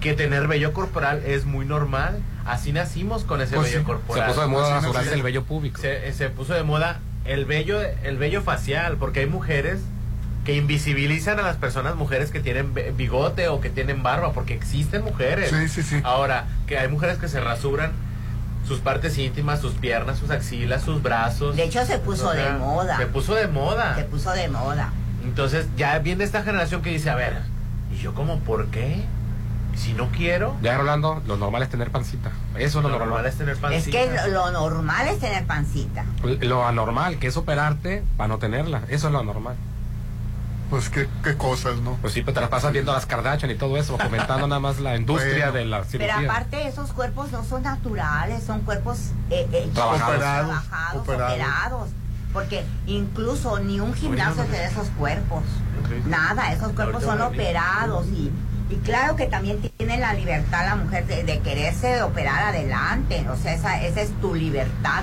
Que 0.00 0.14
tener 0.14 0.46
vello 0.48 0.72
corporal 0.72 1.22
es 1.26 1.44
muy 1.44 1.64
normal. 1.64 2.18
Así 2.44 2.72
nacimos 2.72 3.24
con 3.24 3.40
ese 3.40 3.54
Pues 3.56 3.68
vello 3.68 3.80
sí, 3.80 3.84
corporal. 3.84 4.24
se 4.28 4.32
puso 4.32 4.40
de 4.42 4.46
moda 4.48 4.74
rasurarse 4.80 5.10
nací- 5.10 5.14
el 5.14 5.22
vello 5.22 5.44
público. 5.44 5.80
Se, 5.80 6.12
se 6.12 6.28
puso 6.28 6.54
de 6.54 6.62
moda 6.62 7.00
el 7.24 7.44
vello, 7.44 7.80
el 8.02 8.16
vello 8.18 8.42
facial, 8.42 8.96
porque 8.96 9.20
hay 9.20 9.26
mujeres 9.26 9.80
que 10.44 10.56
invisibilizan 10.56 11.38
a 11.38 11.42
las 11.42 11.56
personas 11.56 11.94
mujeres 11.94 12.30
que 12.30 12.40
tienen 12.40 12.74
bigote 12.96 13.48
o 13.48 13.60
que 13.60 13.70
tienen 13.70 14.02
barba, 14.02 14.32
porque 14.32 14.54
existen 14.54 15.04
mujeres. 15.04 15.50
Sí, 15.50 15.68
sí, 15.68 15.82
sí. 15.82 16.00
Ahora, 16.04 16.46
que 16.66 16.78
hay 16.78 16.88
mujeres 16.88 17.18
que 17.18 17.28
se 17.28 17.40
rasuran 17.40 17.92
sus 18.66 18.80
partes 18.80 19.16
íntimas, 19.18 19.60
sus 19.60 19.74
piernas, 19.74 20.18
sus 20.18 20.30
axilas, 20.30 20.82
sus 20.82 21.02
brazos. 21.02 21.54
De 21.56 21.64
hecho, 21.64 21.84
se 21.86 21.98
puso 21.98 22.28
O 22.28 22.32
sea, 22.32 22.52
de 22.54 22.58
moda. 22.58 22.96
Se 22.98 23.06
puso 23.06 23.34
de 23.34 23.46
moda. 23.48 23.94
Se 23.96 24.04
puso 24.04 24.30
de 24.32 24.48
moda. 24.48 24.92
Entonces, 25.24 25.66
ya 25.76 25.98
viene 26.00 26.24
esta 26.24 26.42
generación 26.42 26.82
que 26.82 26.90
dice, 26.90 27.10
a 27.10 27.14
ver, 27.14 27.38
¿y 27.92 27.98
yo 27.98 28.12
como 28.14 28.40
por 28.40 28.66
qué? 28.66 29.04
Si 29.76 29.92
no 29.94 30.08
quiero. 30.10 30.56
Ya 30.60 30.76
Rolando, 30.76 31.22
lo 31.26 31.36
normal 31.36 31.62
es 31.62 31.70
tener 31.70 31.90
pancita. 31.90 32.30
Eso 32.56 32.78
es 32.80 32.82
lo, 32.82 32.82
Lo 32.82 32.88
normal. 32.90 33.08
normal 33.08 33.26
es 33.26 33.36
tener 33.38 33.54
Es 33.54 33.60
pancita. 33.60 33.90
que 33.98 34.28
lo, 34.30 34.50
lo 34.50 34.50
normal 34.50 35.08
es 35.08 35.18
tener 35.18 35.44
pancita. 35.46 36.04
Lo 36.40 36.66
anormal, 36.66 37.18
que 37.18 37.28
es 37.28 37.36
operarte 37.36 38.02
para 38.16 38.28
no 38.28 38.38
tenerla. 38.38 38.82
Eso 38.88 39.06
es 39.06 39.12
lo 39.12 39.20
anormal. 39.20 39.54
Pues 40.72 40.88
qué, 40.88 41.06
qué 41.22 41.36
cosas, 41.36 41.76
¿no? 41.82 41.98
Pues 42.00 42.14
sí, 42.14 42.22
pero 42.22 42.32
te 42.32 42.40
las 42.40 42.48
pasas 42.48 42.72
viendo 42.72 42.92
a 42.92 42.94
las 42.94 43.04
Kardashian 43.04 43.50
y 43.50 43.56
todo 43.56 43.76
eso, 43.76 43.98
comentando 43.98 44.46
nada 44.46 44.58
más 44.58 44.80
la 44.80 44.96
industria 45.02 45.50
Bueno. 45.50 45.58
de 45.58 45.64
la 45.66 45.84
cirugía. 45.84 46.16
Pero 46.16 46.30
aparte, 46.30 46.66
esos 46.66 46.94
cuerpos 46.94 47.30
no 47.30 47.44
son 47.44 47.62
naturales, 47.62 48.42
son 48.42 48.62
cuerpos 48.62 48.98
eh, 49.28 49.46
eh, 49.52 49.70
Trabajados. 49.74 50.18
trabajados, 50.18 51.02
Operados. 51.02 51.30
operados. 51.34 51.88
Porque 52.32 52.64
incluso 52.86 53.58
ni 53.58 53.80
un 53.80 53.92
gimnasio 53.92 54.44
tiene 54.44 54.64
esos 54.64 54.88
cuerpos. 54.98 55.42
Nada, 56.06 56.50
esos 56.54 56.72
cuerpos 56.72 57.02
son 57.02 57.20
operados 57.20 58.06
y, 58.06 58.32
y 58.70 58.76
claro 58.76 59.14
que 59.16 59.26
también 59.26 59.60
tiene 59.76 59.98
la 59.98 60.14
libertad 60.14 60.64
la 60.64 60.76
mujer 60.76 61.06
de, 61.06 61.22
de 61.24 61.40
quererse 61.40 62.02
operar 62.02 62.44
adelante, 62.44 63.26
o 63.28 63.36
sea, 63.36 63.52
esa, 63.52 63.82
esa 63.82 64.00
es 64.00 64.18
tu 64.22 64.34
libertad, 64.34 65.02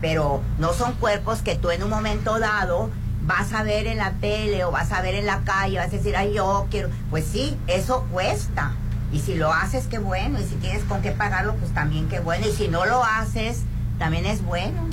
pero 0.00 0.40
no 0.58 0.72
son 0.72 0.94
cuerpos 0.94 1.42
que 1.42 1.56
tú 1.56 1.70
en 1.70 1.82
un 1.82 1.90
momento 1.90 2.38
dado 2.38 2.88
vas 3.30 3.52
a 3.52 3.62
ver 3.62 3.86
en 3.86 3.98
la 3.98 4.10
tele 4.14 4.64
o 4.64 4.72
vas 4.72 4.90
a 4.90 5.00
ver 5.02 5.14
en 5.14 5.24
la 5.24 5.42
calle, 5.44 5.78
vas 5.78 5.86
a 5.86 5.90
decir, 5.90 6.16
ay, 6.16 6.34
yo 6.34 6.66
quiero, 6.68 6.88
pues 7.10 7.24
sí, 7.24 7.56
eso 7.68 8.04
cuesta. 8.10 8.72
Y 9.12 9.20
si 9.20 9.36
lo 9.36 9.52
haces, 9.52 9.86
qué 9.86 9.98
bueno, 9.98 10.40
y 10.40 10.44
si 10.44 10.56
tienes 10.56 10.82
con 10.84 11.00
qué 11.00 11.12
pagarlo, 11.12 11.54
pues 11.54 11.72
también 11.72 12.08
qué 12.08 12.18
bueno, 12.18 12.46
y 12.48 12.50
si 12.50 12.66
no 12.66 12.86
lo 12.86 13.04
haces, 13.04 13.62
también 14.00 14.26
es 14.26 14.42
bueno. 14.42 14.84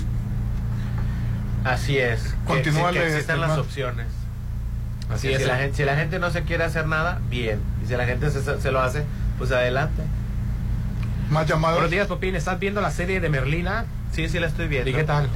Así 1.64 1.98
es. 1.98 2.22
Que, 2.22 2.36
Continúale, 2.46 3.00
que 3.00 3.08
existan 3.08 3.42
las 3.42 3.58
opciones. 3.58 4.06
Así 5.12 5.30
es. 5.30 5.42
Si 5.42 5.48
la, 5.48 5.58
gente, 5.58 5.78
si 5.78 5.84
la 5.84 5.96
gente 5.96 6.20
no 6.20 6.30
se 6.30 6.44
quiere 6.44 6.64
hacer 6.64 6.86
nada, 6.86 7.20
bien. 7.30 7.60
Y 7.84 7.88
si 7.88 7.96
la 7.96 8.06
gente 8.06 8.30
se, 8.30 8.62
se 8.62 8.72
lo 8.72 8.80
hace, 8.80 9.04
pues 9.40 9.52
adelante. 9.52 10.04
Más 11.32 11.48
llamados. 11.48 11.78
Buenos 11.78 11.92
días, 11.92 12.08
Popín. 12.08 12.36
¿Estás 12.36 12.60
viendo 12.60 12.82
la 12.82 12.92
serie 12.92 13.20
de 13.20 13.30
Merlina? 13.30 13.86
Sí, 14.12 14.30
sí 14.30 14.40
la 14.40 14.48
estoy 14.48 14.68
viendo. 14.68 14.90
¿Y 14.90 14.94
qué 14.94 15.04
tal? 15.04 15.28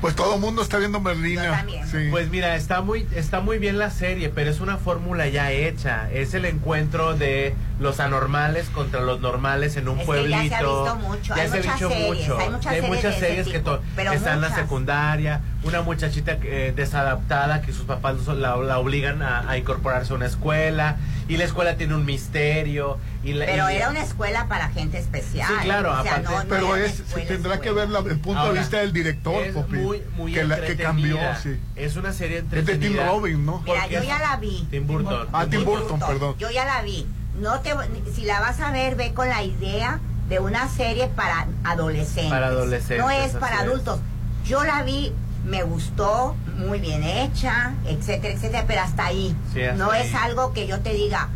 Pues 0.00 0.14
todo 0.14 0.34
el 0.34 0.40
mundo 0.40 0.62
está 0.62 0.78
viendo 0.78 1.00
Merlina. 1.00 1.64
Sí. 1.90 2.08
Pues 2.10 2.28
mira, 2.30 2.54
está 2.56 2.82
muy, 2.82 3.06
está 3.14 3.40
muy 3.40 3.58
bien 3.58 3.78
la 3.78 3.90
serie, 3.90 4.28
pero 4.28 4.50
es 4.50 4.60
una 4.60 4.76
fórmula 4.76 5.28
ya 5.28 5.50
hecha. 5.52 6.10
Es 6.12 6.34
el 6.34 6.44
encuentro 6.44 7.16
de 7.16 7.54
los 7.78 8.00
anormales 8.00 8.70
contra 8.70 9.00
los 9.02 9.20
normales 9.20 9.76
en 9.76 9.88
un 9.88 9.96
Es 9.96 10.00
que 10.00 10.06
pueblito. 10.06 10.42
ya 10.42 10.48
se 10.48 10.54
ha 10.54 10.60
visto 10.60 10.96
mucho, 10.96 11.34
Ya 11.36 11.42
hay 11.42 11.48
se 11.48 11.54
ha 11.54 11.60
muchas 11.60 11.74
dicho 11.74 11.88
series, 11.90 12.06
mucho. 12.20 12.38
hay 12.38 12.50
muchas 12.50 12.66
hay 12.72 12.80
series 12.80 12.96
muchas 12.96 13.18
series 13.18 13.46
que 13.48 13.58
tipo, 13.58 13.78
pero 13.94 14.12
están 14.12 14.34
en 14.36 14.40
la 14.40 14.54
secundaria, 14.54 15.40
una 15.62 15.82
muchachita 15.82 16.38
eh, 16.42 16.72
desadaptada 16.74 17.60
que 17.60 17.72
sus 17.72 17.84
papás 17.84 18.26
la, 18.28 18.56
la 18.56 18.78
obligan 18.78 19.20
a, 19.22 19.48
a 19.50 19.58
incorporarse 19.58 20.12
a 20.12 20.16
una 20.16 20.24
escuela 20.26 20.96
y 21.28 21.36
la 21.36 21.44
escuela 21.44 21.76
tiene 21.76 21.94
un 21.94 22.04
misterio. 22.06 22.98
Y 23.24 23.32
la- 23.34 23.44
Pero 23.46 23.70
y- 23.70 23.74
era 23.74 23.90
una 23.90 24.00
escuela 24.02 24.46
para 24.48 24.68
gente 24.70 24.96
especial. 24.98 25.48
Sí, 25.48 25.54
claro, 25.64 25.90
o 25.98 26.02
sea, 26.02 26.12
aparte- 26.16 26.28
no- 26.30 26.44
no 26.44 26.48
Pero 26.48 26.76
es, 26.76 27.00
escuela, 27.00 27.28
tendrá 27.28 27.60
que 27.60 27.68
escuela. 27.68 27.86
ver 27.92 28.04
la- 28.04 28.10
el 28.12 28.20
punto 28.20 28.38
Ahora, 28.40 28.52
de 28.54 28.58
vista 28.60 28.78
del 28.78 28.92
director, 28.92 29.42
es 29.44 29.52
Popi, 29.52 29.76
muy, 29.76 30.02
muy 30.16 30.32
que, 30.32 30.44
la, 30.44 30.60
que 30.60 30.76
cambió, 30.76 31.16
entretenida. 31.18 31.36
sí. 31.42 31.60
Es 31.74 31.96
una 31.96 32.12
serie 32.12 32.38
Es 32.38 32.50
de 32.50 32.58
entretenida. 32.60 33.02
Tim 33.02 33.06
Robin, 33.10 33.44
¿no? 33.44 33.60
Mira, 33.66 33.86
yo 33.88 34.02
ya 34.02 34.18
la 34.20 34.36
vi. 34.36 34.66
Tim 34.70 34.86
Burton. 34.86 35.28
Ah, 35.32 35.46
Tim 35.50 35.64
Burton, 35.64 35.98
perdón. 36.00 36.36
Yo 36.38 36.50
ya 36.50 36.64
la 36.64 36.80
vi. 36.82 37.06
No 37.40 37.60
te, 37.60 37.74
si 38.14 38.22
la 38.24 38.40
vas 38.40 38.60
a 38.60 38.70
ver, 38.70 38.94
ve 38.96 39.12
con 39.14 39.28
la 39.28 39.42
idea 39.42 40.00
de 40.28 40.38
una 40.40 40.68
serie 40.68 41.08
para 41.08 41.46
adolescentes. 41.64 42.30
Para 42.30 42.46
adolescentes, 42.48 42.98
No 42.98 43.10
es 43.10 43.32
para 43.32 43.56
es. 43.56 43.62
adultos. 43.62 44.00
Yo 44.44 44.64
la 44.64 44.82
vi, 44.82 45.12
me 45.44 45.62
gustó, 45.62 46.34
muy 46.56 46.80
bien 46.80 47.02
hecha, 47.02 47.74
etcétera, 47.86 48.34
etcétera, 48.34 48.64
pero 48.66 48.80
hasta 48.80 49.06
ahí. 49.06 49.36
Sí, 49.52 49.62
hasta 49.62 49.76
no 49.84 49.90
ahí. 49.90 50.06
es 50.06 50.14
algo 50.14 50.52
que 50.52 50.66
yo 50.66 50.80
te 50.80 50.92
diga, 50.94 51.28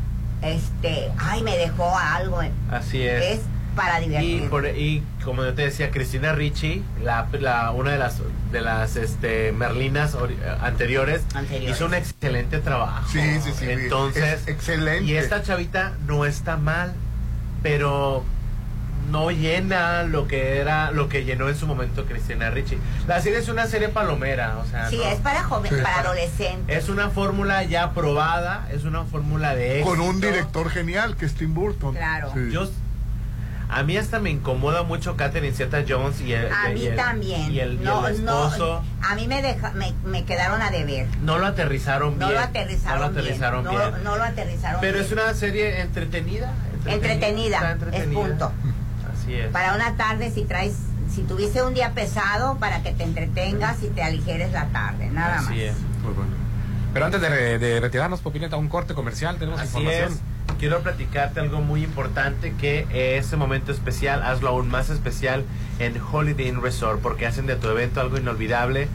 este, 0.42 1.10
ay, 1.18 1.42
me 1.42 1.56
dejó 1.56 1.96
algo. 1.98 2.40
Así 2.70 3.02
es. 3.02 3.22
Es 3.24 3.40
para 3.80 4.00
Y, 4.00 4.08
divertir. 4.08 4.48
por- 4.50 4.66
y 4.66 5.02
como 5.24 5.44
yo 5.44 5.54
te 5.54 5.62
decía, 5.62 5.90
Cristina 5.90 6.32
Ricci, 6.32 6.82
la, 7.02 7.26
la- 7.32 7.70
una 7.70 7.92
de 7.92 7.98
las 7.98 8.18
de 8.52 8.60
las 8.60 8.96
este, 8.96 9.52
Merlinas 9.52 10.14
ori- 10.16 10.36
anteriores, 10.62 11.22
Anteriores. 11.34 11.76
hizo 11.76 11.86
un 11.86 11.94
excelente 11.94 12.58
trabajo. 12.58 13.08
Sí, 13.08 13.20
sí, 13.42 13.52
sí, 13.56 13.64
Entonces, 13.70 14.42
es 14.42 14.48
excelente. 14.48 15.04
Y 15.04 15.16
esta 15.16 15.42
chavita 15.42 15.92
no 16.06 16.24
está 16.24 16.56
mal, 16.56 16.92
pero 17.62 18.24
no 19.10 19.30
llena 19.30 20.02
lo 20.04 20.28
que 20.28 20.58
era 20.58 20.90
lo 20.92 21.08
que 21.08 21.24
llenó 21.24 21.48
en 21.48 21.56
su 21.56 21.66
momento 21.66 22.04
Cristina 22.06 22.50
Ricci. 22.50 22.78
La 23.08 23.20
serie 23.20 23.38
es 23.40 23.48
una 23.48 23.66
serie 23.66 23.88
palomera, 23.88 24.58
o 24.58 24.66
sea, 24.66 24.88
sí, 24.88 24.96
no- 24.98 25.04
es 25.04 25.18
para 25.20 25.42
joven, 25.42 25.70
Sí. 25.74 25.80
para 25.82 26.00
adolescentes. 26.00 26.76
es 26.84 26.88
una 26.88 27.10
fórmula 27.10 27.64
ya 27.64 27.92
probada, 27.92 28.68
es 28.72 28.84
una 28.84 29.04
fórmula 29.04 29.54
de 29.54 29.78
éxito. 29.80 29.90
Con 29.96 30.00
un 30.00 30.20
director 30.20 30.70
genial 30.70 31.16
que 31.16 31.26
es 31.26 31.34
Tim 31.34 31.54
Burton. 31.54 31.94
Claro. 31.94 32.30
Sí. 32.34 32.50
Yo, 32.52 32.68
a 33.72 33.82
mí 33.82 33.96
hasta 33.96 34.18
me 34.18 34.30
incomoda 34.30 34.82
mucho 34.82 35.16
Catherine 35.16 35.54
Zeta 35.54 35.84
Jones 35.88 36.20
y 36.20 36.32
el, 36.32 36.52
A 36.52 36.70
y 36.70 36.74
mí 36.74 36.86
el- 36.86 36.96
también. 36.96 37.52
y 37.52 37.60
el, 37.60 37.74
y 37.74 37.78
no, 37.84 38.06
el 38.06 38.14
esposo. 38.16 38.82
no, 39.00 39.06
a 39.08 39.14
mí 39.14 39.28
me, 39.28 39.42
deja, 39.42 39.70
me, 39.72 39.92
me 40.04 40.24
quedaron 40.24 40.60
a 40.62 40.70
deber. 40.70 41.06
No, 41.22 41.38
lo 41.38 41.46
aterrizaron 41.46 42.18
No 42.18 42.26
bien. 42.28 42.40
lo 42.40 42.44
aterrizaron, 42.46 42.98
no 43.00 43.04
lo 43.06 43.10
aterrizaron 43.20 43.64
bien. 43.64 43.76
bien. 43.76 44.04
No, 44.04 44.10
no 44.10 44.16
lo 44.16 44.24
aterrizaron 44.24 44.80
Pero 44.80 44.94
bien. 44.94 45.04
es 45.06 45.12
una 45.12 45.34
serie 45.34 45.80
entretenida. 45.80 46.52
Entretenida, 46.86 47.56
está 47.56 47.68
es 47.68 47.74
entretenida. 47.74 48.20
punto. 48.20 48.52
Así 49.14 49.34
es. 49.34 49.48
Para 49.48 49.74
una 49.74 49.96
tarde, 49.96 50.30
si 50.30 50.44
traes, 50.44 50.74
si 51.14 51.22
tuviste 51.22 51.62
un 51.62 51.74
día 51.74 51.92
pesado, 51.92 52.56
para 52.58 52.82
que 52.82 52.92
te 52.92 53.04
entretengas 53.04 53.82
y 53.82 53.88
te 53.88 54.02
aligeres 54.02 54.52
la 54.52 54.66
tarde, 54.66 55.08
nada 55.10 55.36
más. 55.36 55.46
Así 55.46 55.60
es. 55.62 55.74
Muy 56.02 56.12
bueno. 56.14 56.30
Pero 56.92 57.04
antes 57.06 57.20
de, 57.20 57.58
de 57.58 57.78
retirarnos, 57.80 58.20
Popineta, 58.20 58.56
un 58.56 58.68
corte 58.68 58.94
comercial, 58.94 59.36
tenemos 59.38 59.60
Así 59.60 59.78
información. 59.78 60.12
es. 60.12 60.20
Quiero 60.60 60.82
platicarte 60.82 61.40
algo 61.40 61.62
muy 61.62 61.82
importante 61.82 62.52
que 62.60 63.16
ese 63.16 63.38
momento 63.38 63.72
especial, 63.72 64.22
hazlo 64.22 64.50
aún 64.50 64.68
más 64.68 64.90
especial 64.90 65.42
en 65.78 65.98
Holiday 65.98 66.48
Inn 66.48 66.60
Resort, 66.60 67.00
porque 67.00 67.26
hacen 67.26 67.46
de 67.46 67.56
tu 67.56 67.70
evento 67.70 68.02
algo 68.02 68.18
inolvidable 68.18 68.88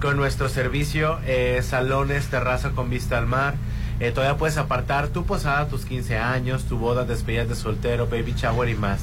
con 0.00 0.16
nuestro 0.16 0.48
servicio, 0.48 1.18
eh, 1.26 1.60
salones, 1.62 2.28
terraza 2.28 2.70
con 2.70 2.88
vista 2.88 3.18
al 3.18 3.26
mar. 3.26 3.56
Eh, 4.00 4.12
todavía 4.12 4.38
puedes 4.38 4.56
apartar 4.56 5.08
tu 5.08 5.26
posada, 5.26 5.68
tus 5.68 5.84
15 5.84 6.16
años, 6.16 6.64
tu 6.64 6.78
boda, 6.78 7.04
despedidas 7.04 7.50
de 7.50 7.54
soltero, 7.54 8.06
baby 8.06 8.32
shower 8.34 8.70
y 8.70 8.74
más. 8.74 9.02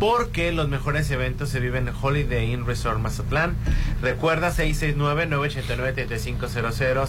Porque 0.00 0.50
los 0.50 0.68
mejores 0.68 1.08
eventos 1.12 1.50
se 1.50 1.60
viven 1.60 1.86
en 1.86 1.94
Holiday 2.02 2.52
Inn 2.52 2.66
Resort 2.66 2.98
Mazatlán. 2.98 3.54
Recuerda 4.02 4.50
669-989-3500, 4.50 7.06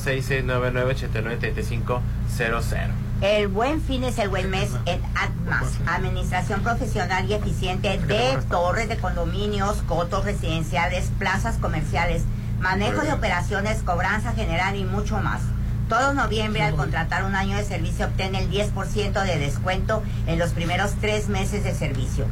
669-989-3500. 2.29 3.08
El 3.21 3.49
buen 3.49 3.81
fin 3.81 4.05
es 4.05 4.17
el 4.17 4.29
buen 4.29 4.49
mes 4.49 4.69
en 4.85 5.01
ADMAS, 5.13 5.73
Administración 5.87 6.61
Profesional 6.63 7.29
y 7.29 7.33
Eficiente 7.33 7.97
de 7.97 8.37
Torres 8.49 8.87
de 8.87 8.95
Condominios, 8.95 9.81
cotos 9.81 10.23
residenciales, 10.23 11.11
plazas 11.19 11.57
comerciales, 11.57 12.23
manejo 12.61 13.01
de 13.01 13.11
operaciones, 13.11 13.83
cobranza 13.83 14.31
general 14.31 14.77
y 14.77 14.85
mucho 14.85 15.17
más. 15.17 15.41
Todo 15.89 16.13
noviembre 16.13 16.63
al 16.63 16.77
contratar 16.77 17.25
un 17.25 17.35
año 17.35 17.57
de 17.57 17.65
servicio 17.65 18.05
obtén 18.05 18.35
el 18.35 18.49
10% 18.49 19.25
de 19.25 19.37
descuento 19.37 20.01
en 20.25 20.39
los 20.39 20.51
primeros 20.51 20.93
tres 21.01 21.27
meses 21.27 21.65
de 21.65 21.75
servicio. 21.75 22.25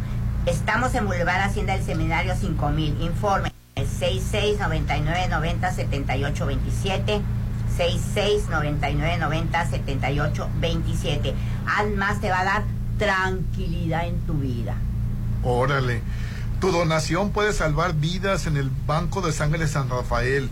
Estamos 0.45 0.95
en 0.95 1.05
Boulevard 1.05 1.41
Hacienda 1.41 1.73
del 1.73 1.85
Seminario 1.85 2.33
5000. 2.33 3.01
Informe 3.01 3.51
66 3.75 4.59
99 4.59 5.27
90 5.27 5.71
78 5.73 6.45
27 6.45 7.21
66 7.77 8.49
99 8.49 9.17
90 9.19 9.69
78 9.69 10.49
27. 10.59 11.35
Además 11.77 12.19
te 12.19 12.29
va 12.29 12.39
a 12.39 12.45
dar 12.45 12.63
tranquilidad 12.97 14.07
en 14.07 14.19
tu 14.21 14.33
vida. 14.33 14.75
Órale. 15.43 16.01
Tu 16.59 16.71
donación 16.71 17.29
puede 17.29 17.53
salvar 17.53 17.93
vidas 17.93 18.47
en 18.47 18.57
el 18.57 18.71
Banco 18.87 19.21
de 19.21 19.31
Sangre 19.31 19.59
de 19.59 19.67
San 19.67 19.89
Rafael. 19.89 20.49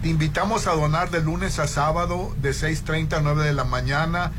Te 0.00 0.08
invitamos 0.08 0.66
a 0.66 0.72
donar 0.72 1.10
de 1.10 1.20
lunes 1.20 1.58
a 1.58 1.66
sábado 1.66 2.34
de 2.40 2.50
6.30 2.50 3.18
a 3.18 3.20
9 3.20 3.44
de 3.44 3.52
la 3.52 3.64
mañana. 3.64 4.32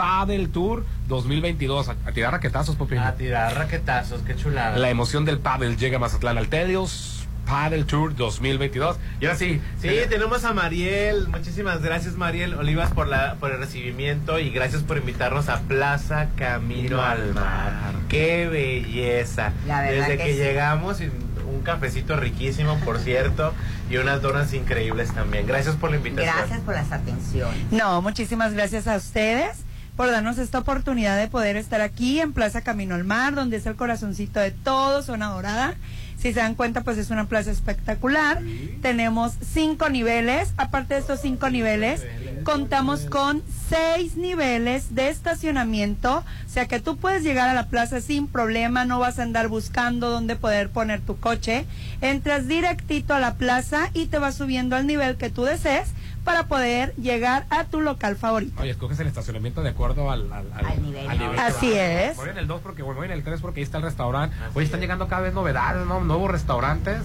Paddle 0.00 0.48
Tour 0.48 0.84
2022. 1.08 1.88
A, 1.90 1.96
a 2.06 2.12
tirar 2.12 2.32
raquetazos, 2.32 2.74
Popín. 2.76 2.98
A 2.98 3.12
tirar 3.14 3.54
raquetazos, 3.54 4.22
qué 4.22 4.34
chulada. 4.34 4.78
La 4.78 4.88
emoción 4.88 5.26
del 5.26 5.38
paddle 5.38 5.76
llega 5.76 5.98
a 5.98 6.00
Mazatlán 6.00 6.38
Altelios 6.38 7.26
Paddle 7.50 7.84
Tour 7.84 8.14
2022. 8.16 8.96
Y 9.20 9.26
ahora 9.26 9.36
sí. 9.36 9.60
Sí, 9.82 9.88
tenemos 10.08 10.44
a 10.44 10.54
Mariel. 10.54 11.28
Muchísimas 11.28 11.82
gracias, 11.82 12.14
Mariel 12.14 12.54
Olivas, 12.54 12.92
por, 12.92 13.08
la, 13.08 13.34
por 13.40 13.50
el 13.50 13.58
recibimiento 13.58 14.38
y 14.38 14.50
gracias 14.50 14.82
por 14.84 14.96
invitarnos 14.96 15.48
a 15.48 15.60
Plaza 15.60 16.28
Camino 16.36 17.02
al 17.02 17.34
Mar. 17.34 17.92
¡Qué 18.08 18.48
belleza! 18.48 19.52
La 19.66 19.82
verdad 19.82 20.06
Desde 20.06 20.16
que 20.16 20.24
que, 20.24 20.32
sí. 20.32 20.38
llegamos, 20.38 21.00
y 21.00 21.10
un 21.46 21.62
cafecito 21.62 22.16
riquísimo, 22.16 22.78
por 22.84 23.00
cierto, 23.00 23.52
y 23.90 23.96
unas 23.96 24.22
donas 24.22 24.54
increíbles 24.54 25.12
también. 25.12 25.46
Gracias 25.46 25.74
por 25.74 25.90
la 25.90 25.96
invitación. 25.96 26.34
Gracias 26.36 26.60
por 26.60 26.74
las 26.74 26.90
atenciones. 26.92 27.70
No, 27.70 28.00
muchísimas 28.00 28.54
gracias 28.54 28.86
a 28.86 28.96
ustedes 28.96 29.64
por 29.96 30.10
darnos 30.10 30.38
esta 30.38 30.58
oportunidad 30.58 31.18
de 31.18 31.28
poder 31.28 31.56
estar 31.56 31.80
aquí 31.80 32.20
en 32.20 32.32
Plaza 32.32 32.62
Camino 32.62 32.94
al 32.94 33.04
Mar, 33.04 33.34
donde 33.34 33.58
es 33.58 33.66
el 33.66 33.76
corazoncito 33.76 34.40
de 34.40 34.50
todo, 34.50 35.02
zona 35.02 35.28
dorada. 35.28 35.76
Si 36.20 36.34
se 36.34 36.40
dan 36.40 36.54
cuenta, 36.54 36.82
pues 36.82 36.98
es 36.98 37.08
una 37.08 37.28
plaza 37.28 37.50
espectacular. 37.50 38.42
Tenemos 38.82 39.32
cinco 39.40 39.88
niveles. 39.88 40.52
Aparte 40.58 40.92
de 40.92 41.00
estos 41.00 41.22
cinco 41.22 41.48
niveles, 41.48 42.04
contamos 42.44 43.06
con 43.06 43.42
seis 43.70 44.16
niveles 44.16 44.94
de 44.94 45.08
estacionamiento. 45.08 46.18
O 46.18 46.48
sea 46.48 46.66
que 46.66 46.78
tú 46.78 46.98
puedes 46.98 47.22
llegar 47.22 47.48
a 47.48 47.54
la 47.54 47.68
plaza 47.68 48.02
sin 48.02 48.26
problema, 48.26 48.84
no 48.84 48.98
vas 48.98 49.18
a 49.18 49.22
andar 49.22 49.48
buscando 49.48 50.10
dónde 50.10 50.36
poder 50.36 50.68
poner 50.68 51.00
tu 51.00 51.18
coche. 51.18 51.64
Entras 52.02 52.46
directito 52.46 53.14
a 53.14 53.18
la 53.18 53.36
plaza 53.36 53.88
y 53.94 54.06
te 54.06 54.18
vas 54.18 54.34
subiendo 54.34 54.76
al 54.76 54.86
nivel 54.86 55.16
que 55.16 55.30
tú 55.30 55.44
desees 55.44 55.88
para 56.24 56.44
poder 56.46 56.94
llegar 56.96 57.46
a 57.50 57.64
tu 57.64 57.80
local 57.80 58.16
favorito. 58.16 58.60
Oye, 58.60 58.70
escoges 58.70 59.00
el 59.00 59.06
estacionamiento 59.06 59.62
de 59.62 59.70
acuerdo 59.70 60.10
al, 60.10 60.32
al, 60.32 60.46
al- 60.52 60.82
nivel. 60.82 61.08
al 61.08 61.18
nivel 61.18 61.34
que 61.36 61.40
Así 61.42 61.72
es. 61.72 62.16
Voy 62.16 62.28
en 62.28 62.38
el 62.38 62.46
2 62.46 62.60
porque 62.62 62.82
voy 62.82 63.04
en 63.06 63.12
el 63.12 63.22
3 63.22 63.40
porque 63.40 63.60
ahí 63.60 63.64
está 63.64 63.78
el 63.78 63.84
restaurante. 63.84 64.36
Oye, 64.54 64.64
están 64.66 64.80
llegando 64.80 65.08
cada 65.08 65.22
vez 65.22 65.34
novedades, 65.34 65.86
¿no? 65.86 66.00
Nuevos 66.00 66.30
restaurantes. 66.30 66.98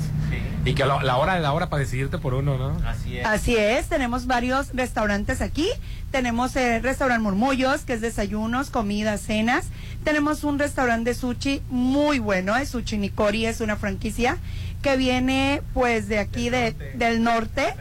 Y 0.66 0.74
que 0.74 0.84
la, 0.86 1.04
la 1.04 1.18
hora 1.18 1.36
de 1.36 1.42
la 1.42 1.54
hora 1.54 1.70
para 1.70 1.82
decidirte 1.82 2.18
por 2.18 2.34
uno, 2.34 2.58
¿no? 2.58 2.76
Así 2.88 3.20
Así 3.20 3.56
es, 3.56 3.88
tenemos 3.88 4.26
varios 4.26 4.70
restaurantes 4.74 5.42
aquí. 5.42 5.68
Tenemos 6.12 6.56
el 6.56 6.82
restaurante 6.82 7.22
Murmullos, 7.24 7.82
que 7.82 7.94
es 7.94 8.02
desayunos, 8.02 8.70
comidas, 8.72 9.22
cenas. 9.22 9.66
Tenemos 10.04 10.44
un 10.44 10.58
restaurante 10.58 11.12
de 11.12 11.16
sushi 11.16 11.62
muy 11.70 12.20
bueno, 12.20 12.56
es 12.56 12.70
Sushi 12.70 12.98
Nikori, 12.98 13.46
es 13.46 13.62
una 13.62 13.76
franquicia 13.76 14.38
que 14.86 14.98
viene 14.98 15.64
pues 15.74 16.08
de 16.08 16.20
aquí 16.20 16.52
de, 16.52 16.74
del 16.94 17.24
norte. 17.24 17.74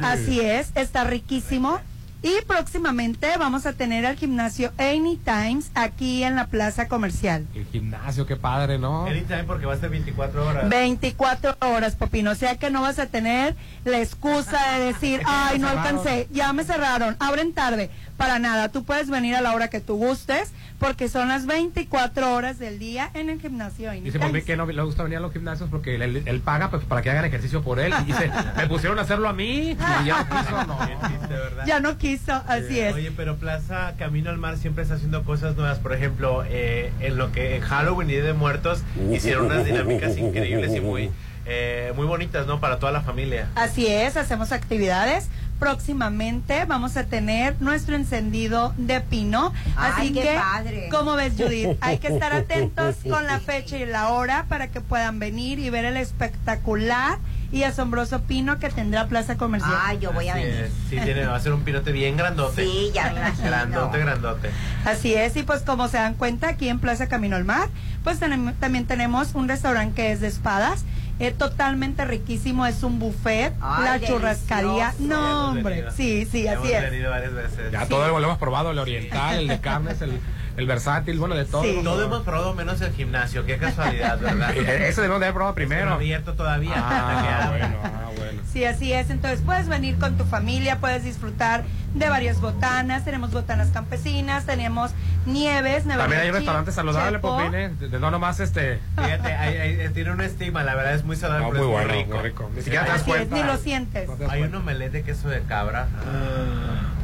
Así 0.00 0.40
es, 0.40 0.72
está 0.74 1.04
riquísimo. 1.04 1.80
Y 2.22 2.40
próximamente 2.46 3.36
vamos 3.36 3.66
a 3.66 3.72
tener 3.72 4.04
el 4.04 4.16
gimnasio 4.16 4.72
Anytimes 4.78 5.72
aquí 5.74 6.22
en 6.22 6.36
la 6.36 6.46
plaza 6.46 6.86
comercial. 6.86 7.46
El 7.52 7.66
gimnasio, 7.66 8.26
qué 8.26 8.36
padre, 8.36 8.78
¿no? 8.78 9.06
Anytime 9.06 9.42
porque 9.42 9.66
va 9.66 9.74
a 9.74 9.76
ser 9.76 9.90
24 9.90 10.46
horas. 10.46 10.68
24 10.68 11.56
horas, 11.60 11.96
Popino. 11.96 12.30
O 12.30 12.34
sea 12.36 12.56
que 12.58 12.70
no 12.70 12.80
vas 12.80 13.00
a 13.00 13.06
tener 13.06 13.56
la 13.84 13.98
excusa 13.98 14.78
de 14.78 14.84
decir, 14.84 15.20
ay, 15.26 15.58
no 15.58 15.66
alcancé, 15.66 16.28
ya 16.30 16.52
me 16.52 16.62
cerraron, 16.62 17.16
abren 17.18 17.52
tarde. 17.52 17.90
Para 18.16 18.38
nada, 18.38 18.68
tú 18.68 18.84
puedes 18.84 19.10
venir 19.10 19.34
a 19.34 19.40
la 19.40 19.52
hora 19.52 19.68
que 19.68 19.80
tú 19.80 19.96
gustes, 19.96 20.52
porque 20.78 21.08
son 21.08 21.28
las 21.28 21.46
24 21.46 22.34
horas 22.34 22.58
del 22.58 22.78
día 22.78 23.10
en 23.14 23.30
el 23.30 23.40
gimnasio. 23.40 23.90
Dice 23.92 24.18
por 24.20 24.32
mí 24.32 24.42
que 24.42 24.56
no 24.56 24.66
le 24.66 24.82
gusta 24.82 25.02
venir 25.02 25.18
a 25.18 25.20
los 25.20 25.32
gimnasios 25.32 25.70
porque 25.70 25.94
él, 25.96 26.22
él 26.24 26.40
paga 26.40 26.70
pues, 26.70 26.84
para 26.84 27.02
que 27.02 27.10
hagan 27.10 27.24
ejercicio 27.24 27.62
por 27.62 27.80
él. 27.80 27.92
Y 28.02 28.04
dice, 28.04 28.30
me 28.56 28.66
pusieron 28.66 28.98
a 28.98 29.02
hacerlo 29.02 29.28
a 29.28 29.32
mí 29.32 29.70
y 29.70 29.76
ya 30.04 30.24
no 30.28 30.38
quiso, 30.38 30.66
no. 30.66 31.66
Ya 31.66 31.80
no 31.80 31.98
quiso, 31.98 32.11
así 32.46 32.80
es. 32.80 32.94
Oye, 32.94 33.12
pero 33.16 33.36
Plaza 33.36 33.94
Camino 33.98 34.30
al 34.30 34.38
Mar 34.38 34.56
siempre 34.56 34.82
está 34.82 34.96
haciendo 34.96 35.24
cosas 35.24 35.56
nuevas. 35.56 35.78
Por 35.78 35.92
ejemplo, 35.92 36.44
eh, 36.48 36.92
en 37.00 37.16
lo 37.16 37.32
que 37.32 37.56
en 37.56 37.62
Halloween 37.62 38.10
y 38.10 38.14
Día 38.14 38.24
de 38.24 38.32
Muertos 38.32 38.82
hicieron 39.12 39.46
unas 39.46 39.64
dinámicas 39.64 40.16
increíbles 40.18 40.74
y 40.74 40.80
muy, 40.80 41.10
eh, 41.46 41.92
muy 41.96 42.06
bonitas, 42.06 42.46
¿no? 42.46 42.60
Para 42.60 42.78
toda 42.78 42.92
la 42.92 43.02
familia. 43.02 43.48
Así 43.54 43.86
es, 43.86 44.16
hacemos 44.16 44.52
actividades. 44.52 45.28
Próximamente 45.58 46.64
vamos 46.64 46.96
a 46.96 47.04
tener 47.04 47.54
nuestro 47.60 47.94
encendido 47.94 48.74
de 48.76 49.00
pino. 49.00 49.52
Ay, 49.76 49.92
Así 49.94 50.12
qué 50.12 50.22
que, 50.22 50.34
padre. 50.34 50.88
¿cómo 50.90 51.14
ves, 51.14 51.34
Judith? 51.36 51.76
Hay 51.80 51.98
que 51.98 52.08
estar 52.08 52.32
atentos 52.34 52.96
con 53.08 53.26
la 53.26 53.38
fecha 53.38 53.76
y 53.76 53.86
la 53.86 54.08
hora 54.08 54.46
para 54.48 54.68
que 54.68 54.80
puedan 54.80 55.18
venir 55.20 55.60
y 55.60 55.70
ver 55.70 55.84
el 55.84 55.96
espectacular 55.96 57.18
y 57.52 57.64
asombroso 57.64 58.22
pino 58.22 58.58
que 58.58 58.70
tendrá 58.70 59.06
Plaza 59.06 59.36
Comercial. 59.36 59.74
Ay, 59.80 59.98
yo 60.00 60.10
voy 60.12 60.28
a 60.28 60.34
venir. 60.34 60.48
es. 60.50 60.72
Sí, 60.88 60.98
tiene, 60.98 61.26
va 61.26 61.36
a 61.36 61.40
ser 61.40 61.52
un 61.52 61.62
pirote 61.62 61.92
bien 61.92 62.16
grandote. 62.16 62.64
Sí, 62.64 62.90
ya 62.94 63.10
me 63.12 63.20
imagino. 63.20 63.46
Grandote, 63.46 63.98
grandote. 63.98 64.50
Así 64.84 65.14
es, 65.14 65.36
y 65.36 65.42
pues 65.42 65.62
como 65.62 65.86
se 65.88 65.98
dan 65.98 66.14
cuenta, 66.14 66.48
aquí 66.48 66.68
en 66.68 66.78
Plaza 66.78 67.08
Camino 67.08 67.36
al 67.36 67.44
Mar, 67.44 67.68
pues 68.02 68.20
tenem- 68.20 68.54
también 68.58 68.86
tenemos 68.86 69.34
un 69.34 69.48
restaurante 69.48 69.94
que 69.94 70.12
es 70.12 70.20
de 70.20 70.28
espadas, 70.28 70.84
eh, 71.18 71.30
totalmente 71.30 72.04
riquísimo, 72.06 72.66
es 72.66 72.82
un 72.82 72.98
buffet, 72.98 73.52
Ay, 73.60 73.84
la 73.84 74.00
churrascaría, 74.00 74.94
no 74.98 75.14
Hemos 75.50 75.56
hombre, 75.58 75.84
sí, 75.94 76.26
sí, 76.30 76.46
Hemos 76.46 76.64
así 76.64 76.72
es. 76.72 76.82
venido 76.90 77.10
varias 77.10 77.34
veces. 77.34 77.70
Ya 77.70 77.86
todo 77.86 78.08
lo 78.08 78.18
hemos 78.24 78.38
probado, 78.38 78.70
el 78.70 78.78
oriental, 78.78 79.38
el 79.40 79.48
de 79.48 79.60
carnes, 79.60 80.00
el, 80.00 80.18
el 80.56 80.66
versátil, 80.66 81.18
bueno, 81.18 81.34
de 81.34 81.44
todo. 81.44 81.64
Todo 81.82 82.04
hemos 82.04 82.22
probado 82.22 82.54
menos 82.54 82.80
el 82.80 82.92
gimnasio. 82.92 83.44
Qué 83.46 83.56
casualidad, 83.58 84.18
¿verdad? 84.20 84.52
Eh, 84.56 84.88
Ese 84.88 85.00
debemos 85.00 85.20
de 85.20 85.26
haber 85.26 85.34
probado 85.34 85.54
primero. 85.54 85.92
Abierto 85.92 86.34
todavía. 86.34 86.74
Ah, 86.76 87.46
bueno, 87.58 87.76
ah, 87.84 88.10
bueno. 88.16 88.42
Sí, 88.52 88.64
así 88.64 88.92
es. 88.92 89.10
Entonces 89.10 89.40
puedes 89.44 89.68
venir 89.68 89.96
con 89.98 90.16
tu 90.18 90.24
familia, 90.24 90.78
puedes 90.78 91.04
disfrutar 91.04 91.64
de 91.94 92.08
varias 92.08 92.40
botanas. 92.40 93.04
Tenemos 93.04 93.30
botanas 93.32 93.68
campesinas, 93.70 94.44
tenemos 94.46 94.90
nieves, 95.24 95.84
También 95.84 96.20
hay 96.20 96.28
un 96.28 96.34
restaurante 96.34 96.70
chi- 96.70 96.74
saludable, 96.74 97.18
chepo. 97.18 97.36
Popine, 97.36 97.70
no 98.00 98.10
nomás 98.10 98.40
este... 98.40 98.80
Fíjate, 98.96 99.32
hay- 99.34 99.56
hay- 99.80 99.88
tiene 99.90 100.10
un 100.12 100.20
estigma, 100.20 100.64
la 100.64 100.74
verdad 100.74 100.94
es 100.94 101.04
muy 101.04 101.16
saludable. 101.16 101.44
No, 101.46 101.50
pero 101.52 101.64
muy 101.64 101.72
bueno, 101.72 101.92
rico. 101.94 102.14
muy 102.16 102.22
rico. 102.28 102.50
Ni 102.54 102.62
siquiera 102.62 102.84
te 102.84 102.90
das 102.92 103.00
Así 103.02 103.10
es, 103.10 103.16
cuenta. 103.16 103.36
ni 103.36 103.42
lo 103.44 103.56
sientes. 103.56 104.08
No 104.08 104.14
Hay 104.14 104.42
un 104.42 104.48
cuenta. 104.50 104.58
omelette 104.58 104.92
de 104.92 105.02
queso 105.02 105.28
de 105.28 105.42
cabra. 105.42 105.86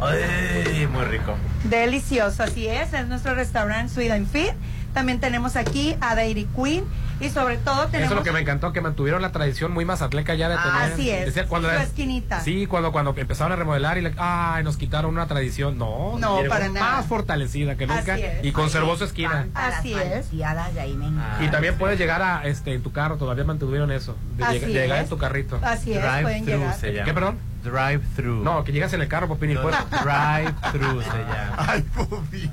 Ay, 0.00 0.86
muy 0.92 1.04
rico. 1.04 1.34
Delicioso, 1.64 2.42
así 2.44 2.66
es. 2.68 2.92
Es 2.92 3.06
nuestro 3.08 3.34
restaurante 3.38 3.92
Sweet 3.94 4.10
and 4.10 4.26
Fit. 4.28 4.52
También 4.94 5.20
tenemos 5.20 5.54
aquí 5.56 5.94
a 6.00 6.14
Dairy 6.14 6.46
Queen 6.56 6.82
y 7.20 7.28
sobre 7.28 7.56
todo 7.58 7.82
Eso 7.82 7.90
tenemos 7.90 8.10
es 8.12 8.16
lo 8.16 8.22
que 8.24 8.32
me 8.32 8.40
encantó, 8.40 8.72
que 8.72 8.80
mantuvieron 8.80 9.20
la 9.22 9.32
tradición 9.32 9.70
muy 9.70 9.84
mazatleca 9.84 10.34
ya 10.34 10.48
de 10.48 10.56
tener. 10.56 10.92
Así 10.92 11.10
es, 11.10 11.26
Decía, 11.26 11.46
cuando 11.46 11.68
su 11.68 11.74
era- 11.74 11.82
esquinita. 11.84 12.40
Sí, 12.40 12.66
cuando, 12.66 12.90
cuando 12.90 13.14
empezaron 13.16 13.52
a 13.52 13.56
remodelar 13.56 13.98
y 13.98 14.00
le, 14.02 14.14
ay, 14.16 14.64
nos 14.64 14.76
quitaron 14.76 15.12
una 15.12 15.26
tradición. 15.26 15.78
No, 15.78 16.18
No, 16.18 16.40
para 16.48 16.68
nada. 16.68 16.96
más 16.96 17.06
fortalecida 17.06 17.76
que 17.76 17.86
nunca 17.86 18.14
Así 18.14 18.22
es. 18.22 18.44
y 18.44 18.50
conservó 18.52 18.96
su 18.96 19.04
esquina. 19.04 19.46
Así 19.54 19.92
es. 19.92 20.30
de 20.32 20.44
ahí 20.44 20.92
encantan. 20.92 21.44
Y 21.44 21.48
también 21.48 21.76
puedes 21.76 21.98
llegar 21.98 22.22
a 22.22 22.44
este 22.46 22.72
en 22.74 22.82
tu 22.82 22.90
carro, 22.90 23.16
todavía 23.18 23.44
mantuvieron 23.44 23.92
eso, 23.92 24.16
de, 24.36 24.44
Así 24.44 24.58
de 24.60 24.66
llegar 24.68 25.00
en 25.00 25.08
tu 25.08 25.18
carrito. 25.18 25.60
Así 25.62 25.92
es, 25.92 26.04
pueden 26.22 26.46
llegar. 26.46 26.74
se 26.76 26.92
llama. 26.92 27.04
¿Qué, 27.04 27.14
perdón? 27.14 27.38
Drive-thru. 27.62 28.42
No, 28.42 28.64
que 28.64 28.72
llegas 28.72 28.92
en 28.94 29.02
el 29.02 29.08
carro, 29.08 29.28
Popini, 29.28 29.54
No, 29.54 29.62
pues. 29.62 29.76
Drive-thru 29.90 31.02
se 31.02 31.08
llama. 31.08 31.54
Ay, 31.58 31.82
Pupi. 31.82 32.50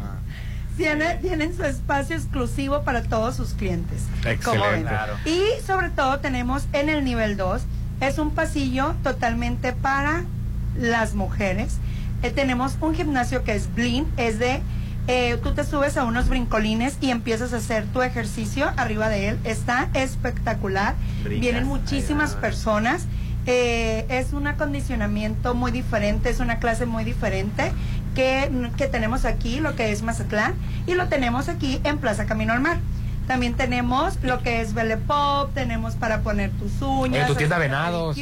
Tiene- 0.77 1.15
tienen 1.15 1.55
su 1.55 1.63
espacio 1.63 2.15
exclusivo 2.15 2.83
para 2.83 3.03
todos 3.03 3.35
sus 3.35 3.53
clientes. 3.53 4.01
Excelente. 4.25 4.89
Claro. 4.89 5.13
Y 5.25 5.41
sobre 5.65 5.89
todo 5.89 6.19
tenemos 6.19 6.65
en 6.73 6.89
el 6.89 7.03
nivel 7.05 7.37
2, 7.37 7.61
es 8.01 8.17
un 8.19 8.31
pasillo 8.31 8.93
totalmente 9.03 9.71
para 9.73 10.23
las 10.77 11.13
mujeres. 11.13 11.77
Eh, 12.23 12.31
tenemos 12.31 12.77
un 12.81 12.93
gimnasio 12.95 13.43
que 13.43 13.55
es 13.55 13.73
Blin, 13.73 14.05
es 14.17 14.39
de, 14.39 14.61
eh, 15.07 15.37
tú 15.43 15.53
te 15.53 15.63
subes 15.63 15.95
a 15.97 16.03
unos 16.03 16.27
brincolines 16.27 16.97
y 16.99 17.11
empiezas 17.11 17.53
a 17.53 17.57
hacer 17.57 17.85
tu 17.85 18.01
ejercicio 18.01 18.71
arriba 18.75 19.07
de 19.09 19.29
él. 19.29 19.39
Está 19.43 19.89
espectacular. 19.93 20.95
Brincas. 21.23 21.41
Vienen 21.41 21.67
muchísimas 21.67 22.33
personas. 22.35 23.05
Eh, 23.47 24.07
es 24.09 24.33
un 24.33 24.47
acondicionamiento 24.47 25.53
muy 25.53 25.71
diferente, 25.71 26.31
es 26.31 26.39
una 26.39 26.57
clase 26.57 26.87
muy 26.87 27.03
diferente 27.03 27.71
que, 28.15 28.49
que 28.77 28.87
tenemos 28.87 29.25
aquí, 29.25 29.59
lo 29.59 29.75
que 29.75 29.91
es 29.91 30.01
Mazatlán, 30.01 30.55
y 30.87 30.95
lo 30.95 31.07
tenemos 31.07 31.47
aquí 31.49 31.79
en 31.83 31.99
Plaza 31.99 32.25
Camino 32.25 32.53
al 32.53 32.61
Mar. 32.61 32.79
También 33.27 33.53
tenemos 33.55 34.17
lo 34.23 34.41
que 34.41 34.61
es 34.61 34.73
Belle 34.73 34.97
Pop, 34.97 35.51
tenemos 35.53 35.95
para 35.95 36.21
poner 36.21 36.49
tus 36.51 36.81
uñas. 36.81 37.25
Oye, 37.25 37.33
tu 37.33 37.35
tienda 37.35 37.57
Venados. 37.59 38.17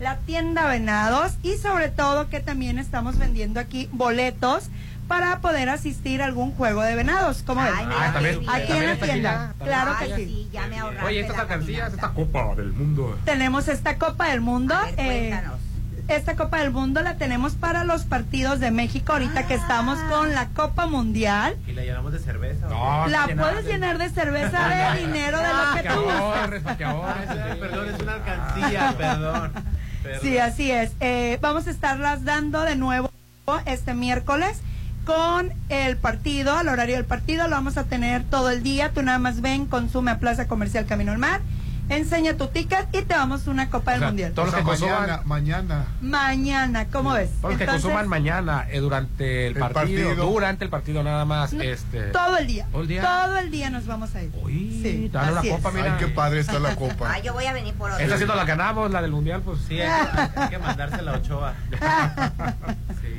la 0.00 0.16
tienda 0.18 0.66
Venados 0.68 1.32
y 1.42 1.56
sobre 1.56 1.88
todo 1.88 2.28
que 2.28 2.40
también 2.40 2.78
estamos 2.78 3.16
vendiendo 3.18 3.60
aquí 3.60 3.88
boletos 3.92 4.68
para 5.06 5.38
poder 5.40 5.68
asistir 5.68 6.20
a 6.22 6.24
algún 6.24 6.50
juego 6.52 6.82
de 6.82 6.94
venados. 6.96 7.42
¿Cómo? 7.46 7.60
Ay, 7.60 7.70
Ah, 7.90 8.10
también- 8.14 8.40
Aquí 8.48 8.72
en 8.72 8.86
la 8.86 8.96
tienda. 8.96 9.54
Claro 9.62 9.92
Ay, 9.98 10.08
que 10.08 10.16
sí. 10.16 10.24
sí, 10.24 10.48
ya 10.52 10.66
me 10.66 10.78
ahorraste 10.80 11.06
Oye, 11.06 11.20
estas 11.20 11.36
la 11.36 11.42
alcancías, 11.42 11.78
caminata. 11.90 12.06
esta 12.06 12.14
copa 12.14 12.54
del 12.56 12.72
mundo. 12.72 13.18
Tenemos 13.24 13.68
esta 13.68 13.98
Copa 13.98 14.28
del 14.30 14.40
Mundo. 14.40 14.74
A 14.74 14.84
ver, 14.86 14.94
eh, 14.98 15.28
cuéntanos. 15.30 15.60
Esta 16.08 16.36
Copa 16.36 16.58
del 16.58 16.70
Mundo 16.70 17.00
la 17.02 17.16
tenemos 17.16 17.54
para 17.54 17.84
los 17.84 18.02
partidos 18.04 18.60
de 18.60 18.70
México 18.70 19.12
ahorita 19.12 19.46
que 19.46 19.54
estamos 19.54 19.98
con 20.10 20.32
la 20.34 20.48
Copa 20.48 20.86
Mundial. 20.86 21.56
¿Y 21.66 21.72
la 21.72 21.82
llenamos 21.82 22.12
de 22.12 22.18
cerveza? 22.18 22.66
No, 22.68 23.06
La 23.08 23.26
llenar 23.26 23.48
puedes 23.50 23.64
de- 23.64 23.72
llenar 23.72 23.98
de 23.98 24.10
cerveza 24.10 24.68
de 24.94 25.00
dinero 25.00 25.38
de 25.38 25.48
lo 25.48 25.74
que 25.76 25.82
Que 25.82 25.88
tú 25.88 26.10
ahorres, 26.10 26.62
que 26.76 26.84
ahorres. 26.84 27.28
qué? 27.32 27.40
Ay, 27.40 27.58
Perdón, 27.58 27.88
es 27.94 28.00
una 28.02 28.12
alcancía, 28.14 28.94
perdón. 28.98 29.52
Perdón. 30.02 30.20
Sí, 30.20 30.36
así 30.36 30.70
es. 30.70 30.92
Eh, 31.00 31.38
vamos 31.40 31.66
a 31.66 31.70
estarlas 31.70 32.24
dando 32.24 32.60
de 32.62 32.76
nuevo 32.76 33.10
este 33.64 33.94
miércoles 33.94 34.60
con 35.06 35.50
el 35.70 35.96
partido, 35.96 36.56
al 36.58 36.68
horario 36.68 36.96
del 36.96 37.06
partido. 37.06 37.44
Lo 37.48 37.52
vamos 37.56 37.78
a 37.78 37.84
tener 37.84 38.22
todo 38.24 38.50
el 38.50 38.62
día. 38.62 38.90
Tú 38.90 39.02
nada 39.02 39.18
más 39.18 39.40
ven, 39.40 39.64
consume 39.64 40.10
a 40.10 40.18
Plaza 40.18 40.46
Comercial 40.46 40.84
Camino 40.84 41.12
al 41.12 41.18
Mar, 41.18 41.40
enseña 41.88 42.36
tu 42.36 42.46
ticket 42.48 42.86
y 42.92 43.02
te 43.02 43.14
damos 43.14 43.46
una 43.46 43.68
Copa 43.70 43.92
del 43.92 44.00
O 44.00 44.02
sea, 44.02 44.08
Mundial. 44.08 44.32
Todos 44.32 44.48
los 44.48 44.56
que 44.56 44.62
consuman, 44.62 45.20
mañana, 45.24 45.86
mañana. 46.00 46.86
¿cómo 46.90 47.12
ves? 47.12 47.30
todos 47.40 47.54
los 47.54 47.58
que 47.58 47.66
consuman 47.66 48.08
mañana 48.08 48.66
eh, 48.70 48.78
durante 48.80 49.46
el 49.48 49.52
El 49.54 49.58
partido, 49.60 50.08
partido. 50.08 50.26
durante 50.30 50.64
el 50.64 50.70
partido 50.70 51.02
nada 51.02 51.24
más, 51.24 51.52
No, 51.52 51.62
este. 51.62 52.02
Todo 52.10 52.36
el 52.38 52.46
día. 52.46 52.66
¿Todo 52.72 52.82
el 52.82 52.88
día? 52.88 53.02
Todo 53.02 53.38
el 53.38 53.50
día 53.50 53.70
nos 53.70 53.86
vamos 53.86 54.14
a 54.14 54.22
ir. 54.22 54.30
Uy, 54.42 54.80
Sí, 54.82 55.10
una 55.12 55.38
así 55.40 55.48
copa, 55.50 55.68
es. 55.68 55.74
mira. 55.74 55.92
Ay, 55.94 55.98
qué 56.04 56.08
padre 56.08 56.40
está 56.40 56.58
la 56.58 56.76
copa. 56.76 57.10
Ay, 57.12 57.22
yo 57.22 57.32
voy 57.32 57.46
a 57.46 57.52
venir 57.52 57.74
por 57.74 57.90
otra. 57.90 58.02
Esta 58.04 58.16
siendo 58.16 58.34
la 58.34 58.44
ganamos, 58.44 58.90
la 58.90 59.02
del 59.02 59.12
mundial, 59.12 59.42
pues 59.44 59.60
Sí, 59.68 59.80
hay, 59.80 59.90
hay 60.36 60.48
que 60.48 60.58
mandársela 60.60 61.12
a 61.12 61.16
Ochoa. 61.16 61.54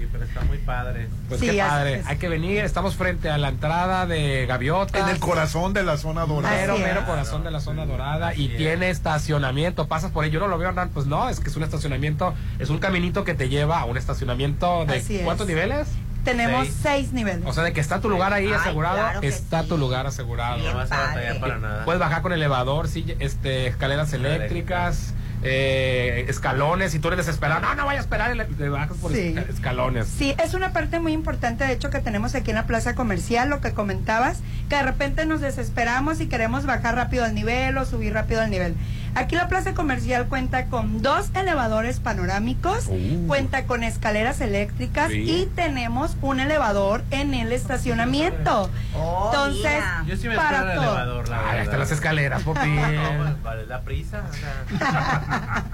Sí, 0.06 0.10
pero 0.12 0.24
está 0.24 0.42
muy 0.42 0.58
padre. 0.60 1.08
Pues 1.28 1.40
Sí, 1.42 1.48
qué 1.50 1.58
padre. 1.58 1.96
es. 1.96 2.08
Hay 2.08 2.18
que 2.18 2.30
venir. 2.30 2.64
Estamos 2.64 2.96
frente 2.96 3.30
a 3.30 3.38
la 3.38 3.50
entrada 3.50 4.06
de 4.06 4.46
Gaviota. 4.46 5.00
En 5.00 5.10
el 5.10 5.20
corazón 5.20 5.74
de 5.74 5.84
la 5.84 5.98
zona 5.98 6.26
dorada. 6.26 6.56
Mero, 6.56 6.78
mero 6.78 7.06
corazón 7.06 7.44
de 7.44 7.52
la 7.52 7.60
zona 7.60 7.86
dorada 7.86 8.34
y 8.36 8.50
tiene 8.50 8.90
estacionamiento. 8.90 9.88
Pasas 9.88 10.12
por 10.12 10.24
ahí, 10.24 10.32
yo 10.32 10.40
no 10.40 10.48
lo 10.48 10.58
veo 10.58 10.70
andar, 10.70 10.90
pues 10.90 11.06
no, 11.08 11.28
es 11.30 11.40
que 11.40 11.50
es 11.50 11.56
un 11.56 11.64
estacionamiento, 11.64 12.34
es 12.60 12.70
un 12.70 12.78
caminito 12.80 13.24
que 13.24 13.34
te 13.34 13.50
lleva 13.50 13.80
a 13.80 13.86
un 13.86 13.98
estacionamiento 13.98 14.86
de 14.86 14.98
Así 14.98 15.18
es. 15.18 15.24
¿cuántos 15.24 15.48
niveles? 15.48 15.88
Tenemos 16.24 16.66
Seis. 16.66 16.80
seis 16.82 17.14
niveles. 17.14 17.44
O 17.46 17.54
sea, 17.54 17.64
de 17.64 17.72
que 17.74 17.80
está 17.80 18.00
tu 18.02 18.10
lugar 18.10 18.34
ahí 18.34 18.48
Ay, 18.48 18.54
asegurado, 18.54 18.96
claro 18.98 19.20
está 19.22 19.62
sí. 19.64 19.70
tu 19.70 19.78
lugar 19.78 20.08
asegurado. 20.08 20.58
No 20.58 20.74
vas 20.76 20.92
a 20.92 20.98
batallar 21.08 21.40
para 21.40 21.58
nada. 21.60 21.86
Puedes 21.86 22.00
bajar 22.00 22.22
con 22.24 22.34
elevador, 22.34 22.88
sí, 22.88 23.06
este, 23.20 23.68
escaleras 23.68 24.12
eléctricas, 24.14 25.14
eh, 25.48 26.26
escalones, 26.28 26.96
y 26.96 27.00
tú 27.00 27.10
eres 27.10 27.26
desesperado, 27.26 27.62
no, 27.62 27.76
no 27.76 27.86
vaya 27.86 28.00
a 28.00 28.02
esperar, 28.02 28.34
y 28.34 28.38
le- 28.38 28.46
te 28.46 28.68
bajas 28.68 28.98
por 28.98 29.12
Sí. 29.14 29.36
escalones. 29.50 30.08
Sí, 30.08 30.34
es 30.44 30.56
una 30.56 30.74
parte 30.74 31.00
muy 31.00 31.14
importante, 31.14 31.64
de 31.66 31.74
hecho, 31.74 31.92
que 31.92 32.00
tenemos 32.00 32.34
aquí 32.34 32.50
en 32.50 32.56
la 32.56 32.66
plaza 32.66 32.96
comercial, 32.96 33.50
lo 33.50 33.62
que 33.62 33.72
comentabas, 33.74 34.40
que 34.70 34.76
de 34.78 34.82
repente 34.84 35.26
nos 35.28 35.42
desesperamos 35.42 36.20
y 36.20 36.26
queremos 36.28 36.66
bajar 36.66 36.96
rápido 36.96 37.24
al 37.26 37.36
nivel 37.36 37.78
o 37.78 37.86
subir 37.86 38.14
rápido 38.14 38.42
al 38.42 38.50
nivel. 38.50 38.74
Aquí 39.16 39.36
la 39.36 39.48
plaza 39.48 39.74
comercial 39.74 40.28
cuenta 40.28 40.66
con 40.66 41.02
dos 41.02 41.30
elevadores 41.36 42.00
panorámicos, 42.00 42.88
Uh. 42.88 43.28
cuenta 43.28 43.66
con 43.66 43.84
escaleras 43.84 44.42
eléctricas 44.42 45.10
Sí. 45.10 45.22
y 45.30 45.46
tenemos 45.56 46.18
un 46.22 46.40
elevador 46.42 47.04
en 47.12 47.34
el 47.34 47.52
estacionamiento. 47.54 48.70
Oh, 48.94 49.32
Entonces. 49.34 49.84
Yo 50.06 50.18
sí 50.18 50.28
me 50.28 50.36
para 50.36 50.64
en 50.64 50.70
el 50.70 50.76
todo. 50.76 50.84
elevador, 50.86 51.30
la 51.30 51.38
Ay, 51.40 51.46
verdad. 51.46 51.62
hasta 51.64 51.78
las 51.78 51.92
escaleras. 51.92 52.44
No, 52.46 53.38
vale 53.44 53.66
la 53.68 53.82
prisa. 53.82 54.24
o 54.30 54.34
sea. 54.34 55.66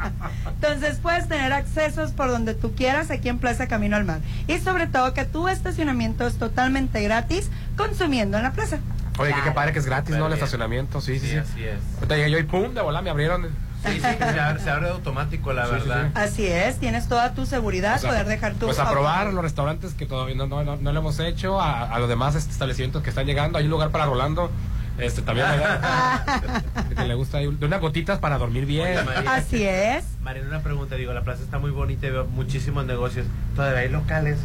Entonces 0.56 1.00
puedes 1.02 1.28
tener 1.28 1.52
accesos 1.54 2.12
por 2.12 2.30
donde 2.30 2.54
tú 2.54 2.74
quieras 2.76 3.10
aquí 3.12 3.30
en 3.30 3.40
Plaza 3.40 3.68
Camino 3.68 3.96
al 3.98 4.06
Mar. 4.06 4.20
Y 4.48 4.60
sobre 4.60 4.88
todo 4.88 5.14
que 5.14 5.26
tu 5.26 5.48
estacionamiento 5.48 6.28
es 6.28 6.36
totalmente 6.38 7.02
gratis 7.02 7.50
consumiendo 7.76 8.38
en 8.38 8.44
la 8.44 8.52
plaza. 8.52 8.78
Oye, 9.22 9.34
que 9.34 9.42
qué 9.44 9.52
padre 9.52 9.74
que 9.74 9.80
es 9.80 9.86
gratis, 9.86 10.16
¿no? 10.16 10.28
El 10.28 10.34
estacionamiento, 10.34 11.02
sí, 11.02 11.20
sí, 11.20 11.28
Sí, 11.28 11.32
sí. 11.34 11.38
así 11.38 11.64
es. 11.64 11.80
Ahorita 11.96 12.16
llegué 12.18 12.32
yo 12.32 12.38
y 12.40 12.44
pum, 12.44 12.74
de 12.74 12.82
volar 12.82 13.04
me 13.04 13.10
abrieron. 13.10 13.48
Sí, 13.84 13.94
sí, 13.94 14.00
se 14.02 14.40
abre, 14.40 14.60
se 14.62 14.70
abre 14.70 14.90
automático, 14.90 15.54
la 15.54 15.66
Sí, 15.66 15.72
verdad. 15.72 16.04
sí. 16.08 16.12
Así 16.14 16.46
es, 16.48 16.78
tienes 16.78 17.08
toda 17.08 17.34
tu 17.34 17.48
seguridad, 17.48 17.96
O 17.96 18.00
sea, 18.00 18.10
poder 18.12 18.28
dejar 18.28 18.54
tu 18.54 18.68
Pues 18.68 18.78
a 18.78 18.92
probar 18.92 19.34
los 19.34 19.44
restaurantes 19.44 19.94
que 19.96 20.06
todavía 20.06 20.36
no, 20.36 20.46
no, 20.46 20.64
no, 20.64 20.76
no 20.76 20.92
lo 20.92 21.00
hemos 21.00 21.20
hecho, 21.20 21.60
a, 21.60 21.84
a 21.92 21.98
los 22.00 22.08
demás 22.08 22.36
este, 22.36 22.52
establecimientos 22.52 23.02
que 23.02 23.10
están 23.10 23.26
llegando. 23.26 23.58
Hay 23.58 23.66
un 23.66 23.72
lugar 23.72 23.90
para 23.90 24.06
Rolando. 24.06 24.52
Este 24.98 25.22
también 25.24 25.48
que 26.96 27.06
le 27.06 27.14
gusta 27.16 27.38
ahí, 27.40 27.48
de 27.48 27.66
unas 27.66 27.82
gotitas 27.82 28.20
para 28.20 28.38
dormir 28.38 28.66
bien. 28.66 28.98
Oye, 29.00 29.04
María, 29.04 29.34
Así 29.36 29.64
es. 29.64 30.04
Marina, 30.22 30.48
una 30.48 30.60
pregunta, 30.62 30.96
digo, 30.96 31.14
la 31.14 31.22
plaza 31.24 31.42
está 31.42 31.58
muy 31.60 31.72
bonita 31.72 32.06
y 32.06 32.12
veo 32.12 32.26
muchísimos 32.26 32.86
negocios. 32.86 33.26
¿Todavía 33.56 33.80
hay 33.80 33.90
locales? 33.90 34.38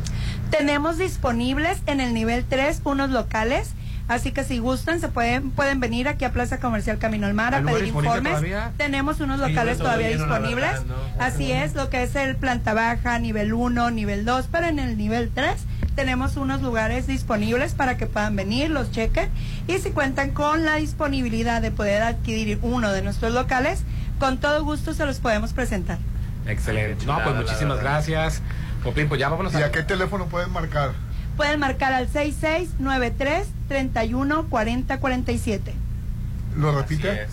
Tenemos 0.50 0.96
disponibles 0.98 1.82
en 1.86 2.00
el 2.00 2.14
nivel 2.14 2.44
3 2.48 2.80
unos 2.84 3.10
locales. 3.10 3.72
Así 4.08 4.30
que 4.30 4.44
si 4.44 4.58
gustan, 4.58 5.00
se 5.00 5.08
pueden, 5.08 5.50
pueden 5.50 5.80
venir 5.80 6.06
aquí 6.06 6.24
a 6.24 6.32
Plaza 6.32 6.58
Comercial 6.60 6.98
Camino 6.98 7.26
al 7.26 7.34
Mar 7.34 7.54
a 7.54 7.58
¿Hay 7.58 7.62
lugar 7.64 7.78
pedir 7.78 7.88
informes. 7.88 8.22
todavía? 8.22 8.72
Tenemos 8.76 9.20
unos 9.20 9.40
locales 9.40 9.78
todavía 9.78 10.08
disponibles. 10.08 10.54
verdad, 10.56 10.84
¿no? 10.84 11.22
Así 11.24 11.50
es, 11.50 11.74
lo 11.74 11.90
que 11.90 12.04
es 12.04 12.14
el 12.14 12.36
planta 12.36 12.72
baja, 12.72 13.18
nivel 13.18 13.52
1, 13.52 13.90
nivel 13.90 14.24
2, 14.24 14.48
pero 14.52 14.66
en 14.68 14.78
el 14.78 14.96
nivel 14.96 15.30
3 15.34 15.54
tenemos 15.96 16.36
unos 16.36 16.62
lugares 16.62 17.06
disponibles 17.06 17.74
para 17.74 17.96
que 17.96 18.06
puedan 18.06 18.36
venir, 18.36 18.70
los 18.70 18.92
chequen. 18.92 19.28
Y 19.66 19.78
si 19.78 19.90
cuentan 19.90 20.30
con 20.30 20.64
la 20.64 20.76
disponibilidad 20.76 21.60
de 21.60 21.70
poder 21.72 22.02
adquirir 22.02 22.58
uno 22.62 22.92
de 22.92 23.02
nuestros 23.02 23.32
locales, 23.32 23.82
con 24.20 24.38
todo 24.38 24.62
gusto 24.62 24.94
se 24.94 25.04
los 25.04 25.18
podemos 25.18 25.52
presentar. 25.52 25.98
Excelente. 26.46 27.06
No, 27.06 27.18
pues 27.24 27.34
muchísimas 27.34 27.80
gracias. 27.80 28.40
Popín, 28.84 29.08
pues 29.08 29.18
ya 29.18 29.28
vámonos 29.28 29.52
¿Y 29.54 29.62
a 29.62 29.72
qué 29.72 29.82
teléfono 29.82 30.26
pueden 30.26 30.52
marcar? 30.52 30.92
Pueden 31.36 31.60
marcar 31.60 31.92
al 31.92 32.08
6693 32.08 33.48
31 33.68 34.46
40 34.48 34.98
47. 35.00 35.74
¿Lo 36.56 36.72
repite? 36.72 37.24
es. 37.24 37.30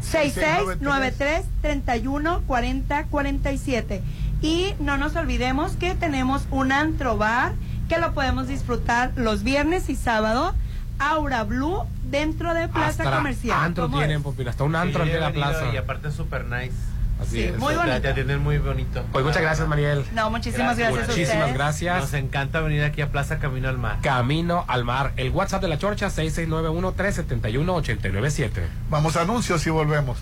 6693 0.00 1.44
31 1.62 2.42
40 2.46 3.04
47. 3.04 4.02
Y 4.42 4.74
no 4.80 4.96
nos 4.98 5.16
olvidemos 5.16 5.72
que 5.76 5.94
tenemos 5.94 6.46
un 6.50 6.72
antro 6.72 7.16
bar 7.16 7.52
que 7.88 7.98
lo 7.98 8.12
podemos 8.14 8.48
disfrutar 8.48 9.12
los 9.16 9.42
viernes 9.42 9.88
y 9.88 9.96
sábado. 9.96 10.54
Aura 10.98 11.42
Blue 11.42 11.82
dentro 12.08 12.54
de 12.54 12.68
Plaza 12.68 13.02
Hasta 13.02 13.16
Comercial. 13.16 13.58
antro 13.58 13.84
¿Cómo 13.86 13.98
tienen? 13.98 14.22
Popín, 14.22 14.46
hasta 14.46 14.62
un 14.64 14.72
Sí, 14.72 14.76
antro 14.78 15.04
he 15.04 15.12
en 15.12 15.20
la 15.20 15.32
plaza. 15.32 15.72
Y 15.72 15.76
aparte 15.76 16.08
es 16.08 16.14
súper 16.14 16.44
nice. 16.44 16.72
Así 17.20 17.30
Sí, 17.30 17.42
es. 17.44 17.56
muy 17.58 17.74
bonito. 17.74 18.00
Te 18.00 18.08
atienden 18.08 18.40
muy 18.42 18.58
bonito. 18.58 19.04
Pues 19.12 19.24
muchas 19.24 19.40
gracias, 19.42 19.68
Mariel. 19.68 20.04
No, 20.12 20.30
muchísimas 20.30 20.76
gracias, 20.76 21.04
a 21.04 21.06
Muchísimas 21.12 21.54
gracias. 21.54 22.00
Nos 22.00 22.12
encanta 22.14 22.60
venir 22.60 22.82
aquí 22.82 23.02
a 23.02 23.10
Plaza 23.12 23.38
Camino 23.38 23.68
al 23.68 23.78
Mar. 23.78 23.98
Camino 24.02 24.64
al 24.68 24.84
mar. 24.84 25.12
El 25.16 25.30
WhatsApp 25.30 25.62
de 25.62 25.68
la 25.68 25.78
Chorcha 25.78 26.08
6691-371-897. 26.08 28.50
Vamos 28.90 29.16
a 29.16 29.22
anuncios 29.22 29.64
y 29.66 29.70
volvemos. 29.70 30.18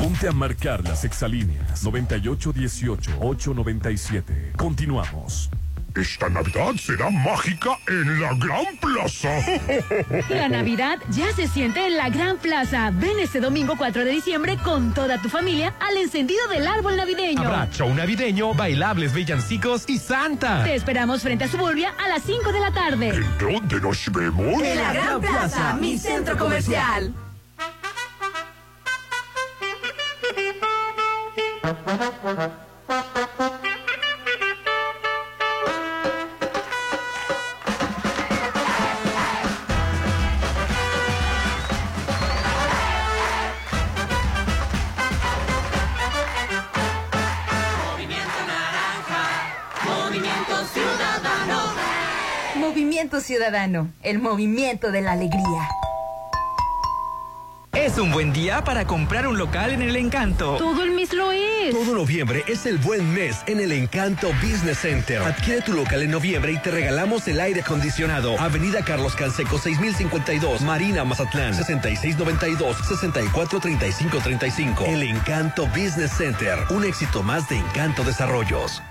Ponte 0.00 0.28
a 0.28 0.32
marcar 0.32 0.84
las 0.84 1.04
exalíneas 1.04 1.84
9818-897. 1.84 4.52
Continuamos. 4.56 5.50
Esta 5.96 6.28
Navidad 6.28 6.74
será 6.74 7.08
mágica 7.08 7.78
en 7.88 8.20
la 8.20 8.34
Gran 8.34 8.76
Plaza. 8.76 9.30
La 10.28 10.46
Navidad 10.50 10.98
ya 11.08 11.32
se 11.34 11.48
siente 11.48 11.86
en 11.86 11.96
la 11.96 12.10
Gran 12.10 12.36
Plaza. 12.36 12.90
Ven 12.92 13.18
este 13.18 13.40
domingo 13.40 13.76
4 13.78 14.04
de 14.04 14.10
diciembre 14.10 14.58
con 14.62 14.92
toda 14.92 15.22
tu 15.22 15.30
familia 15.30 15.74
al 15.80 15.96
encendido 15.96 16.46
del 16.48 16.66
árbol 16.66 16.98
navideño. 16.98 17.40
Habrá 17.40 17.70
show 17.70 17.94
navideño, 17.94 18.52
bailables 18.52 19.14
villancicos 19.14 19.84
y 19.88 19.96
Santa. 19.96 20.64
Te 20.64 20.74
esperamos 20.74 21.22
frente 21.22 21.44
a 21.44 21.48
Suburbia 21.48 21.94
a 21.98 22.08
las 22.08 22.22
5 22.24 22.52
de 22.52 22.60
la 22.60 22.72
tarde. 22.72 23.08
¿En 23.08 23.38
dónde 23.38 23.80
nos 23.80 24.12
vemos? 24.12 24.62
En 24.62 24.76
la 24.76 24.92
Gran 24.92 25.20
Plaza, 25.22 25.78
mi 25.80 25.96
centro 25.96 26.36
comercial. 26.36 27.14
Ciudadano, 53.46 53.92
el 54.02 54.18
movimiento 54.18 54.90
de 54.90 55.02
la 55.02 55.12
alegría. 55.12 55.68
Es 57.72 57.96
un 57.96 58.10
buen 58.10 58.32
día 58.32 58.64
para 58.64 58.88
comprar 58.88 59.28
un 59.28 59.38
local 59.38 59.70
en 59.70 59.82
el 59.82 59.94
encanto. 59.94 60.56
Todo 60.56 60.82
el 60.82 60.90
mes 60.90 61.12
lo 61.12 61.30
es. 61.30 61.70
Todo 61.70 61.94
noviembre 61.94 62.42
es 62.48 62.66
el 62.66 62.78
buen 62.78 63.14
mes 63.14 63.36
en 63.46 63.60
el 63.60 63.70
Encanto 63.70 64.32
Business 64.42 64.78
Center. 64.78 65.22
Adquiere 65.22 65.62
tu 65.62 65.74
local 65.74 66.02
en 66.02 66.10
noviembre 66.10 66.54
y 66.54 66.58
te 66.58 66.72
regalamos 66.72 67.28
el 67.28 67.38
aire 67.38 67.60
acondicionado. 67.60 68.36
Avenida 68.40 68.84
Carlos 68.84 69.14
Canseco 69.14 69.58
6052, 69.58 70.62
Marina 70.62 71.04
Mazatlán 71.04 71.54
6692 71.54 72.78
643535. 72.78 74.86
El 74.86 75.04
Encanto 75.04 75.68
Business 75.68 76.10
Center, 76.10 76.58
un 76.70 76.84
éxito 76.84 77.22
más 77.22 77.48
de 77.48 77.58
Encanto 77.58 78.02
Desarrollos. 78.02 78.82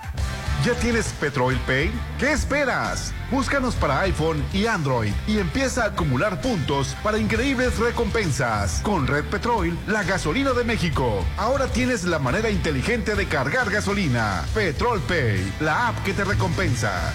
¿Ya 0.66 0.74
tienes 0.74 1.14
Petrol 1.20 1.56
Pay? 1.68 1.92
¿Qué 2.18 2.32
esperas? 2.32 3.14
Búscanos 3.30 3.76
para 3.76 4.00
iPhone 4.00 4.44
y 4.52 4.66
Android 4.66 5.12
y 5.28 5.38
empieza 5.38 5.84
a 5.84 5.88
acumular 5.90 6.42
puntos 6.42 6.96
para 7.04 7.20
increíbles 7.20 7.78
recompensas. 7.78 8.82
Con 8.82 9.06
Red 9.06 9.26
Petrol, 9.26 9.78
la 9.86 10.02
gasolina 10.02 10.54
de 10.54 10.64
México. 10.64 11.24
Ahora 11.38 11.68
tienes 11.68 12.04
la 12.06 12.18
manera 12.18 12.50
inteligente 12.50 13.14
de 13.14 13.28
cargar 13.28 13.70
gasolina. 13.70 14.44
Petrol 14.56 15.00
Pay, 15.02 15.54
la 15.60 15.90
app 15.90 16.04
que 16.04 16.14
te 16.14 16.24
recompensa. 16.24 17.14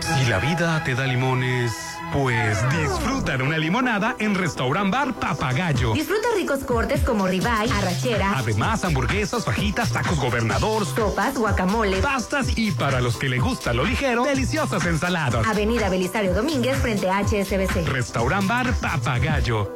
Si 0.00 0.30
la 0.30 0.38
vida 0.38 0.84
te 0.84 0.94
da 0.94 1.04
limones, 1.04 1.72
pues 2.14 2.56
disfruta 2.70 3.36
de 3.36 3.42
una 3.42 3.58
limonada 3.58 4.14
en 4.20 4.36
Restaurant 4.36 4.88
Bar 4.88 5.14
Papagayo. 5.14 5.92
Disfruta 5.94 6.28
ricos 6.36 6.60
cortes 6.60 7.00
como 7.00 7.26
ribeye, 7.26 7.72
arrachera, 7.72 8.38
Además, 8.38 8.84
hamburguesas, 8.84 9.44
fajitas, 9.44 9.90
tacos 9.92 10.20
gobernador, 10.20 10.86
sopas, 10.86 11.34
guacamole. 11.34 11.96
pastas 12.00 12.56
y 12.56 12.70
para 12.70 13.00
los 13.00 13.16
que 13.16 13.28
le 13.28 13.40
gusta 13.40 13.72
lo 13.72 13.84
ligero, 13.84 14.24
deliciosas 14.24 14.86
ensaladas. 14.86 15.44
Avenida 15.44 15.88
Belisario 15.88 16.32
Domínguez 16.34 16.78
frente 16.78 17.10
a 17.10 17.18
HSBC. 17.18 17.88
Restaurant 17.88 18.46
Bar 18.46 18.72
Papagayo. 18.74 19.74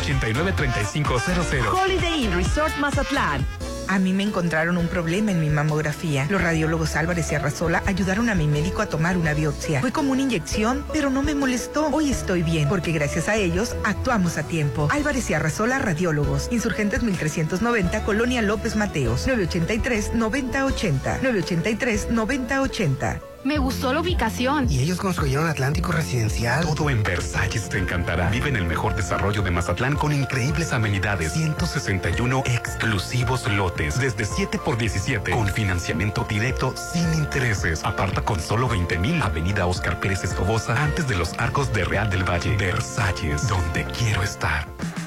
699-893500. 0.00 1.72
Holiday 1.72 2.24
Inn 2.24 2.32
Resort 2.32 2.76
Mazatlán. 2.78 3.44
A 3.88 3.98
mí 3.98 4.12
me 4.12 4.22
encontraron 4.22 4.76
un 4.76 4.86
problema 4.86 5.30
en 5.30 5.40
mi 5.40 5.48
mamografía. 5.48 6.26
Los 6.28 6.42
radiólogos 6.42 6.94
Álvarez 6.94 7.32
y 7.32 7.36
Arrasola 7.36 7.82
ayudaron 7.86 8.28
a 8.28 8.34
mi 8.34 8.46
médico 8.46 8.82
a 8.82 8.86
tomar 8.86 9.16
una 9.16 9.32
biopsia. 9.32 9.80
Fue 9.80 9.92
como 9.92 10.12
una 10.12 10.20
inyección, 10.20 10.84
pero 10.92 11.08
no 11.08 11.22
me 11.22 11.34
molestó. 11.34 11.86
Hoy 11.86 12.10
estoy 12.10 12.42
bien, 12.42 12.68
porque 12.68 12.92
gracias 12.92 13.30
a 13.30 13.36
ellos 13.36 13.76
actuamos 13.84 14.36
a 14.36 14.42
tiempo. 14.42 14.88
Álvarez 14.90 15.30
y 15.30 15.34
Arrasola 15.34 15.78
Radiólogos. 15.78 16.48
Insurgentes 16.52 17.02
1390, 17.02 18.04
Colonia 18.04 18.42
López 18.42 18.76
Mateos. 18.76 19.26
983-9080. 19.26 21.20
983-9080. 21.22 23.20
Me 23.44 23.58
gustó 23.58 23.92
la 23.92 24.00
ubicación. 24.00 24.66
Y 24.70 24.80
ellos 24.80 24.98
construyeron 24.98 25.48
Atlántico 25.48 25.92
Residencial. 25.92 26.64
Todo 26.64 26.90
en 26.90 27.02
Versalles 27.02 27.68
te 27.68 27.78
encantará. 27.78 28.28
Vive 28.30 28.48
en 28.48 28.56
el 28.56 28.64
mejor 28.64 28.96
desarrollo 28.96 29.42
de 29.42 29.50
Mazatlán 29.50 29.94
con 29.94 30.12
increíbles 30.12 30.72
amenidades. 30.72 31.32
161 31.32 32.42
exclusivos 32.46 33.46
lotes. 33.48 34.00
Desde 34.00 34.24
7 34.24 34.58
por 34.64 34.76
17. 34.76 35.30
Con 35.30 35.46
financiamiento 35.48 36.26
directo 36.28 36.74
sin 36.76 37.12
intereses. 37.14 37.84
Aparta 37.84 38.22
con 38.22 38.40
solo 38.40 38.68
20 38.68 38.98
mil. 38.98 39.22
Avenida 39.22 39.66
Oscar 39.66 40.00
Pérez 40.00 40.24
Escobosa. 40.24 40.74
Antes 40.82 41.06
de 41.06 41.16
los 41.16 41.32
arcos 41.38 41.72
de 41.72 41.84
Real 41.84 42.10
del 42.10 42.28
Valle. 42.28 42.56
Versalles, 42.56 43.48
donde 43.48 43.84
quiero 43.84 44.22
estar. 44.22 44.66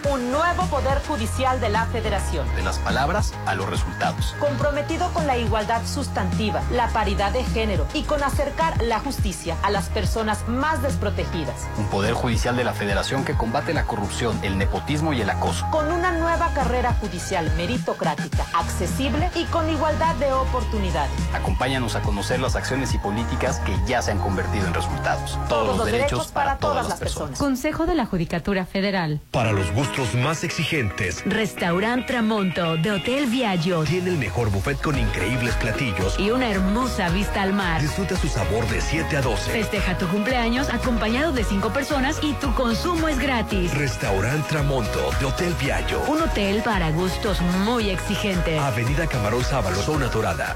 Un 0.10 0.32
nuevo 0.32 0.66
Poder 0.66 1.00
Judicial 1.08 1.60
de 1.62 1.70
la 1.70 1.86
Federación. 1.86 2.48
De 2.56 2.64
las 2.64 2.80
palabras 2.80 3.34
a 3.46 3.54
los 3.54 3.70
resultados. 3.70 4.36
Comprometido 4.40 5.12
con 5.14 5.28
la 5.28 5.38
igualdad 5.38 5.86
sustantiva, 5.86 6.64
la 6.72 6.88
paridad 6.90 7.32
de 7.32 7.44
género 7.44 7.86
y 7.94 8.04
con 8.04 8.21
acercar 8.24 8.82
la 8.82 9.00
justicia 9.00 9.58
a 9.64 9.70
las 9.70 9.90
personas 9.90 10.48
más 10.48 10.82
desprotegidas. 10.82 11.68
Un 11.78 11.86
Poder 11.88 12.14
Judicial 12.14 12.56
de 12.56 12.64
la 12.64 12.74
Federación 12.74 13.24
que 13.24 13.34
combate 13.34 13.74
la 13.74 13.84
corrupción, 13.84 14.40
el 14.44 14.58
nepotismo 14.58 15.14
y 15.14 15.22
el 15.22 15.30
acoso. 15.30 15.66
Con 15.72 15.92
una 15.92 16.12
nueva 16.12 16.54
carrera 16.54 16.94
judicial 16.94 17.52
meritocrática, 17.58 18.46
accesible 18.54 19.30
y 19.36 19.46
con 19.46 19.70
igualdad 19.70 20.16
de 20.16 20.32
oportunidades. 20.34 21.12
Acompáñanos 21.34 21.96
a 21.96 22.02
conocer 22.02 22.40
las 22.40 22.56
acciones 22.56 22.94
y 22.94 22.98
políticas 22.98 23.60
que 23.60 23.76
ya 23.88 24.02
se 24.02 24.12
han 24.12 24.20
convertido 24.20 24.68
en 24.68 24.74
resultados. 24.74 25.38
Todos, 25.50 25.78
los, 25.78 25.86
derechos, 25.86 26.28
para, 26.28 26.58
todas, 26.58 26.88
las 26.88 27.00
personas. 27.00 27.40
Consejo 27.40 27.86
de 27.86 27.96
la 27.96 28.06
Judicatura 28.06 28.66
Federal. 28.66 29.22
Para 29.32 29.52
los 29.52 29.72
gustos 29.72 30.14
más 30.16 30.44
exigentes. 30.44 31.24
Restaurant 31.26 32.06
Tramonto 32.06 32.78
de 32.78 32.92
Hotel 32.92 33.28
Viaggio. 33.28 33.84
Tiene 33.84 34.10
el 34.12 34.18
mejor 34.18 34.50
buffet 34.50 34.82
con 34.82 34.98
increíbles 34.98 35.56
platillos. 35.56 36.20
Y 36.20 36.32
una 36.32 36.50
hermosa 36.50 37.10
vista 37.10 37.42
al 37.42 37.54
mar. 37.54 37.82
Disfruta 37.82 38.11
su 38.16 38.28
sabor 38.28 38.68
de 38.68 38.82
7 38.82 39.18
a 39.18 39.22
12. 39.22 39.52
Festeja 39.52 39.98
tu 39.98 40.08
cumpleaños 40.08 40.70
acompañado 40.70 41.32
de 41.32 41.44
5 41.44 41.72
personas 41.72 42.20
y 42.22 42.34
tu 42.34 42.54
consumo 42.54 43.08
es 43.08 43.20
gratis. 43.20 43.74
Restaurant 43.76 44.48
Tramonto 44.48 45.12
de 45.20 45.26
Hotel 45.26 45.54
Viaggio. 45.60 46.02
Un 46.08 46.22
hotel 46.22 46.62
para 46.64 46.92
gustos 46.92 47.42
muy 47.42 47.90
exigentes. 47.90 48.60
Avenida 48.60 49.08
Camarón 49.08 49.44
Sábalo, 49.44 49.78
Zona 49.78 50.08
Dorada. 50.08 50.56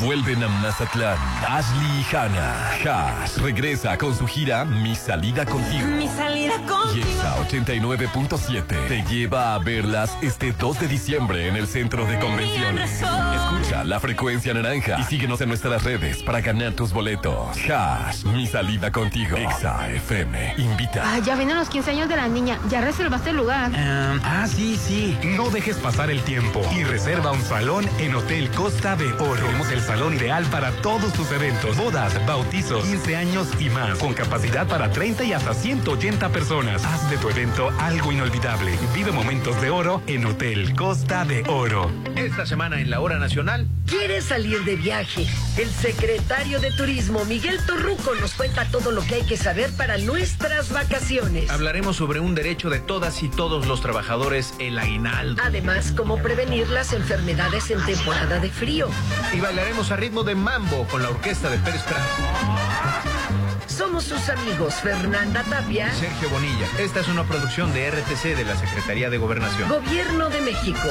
Vuelven 0.00 0.42
a 0.44 0.48
Mazatlán. 0.48 1.18
Ashley 1.48 2.00
y 2.00 2.14
Hannah. 2.14 2.70
Hash 2.84 3.36
regresa 3.38 3.98
con 3.98 4.16
su 4.16 4.26
gira 4.26 4.64
Mi 4.64 4.94
salida 4.94 5.44
contigo. 5.44 5.86
Mi 5.88 6.06
salida 6.06 6.54
contigo. 6.66 6.94
Y 6.94 7.00
esa 7.00 7.36
89.7 7.38 8.88
te 8.88 9.02
lleva 9.02 9.54
a 9.54 9.58
verlas 9.58 10.16
este 10.22 10.52
2 10.52 10.80
de 10.80 10.88
diciembre 10.88 11.48
en 11.48 11.56
el 11.56 11.66
centro 11.66 12.04
de 12.06 12.18
convenciones. 12.20 13.02
Escucha 13.02 13.84
la 13.84 13.98
frecuencia 13.98 14.54
naranja 14.54 14.98
y 15.00 15.02
síguenos 15.04 15.40
en 15.40 15.48
nuestras 15.48 15.82
redes 15.82 16.22
para 16.22 16.40
ganar 16.40 16.74
tus 16.74 16.92
boletos. 16.92 17.56
Hash, 17.68 18.24
Mi 18.24 18.46
salida 18.46 18.92
contigo. 18.92 19.36
Exa 19.36 19.90
FM. 19.90 20.54
Invita. 20.58 21.02
Ah, 21.04 21.18
ya 21.18 21.34
vienen 21.34 21.56
los 21.56 21.68
15 21.68 21.90
años 21.90 22.08
de 22.08 22.16
la 22.16 22.28
niña. 22.28 22.58
¿Ya 22.70 22.80
reservaste 22.80 23.30
el 23.30 23.36
lugar? 23.36 23.70
Um, 23.70 24.20
ah, 24.22 24.46
sí, 24.48 24.76
sí. 24.76 25.18
No 25.24 25.50
dejes 25.50 25.76
pasar 25.78 26.10
el 26.10 26.20
tiempo 26.22 26.60
y 26.76 26.84
reserva 26.84 27.32
un 27.32 27.42
salón 27.42 27.84
en 27.98 28.14
Hotel 28.14 28.48
Costa 28.50 28.94
de 28.94 29.12
Oro. 29.14 29.34
Tenemos 29.44 29.70
el 29.70 29.80
salón 29.88 30.12
ideal 30.12 30.44
para 30.50 30.70
todos 30.82 31.14
tus 31.14 31.32
eventos, 31.32 31.74
bodas, 31.78 32.14
bautizos, 32.26 32.84
15 32.84 33.16
años 33.16 33.48
y 33.58 33.70
más, 33.70 33.98
con 33.98 34.12
capacidad 34.12 34.66
para 34.66 34.90
30 34.90 35.24
y 35.24 35.32
hasta 35.32 35.54
180 35.54 36.28
personas. 36.28 36.84
Haz 36.84 37.08
de 37.08 37.16
tu 37.16 37.30
evento 37.30 37.70
algo 37.78 38.12
inolvidable. 38.12 38.78
Vive 38.92 39.12
momentos 39.12 39.58
de 39.62 39.70
oro 39.70 40.02
en 40.06 40.26
Hotel 40.26 40.76
Costa 40.76 41.24
de 41.24 41.42
Oro. 41.48 41.90
Esta 42.16 42.44
semana 42.44 42.82
en 42.82 42.90
la 42.90 43.00
hora 43.00 43.18
nacional. 43.18 43.66
¿Quieres 43.86 44.24
salir 44.24 44.62
de 44.64 44.76
viaje? 44.76 45.26
El 45.56 45.70
secretario 45.70 46.60
de 46.60 46.70
Turismo, 46.72 47.24
Miguel 47.24 47.58
Torruco, 47.66 48.14
nos 48.16 48.34
cuenta 48.34 48.66
todo 48.66 48.90
lo 48.90 49.00
que 49.02 49.14
hay 49.14 49.22
que 49.22 49.38
saber 49.38 49.70
para 49.72 49.96
nuestras 49.96 50.70
vacaciones. 50.70 51.48
Hablaremos 51.48 51.96
sobre 51.96 52.20
un 52.20 52.34
derecho 52.34 52.68
de 52.68 52.80
todas 52.80 53.22
y 53.22 53.30
todos 53.30 53.66
los 53.66 53.80
trabajadores, 53.80 54.52
el 54.58 54.78
aguinaldo. 54.78 55.42
Además, 55.42 55.94
cómo 55.96 56.18
prevenir 56.18 56.68
las 56.68 56.92
enfermedades 56.92 57.70
en 57.70 57.82
temporada 57.86 58.38
de 58.38 58.50
frío. 58.50 58.90
Y 59.32 59.40
bailaremos 59.40 59.77
a 59.78 59.94
ritmo 59.94 60.24
de 60.24 60.34
mambo 60.34 60.84
con 60.88 61.00
la 61.04 61.08
orquesta 61.08 61.48
de 61.48 61.56
Pérez 61.58 61.82
Prado. 61.84 63.47
Somos 63.68 64.04
sus 64.04 64.28
amigos 64.30 64.74
Fernanda 64.76 65.44
Tapia. 65.44 65.92
Sergio 65.92 66.30
Bonilla. 66.30 66.66
Esta 66.78 67.00
es 67.00 67.08
una 67.08 67.24
producción 67.24 67.72
de 67.74 67.90
RTC 67.90 68.36
de 68.36 68.44
la 68.44 68.56
Secretaría 68.56 69.10
de 69.10 69.18
Gobernación. 69.18 69.68
Gobierno 69.68 70.30
de 70.30 70.40
México. 70.40 70.88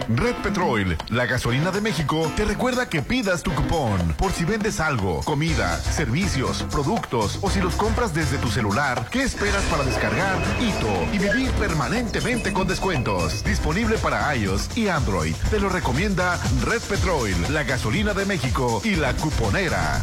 Red 0.10 0.36
Petrol, 0.44 0.98
la 1.10 1.26
gasolina 1.26 1.72
de 1.72 1.80
México, 1.80 2.30
te 2.36 2.44
recuerda 2.44 2.90
que 2.90 3.02
pidas 3.02 3.42
tu 3.42 3.54
cupón 3.54 4.14
por 4.18 4.34
si 4.34 4.44
vendes 4.44 4.82
algo, 4.82 5.22
comida, 5.24 5.80
servicios, 5.80 6.66
productos 6.72 7.40
o 7.42 7.50
si 7.50 7.62
los 7.62 7.76
compras 7.76 8.14
desde 8.24 8.38
tu 8.38 8.50
celular. 8.50 9.10
¿Qué 9.12 9.24
esperas 9.24 9.64
para 9.64 9.84
descargar 9.84 10.38
Ito 10.62 11.08
y 11.12 11.18
vivir 11.20 11.52
permanentemente 11.60 12.54
con 12.54 12.66
descuentos? 12.68 13.44
Disponible 13.44 13.98
para 13.98 14.34
iOS 14.34 14.78
y 14.78 14.88
Android. 14.88 15.36
Te 15.52 15.60
lo 15.60 15.68
recomienda 15.68 16.40
Red 16.62 16.82
Petrol, 16.84 17.32
la 17.50 17.64
gasolina 17.64 18.14
de 18.14 18.26
México 18.26 18.82
y 18.86 18.96
la 18.96 19.14
cuponera. 19.14 20.02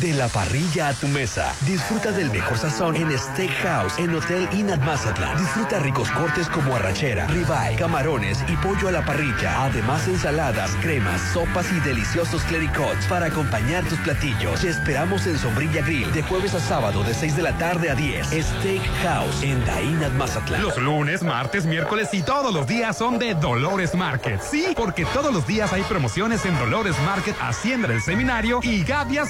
De 0.00 0.14
la 0.14 0.28
parrilla 0.28 0.88
a 0.88 0.94
tu 0.94 1.08
mesa. 1.08 1.52
Disfruta 1.66 2.12
del 2.12 2.30
mejor 2.30 2.56
sazón 2.56 2.94
en 2.94 3.10
Steakhouse, 3.18 3.98
en 3.98 4.14
Hotel 4.14 4.48
Inat 4.52 4.80
Mazatlán. 4.82 5.36
Disfruta 5.36 5.80
ricos 5.80 6.08
cortes 6.12 6.48
como 6.48 6.76
arrachera, 6.76 7.26
ribeye, 7.26 7.76
camarones 7.76 8.38
y 8.46 8.54
pollo 8.58 8.86
a 8.86 8.92
la 8.92 9.04
parrilla. 9.04 9.64
Además, 9.64 10.06
ensaladas, 10.06 10.70
cremas, 10.82 11.20
sopas 11.32 11.66
y 11.72 11.80
deliciosos 11.80 12.44
clericots 12.44 13.06
para 13.06 13.26
acompañar 13.26 13.82
tus 13.86 13.98
platillos. 13.98 14.60
Te 14.60 14.68
esperamos 14.68 15.26
en 15.26 15.36
Sombrilla 15.36 15.82
Grill 15.82 16.12
de 16.12 16.22
jueves 16.22 16.54
a 16.54 16.60
sábado 16.60 17.02
de 17.02 17.12
6 17.12 17.34
de 17.34 17.42
la 17.42 17.58
tarde 17.58 17.90
a 17.90 17.96
10. 17.96 18.28
Steakhouse 18.28 19.42
en 19.42 19.64
Dainat 19.66 20.12
Mazatlán. 20.12 20.62
Los 20.62 20.78
lunes, 20.78 21.24
martes, 21.24 21.66
miércoles 21.66 22.10
y 22.12 22.22
todos 22.22 22.54
los 22.54 22.68
días 22.68 22.96
son 22.96 23.18
de 23.18 23.34
Dolores 23.34 23.96
Market. 23.96 24.40
Sí, 24.42 24.74
porque 24.76 25.04
todos 25.06 25.34
los 25.34 25.44
días 25.44 25.72
hay 25.72 25.82
promociones 25.82 26.44
en 26.44 26.56
Dolores 26.56 26.94
Market, 27.04 27.34
Hacienda 27.40 27.88
del 27.88 28.00
Seminario 28.00 28.60
y 28.62 28.84
Gavia 28.84 29.26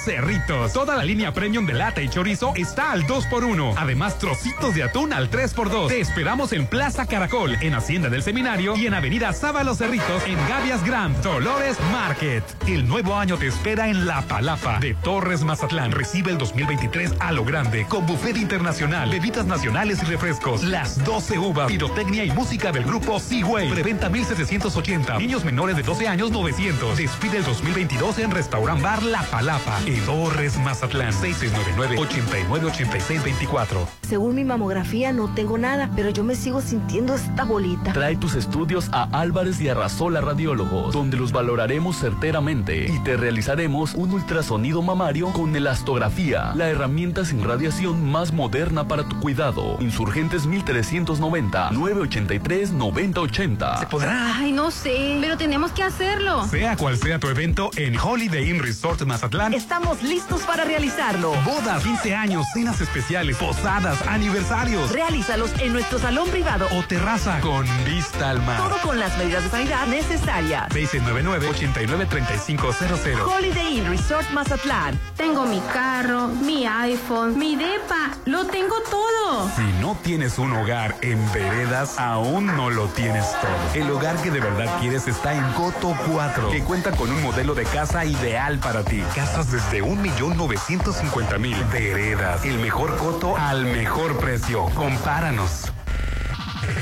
Toda 0.67 0.95
la 0.95 1.03
línea 1.03 1.33
premium 1.33 1.65
de 1.65 1.73
lata 1.73 2.01
y 2.01 2.09
chorizo 2.09 2.53
está 2.55 2.91
al 2.91 3.03
2x1. 3.07 3.75
Además, 3.77 4.19
trocitos 4.19 4.75
de 4.75 4.83
atún 4.83 5.13
al 5.13 5.29
3x2. 5.29 5.87
Te 5.87 6.01
esperamos 6.01 6.53
en 6.53 6.67
Plaza 6.67 7.05
Caracol, 7.05 7.57
en 7.61 7.73
Hacienda 7.73 8.09
del 8.09 8.23
Seminario 8.23 8.75
y 8.75 8.87
en 8.87 8.93
Avenida 8.93 9.31
Sábalo 9.33 9.75
Cerritos, 9.75 10.23
en 10.25 10.35
Gavias 10.47 10.83
Grand, 10.83 11.15
Dolores 11.21 11.77
Market. 11.91 12.43
El 12.67 12.87
nuevo 12.87 13.15
año 13.15 13.37
te 13.37 13.47
espera 13.47 13.89
en 13.89 14.05
La 14.05 14.21
Palapa 14.23 14.79
de 14.79 14.93
Torres 14.95 15.43
Mazatlán. 15.43 15.91
Recibe 15.91 16.31
el 16.31 16.37
2023 16.37 17.13
a 17.19 17.31
lo 17.31 17.45
grande, 17.45 17.85
con 17.87 18.05
buffet 18.05 18.37
internacional, 18.37 19.09
bebidas 19.09 19.45
nacionales 19.45 20.01
y 20.03 20.05
refrescos, 20.05 20.63
las 20.63 21.03
12 21.03 21.39
uvas, 21.39 21.67
pirotecnia 21.67 22.23
y 22.25 22.31
música 22.31 22.71
del 22.71 22.83
grupo 22.83 23.19
Seaway. 23.19 23.69
Preventa 23.69 24.09
1780. 24.09 25.17
Niños 25.17 25.45
menores 25.45 25.75
de 25.75 25.83
12 25.83 26.07
años 26.07 26.31
900. 26.31 26.97
Despide 26.97 27.37
el 27.37 27.43
2022 27.45 28.19
en 28.19 28.31
Restaurant 28.31 28.81
Bar 28.81 29.03
La 29.03 29.23
Palapa. 29.23 29.79
En 29.85 30.05
Torres 30.05 30.48
Mazatlán. 30.57 31.13
699-898624. 31.13 33.87
Según 34.07 34.35
mi 34.35 34.43
mamografía 34.43 35.11
no 35.13 35.33
tengo 35.33 35.57
nada, 35.57 35.89
pero 35.95 36.09
yo 36.09 36.23
me 36.23 36.35
sigo 36.35 36.61
sintiendo 36.61 37.15
esta 37.15 37.43
bolita. 37.43 37.93
Trae 37.93 38.15
tus 38.15 38.35
estudios 38.35 38.89
a 38.91 39.03
Álvarez 39.19 39.59
y 39.61 39.69
Arrasola 39.69 40.21
Radiólogos, 40.21 40.93
donde 40.93 41.17
los 41.17 41.31
valoraremos 41.31 41.97
certeramente 41.97 42.91
y 42.91 42.99
te 43.03 43.17
realizaremos 43.17 43.93
un 43.93 44.13
ultrasonido 44.13 44.81
mamario 44.81 45.31
con 45.33 45.55
elastografía, 45.55 46.51
la 46.55 46.69
herramienta 46.69 47.25
sin 47.25 47.43
radiación 47.43 48.09
más 48.09 48.33
moderna 48.33 48.87
para 48.87 49.07
tu 49.07 49.19
cuidado. 49.19 49.77
Insurgentes 49.79 50.45
1390 50.45 51.71
983 51.71 52.71
9080. 52.71 53.77
¿Se 53.77 53.85
podrá? 53.87 54.37
Ay, 54.37 54.51
no 54.51 54.71
sé, 54.71 55.17
pero 55.21 55.37
tenemos 55.37 55.71
que 55.71 55.83
hacerlo. 55.83 56.45
Sea 56.47 56.75
cual 56.77 56.97
sea 56.97 57.19
tu 57.19 57.27
evento 57.27 57.69
en 57.75 57.97
Holiday 57.97 58.49
Inn 58.49 58.59
Resort 58.59 59.01
Mazatlán, 59.03 59.53
Estamos 59.53 60.01
listos 60.03 60.28
para 60.37 60.63
realizarlo. 60.63 61.33
bodas, 61.43 61.83
15 61.83 62.15
años, 62.15 62.45
cenas 62.53 62.79
especiales, 62.81 63.35
posadas, 63.37 63.97
aniversarios 64.07 64.91
Realízalos 64.91 65.51
en 65.59 65.73
nuestro 65.73 65.97
salón 65.99 66.29
privado 66.29 66.67
o 66.77 66.83
terraza 66.83 67.39
con 67.41 67.65
vista 67.85 68.29
al 68.29 68.41
mar. 68.43 68.57
todo 68.57 68.77
con 68.83 68.99
las 68.99 69.17
medidas 69.17 69.43
de 69.43 69.49
sanidad 69.49 69.87
necesarias. 69.87 70.69
699-893500. 70.69 73.27
Holiday 73.27 73.77
Inn 73.79 73.89
Resort 73.89 74.29
Mazatlán. 74.31 74.99
Tengo 75.17 75.45
mi 75.45 75.59
carro, 75.73 76.27
mi 76.27 76.65
iPhone, 76.65 77.37
mi 77.37 77.55
depa, 77.55 78.11
lo 78.25 78.45
tengo 78.45 78.75
todo. 78.89 79.49
Si 79.55 79.63
no 79.81 79.97
tienes 80.03 80.37
un 80.39 80.53
hogar 80.53 80.95
en 81.01 81.19
veredas, 81.31 81.97
aún 81.99 82.45
no 82.55 82.69
lo 82.69 82.85
tienes 82.87 83.25
todo. 83.41 83.49
El 83.73 83.89
hogar 83.91 84.15
que 84.21 84.31
de 84.31 84.39
verdad 84.39 84.79
quieres 84.79 85.07
está 85.07 85.33
en 85.33 85.43
Coto 85.53 85.95
4, 86.11 86.49
que 86.51 86.63
cuenta 86.63 86.91
con 86.91 87.09
un 87.11 87.21
modelo 87.23 87.55
de 87.55 87.63
casa 87.63 88.05
ideal 88.05 88.59
para 88.59 88.83
ti. 88.83 89.03
Casas 89.15 89.51
desde 89.51 89.81
1.950.000. 90.19 91.71
Veredas, 91.71 92.45
el 92.45 92.59
mejor 92.59 92.95
coto 92.97 93.37
al 93.37 93.65
mejor 93.65 94.17
precio. 94.17 94.65
Compáranos. 94.75 95.71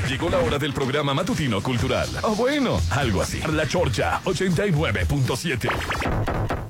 Llegó 0.08 0.28
la 0.28 0.38
hora 0.38 0.58
del 0.58 0.72
programa 0.72 1.14
matutino 1.14 1.62
cultural. 1.62 2.08
O 2.22 2.34
bueno, 2.34 2.80
algo 2.90 3.22
así. 3.22 3.40
La 3.52 3.66
Chorcha 3.66 4.20
89.7. 4.24 6.67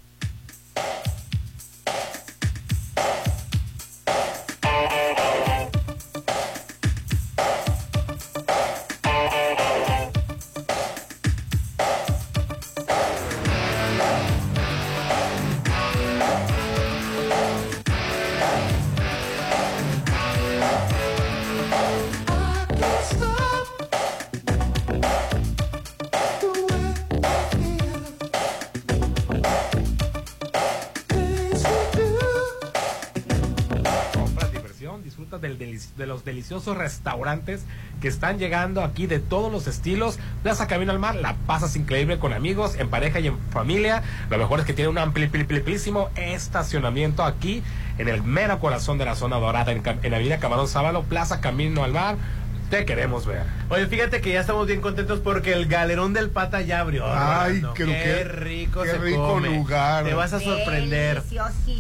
deliciosos 36.29 36.77
restaurantes 36.77 37.65
que 38.01 38.09
están 38.09 38.39
llegando 38.39 38.85
aquí 38.85 39.07
de 39.07 39.19
todos 39.19 39.51
los 39.51 39.67
estilos. 39.67 40.19
Plaza 40.43 40.67
Camino 40.67 40.93
al 40.93 40.99
Mar, 40.99 41.17
la 41.17 41.35
pasas 41.47 41.75
increíble 41.75 42.19
con 42.19 42.33
amigos, 42.33 42.77
en 42.77 42.89
pareja 42.89 43.19
y 43.21 43.27
en 43.27 43.39
familia. 43.51 44.03
Lo 44.31 44.39
mejor 44.39 44.61
es 44.61 44.67
que 44.67 44.73
tiene 44.73 44.91
un 44.91 44.99
amplísimo 44.99 46.11
estacionamiento 46.15 47.25
aquí 47.25 47.63
en 47.99 48.09
el 48.09 48.23
mero 48.23 48.61
corazón 48.61 48.99
de 48.99 49.05
la 49.05 49.17
zona 49.17 49.37
dorada, 49.37 49.73
en, 49.73 49.83
en 49.85 50.15
Avenida 50.15 50.39
Camarón 50.39 50.69
Sábalo, 50.69 51.03
Plaza 51.03 51.41
Camino 51.41 51.83
al 51.83 51.93
Mar. 51.93 52.17
Te 52.71 52.85
queremos 52.85 53.25
ver. 53.25 53.43
Oye, 53.71 53.87
fíjate 53.87 54.21
que 54.21 54.31
ya 54.33 54.41
estamos 54.41 54.67
bien 54.67 54.83
contentos 54.83 55.21
porque 55.21 55.55
el 55.55 55.67
galerón 55.67 56.13
del 56.13 56.29
pata 56.29 56.61
ya 56.61 56.81
abrió. 56.81 57.03
Ay, 57.07 57.63
qué- 57.75 57.87
qué, 57.87 57.93
qué- 57.93 58.25
rico 58.25 58.83
qué 58.83 58.91
se 58.91 58.99
rico 58.99 59.27
come. 59.27 59.49
lugar. 59.57 60.05
Te 60.05 60.13
vas 60.13 60.35
a 60.35 60.41
sorprender. 60.41 61.23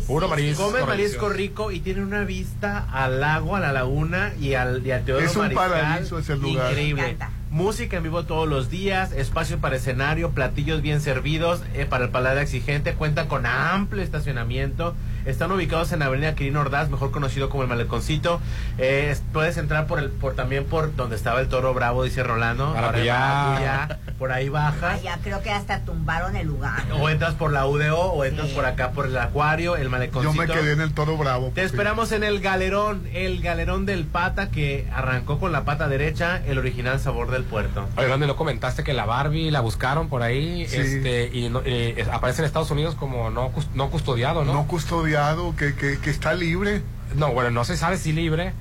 Puro 0.07 0.29
marisco. 0.29 0.65
Comes 0.65 0.87
marisco 0.87 1.29
rico 1.29 1.73
y 1.73 1.81
tiene 1.81 2.03
una 2.03 2.25
vista 2.25 2.87
al 2.91 3.21
lago, 3.21 3.55
a 3.55 3.61
la 3.61 3.73
laguna 3.73 4.33
y 4.41 4.55
al 4.55 4.87
y 4.87 4.93
a 4.93 5.01
Teodoro 5.05 5.27
Es 5.27 5.37
un 5.37 5.43
Mariscal. 5.43 5.71
paraíso 5.71 6.19
ese 6.19 6.37
lugar. 6.37 6.71
Increíble. 6.71 7.17
Música 7.51 7.97
en 7.97 8.03
vivo 8.03 8.25
todos 8.25 8.47
los 8.47 8.69
días, 8.71 9.13
espacio 9.13 9.59
para 9.59 9.77
escenario, 9.77 10.31
platillos 10.33 10.83
bien 10.83 11.01
servidos 11.01 11.63
eh, 11.75 11.87
para 11.89 12.05
el 12.05 12.11
paladar 12.11 12.43
exigente, 12.43 12.93
cuenta 12.93 13.27
con 13.27 13.47
amplio 13.47 14.03
estacionamiento. 14.03 14.95
Están 15.25 15.53
ubicados 15.53 15.93
en 15.93 16.03
Avenida 16.03 16.35
Quirino 16.35 16.61
Ordaz, 16.61 16.89
mejor 16.89 17.11
conocido 17.11 17.49
como 17.51 17.63
el 17.63 17.69
Maleconcito. 17.69 18.41
Eh, 18.79 19.09
es- 19.11 19.23
puedes 19.33 19.57
entrar 19.57 19.87
por 19.87 19.99
el 19.99 20.11
por 20.11 20.35
también 20.35 20.65
por 20.65 20.95
donde 20.97 21.17
estaba 21.17 21.41
el 21.41 21.49
Toro 21.49 21.75
Bravo, 21.75 22.05
dice 22.05 22.23
Rolando. 22.23 22.73
Maracuyá. 22.75 23.99
Por 24.19 24.33
ahí 24.33 24.49
bajas. 24.49 25.03
Ya 25.03 25.19
creo 25.23 25.43
que 25.43 25.51
hasta 25.51 25.81
tumbaron 25.81 26.35
el 26.37 26.47
lugar. 26.47 26.83
O 27.01 27.09
entras 27.09 27.35
por 27.35 27.53
la 27.53 27.67
UDO 27.67 27.99
o 28.13 28.25
entras 28.25 28.49
por 28.49 28.65
acá 28.65 28.91
por 28.91 29.07
el 29.07 29.17
acuario, 29.19 29.77
el 29.77 29.85
Yo 29.85 29.91
maleconcito. 29.91 30.35
me 30.35 30.47
quedé 30.47 30.73
en 30.73 30.81
el 30.81 30.93
toro 30.93 31.17
bravo. 31.17 31.53
Te 31.55 31.63
esperamos 31.63 32.11
en 32.13 32.25
el 32.25 32.41
galerón, 32.41 33.07
el 33.13 33.41
galerón 33.43 33.87
del 33.87 34.05
pata 34.05 34.51
que 34.51 34.89
arrancó 34.93 35.39
con 35.39 35.53
la 35.53 35.65
pata 35.65 35.89
derecha, 35.89 36.43
el 36.47 36.59
original 36.59 36.99
sabor 37.01 37.31
del 37.31 37.45
puerto. 37.45 37.87
Oye, 37.97 38.09
¿dónde 38.09 38.27
no 38.27 38.35
comentaste 38.37 38.83
que 38.83 38.93
la 38.93 39.05
Barbie 39.07 39.51
la 39.51 39.61
buscaron 39.61 40.09
por 40.09 40.23
ahí 40.23 40.67
Sí. 40.67 40.77
este 40.77 41.31
y 41.33 41.49
no- 41.49 41.63
eh, 41.65 42.07
aparece 42.13 42.43
en 42.43 42.47
Estados 42.47 42.71
Unidos 42.71 42.95
como 42.97 43.31
no, 43.31 43.53
no 43.75 43.91
custodiado, 43.91 44.45
¿no? 44.45 44.53
No 44.53 44.67
custodiado, 44.67 45.18
que, 45.57 45.75
que, 45.75 45.99
que 45.99 46.11
está 46.11 46.35
libre. 46.35 46.83
No, 47.17 47.33
bueno, 47.33 47.51
no 47.51 47.65
se 47.65 47.77
sabe 47.77 47.97
si 47.97 48.13
libre. 48.13 48.53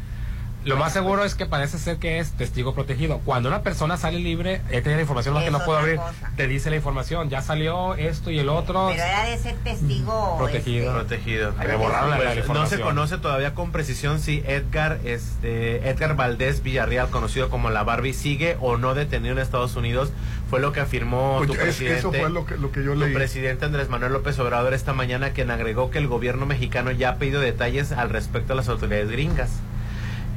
Lo 0.68 0.78
más 0.78 0.94
seguro 0.94 1.24
es 1.24 1.36
que 1.36 1.46
parece 1.46 1.78
ser 1.80 1.98
que 1.98 2.20
es 2.20 2.32
testigo 2.34 2.74
protegido. 2.76 3.20
Cuando 3.26 3.50
una 3.50 3.62
persona 3.62 3.98
sale 3.98 4.20
libre, 4.20 4.62
él 4.70 4.82
tiene 4.84 4.96
la 4.98 5.02
información, 5.02 5.34
más 5.34 5.44
que 5.44 5.52
no 5.52 5.64
puedo 5.64 5.78
abrir, 5.80 5.96
cosa. 5.98 6.32
te 6.36 6.48
dice 6.48 6.70
la 6.70 6.76
información. 6.76 7.30
Ya 7.30 7.42
salió 7.42 7.96
esto 7.96 8.32
y 8.32 8.40
el 8.40 8.50
otro. 8.50 8.88
Pero 8.92 9.04
era 9.04 9.24
de 9.26 9.38
ser 9.38 9.56
testigo. 9.64 10.36
Protegido. 10.38 10.94
Protegido. 10.94 11.54
Borraron 11.54 12.10
la- 12.10 12.18
la 12.20 12.34
Pues, 12.34 12.48
no 12.50 12.66
se 12.68 12.80
conoce 12.80 13.18
todavía 13.18 13.54
con 13.54 13.72
precisión 13.72 14.20
si 14.20 14.44
Edgar, 14.46 15.00
este, 15.06 15.90
Edgar 15.90 16.16
Valdés 16.16 16.62
Villarreal, 16.64 17.10
conocido 17.10 17.50
como 17.50 17.70
la 17.70 17.84
Barbie, 17.84 18.14
sigue 18.14 18.58
o 18.60 18.78
no 18.78 18.94
detenido 18.94 19.34
en 19.34 19.40
Estados 19.40 19.76
Unidos. 19.76 20.12
Fue 20.50 20.60
lo 20.60 20.72
que 20.72 20.80
afirmó 20.80 21.36
Pues 21.38 21.48
tu 21.48 21.54
es- 21.54 21.60
presidente. 21.60 22.00
eso 22.00 22.12
fue 22.12 22.30
lo 22.30 22.46
que, 22.46 22.58
lo 22.58 22.72
que 22.72 22.84
yo 22.84 22.94
Tu 22.94 23.00
leí. 23.00 23.14
presidente 23.14 23.66
Andrés 23.66 23.90
Manuel 23.90 24.14
López 24.14 24.38
Obrador 24.40 24.74
esta 24.74 24.94
mañana 24.94 25.32
quien 25.32 25.52
agregó 25.52 25.92
que 25.92 25.98
el 25.98 26.08
gobierno 26.08 26.46
mexicano 26.46 26.92
ya 26.92 27.10
ha 27.10 27.16
pedido 27.18 27.42
detalles 27.42 27.92
al 27.92 28.10
respecto 28.10 28.54
a 28.54 28.56
las 28.56 28.70
autoridades 28.70 29.10
gringas. 29.12 29.50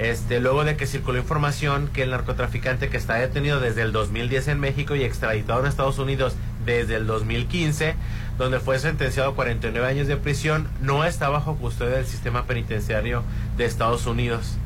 Este, 0.01 0.41
luego 0.41 0.65
de 0.65 0.79
que 0.79 0.87
circuló 0.87 1.19
información 1.19 1.91
que 1.93 2.03
el 2.03 2.11
narcotraficante 2.11 2.89
que 2.89 2.97
está 2.97 3.17
detenido 3.17 3.61
desde 3.61 3.83
el 3.83 3.93
2010 3.93 4.49
en 4.49 4.59
México 4.59 4.97
y 4.97 5.05
extraditado 5.05 5.61
en 5.61 5.67
Estados 5.67 5.99
Unidos 5.99 6.37
desde 6.65 6.95
el 6.97 7.07
2015, 7.07 7.97
donde 8.39 8.61
fue 8.61 8.79
sentenciado 8.79 9.33
a 9.33 9.35
49 9.35 9.87
años 9.87 10.07
de 10.07 10.17
prisión, 10.17 10.69
no 10.81 11.05
está 11.05 11.29
bajo 11.29 11.57
custodia 11.57 11.97
del 11.97 12.07
sistema 12.07 12.47
penitenciario 12.47 13.25
de 13.59 13.67
Estados 13.67 14.07
Unidos. 14.07 14.57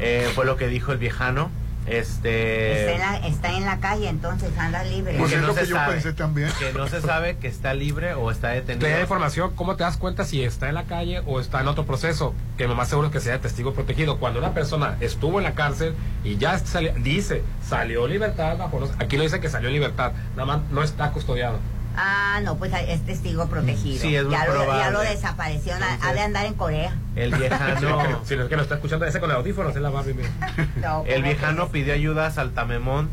Eh, 0.00 0.30
fue 0.34 0.44
lo 0.44 0.58
que 0.58 0.68
dijo 0.68 0.92
el 0.92 0.98
viejano. 0.98 1.50
Este, 1.86 2.80
Está 2.80 2.92
en, 2.92 2.98
la, 3.22 3.28
está 3.28 3.52
en 3.52 3.64
la 3.66 3.78
calle, 3.78 4.08
entonces 4.08 4.50
anda 4.58 4.82
libre. 4.84 5.14
Pues 5.18 5.30
que 5.30 5.36
es 5.36 5.42
no 5.42 5.48
lo 5.48 5.54
se 5.54 5.60
que 5.60 5.66
yo 5.66 5.76
sabe. 5.76 5.92
pensé 5.94 6.12
también. 6.14 6.48
que 6.58 6.72
no 6.72 6.86
se 6.88 7.00
sabe 7.00 7.36
que 7.36 7.46
está 7.48 7.74
libre 7.74 8.14
o 8.14 8.30
está 8.30 8.48
detenido. 8.48 8.86
Te 8.86 8.92
da 8.92 9.00
información, 9.00 9.52
¿cómo 9.54 9.76
te 9.76 9.84
das 9.84 9.96
cuenta 9.96 10.24
si 10.24 10.42
está 10.42 10.68
en 10.68 10.74
la 10.76 10.84
calle 10.84 11.22
o 11.26 11.40
está 11.40 11.60
en 11.60 11.68
otro 11.68 11.84
proceso? 11.84 12.34
Que 12.56 12.66
lo 12.66 12.74
más 12.74 12.88
seguro 12.88 13.08
es 13.08 13.12
que 13.12 13.20
sea 13.20 13.38
testigo 13.40 13.74
protegido. 13.74 14.18
Cuando 14.18 14.38
una 14.38 14.54
persona 14.54 14.96
estuvo 15.00 15.38
en 15.38 15.44
la 15.44 15.54
cárcel 15.54 15.94
y 16.24 16.36
ya 16.38 16.58
dice, 17.02 17.42
salió 17.66 18.06
libertad, 18.06 18.56
bajo 18.56 18.80
los- 18.80 18.90
aquí 18.98 19.16
lo 19.16 19.22
dice 19.24 19.40
que 19.40 19.50
salió 19.50 19.68
en 19.68 19.74
libertad, 19.74 20.12
nada 20.36 20.46
más 20.46 20.60
no 20.70 20.82
está 20.82 21.10
custodiado. 21.10 21.58
Ah, 21.96 22.40
no, 22.42 22.56
pues 22.56 22.72
es 22.88 23.04
testigo 23.06 23.46
protegido. 23.48 24.00
Sí, 24.02 24.16
es 24.16 24.24
muy 24.24 24.32
ya, 24.32 24.46
lo, 24.46 24.64
ya 24.66 24.90
lo 24.90 25.00
desapareció, 25.00 25.74
ha- 25.74 26.08
ha 26.08 26.12
de 26.12 26.20
andar 26.20 26.46
en 26.46 26.54
Corea. 26.54 26.92
El 27.16 27.34
viejano. 27.34 28.20
Si 28.24 28.36
no 28.36 28.42
es 28.44 28.48
que 28.48 28.56
lo 28.56 28.62
está 28.62 28.74
escuchando 28.76 29.04
ese 29.06 29.20
con 29.20 29.30
el 29.30 29.36
audífonos, 29.36 29.74
es 29.76 29.82
la 29.82 29.90
Barbie. 29.90 30.14
No, 30.76 31.04
El 31.06 31.14
¿cómo 31.14 31.24
viejano 31.26 31.68
pidió 31.68 31.94
ayudas 31.94 32.38
al 32.38 32.50
Tamemón 32.52 33.08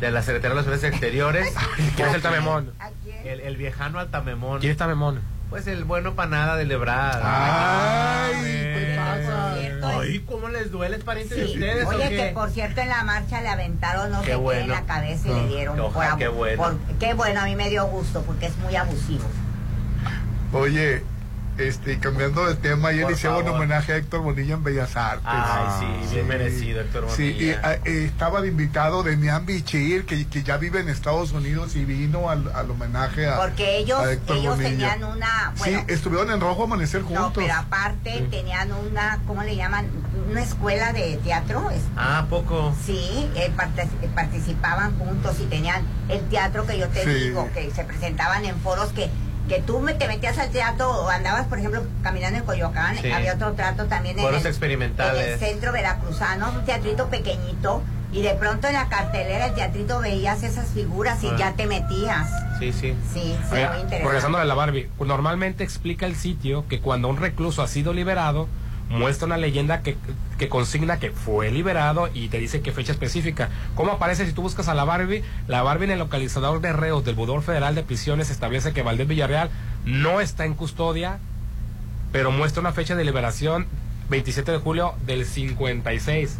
de 0.00 0.10
la 0.12 0.22
Secretaría 0.22 0.54
de 0.54 0.62
Relaciones 0.62 0.84
Exteriores. 0.84 1.52
¿Quién 1.96 2.08
es 2.08 2.14
el 2.14 2.22
Tamemón? 2.22 2.72
¿A 2.78 2.90
quién? 3.02 3.26
El, 3.26 3.40
el 3.40 3.56
viejano 3.56 3.98
al 3.98 4.08
Tamemón. 4.10 4.60
¿Quién 4.60 4.70
es 4.72 4.78
Tamemón? 4.78 5.20
Pues 5.54 5.68
el 5.68 5.84
bueno 5.84 6.16
panada 6.16 6.56
de 6.56 6.64
Lebrar. 6.64 7.20
Ay, 7.24 8.34
cierto, 9.60 9.86
Ay, 9.86 10.18
¿cómo 10.28 10.48
les 10.48 10.72
duele, 10.72 10.98
parientes 10.98 11.36
de 11.38 11.46
Sí. 11.46 11.52
ustedes? 11.54 11.86
Oye, 11.86 12.06
o 12.06 12.08
qué? 12.08 12.16
que 12.16 12.30
por 12.34 12.50
cierto 12.50 12.80
en 12.80 12.88
la 12.88 13.04
marcha 13.04 13.40
le 13.40 13.48
aventaron 13.50 14.10
no 14.10 14.20
Qué 14.22 14.32
sé 14.34 14.42
qué 14.48 14.60
en 14.62 14.68
la 14.68 14.84
cabeza 14.84 15.28
y 15.28 15.30
Ah, 15.30 15.34
le 15.36 15.46
dieron. 15.46 15.78
ojalá, 15.78 16.10
por 16.10 16.18
qué 16.18 16.26
bueno. 16.26 16.56
por- 16.60 16.76
qué 16.98 17.14
bueno, 17.14 17.40
a 17.40 17.44
mí 17.44 17.54
me 17.54 17.70
dio 17.70 17.86
gusto 17.86 18.22
porque 18.22 18.46
es 18.46 18.56
muy 18.58 18.74
abusivo. 18.74 19.22
Oye, 20.52 21.04
Este, 21.56 22.00
cambiando 22.00 22.44
de 22.46 22.56
tema, 22.56 22.88
ayer 22.88 23.08
hicieron 23.12 23.42
un 23.44 23.48
homenaje 23.54 23.92
a 23.92 23.96
Héctor 23.96 24.22
Bonilla 24.22 24.54
en 24.54 24.64
Bellas 24.64 24.96
Artes. 24.96 25.22
Ay, 25.24 26.02
sí, 26.08 26.14
bien 26.14 26.26
merecido, 26.26 26.80
Héctor 26.80 27.06
Sí, 27.14 27.22
y 27.26 27.32
Bonilla. 27.32 27.60
ah, 27.62 27.74
eh, 27.84 28.04
estaba 28.06 28.40
de 28.40 28.48
invitado 28.48 29.04
Demian 29.04 29.46
Bichir, 29.46 30.04
que, 30.04 30.26
que 30.26 30.42
ya 30.42 30.56
vive 30.56 30.80
en 30.80 30.88
Estados 30.88 31.30
Unidos 31.30 31.76
y 31.76 31.84
vino 31.84 32.28
al, 32.28 32.50
al 32.56 32.68
homenaje 32.72 33.28
a, 33.28 33.36
Porque 33.36 33.78
ellos, 33.78 34.00
a 34.00 34.12
Héctor 34.12 34.36
ellos 34.38 34.56
Bonilla. 34.56 34.70
tenían 34.94 35.04
una, 35.04 35.52
bueno, 35.58 35.78
sí, 35.86 35.92
estuvieron 35.92 36.32
en 36.32 36.40
Rojo 36.40 36.64
Amanecer 36.64 37.02
no, 37.02 37.06
juntos. 37.08 37.32
pero 37.36 37.54
aparte 37.54 38.26
tenían 38.32 38.72
una, 38.72 39.20
¿cómo 39.24 39.44
le 39.44 39.54
llaman? 39.54 39.86
Una 40.28 40.42
escuela 40.42 40.92
de 40.92 41.18
teatro. 41.22 41.70
es- 41.70 41.82
Ah, 41.96 42.26
poco. 42.28 42.74
Sí, 42.84 43.30
eh, 43.36 43.52
parte- 43.54 43.86
participaban 44.12 44.98
juntos 44.98 45.36
y 45.40 45.44
tenían 45.44 45.82
el 46.08 46.20
teatro 46.28 46.66
que 46.66 46.78
yo 46.78 46.88
te 46.88 47.04
Sí. 47.04 47.10
digo, 47.28 47.48
que 47.54 47.70
se 47.70 47.84
presentaban 47.84 48.44
en 48.44 48.56
foros 48.58 48.90
que 48.92 49.08
que 49.48 49.60
tú 49.60 49.80
me, 49.80 49.94
te 49.94 50.08
metías 50.08 50.38
al 50.38 50.50
teatro 50.50 50.90
o 50.90 51.08
andabas, 51.08 51.46
por 51.46 51.58
ejemplo, 51.58 51.82
caminando 52.02 52.38
en 52.38 52.44
Coyoacán, 52.44 52.96
Sí. 52.98 53.10
había 53.10 53.34
otro 53.34 53.52
trato 53.52 53.84
también 53.86 54.18
en 54.18 54.26
el, 54.26 54.34
experimentales. 54.46 55.26
en 55.26 55.32
el 55.34 55.38
centro 55.38 55.72
veracruzano, 55.72 56.50
un 56.50 56.64
teatrito 56.64 57.08
pequeñito, 57.08 57.82
y 58.12 58.22
de 58.22 58.34
pronto 58.34 58.68
en 58.68 58.74
la 58.74 58.88
cartelera 58.88 59.46
del 59.46 59.54
teatrito 59.54 59.98
veías 60.00 60.42
esas 60.44 60.68
figuras 60.68 61.22
y 61.24 61.28
Ah. 61.28 61.36
ya 61.36 61.52
te 61.52 61.66
metías. 61.66 62.28
Sí, 62.58 62.72
sí. 62.72 62.94
Sí, 63.12 63.20
sí, 63.22 63.36
Oiga, 63.52 63.72
muy 63.72 63.80
interesante. 63.80 64.04
regresando 64.04 64.38
a 64.38 64.44
la 64.44 64.54
Barbie, 64.54 64.88
normalmente 65.00 65.64
explica 65.64 66.06
el 66.06 66.14
sitio 66.16 66.64
que 66.68 66.80
cuando 66.80 67.08
un 67.08 67.16
recluso 67.16 67.60
ha 67.62 67.66
sido 67.68 67.92
liberado, 67.92 68.48
muestra 68.88 69.26
una 69.26 69.36
leyenda 69.36 69.82
que, 69.82 69.96
que 70.38 70.48
consigna 70.48 70.98
que 70.98 71.10
fue 71.10 71.50
liberado 71.50 72.08
y 72.12 72.28
te 72.28 72.38
dice 72.38 72.60
qué 72.60 72.72
fecha 72.72 72.92
específica. 72.92 73.48
¿Cómo 73.74 73.92
aparece 73.92 74.26
si 74.26 74.32
tú 74.32 74.42
buscas 74.42 74.68
a 74.68 74.74
la 74.74 74.84
Barbie? 74.84 75.22
La 75.48 75.62
Barbie 75.62 75.86
en 75.86 75.92
el 75.92 75.98
localizador 75.98 76.60
de 76.60 76.72
reos 76.72 77.04
del 77.04 77.14
Budor 77.14 77.42
Federal 77.42 77.74
de 77.74 77.82
Prisiones 77.82 78.30
establece 78.30 78.72
que 78.72 78.82
Valdés 78.82 79.08
Villarreal 79.08 79.50
no 79.84 80.20
está 80.20 80.44
en 80.44 80.54
custodia, 80.54 81.18
pero 82.12 82.30
muestra 82.30 82.60
una 82.60 82.72
fecha 82.72 82.94
de 82.94 83.04
liberación 83.04 83.66
27 84.10 84.52
de 84.52 84.58
julio 84.58 84.94
del 85.06 85.24
56. 85.24 86.38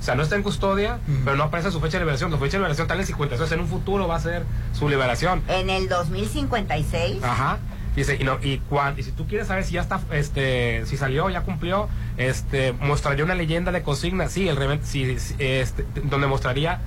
O 0.00 0.02
sea, 0.04 0.14
no 0.14 0.22
está 0.22 0.36
en 0.36 0.42
custodia, 0.42 0.98
pero 1.24 1.36
no 1.36 1.44
aparece 1.44 1.70
su 1.70 1.80
fecha 1.80 1.96
de 1.96 2.00
liberación. 2.00 2.30
La 2.30 2.36
fecha 2.36 2.52
de 2.52 2.58
liberación 2.58 2.84
está 2.84 2.94
en 2.94 3.00
el 3.00 3.06
56. 3.06 3.52
En 3.52 3.60
un 3.60 3.68
futuro 3.68 4.06
va 4.06 4.16
a 4.16 4.20
ser 4.20 4.44
su 4.74 4.88
liberación. 4.88 5.42
En 5.48 5.70
el 5.70 5.88
2056. 5.88 7.22
Ajá. 7.22 7.58
Dice, 7.96 8.16
y, 8.20 8.24
no, 8.24 8.38
y, 8.42 8.58
cuan- 8.58 8.98
y 8.98 9.02
si 9.04 9.12
tú 9.12 9.26
quieres 9.26 9.46
saber 9.46 9.62
si 9.64 9.74
ya 9.74 9.80
está, 9.82 10.00
este, 10.10 10.84
si 10.86 10.96
salió, 10.96 11.30
ya 11.30 11.42
cumplió, 11.42 11.88
este, 12.16 12.72
mostraría 12.72 13.24
una 13.24 13.34
leyenda 13.36 13.70
de 13.70 13.82
consigna, 13.82 14.28
sí, 14.28 14.48
el 14.48 14.56
reven- 14.56 14.80
sí, 14.82 15.18
sí, 15.20 15.34
este, 15.38 15.86
donde 16.04 16.26
mostraría 16.26 16.80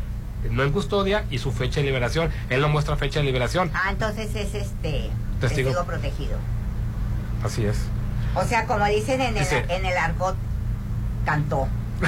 no 0.52 0.64
en 0.64 0.72
custodia 0.72 1.24
y 1.32 1.38
su 1.40 1.52
fecha 1.52 1.80
de 1.80 1.86
liberación. 1.88 2.30
Él 2.50 2.62
no 2.62 2.70
muestra 2.70 2.96
fecha 2.98 3.20
de 3.20 3.26
liberación. 3.26 3.72
Ah, 3.74 3.90
entonces 3.92 4.36
es 4.36 4.54
este 4.54 5.10
Testigo. 5.40 5.70
testigo, 5.70 5.86
protegido. 5.86 6.38
Así 7.44 7.66
es. 7.66 7.78
O 8.36 8.44
sea, 8.44 8.66
como 8.66 8.86
dicen 8.86 9.22
en 9.22 9.38
el, 9.38 9.48
en 9.70 9.86
el 9.86 9.98
argot, 9.98 10.36
cantó. 11.26 11.68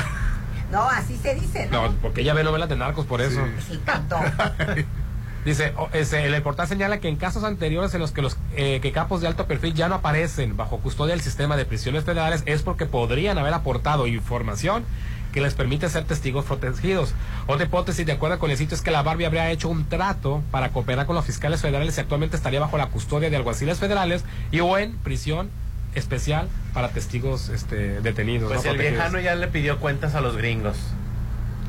No, 0.71 0.87
así 0.87 1.17
se 1.17 1.33
dice, 1.33 1.67
¿no? 1.71 1.87
No, 1.87 1.93
porque 1.95 2.21
ella 2.21 2.35
ve 2.35 2.43
novelas 2.43 2.69
de 2.69 2.75
narcos 2.75 3.07
por 3.07 3.21
eso. 3.21 3.41
Sí, 3.67 3.81
cantó. 3.85 4.17
Dice, 5.45 5.73
ese, 5.93 6.25
el 6.25 6.41
portal 6.41 6.67
señala 6.67 6.99
que 6.99 7.07
en 7.07 7.15
casos 7.15 7.43
anteriores 7.43 7.93
en 7.93 8.01
los 8.01 8.11
que 8.11 8.21
los 8.21 8.37
eh, 8.55 8.79
que 8.81 8.91
capos 8.91 9.21
de 9.21 9.27
alto 9.27 9.45
perfil 9.47 9.73
ya 9.73 9.87
no 9.87 9.95
aparecen 9.95 10.57
bajo 10.57 10.79
custodia 10.79 11.13
del 11.13 11.21
sistema 11.21 11.55
de 11.55 11.65
prisiones 11.65 12.03
federales 12.03 12.43
es 12.45 12.61
porque 12.61 12.85
podrían 12.85 13.37
haber 13.37 13.53
aportado 13.53 14.05
información 14.07 14.83
que 15.31 15.41
les 15.41 15.53
permite 15.53 15.87
ser 15.89 16.03
testigos 16.05 16.45
protegidos. 16.45 17.13
Otra 17.47 17.65
hipótesis, 17.65 18.05
de 18.05 18.11
acuerdo 18.11 18.39
con 18.39 18.51
el 18.51 18.57
sitio, 18.57 18.75
es 18.75 18.81
que 18.81 18.91
la 18.91 19.03
Barbie 19.03 19.25
habría 19.25 19.49
hecho 19.51 19.69
un 19.69 19.85
trato 19.87 20.41
para 20.51 20.69
cooperar 20.69 21.05
con 21.05 21.15
los 21.15 21.25
fiscales 21.25 21.61
federales 21.61 21.97
y 21.97 22.01
actualmente 22.01 22.35
estaría 22.35 22.59
bajo 22.59 22.77
la 22.77 22.87
custodia 22.87 23.29
de 23.29 23.35
alguaciles 23.35 23.77
federales 23.79 24.25
y 24.51 24.59
o 24.59 24.77
en 24.77 24.97
prisión 24.97 25.49
especial 25.95 26.47
para 26.73 26.89
testigos 26.89 27.49
este, 27.49 28.01
detenidos. 28.01 28.51
Pues 28.51 28.65
¿no? 28.65 28.71
el 28.71 28.77
Protegidos. 28.77 29.03
viejano 29.11 29.19
ya 29.19 29.35
le 29.35 29.47
pidió 29.47 29.77
cuentas 29.79 30.15
a 30.15 30.21
los 30.21 30.35
gringos. 30.35 30.77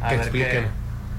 A 0.01 0.09
Que 0.09 0.17
ver 0.17 0.23
expliquen. 0.23 0.65
Que, 0.65 0.69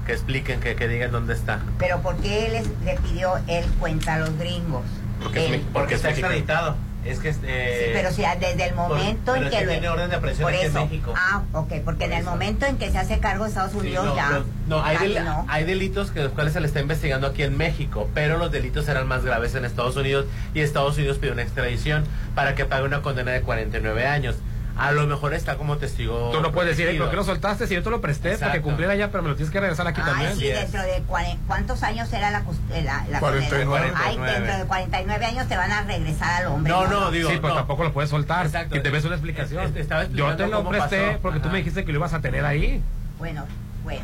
que 0.06 0.12
expliquen, 0.12 0.60
que, 0.60 0.74
que 0.76 0.88
digan 0.88 1.10
dónde 1.12 1.34
está. 1.34 1.60
Pero 1.78 2.00
¿por 2.00 2.16
qué 2.16 2.48
les, 2.50 2.66
le 2.84 2.96
pidió 3.00 3.34
él 3.48 3.64
cuenta 3.78 4.14
a 4.14 4.18
los 4.18 4.36
gringos? 4.38 4.82
Porque, 5.22 5.54
Él. 5.54 5.62
porque 5.72 5.94
está 5.94 6.10
extraditado. 6.10 6.76
Es 7.04 7.18
que 7.18 7.30
este, 7.30 7.46
Sí, 7.48 7.90
pero 7.94 8.12
si 8.12 8.22
desde 8.38 8.68
el 8.68 8.74
momento 8.76 9.34
por- 9.34 9.42
en 9.42 9.50
que, 9.50 9.64
lo- 9.64 9.70
tiene 9.72 9.88
orden 9.88 10.08
de 10.10 10.14
aprehensión 10.16 10.46
por 10.46 10.52
aquí 10.54 10.62
en 10.66 10.70
eso. 10.70 10.84
México. 10.84 11.14
Ah, 11.16 11.42
ok, 11.52 11.72
porque 11.84 12.04
en 12.04 12.12
el 12.12 12.24
momento 12.24 12.64
en 12.66 12.76
que 12.78 12.92
se 12.92 12.98
hace 12.98 13.18
cargo 13.18 13.42
de 13.42 13.50
Estados 13.50 13.72
Sí, 13.72 13.78
Unidos 13.78 14.06
no, 14.06 14.14
ya. 14.16 14.30
no, 14.30 14.44
no, 14.68 14.84
hay, 14.84 14.96
del- 14.98 15.24
no. 15.24 15.44
hay 15.48 15.64
delitos 15.64 16.12
que 16.12 16.20
los 16.22 16.30
cuales 16.32 16.52
se 16.52 16.60
le 16.60 16.68
está 16.68 16.80
investigando 16.80 17.26
aquí 17.26 17.42
en 17.42 17.56
México, 17.56 18.08
pero 18.14 18.38
los 18.38 18.52
delitos 18.52 18.86
eran 18.88 19.08
más 19.08 19.24
graves 19.24 19.54
en 19.56 19.64
Estados 19.64 19.96
Unidos 19.96 20.26
y 20.54 20.60
Estados 20.60 20.96
Unidos 20.96 21.18
pidió 21.18 21.32
una 21.32 21.42
extradición 21.42 22.04
para 22.36 22.54
que 22.54 22.66
pague 22.66 22.84
una 22.84 23.02
condena 23.02 23.32
de 23.32 23.40
49 23.42 24.06
años. 24.06 24.36
A 24.76 24.90
lo 24.92 25.06
mejor 25.06 25.34
está 25.34 25.56
como 25.56 25.76
testigo. 25.76 26.30
Tú 26.32 26.40
no 26.40 26.50
puedes 26.50 26.70
decir, 26.70 26.86
"Ey, 26.88 26.96
protegido. 26.96 27.04
¿por 27.04 27.10
qué 27.10 27.16
lo 27.16 27.24
soltaste? 27.24 27.66
Si 27.66 27.74
yo 27.74 27.82
te 27.82 27.90
lo 27.90 28.00
presté 28.00 28.30
para 28.30 28.36
que 28.38 28.44
Exacto. 28.46 28.62
cumpliera 28.62 28.94
ya, 28.94 29.10
pero 29.10 29.22
me 29.22 29.28
lo 29.28 29.36
tienes 29.36 29.52
que 29.52 29.60
regresar 29.60 29.86
aquí 29.86 30.00
Ay, 30.02 30.10
también. 30.10 30.36
sí, 30.36 30.46
dentro 30.46 30.82
de 30.82 31.02
cuántos 31.46 31.82
años 31.82 32.10
era 32.12 32.30
la, 32.30 32.38
eh, 32.72 32.82
la, 32.82 33.04
la 33.10 33.20
49. 33.20 33.90
condena? 33.90 34.00
Ay, 34.02 34.16
dentro 34.18 34.58
de 34.58 34.64
49 34.64 35.26
años 35.26 35.46
te 35.48 35.56
van 35.56 35.70
a 35.72 35.82
regresar 35.82 36.42
al 36.42 36.46
hombre. 36.52 36.72
No, 36.72 36.86
no, 36.86 37.10
digo, 37.10 37.28
sí, 37.28 37.36
pero 37.40 37.48
no. 37.50 37.54
tampoco 37.60 37.84
lo 37.84 37.92
puedes 37.92 38.10
soltar. 38.10 38.46
Exacto. 38.46 38.76
Y 38.76 38.80
te 38.80 38.90
ves 38.90 39.04
una 39.04 39.14
explicación. 39.16 39.74
Yo 40.14 40.36
te 40.36 40.46
lo 40.46 40.66
presté 40.68 41.06
pasó. 41.08 41.18
porque 41.20 41.38
tú 41.40 41.46
Ajá. 41.46 41.52
me 41.52 41.58
dijiste 41.58 41.84
que 41.84 41.92
lo 41.92 41.98
ibas 41.98 42.14
a 42.14 42.20
tener 42.20 42.44
ahí. 42.44 42.82
Bueno, 43.18 43.44
bueno. 43.84 44.02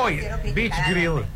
Hoy, 0.00 0.20
Beach 0.54 0.74
Grill 0.90 1.08
hombre. 1.08 1.26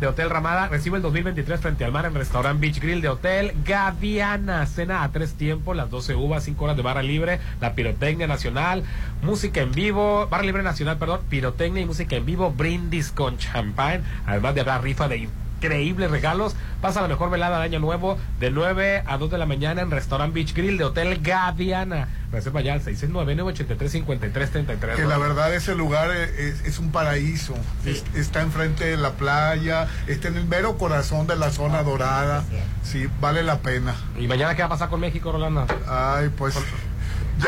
De 0.00 0.06
Hotel 0.06 0.30
Ramada 0.30 0.68
recibe 0.68 0.96
el 0.96 1.02
2023 1.02 1.60
frente 1.60 1.84
al 1.84 1.92
mar 1.92 2.04
en 2.04 2.14
restaurante 2.14 2.60
Beach 2.60 2.80
Grill 2.80 3.00
de 3.00 3.08
Hotel 3.08 3.52
Gaviana. 3.64 4.66
Cena 4.66 5.02
a 5.02 5.12
tres 5.12 5.34
tiempos, 5.34 5.76
las 5.76 5.90
12 5.90 6.14
uvas, 6.14 6.44
5 6.44 6.64
horas 6.64 6.76
de 6.76 6.82
barra 6.82 7.02
libre, 7.02 7.40
la 7.60 7.74
pirotecnia 7.74 8.26
nacional, 8.26 8.82
música 9.22 9.60
en 9.60 9.72
vivo, 9.72 10.26
barra 10.28 10.44
libre 10.44 10.62
nacional, 10.62 10.98
perdón, 10.98 11.20
pirotecnia 11.28 11.82
y 11.82 11.86
música 11.86 12.16
en 12.16 12.26
vivo, 12.26 12.50
brindis 12.50 13.12
con 13.12 13.38
champán, 13.38 14.02
además 14.26 14.54
de 14.54 14.62
haber 14.62 14.82
rifa 14.82 15.08
de 15.08 15.18
increíbles 15.68 16.10
regalos. 16.10 16.54
Pasa 16.80 17.00
la 17.00 17.08
mejor 17.08 17.30
velada 17.30 17.58
de 17.58 17.64
año 17.64 17.78
nuevo 17.80 18.18
de 18.38 18.50
9 18.50 19.02
a 19.06 19.16
2 19.16 19.30
de 19.30 19.38
la 19.38 19.46
mañana 19.46 19.80
en 19.82 19.90
Restaurant 19.90 20.34
Beach 20.34 20.52
Grill 20.54 20.76
de 20.76 20.84
Hotel 20.84 21.20
Gaviana. 21.22 22.08
Reserva 22.30 22.60
ya 22.60 22.74
al 22.74 22.82
669-983-5333. 22.82 24.96
Que 24.96 25.04
la 25.06 25.16
verdad 25.18 25.54
ese 25.54 25.74
lugar 25.74 26.10
es, 26.10 26.60
es 26.64 26.78
un 26.78 26.90
paraíso. 26.92 27.54
Es- 27.86 28.04
está 28.14 28.42
enfrente 28.42 28.84
de 28.84 28.96
la 28.98 29.12
playa, 29.12 29.88
está 30.06 30.28
en 30.28 30.36
el 30.36 30.44
mero 30.46 30.76
corazón 30.76 31.26
de 31.26 31.36
la 31.36 31.50
zona 31.50 31.82
dorada. 31.82 32.44
Sí, 32.82 33.08
vale 33.20 33.42
la 33.42 33.58
pena. 33.60 33.94
¿Y 34.18 34.26
mañana 34.28 34.54
qué 34.54 34.60
va 34.62 34.66
a 34.66 34.70
pasar 34.70 34.90
con 34.90 35.00
México, 35.00 35.32
Rolando? 35.32 35.66
Ay, 35.88 36.28
pues 36.36 36.54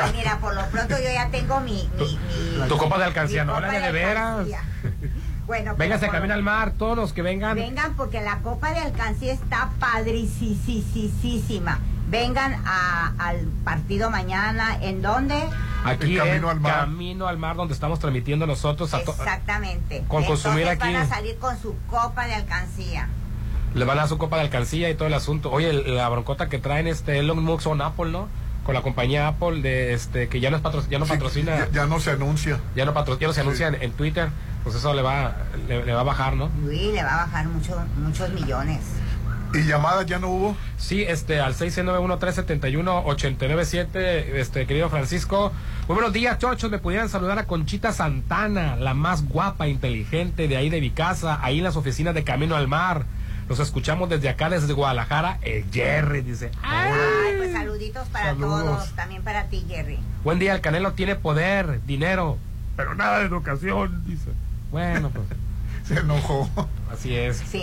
Ay, 0.03 0.13
mira, 0.17 0.39
por 0.41 0.53
lo 0.55 0.67
pronto 0.71 0.97
yo 0.99 1.05
ya 1.13 1.29
tengo 1.31 1.61
mi... 1.61 1.89
mi, 1.99 2.19
mi- 2.59 2.69
Tu 2.69 2.77
copa 2.77 2.99
de 2.99 3.05
alcancía, 3.05 3.45
no, 3.45 3.55
copa 3.55 3.69
la 3.69 3.79
de 3.81 3.93
veras. 3.93 4.47
Bueno, 5.47 5.77
Véngase, 5.77 6.07
por- 6.07 6.15
camina 6.17 6.35
al 6.35 6.43
mar, 6.43 6.73
todos 6.77 6.97
los 6.97 7.13
que 7.13 7.23
vengan. 7.23 7.55
Vengan 7.57 7.95
porque 7.97 8.21
la 8.21 8.39
copa 8.39 8.73
de 8.73 8.81
alcancía 8.81 9.33
está 9.33 9.71
padricisísima. 9.79 11.79
Vengan 12.09 12.63
a- 12.65 13.13
al 13.19 13.47
partido 13.65 14.11
mañana. 14.11 14.77
¿En 14.81 15.03
dónde? 15.03 15.35
Aquí 15.85 16.17
Camino 16.17 16.51
al 16.51 16.61
Mar. 16.61 16.81
Camino 16.81 17.27
al 17.29 17.39
Mar, 17.39 17.57
donde 17.57 17.75
estamos 17.75 17.99
transmitiendo 17.99 18.47
nosotros. 18.47 18.93
A 18.95 18.99
Exactamente. 19.01 20.05
Con 20.09 20.23
Entonces 20.23 20.45
consumir 20.47 20.69
aquí. 20.69 20.93
van 20.93 20.97
a 20.97 21.07
salir 21.09 21.37
con 21.39 21.61
su 21.61 21.75
copa 21.89 22.27
de 22.27 22.35
alcancía. 22.35 23.09
le 23.75 23.85
van 23.85 23.99
a 23.99 24.03
dar 24.03 24.09
su 24.09 24.17
copa 24.17 24.37
de 24.37 24.43
alcancía 24.43 24.89
y 24.89 24.95
todo 24.95 25.07
el 25.09 25.13
asunto. 25.15 25.51
Oye, 25.53 25.71
la 25.73 26.09
broncota 26.09 26.49
que 26.49 26.59
traen 26.59 26.87
este 26.87 27.19
Elon 27.19 27.43
Musk 27.45 27.65
con 27.65 27.83
Apple, 27.83 28.11
¿no? 28.11 28.27
Con 28.65 28.75
la 28.75 28.81
compañía 28.81 29.29
Apple, 29.29 29.61
de 29.61 29.93
este 29.93 30.29
que 30.29 30.41
ya 30.41 30.51
no, 30.51 30.57
es 30.57 30.63
patro- 30.63 30.89
ya 30.89 30.99
no 30.99 31.05
sí, 31.05 31.13
patrocina, 31.13 31.59
ya, 31.59 31.69
ya 31.71 31.87
no 31.87 32.01
se 32.01 32.13
anuncia. 32.13 32.59
ya 32.75 32.87
no, 32.87 32.95
patro- 32.95 33.19
ya 33.19 33.27
no 33.27 33.35
se 33.35 33.43
anuncia 33.43 33.69
en, 33.69 33.75
en 33.83 33.93
Twitter. 33.93 34.31
Pues 34.67 34.75
eso 34.79 34.93
le 34.95 35.03
va, 35.03 35.37
le, 35.69 35.87
le 35.87 35.93
va 35.95 36.01
a 36.01 36.03
bajar, 36.03 36.35
¿no? 36.35 36.51
Uy, 36.65 36.91
le 36.91 37.01
va 37.05 37.23
a 37.23 37.27
bajar 37.27 37.47
mucho, 37.47 37.81
muchos 37.99 38.31
millones. 38.31 38.81
¿Y 39.55 39.63
llamadas 39.63 40.07
ya 40.07 40.19
no 40.19 40.27
hubo? 40.29 40.57
Sí, 40.77 41.05
este, 41.05 41.39
al 41.41 41.55
691-371-897, 41.55 43.95
este, 44.35 44.67
querido 44.67 44.91
Francisco. 44.91 45.53
Muy 45.87 45.95
buenos 45.95 46.13
días, 46.13 46.37
chochos. 46.39 46.69
Me 46.69 46.81
pudieran 46.81 47.09
saludar 47.09 47.39
a 47.39 47.47
Conchita 47.47 47.93
Santana, 47.93 48.75
la 48.75 48.93
más 48.93 49.29
guapa, 49.29 49.69
inteligente 49.69 50.49
de 50.49 50.57
ahí 50.57 50.69
de 50.69 50.81
mi 50.81 50.91
casa, 50.91 51.39
ahí 51.43 51.59
en 51.59 51.65
las 51.65 51.77
oficinas 51.77 52.13
de 52.17 52.25
Camino 52.25 52.57
al 52.57 52.67
Mar. 52.67 53.05
Los 53.49 53.61
escuchamos 53.61 54.09
desde 54.09 54.29
acá, 54.29 54.51
desde 54.51 54.73
Guadalajara. 54.73 55.39
El 55.43 55.65
Jerry 55.71 56.23
dice. 56.23 56.51
Ay, 56.65 57.35
pues 57.37 57.53
saluditos 57.53 58.09
para 58.09 58.25
Saludos. 58.31 58.65
todos. 58.65 58.91
También 58.97 59.23
para 59.23 59.45
ti, 59.45 59.65
Jerry. 59.69 60.01
Buen 60.25 60.41
día, 60.41 60.57
el 60.57 60.61
Canelo 60.61 60.95
tiene 60.95 61.15
poder, 61.15 61.83
dinero, 61.87 62.37
pero 62.75 62.97
nada 62.97 63.21
de 63.21 63.27
educación, 63.27 64.03
dice. 64.07 64.33
Bueno, 64.77 65.11
pues 65.11 65.27
Se 65.89 65.99
enojó. 66.01 66.51
así 66.93 67.15
es. 67.17 67.39
Sí, 67.51 67.63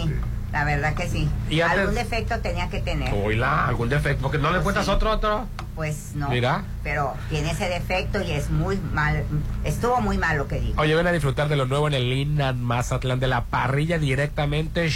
la 0.52 0.64
verdad 0.64 0.96
que 0.96 1.08
sí. 1.08 1.30
Y 1.50 1.62
antes- 1.62 1.80
Algún 1.82 1.96
defecto 1.96 2.40
tenía 2.40 2.70
que 2.70 2.80
tener. 2.80 3.14
Oila, 3.14 3.68
algún 3.68 3.90
defecto, 3.90 4.24
porque 4.24 4.38
no 4.40 4.50
le 4.52 4.60
encuentras 4.60 4.88
otro, 4.88 5.12
otro. 5.12 5.46
Pues 5.76 6.12
no. 6.16 6.30
Mira. 6.30 6.64
Pero 6.84 7.14
tiene 7.30 7.52
ese 7.52 7.68
defecto 7.70 8.22
y 8.22 8.32
es 8.32 8.50
muy 8.50 8.78
mal. 8.94 9.24
Estuvo 9.64 10.00
muy 10.02 10.18
mal 10.18 10.38
lo 10.38 10.48
que 10.48 10.60
dijo. 10.60 10.80
Oye, 10.82 10.96
ven 10.96 11.06
a 11.08 11.12
disfrutar 11.12 11.50
de 11.50 11.56
lo 11.56 11.66
nuevo 11.66 11.88
en 11.88 11.94
el 11.96 12.12
Inland 12.14 12.60
Mazatlán, 12.62 13.20
de 13.20 13.28
la 13.28 13.44
parrilla 13.46 13.98
directamente 14.00 14.90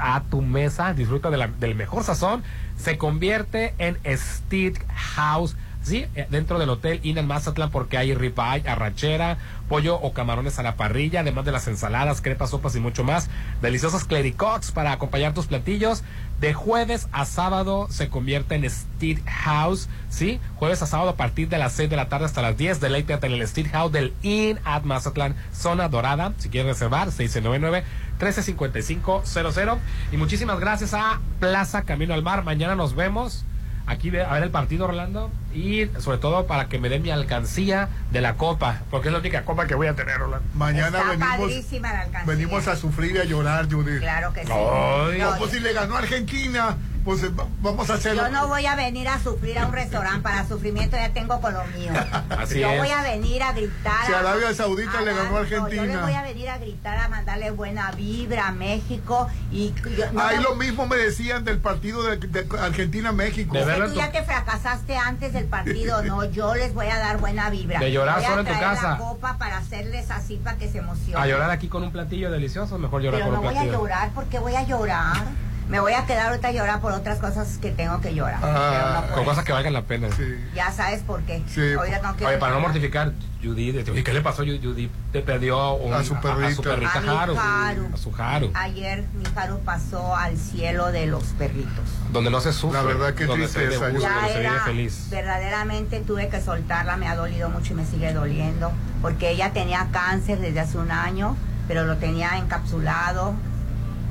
a 0.00 0.22
tu 0.30 0.42
mesa. 0.42 0.92
Disfruta 0.94 1.30
de 1.30 1.36
la- 1.38 1.48
del 1.48 1.74
mejor 1.74 2.04
sazón, 2.04 2.42
se 2.76 2.98
convierte 2.98 3.74
en 3.78 3.98
Steak 4.16 4.84
House. 4.94 5.56
Sí, 5.82 6.06
eh, 6.14 6.26
dentro 6.30 6.58
del 6.58 6.70
hotel 6.70 6.98
Inn 7.02 7.18
en 7.18 7.26
Mazatlán 7.26 7.70
porque 7.70 7.98
hay 7.98 8.14
ribeye, 8.14 8.66
arrachera, 8.66 9.36
pollo 9.74 9.96
o 9.96 10.12
camarones 10.12 10.60
a 10.60 10.62
la 10.62 10.76
parrilla, 10.76 11.22
además 11.22 11.44
de 11.44 11.50
las 11.50 11.66
ensaladas, 11.66 12.20
crepas, 12.20 12.50
sopas 12.50 12.76
y 12.76 12.80
mucho 12.80 13.02
más. 13.02 13.28
Deliciosas 13.60 14.04
clericots 14.04 14.70
para 14.70 14.92
acompañar 14.92 15.34
tus 15.34 15.46
platillos. 15.46 16.04
De 16.40 16.54
jueves 16.54 17.08
a 17.10 17.24
sábado 17.24 17.88
se 17.90 18.08
convierte 18.08 18.54
en 18.54 18.70
Steak 18.70 19.24
House, 19.26 19.88
¿sí? 20.10 20.38
Jueves 20.54 20.80
a 20.82 20.86
sábado 20.86 21.10
a 21.10 21.16
partir 21.16 21.48
de 21.48 21.58
las 21.58 21.72
6 21.72 21.90
de 21.90 21.96
la 21.96 22.08
tarde 22.08 22.26
hasta 22.26 22.40
las 22.40 22.56
10. 22.56 22.80
Deleítate 22.80 23.26
en 23.26 23.32
el 23.32 23.48
Steak 23.48 23.72
House 23.72 23.90
del 23.90 24.12
Inn 24.22 24.60
at 24.64 24.84
Mazatlán, 24.84 25.34
zona 25.52 25.88
dorada. 25.88 26.34
Si 26.38 26.50
quieres 26.50 26.68
reservar, 26.68 27.10
699 27.10 27.82
135500 28.20 29.78
Y 30.12 30.16
muchísimas 30.18 30.60
gracias 30.60 30.94
a 30.94 31.18
Plaza 31.40 31.82
Camino 31.82 32.14
al 32.14 32.22
Mar. 32.22 32.44
Mañana 32.44 32.76
nos 32.76 32.94
vemos 32.94 33.44
aquí 33.86 34.10
a 34.16 34.34
ver 34.34 34.44
el 34.44 34.50
partido, 34.52 34.84
Orlando. 34.84 35.32
Y 35.54 35.88
sobre 36.00 36.18
todo 36.18 36.46
para 36.46 36.68
que 36.68 36.78
me 36.78 36.88
den 36.88 37.02
mi 37.02 37.10
alcancía 37.10 37.88
de 38.10 38.20
la 38.20 38.34
copa, 38.34 38.82
porque 38.90 39.08
es 39.08 39.12
la 39.12 39.20
única 39.20 39.44
copa 39.44 39.66
que 39.66 39.74
voy 39.74 39.86
a 39.86 39.94
tener, 39.94 40.20
Orlando. 40.20 40.46
Mañana 40.54 40.98
Está 40.98 41.10
venimos, 41.10 41.38
padrísima 41.38 41.92
la 41.92 42.00
alcancía. 42.02 42.34
venimos 42.34 42.68
a 42.68 42.76
sufrir 42.76 43.16
y 43.16 43.18
a 43.18 43.24
llorar, 43.24 43.70
Judith. 43.70 44.00
Claro 44.00 44.32
que 44.32 44.44
sí. 44.44 44.52
Ay. 44.52 45.18
No, 45.20 45.36
pues 45.38 45.52
si 45.52 45.60
le 45.60 45.72
ganó 45.72 45.96
Argentina, 45.96 46.76
pues 47.04 47.22
eh, 47.22 47.28
va- 47.28 47.46
vamos 47.60 47.88
a 47.90 47.94
hacerlo. 47.94 48.22
Yo 48.22 48.30
no 48.30 48.48
voy 48.48 48.64
a 48.66 48.74
venir 48.76 49.06
a 49.08 49.18
sufrir 49.22 49.58
a 49.58 49.66
un 49.66 49.72
restaurante, 49.74 50.20
para 50.22 50.46
sufrimiento 50.48 50.96
ya 50.96 51.10
tengo 51.12 51.38
con 51.40 51.52
lo 51.52 51.62
mío. 51.66 51.92
Así 52.30 52.60
yo 52.60 52.70
es. 52.70 52.78
voy 52.78 52.88
a 52.90 53.02
venir 53.02 53.42
a 53.42 53.52
gritar. 53.52 54.06
Si 54.06 54.12
a- 54.12 54.20
Arabia 54.20 54.54
Saudita 54.54 55.02
le 55.02 55.12
ganó 55.14 55.36
a 55.36 55.42
no, 55.42 55.44
Yo 55.44 55.56
le 55.68 55.80
Argentina. 55.80 56.02
voy 56.02 56.14
a 56.14 56.22
venir 56.22 56.48
a 56.48 56.58
gritar, 56.58 56.96
a 56.98 57.08
mandarle 57.08 57.50
buena 57.50 57.90
vibra 57.92 58.48
a 58.48 58.52
México. 58.52 59.28
Y 59.52 59.74
yo, 59.96 60.10
no 60.12 60.22
Ahí 60.22 60.38
me- 60.38 60.42
lo 60.44 60.54
mismo 60.56 60.86
me 60.86 60.96
decían 60.96 61.44
del 61.44 61.58
partido 61.58 62.02
de, 62.04 62.16
de 62.16 62.46
Argentina-México. 62.58 63.54
Tú 63.56 63.94
ya 63.94 64.10
te 64.10 64.22
fracasaste 64.22 64.96
antes 64.96 65.32
del 65.34 65.43
partido, 65.46 66.02
no, 66.02 66.24
yo 66.24 66.54
les 66.54 66.74
voy 66.74 66.86
a 66.86 66.98
dar 66.98 67.18
buena 67.18 67.50
vibra. 67.50 67.78
De 67.78 67.92
llorar 67.92 68.16
voy 68.16 68.24
a 68.24 68.28
solo 68.28 68.40
en 68.40 68.46
tu 68.46 68.52
casa. 68.52 68.90
la 68.90 68.98
copa 68.98 69.38
para 69.38 69.58
hacerles 69.58 70.10
así 70.10 70.36
para 70.36 70.56
que 70.56 70.68
se 70.68 70.78
emocionen. 70.78 71.22
A 71.22 71.26
llorar 71.26 71.50
aquí 71.50 71.68
con 71.68 71.82
un 71.82 71.92
platillo 71.92 72.30
delicioso, 72.30 72.78
mejor 72.78 73.02
llorar 73.02 73.20
Pero 73.20 73.32
con 73.32 73.42
no 73.42 73.48
un 73.48 73.54
voy 73.54 73.68
a 73.68 73.72
llorar, 73.72 74.10
porque 74.14 74.38
voy 74.38 74.54
a 74.54 74.62
llorar? 74.62 75.24
Me 75.68 75.80
voy 75.80 75.94
a 75.94 76.04
quedar 76.04 76.28
ahorita 76.28 76.48
a 76.48 76.52
llorar 76.52 76.80
por 76.80 76.92
otras 76.92 77.18
cosas 77.18 77.56
que 77.58 77.70
tengo 77.70 78.00
que 78.02 78.14
llorar. 78.14 78.38
No 78.40 78.46
Ah, 78.46 79.06
con 79.14 79.24
cosas 79.24 79.44
que 79.44 79.52
valgan 79.52 79.72
la 79.72 79.82
pena. 79.82 80.08
Ya 80.54 80.70
sabes 80.70 81.02
por 81.02 81.22
qué. 81.22 81.42
Ahorita 81.78 82.00
tengo 82.00 82.16
que 82.16 82.26
Oye, 82.26 82.36
para 82.38 82.52
no 82.54 82.60
mortificar, 82.60 83.12
Judith, 83.42 83.88
oye, 83.88 84.04
¿qué 84.04 84.12
le 84.12 84.20
pasó? 84.20 84.42
Judith 84.42 84.90
te 85.12 85.20
perdió 85.20 85.74
un- 85.74 85.92
A 85.94 86.02
su 86.04 86.14
perrita. 86.20 86.46
a 86.48 86.54
su 86.54 86.62
perrita 86.62 86.92
A 86.98 87.22
Haru. 87.22 87.36
Haru. 87.38 87.88
A 87.92 87.96
su 87.96 88.12
Haru. 88.16 88.50
Ayer 88.54 89.04
mi 89.14 89.24
Haru 89.34 89.58
pasó 89.60 90.14
al 90.16 90.36
cielo 90.36 90.92
de 90.92 91.06
los 91.06 91.24
perritos. 91.38 91.84
Donde 92.12 92.30
no 92.30 92.40
se 92.40 92.52
sufre. 92.52 92.78
La 92.80 92.86
verdad, 92.86 93.14
qué 93.14 93.24
donde 93.24 93.48
se 93.48 93.66
gusto, 93.66 93.80
Ya 93.80 93.86
donde 93.88 94.28
se 94.28 94.38
vive 94.38 94.50
era, 94.50 94.64
feliz. 94.64 95.08
verdaderamente 95.10 96.00
tuve 96.00 96.28
que 96.28 96.40
soltarla, 96.42 96.96
me 96.98 97.08
ha 97.08 97.16
dolido 97.16 97.48
mucho 97.48 97.72
y 97.72 97.76
me 97.76 97.86
sigue 97.86 98.12
doliendo, 98.12 98.70
porque 99.02 99.30
ella 99.30 99.52
tenía 99.52 99.88
cáncer 99.92 100.40
desde 100.40 100.60
hace 100.60 100.78
un 100.78 100.90
año, 100.90 101.36
pero 101.68 101.84
lo 101.84 101.96
tenía 101.96 102.36
encapsulado 102.38 103.34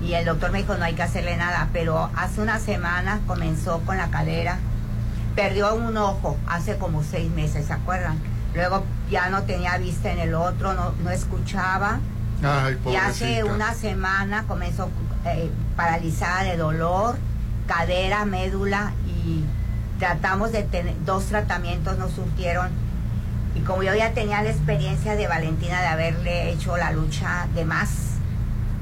y 0.01 0.13
el 0.13 0.25
doctor 0.25 0.51
me 0.51 0.59
dijo 0.59 0.75
no 0.75 0.85
hay 0.85 0.93
que 0.93 1.03
hacerle 1.03 1.37
nada, 1.37 1.69
pero 1.73 2.09
hace 2.15 2.41
una 2.41 2.59
semana 2.59 3.19
comenzó 3.27 3.79
con 3.81 3.97
la 3.97 4.09
cadera, 4.09 4.57
perdió 5.35 5.73
un 5.75 5.95
ojo 5.97 6.37
hace 6.47 6.77
como 6.77 7.03
seis 7.03 7.31
meses, 7.31 7.67
¿se 7.67 7.73
acuerdan? 7.73 8.17
Luego 8.53 8.83
ya 9.09 9.29
no 9.29 9.43
tenía 9.43 9.77
vista 9.77 10.11
en 10.11 10.19
el 10.19 10.35
otro, 10.35 10.73
no, 10.73 10.93
no 11.03 11.09
escuchaba. 11.09 11.99
Ay, 12.43 12.77
Y 12.91 12.95
hace 12.95 13.43
una 13.43 13.73
semana 13.73 14.43
comenzó 14.47 14.89
eh, 15.25 15.49
paralizada 15.75 16.43
de 16.43 16.57
dolor, 16.57 17.17
cadera, 17.67 18.25
médula 18.25 18.91
y 19.07 19.43
tratamos 19.99 20.51
de 20.51 20.63
tener 20.63 20.93
dos 21.05 21.25
tratamientos, 21.25 21.97
nos 21.97 22.11
surtieron. 22.11 22.69
Y 23.55 23.61
como 23.61 23.83
yo 23.83 23.93
ya 23.95 24.11
tenía 24.11 24.41
la 24.41 24.49
experiencia 24.49 25.15
de 25.15 25.27
Valentina 25.27 25.79
de 25.81 25.87
haberle 25.87 26.51
hecho 26.51 26.75
la 26.75 26.91
lucha 26.91 27.47
de 27.55 27.65
más, 27.65 28.12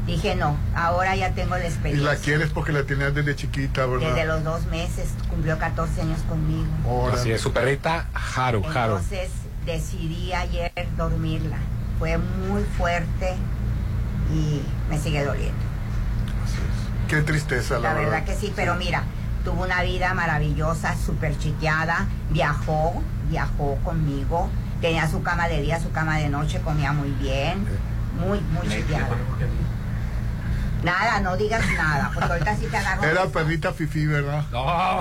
dije 0.06 0.36
no, 0.36 0.56
ahora 0.76 1.16
ya 1.16 1.32
tengo 1.32 1.56
la 1.56 1.64
Y 1.64 1.68
experiencia. 1.68 2.12
la 2.14 2.18
quieres 2.18 2.50
porque 2.50 2.72
la 2.72 2.84
tenías 2.84 3.14
desde 3.14 3.36
chiquita, 3.36 3.86
¿verdad? 3.86 4.10
Desde 4.10 4.26
los 4.26 4.44
dos 4.44 4.66
meses, 4.68 5.10
cumplió 5.30 5.58
14 5.58 6.02
años 6.02 6.20
conmigo. 6.28 7.12
Así 7.14 7.32
es, 7.32 7.42
su 7.42 7.52
perrita 7.54 8.08
Haru, 8.14 8.64
Haru. 8.66 8.98
Entonces 8.98 9.30
decidí 9.66 10.34
ayer 10.34 10.72
dormirla. 10.98 11.58
Fue 12.00 12.18
muy 12.18 12.64
fuerte 12.78 13.36
y 14.34 14.62
me 14.90 14.98
sigue 14.98 15.24
doliendo. 15.24 15.60
Qué 17.08 17.22
tristeza, 17.22 17.76
la, 17.80 17.94
La 17.94 18.00
verdad 18.00 18.24
que 18.24 18.36
sí, 18.36 18.54
pero 18.56 18.76
mira, 18.76 19.04
tuvo 19.44 19.64
una 19.64 19.84
vida 19.84 20.14
maravillosa, 20.14 20.96
súper 20.96 21.38
chiqueada, 21.38 22.08
viajó, 22.30 23.04
viajó 23.30 23.76
conmigo, 23.84 24.50
tenía 24.80 25.10
su 25.10 25.22
cama 25.22 25.48
de 25.48 25.62
día, 25.62 25.80
su 25.80 25.92
cama 25.92 26.18
de 26.18 26.30
noche, 26.30 26.62
comía 26.62 26.94
muy 26.94 27.12
bien, 27.12 27.66
muy, 28.18 28.40
muy 28.40 28.68
chiqueada. 28.70 29.10
Nada, 30.84 31.20
no 31.20 31.38
digas 31.38 31.64
nada, 31.76 32.12
porque 32.14 32.32
ahorita 32.32 32.56
sí 32.58 32.68
te 32.68 32.78
agarro. 32.78 33.04
Era 33.04 33.26
perrita 33.28 33.74
fifi, 33.74 34.06
¿verdad? 34.08 34.44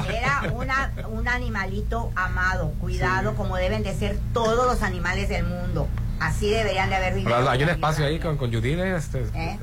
Era 0.08 0.52
una, 0.52 0.92
un 1.08 1.26
animalito 1.28 2.10
amado, 2.16 2.72
cuidado, 2.80 3.34
como 3.34 3.56
deben 3.56 3.82
de 3.82 3.94
ser 3.94 4.18
todos 4.32 4.66
los 4.66 4.82
animales 4.82 5.28
del 5.28 5.44
mundo. 5.44 5.88
Así 6.20 6.50
deberían 6.50 6.90
de 6.90 6.96
haber 6.96 7.14
vivido. 7.14 7.34
Pero 7.34 7.48
hay 7.48 7.62
un 7.62 7.70
espacio 7.70 8.04
ahí 8.04 8.18
con, 8.18 8.36
con 8.36 8.52
Judith, 8.52 8.78
este, 8.78 9.22
¿Eh? 9.34 9.58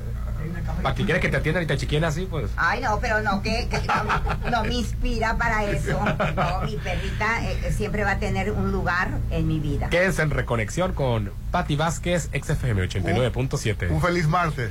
para 0.82 0.94
que 0.94 1.04
quieres 1.04 1.20
que 1.20 1.28
te 1.28 1.36
atiendan 1.36 1.62
y 1.62 1.66
te 1.66 1.76
chiquen 1.76 2.04
así, 2.04 2.26
pues. 2.26 2.50
Ay, 2.56 2.80
no, 2.80 2.98
pero 3.00 3.20
no, 3.22 3.42
que, 3.42 3.68
que 3.68 3.80
no, 3.86 4.50
no 4.50 4.64
me 4.64 4.74
inspira 4.74 5.36
para 5.36 5.64
eso. 5.64 5.98
No, 6.38 6.60
mi 6.62 6.76
perrita 6.76 7.44
eh, 7.44 7.72
siempre 7.76 8.04
va 8.04 8.12
a 8.12 8.18
tener 8.18 8.52
un 8.52 8.70
lugar 8.70 9.10
en 9.30 9.46
mi 9.48 9.58
vida. 9.58 9.88
Quédense 9.88 10.22
en 10.22 10.30
reconexión 10.30 10.92
con 10.92 11.32
Patti 11.50 11.74
Vázquez, 11.74 12.28
XFM 12.32 12.88
89.7. 12.88 13.90
Un 13.90 14.00
feliz 14.00 14.28
martes. 14.28 14.70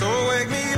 So 0.00 0.28
wake 0.30 0.48
me 0.48 0.69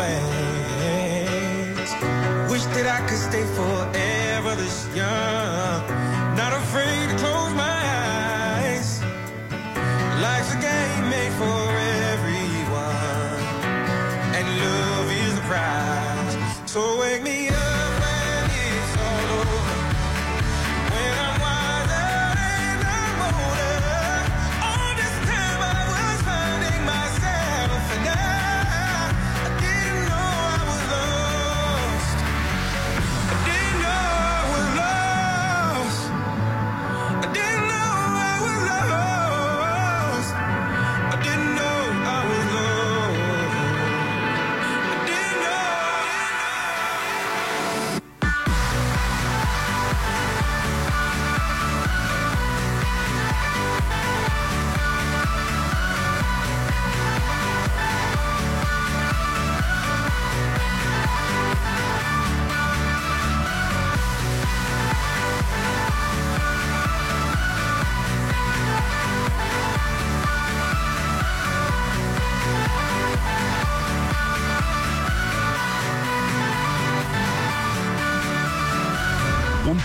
plans. 0.00 1.90
Wish 2.50 2.64
that 2.74 2.86
I 2.98 3.00
could 3.06 3.22
stay 3.28 3.44
forever 3.58 4.52
this 4.56 4.78
young. 4.96 5.80
Not 6.40 6.52
afraid 6.62 7.09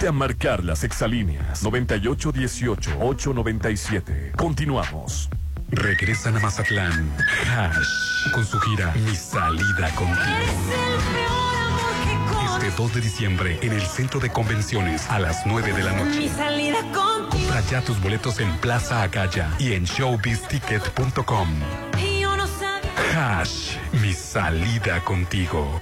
Ponte 0.05 0.17
a 0.17 0.19
marcar 0.19 0.63
las 0.63 0.83
exalíneas 0.83 1.63
9818-897. 1.63 4.33
Continuamos. 4.35 5.29
Regresan 5.71 6.37
a 6.37 6.39
Mazatlán. 6.41 7.11
Hash. 7.49 8.29
Con 8.31 8.45
su 8.45 8.59
gira 8.59 8.93
Mi 9.03 9.15
salida 9.15 9.89
contigo. 9.95 10.21
Este 12.53 12.69
2 12.77 12.93
de 12.93 13.01
diciembre 13.01 13.57
en 13.63 13.73
el 13.73 13.81
centro 13.81 14.19
de 14.19 14.31
convenciones 14.31 15.09
a 15.09 15.17
las 15.17 15.43
9 15.47 15.73
de 15.73 15.83
la 15.83 15.93
Mi 15.93 16.03
noche. 16.03 16.29
salida 16.29 16.81
contigo. 16.93 17.29
Compra 17.31 17.61
ya 17.71 17.81
tus 17.81 17.99
boletos 17.99 18.39
en 18.39 18.55
Plaza 18.57 19.01
Acaya 19.01 19.49
y 19.57 19.73
en 19.73 19.85
showbizticket.com. 19.85 21.49
Hash. 23.15 23.77
Mi 24.03 24.13
salida 24.13 25.03
contigo. 25.03 25.81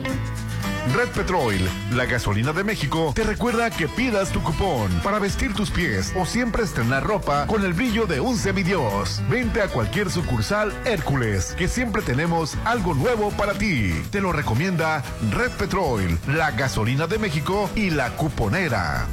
Red 0.87 1.09
Petrol, 1.09 1.59
la 1.95 2.05
gasolina 2.05 2.53
de 2.53 2.63
México, 2.63 3.11
te 3.15 3.23
recuerda 3.23 3.69
que 3.69 3.87
pidas 3.87 4.31
tu 4.31 4.41
cupón 4.41 4.91
para 5.03 5.19
vestir 5.19 5.53
tus 5.53 5.69
pies 5.69 6.11
o 6.17 6.25
siempre 6.25 6.63
estrenar 6.63 7.03
ropa 7.03 7.45
con 7.45 7.63
el 7.63 7.73
brillo 7.73 8.07
de 8.07 8.19
un 8.19 8.35
semidios. 8.35 9.21
Vente 9.29 9.61
a 9.61 9.67
cualquier 9.67 10.09
sucursal 10.09 10.73
Hércules, 10.83 11.53
que 11.57 11.67
siempre 11.67 12.01
tenemos 12.01 12.57
algo 12.65 12.95
nuevo 12.95 13.29
para 13.31 13.53
ti. 13.53 13.93
Te 14.09 14.21
lo 14.21 14.33
recomienda 14.33 15.03
Red 15.31 15.51
Petrol, 15.51 16.17
la 16.27 16.51
gasolina 16.51 17.05
de 17.05 17.19
México 17.19 17.69
y 17.75 17.91
la 17.91 18.09
cuponera. 18.15 19.07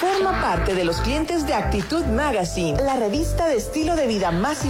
Forma 0.00 0.40
parte 0.42 0.74
de 0.74 0.84
los 0.84 1.00
clientes 1.00 1.46
de 1.46 1.54
Actitud 1.54 2.04
Magazine, 2.06 2.76
la 2.84 2.96
revista 2.96 3.46
de 3.46 3.56
estilo 3.56 3.94
de 3.96 4.06
vida 4.08 4.32
más 4.32 4.62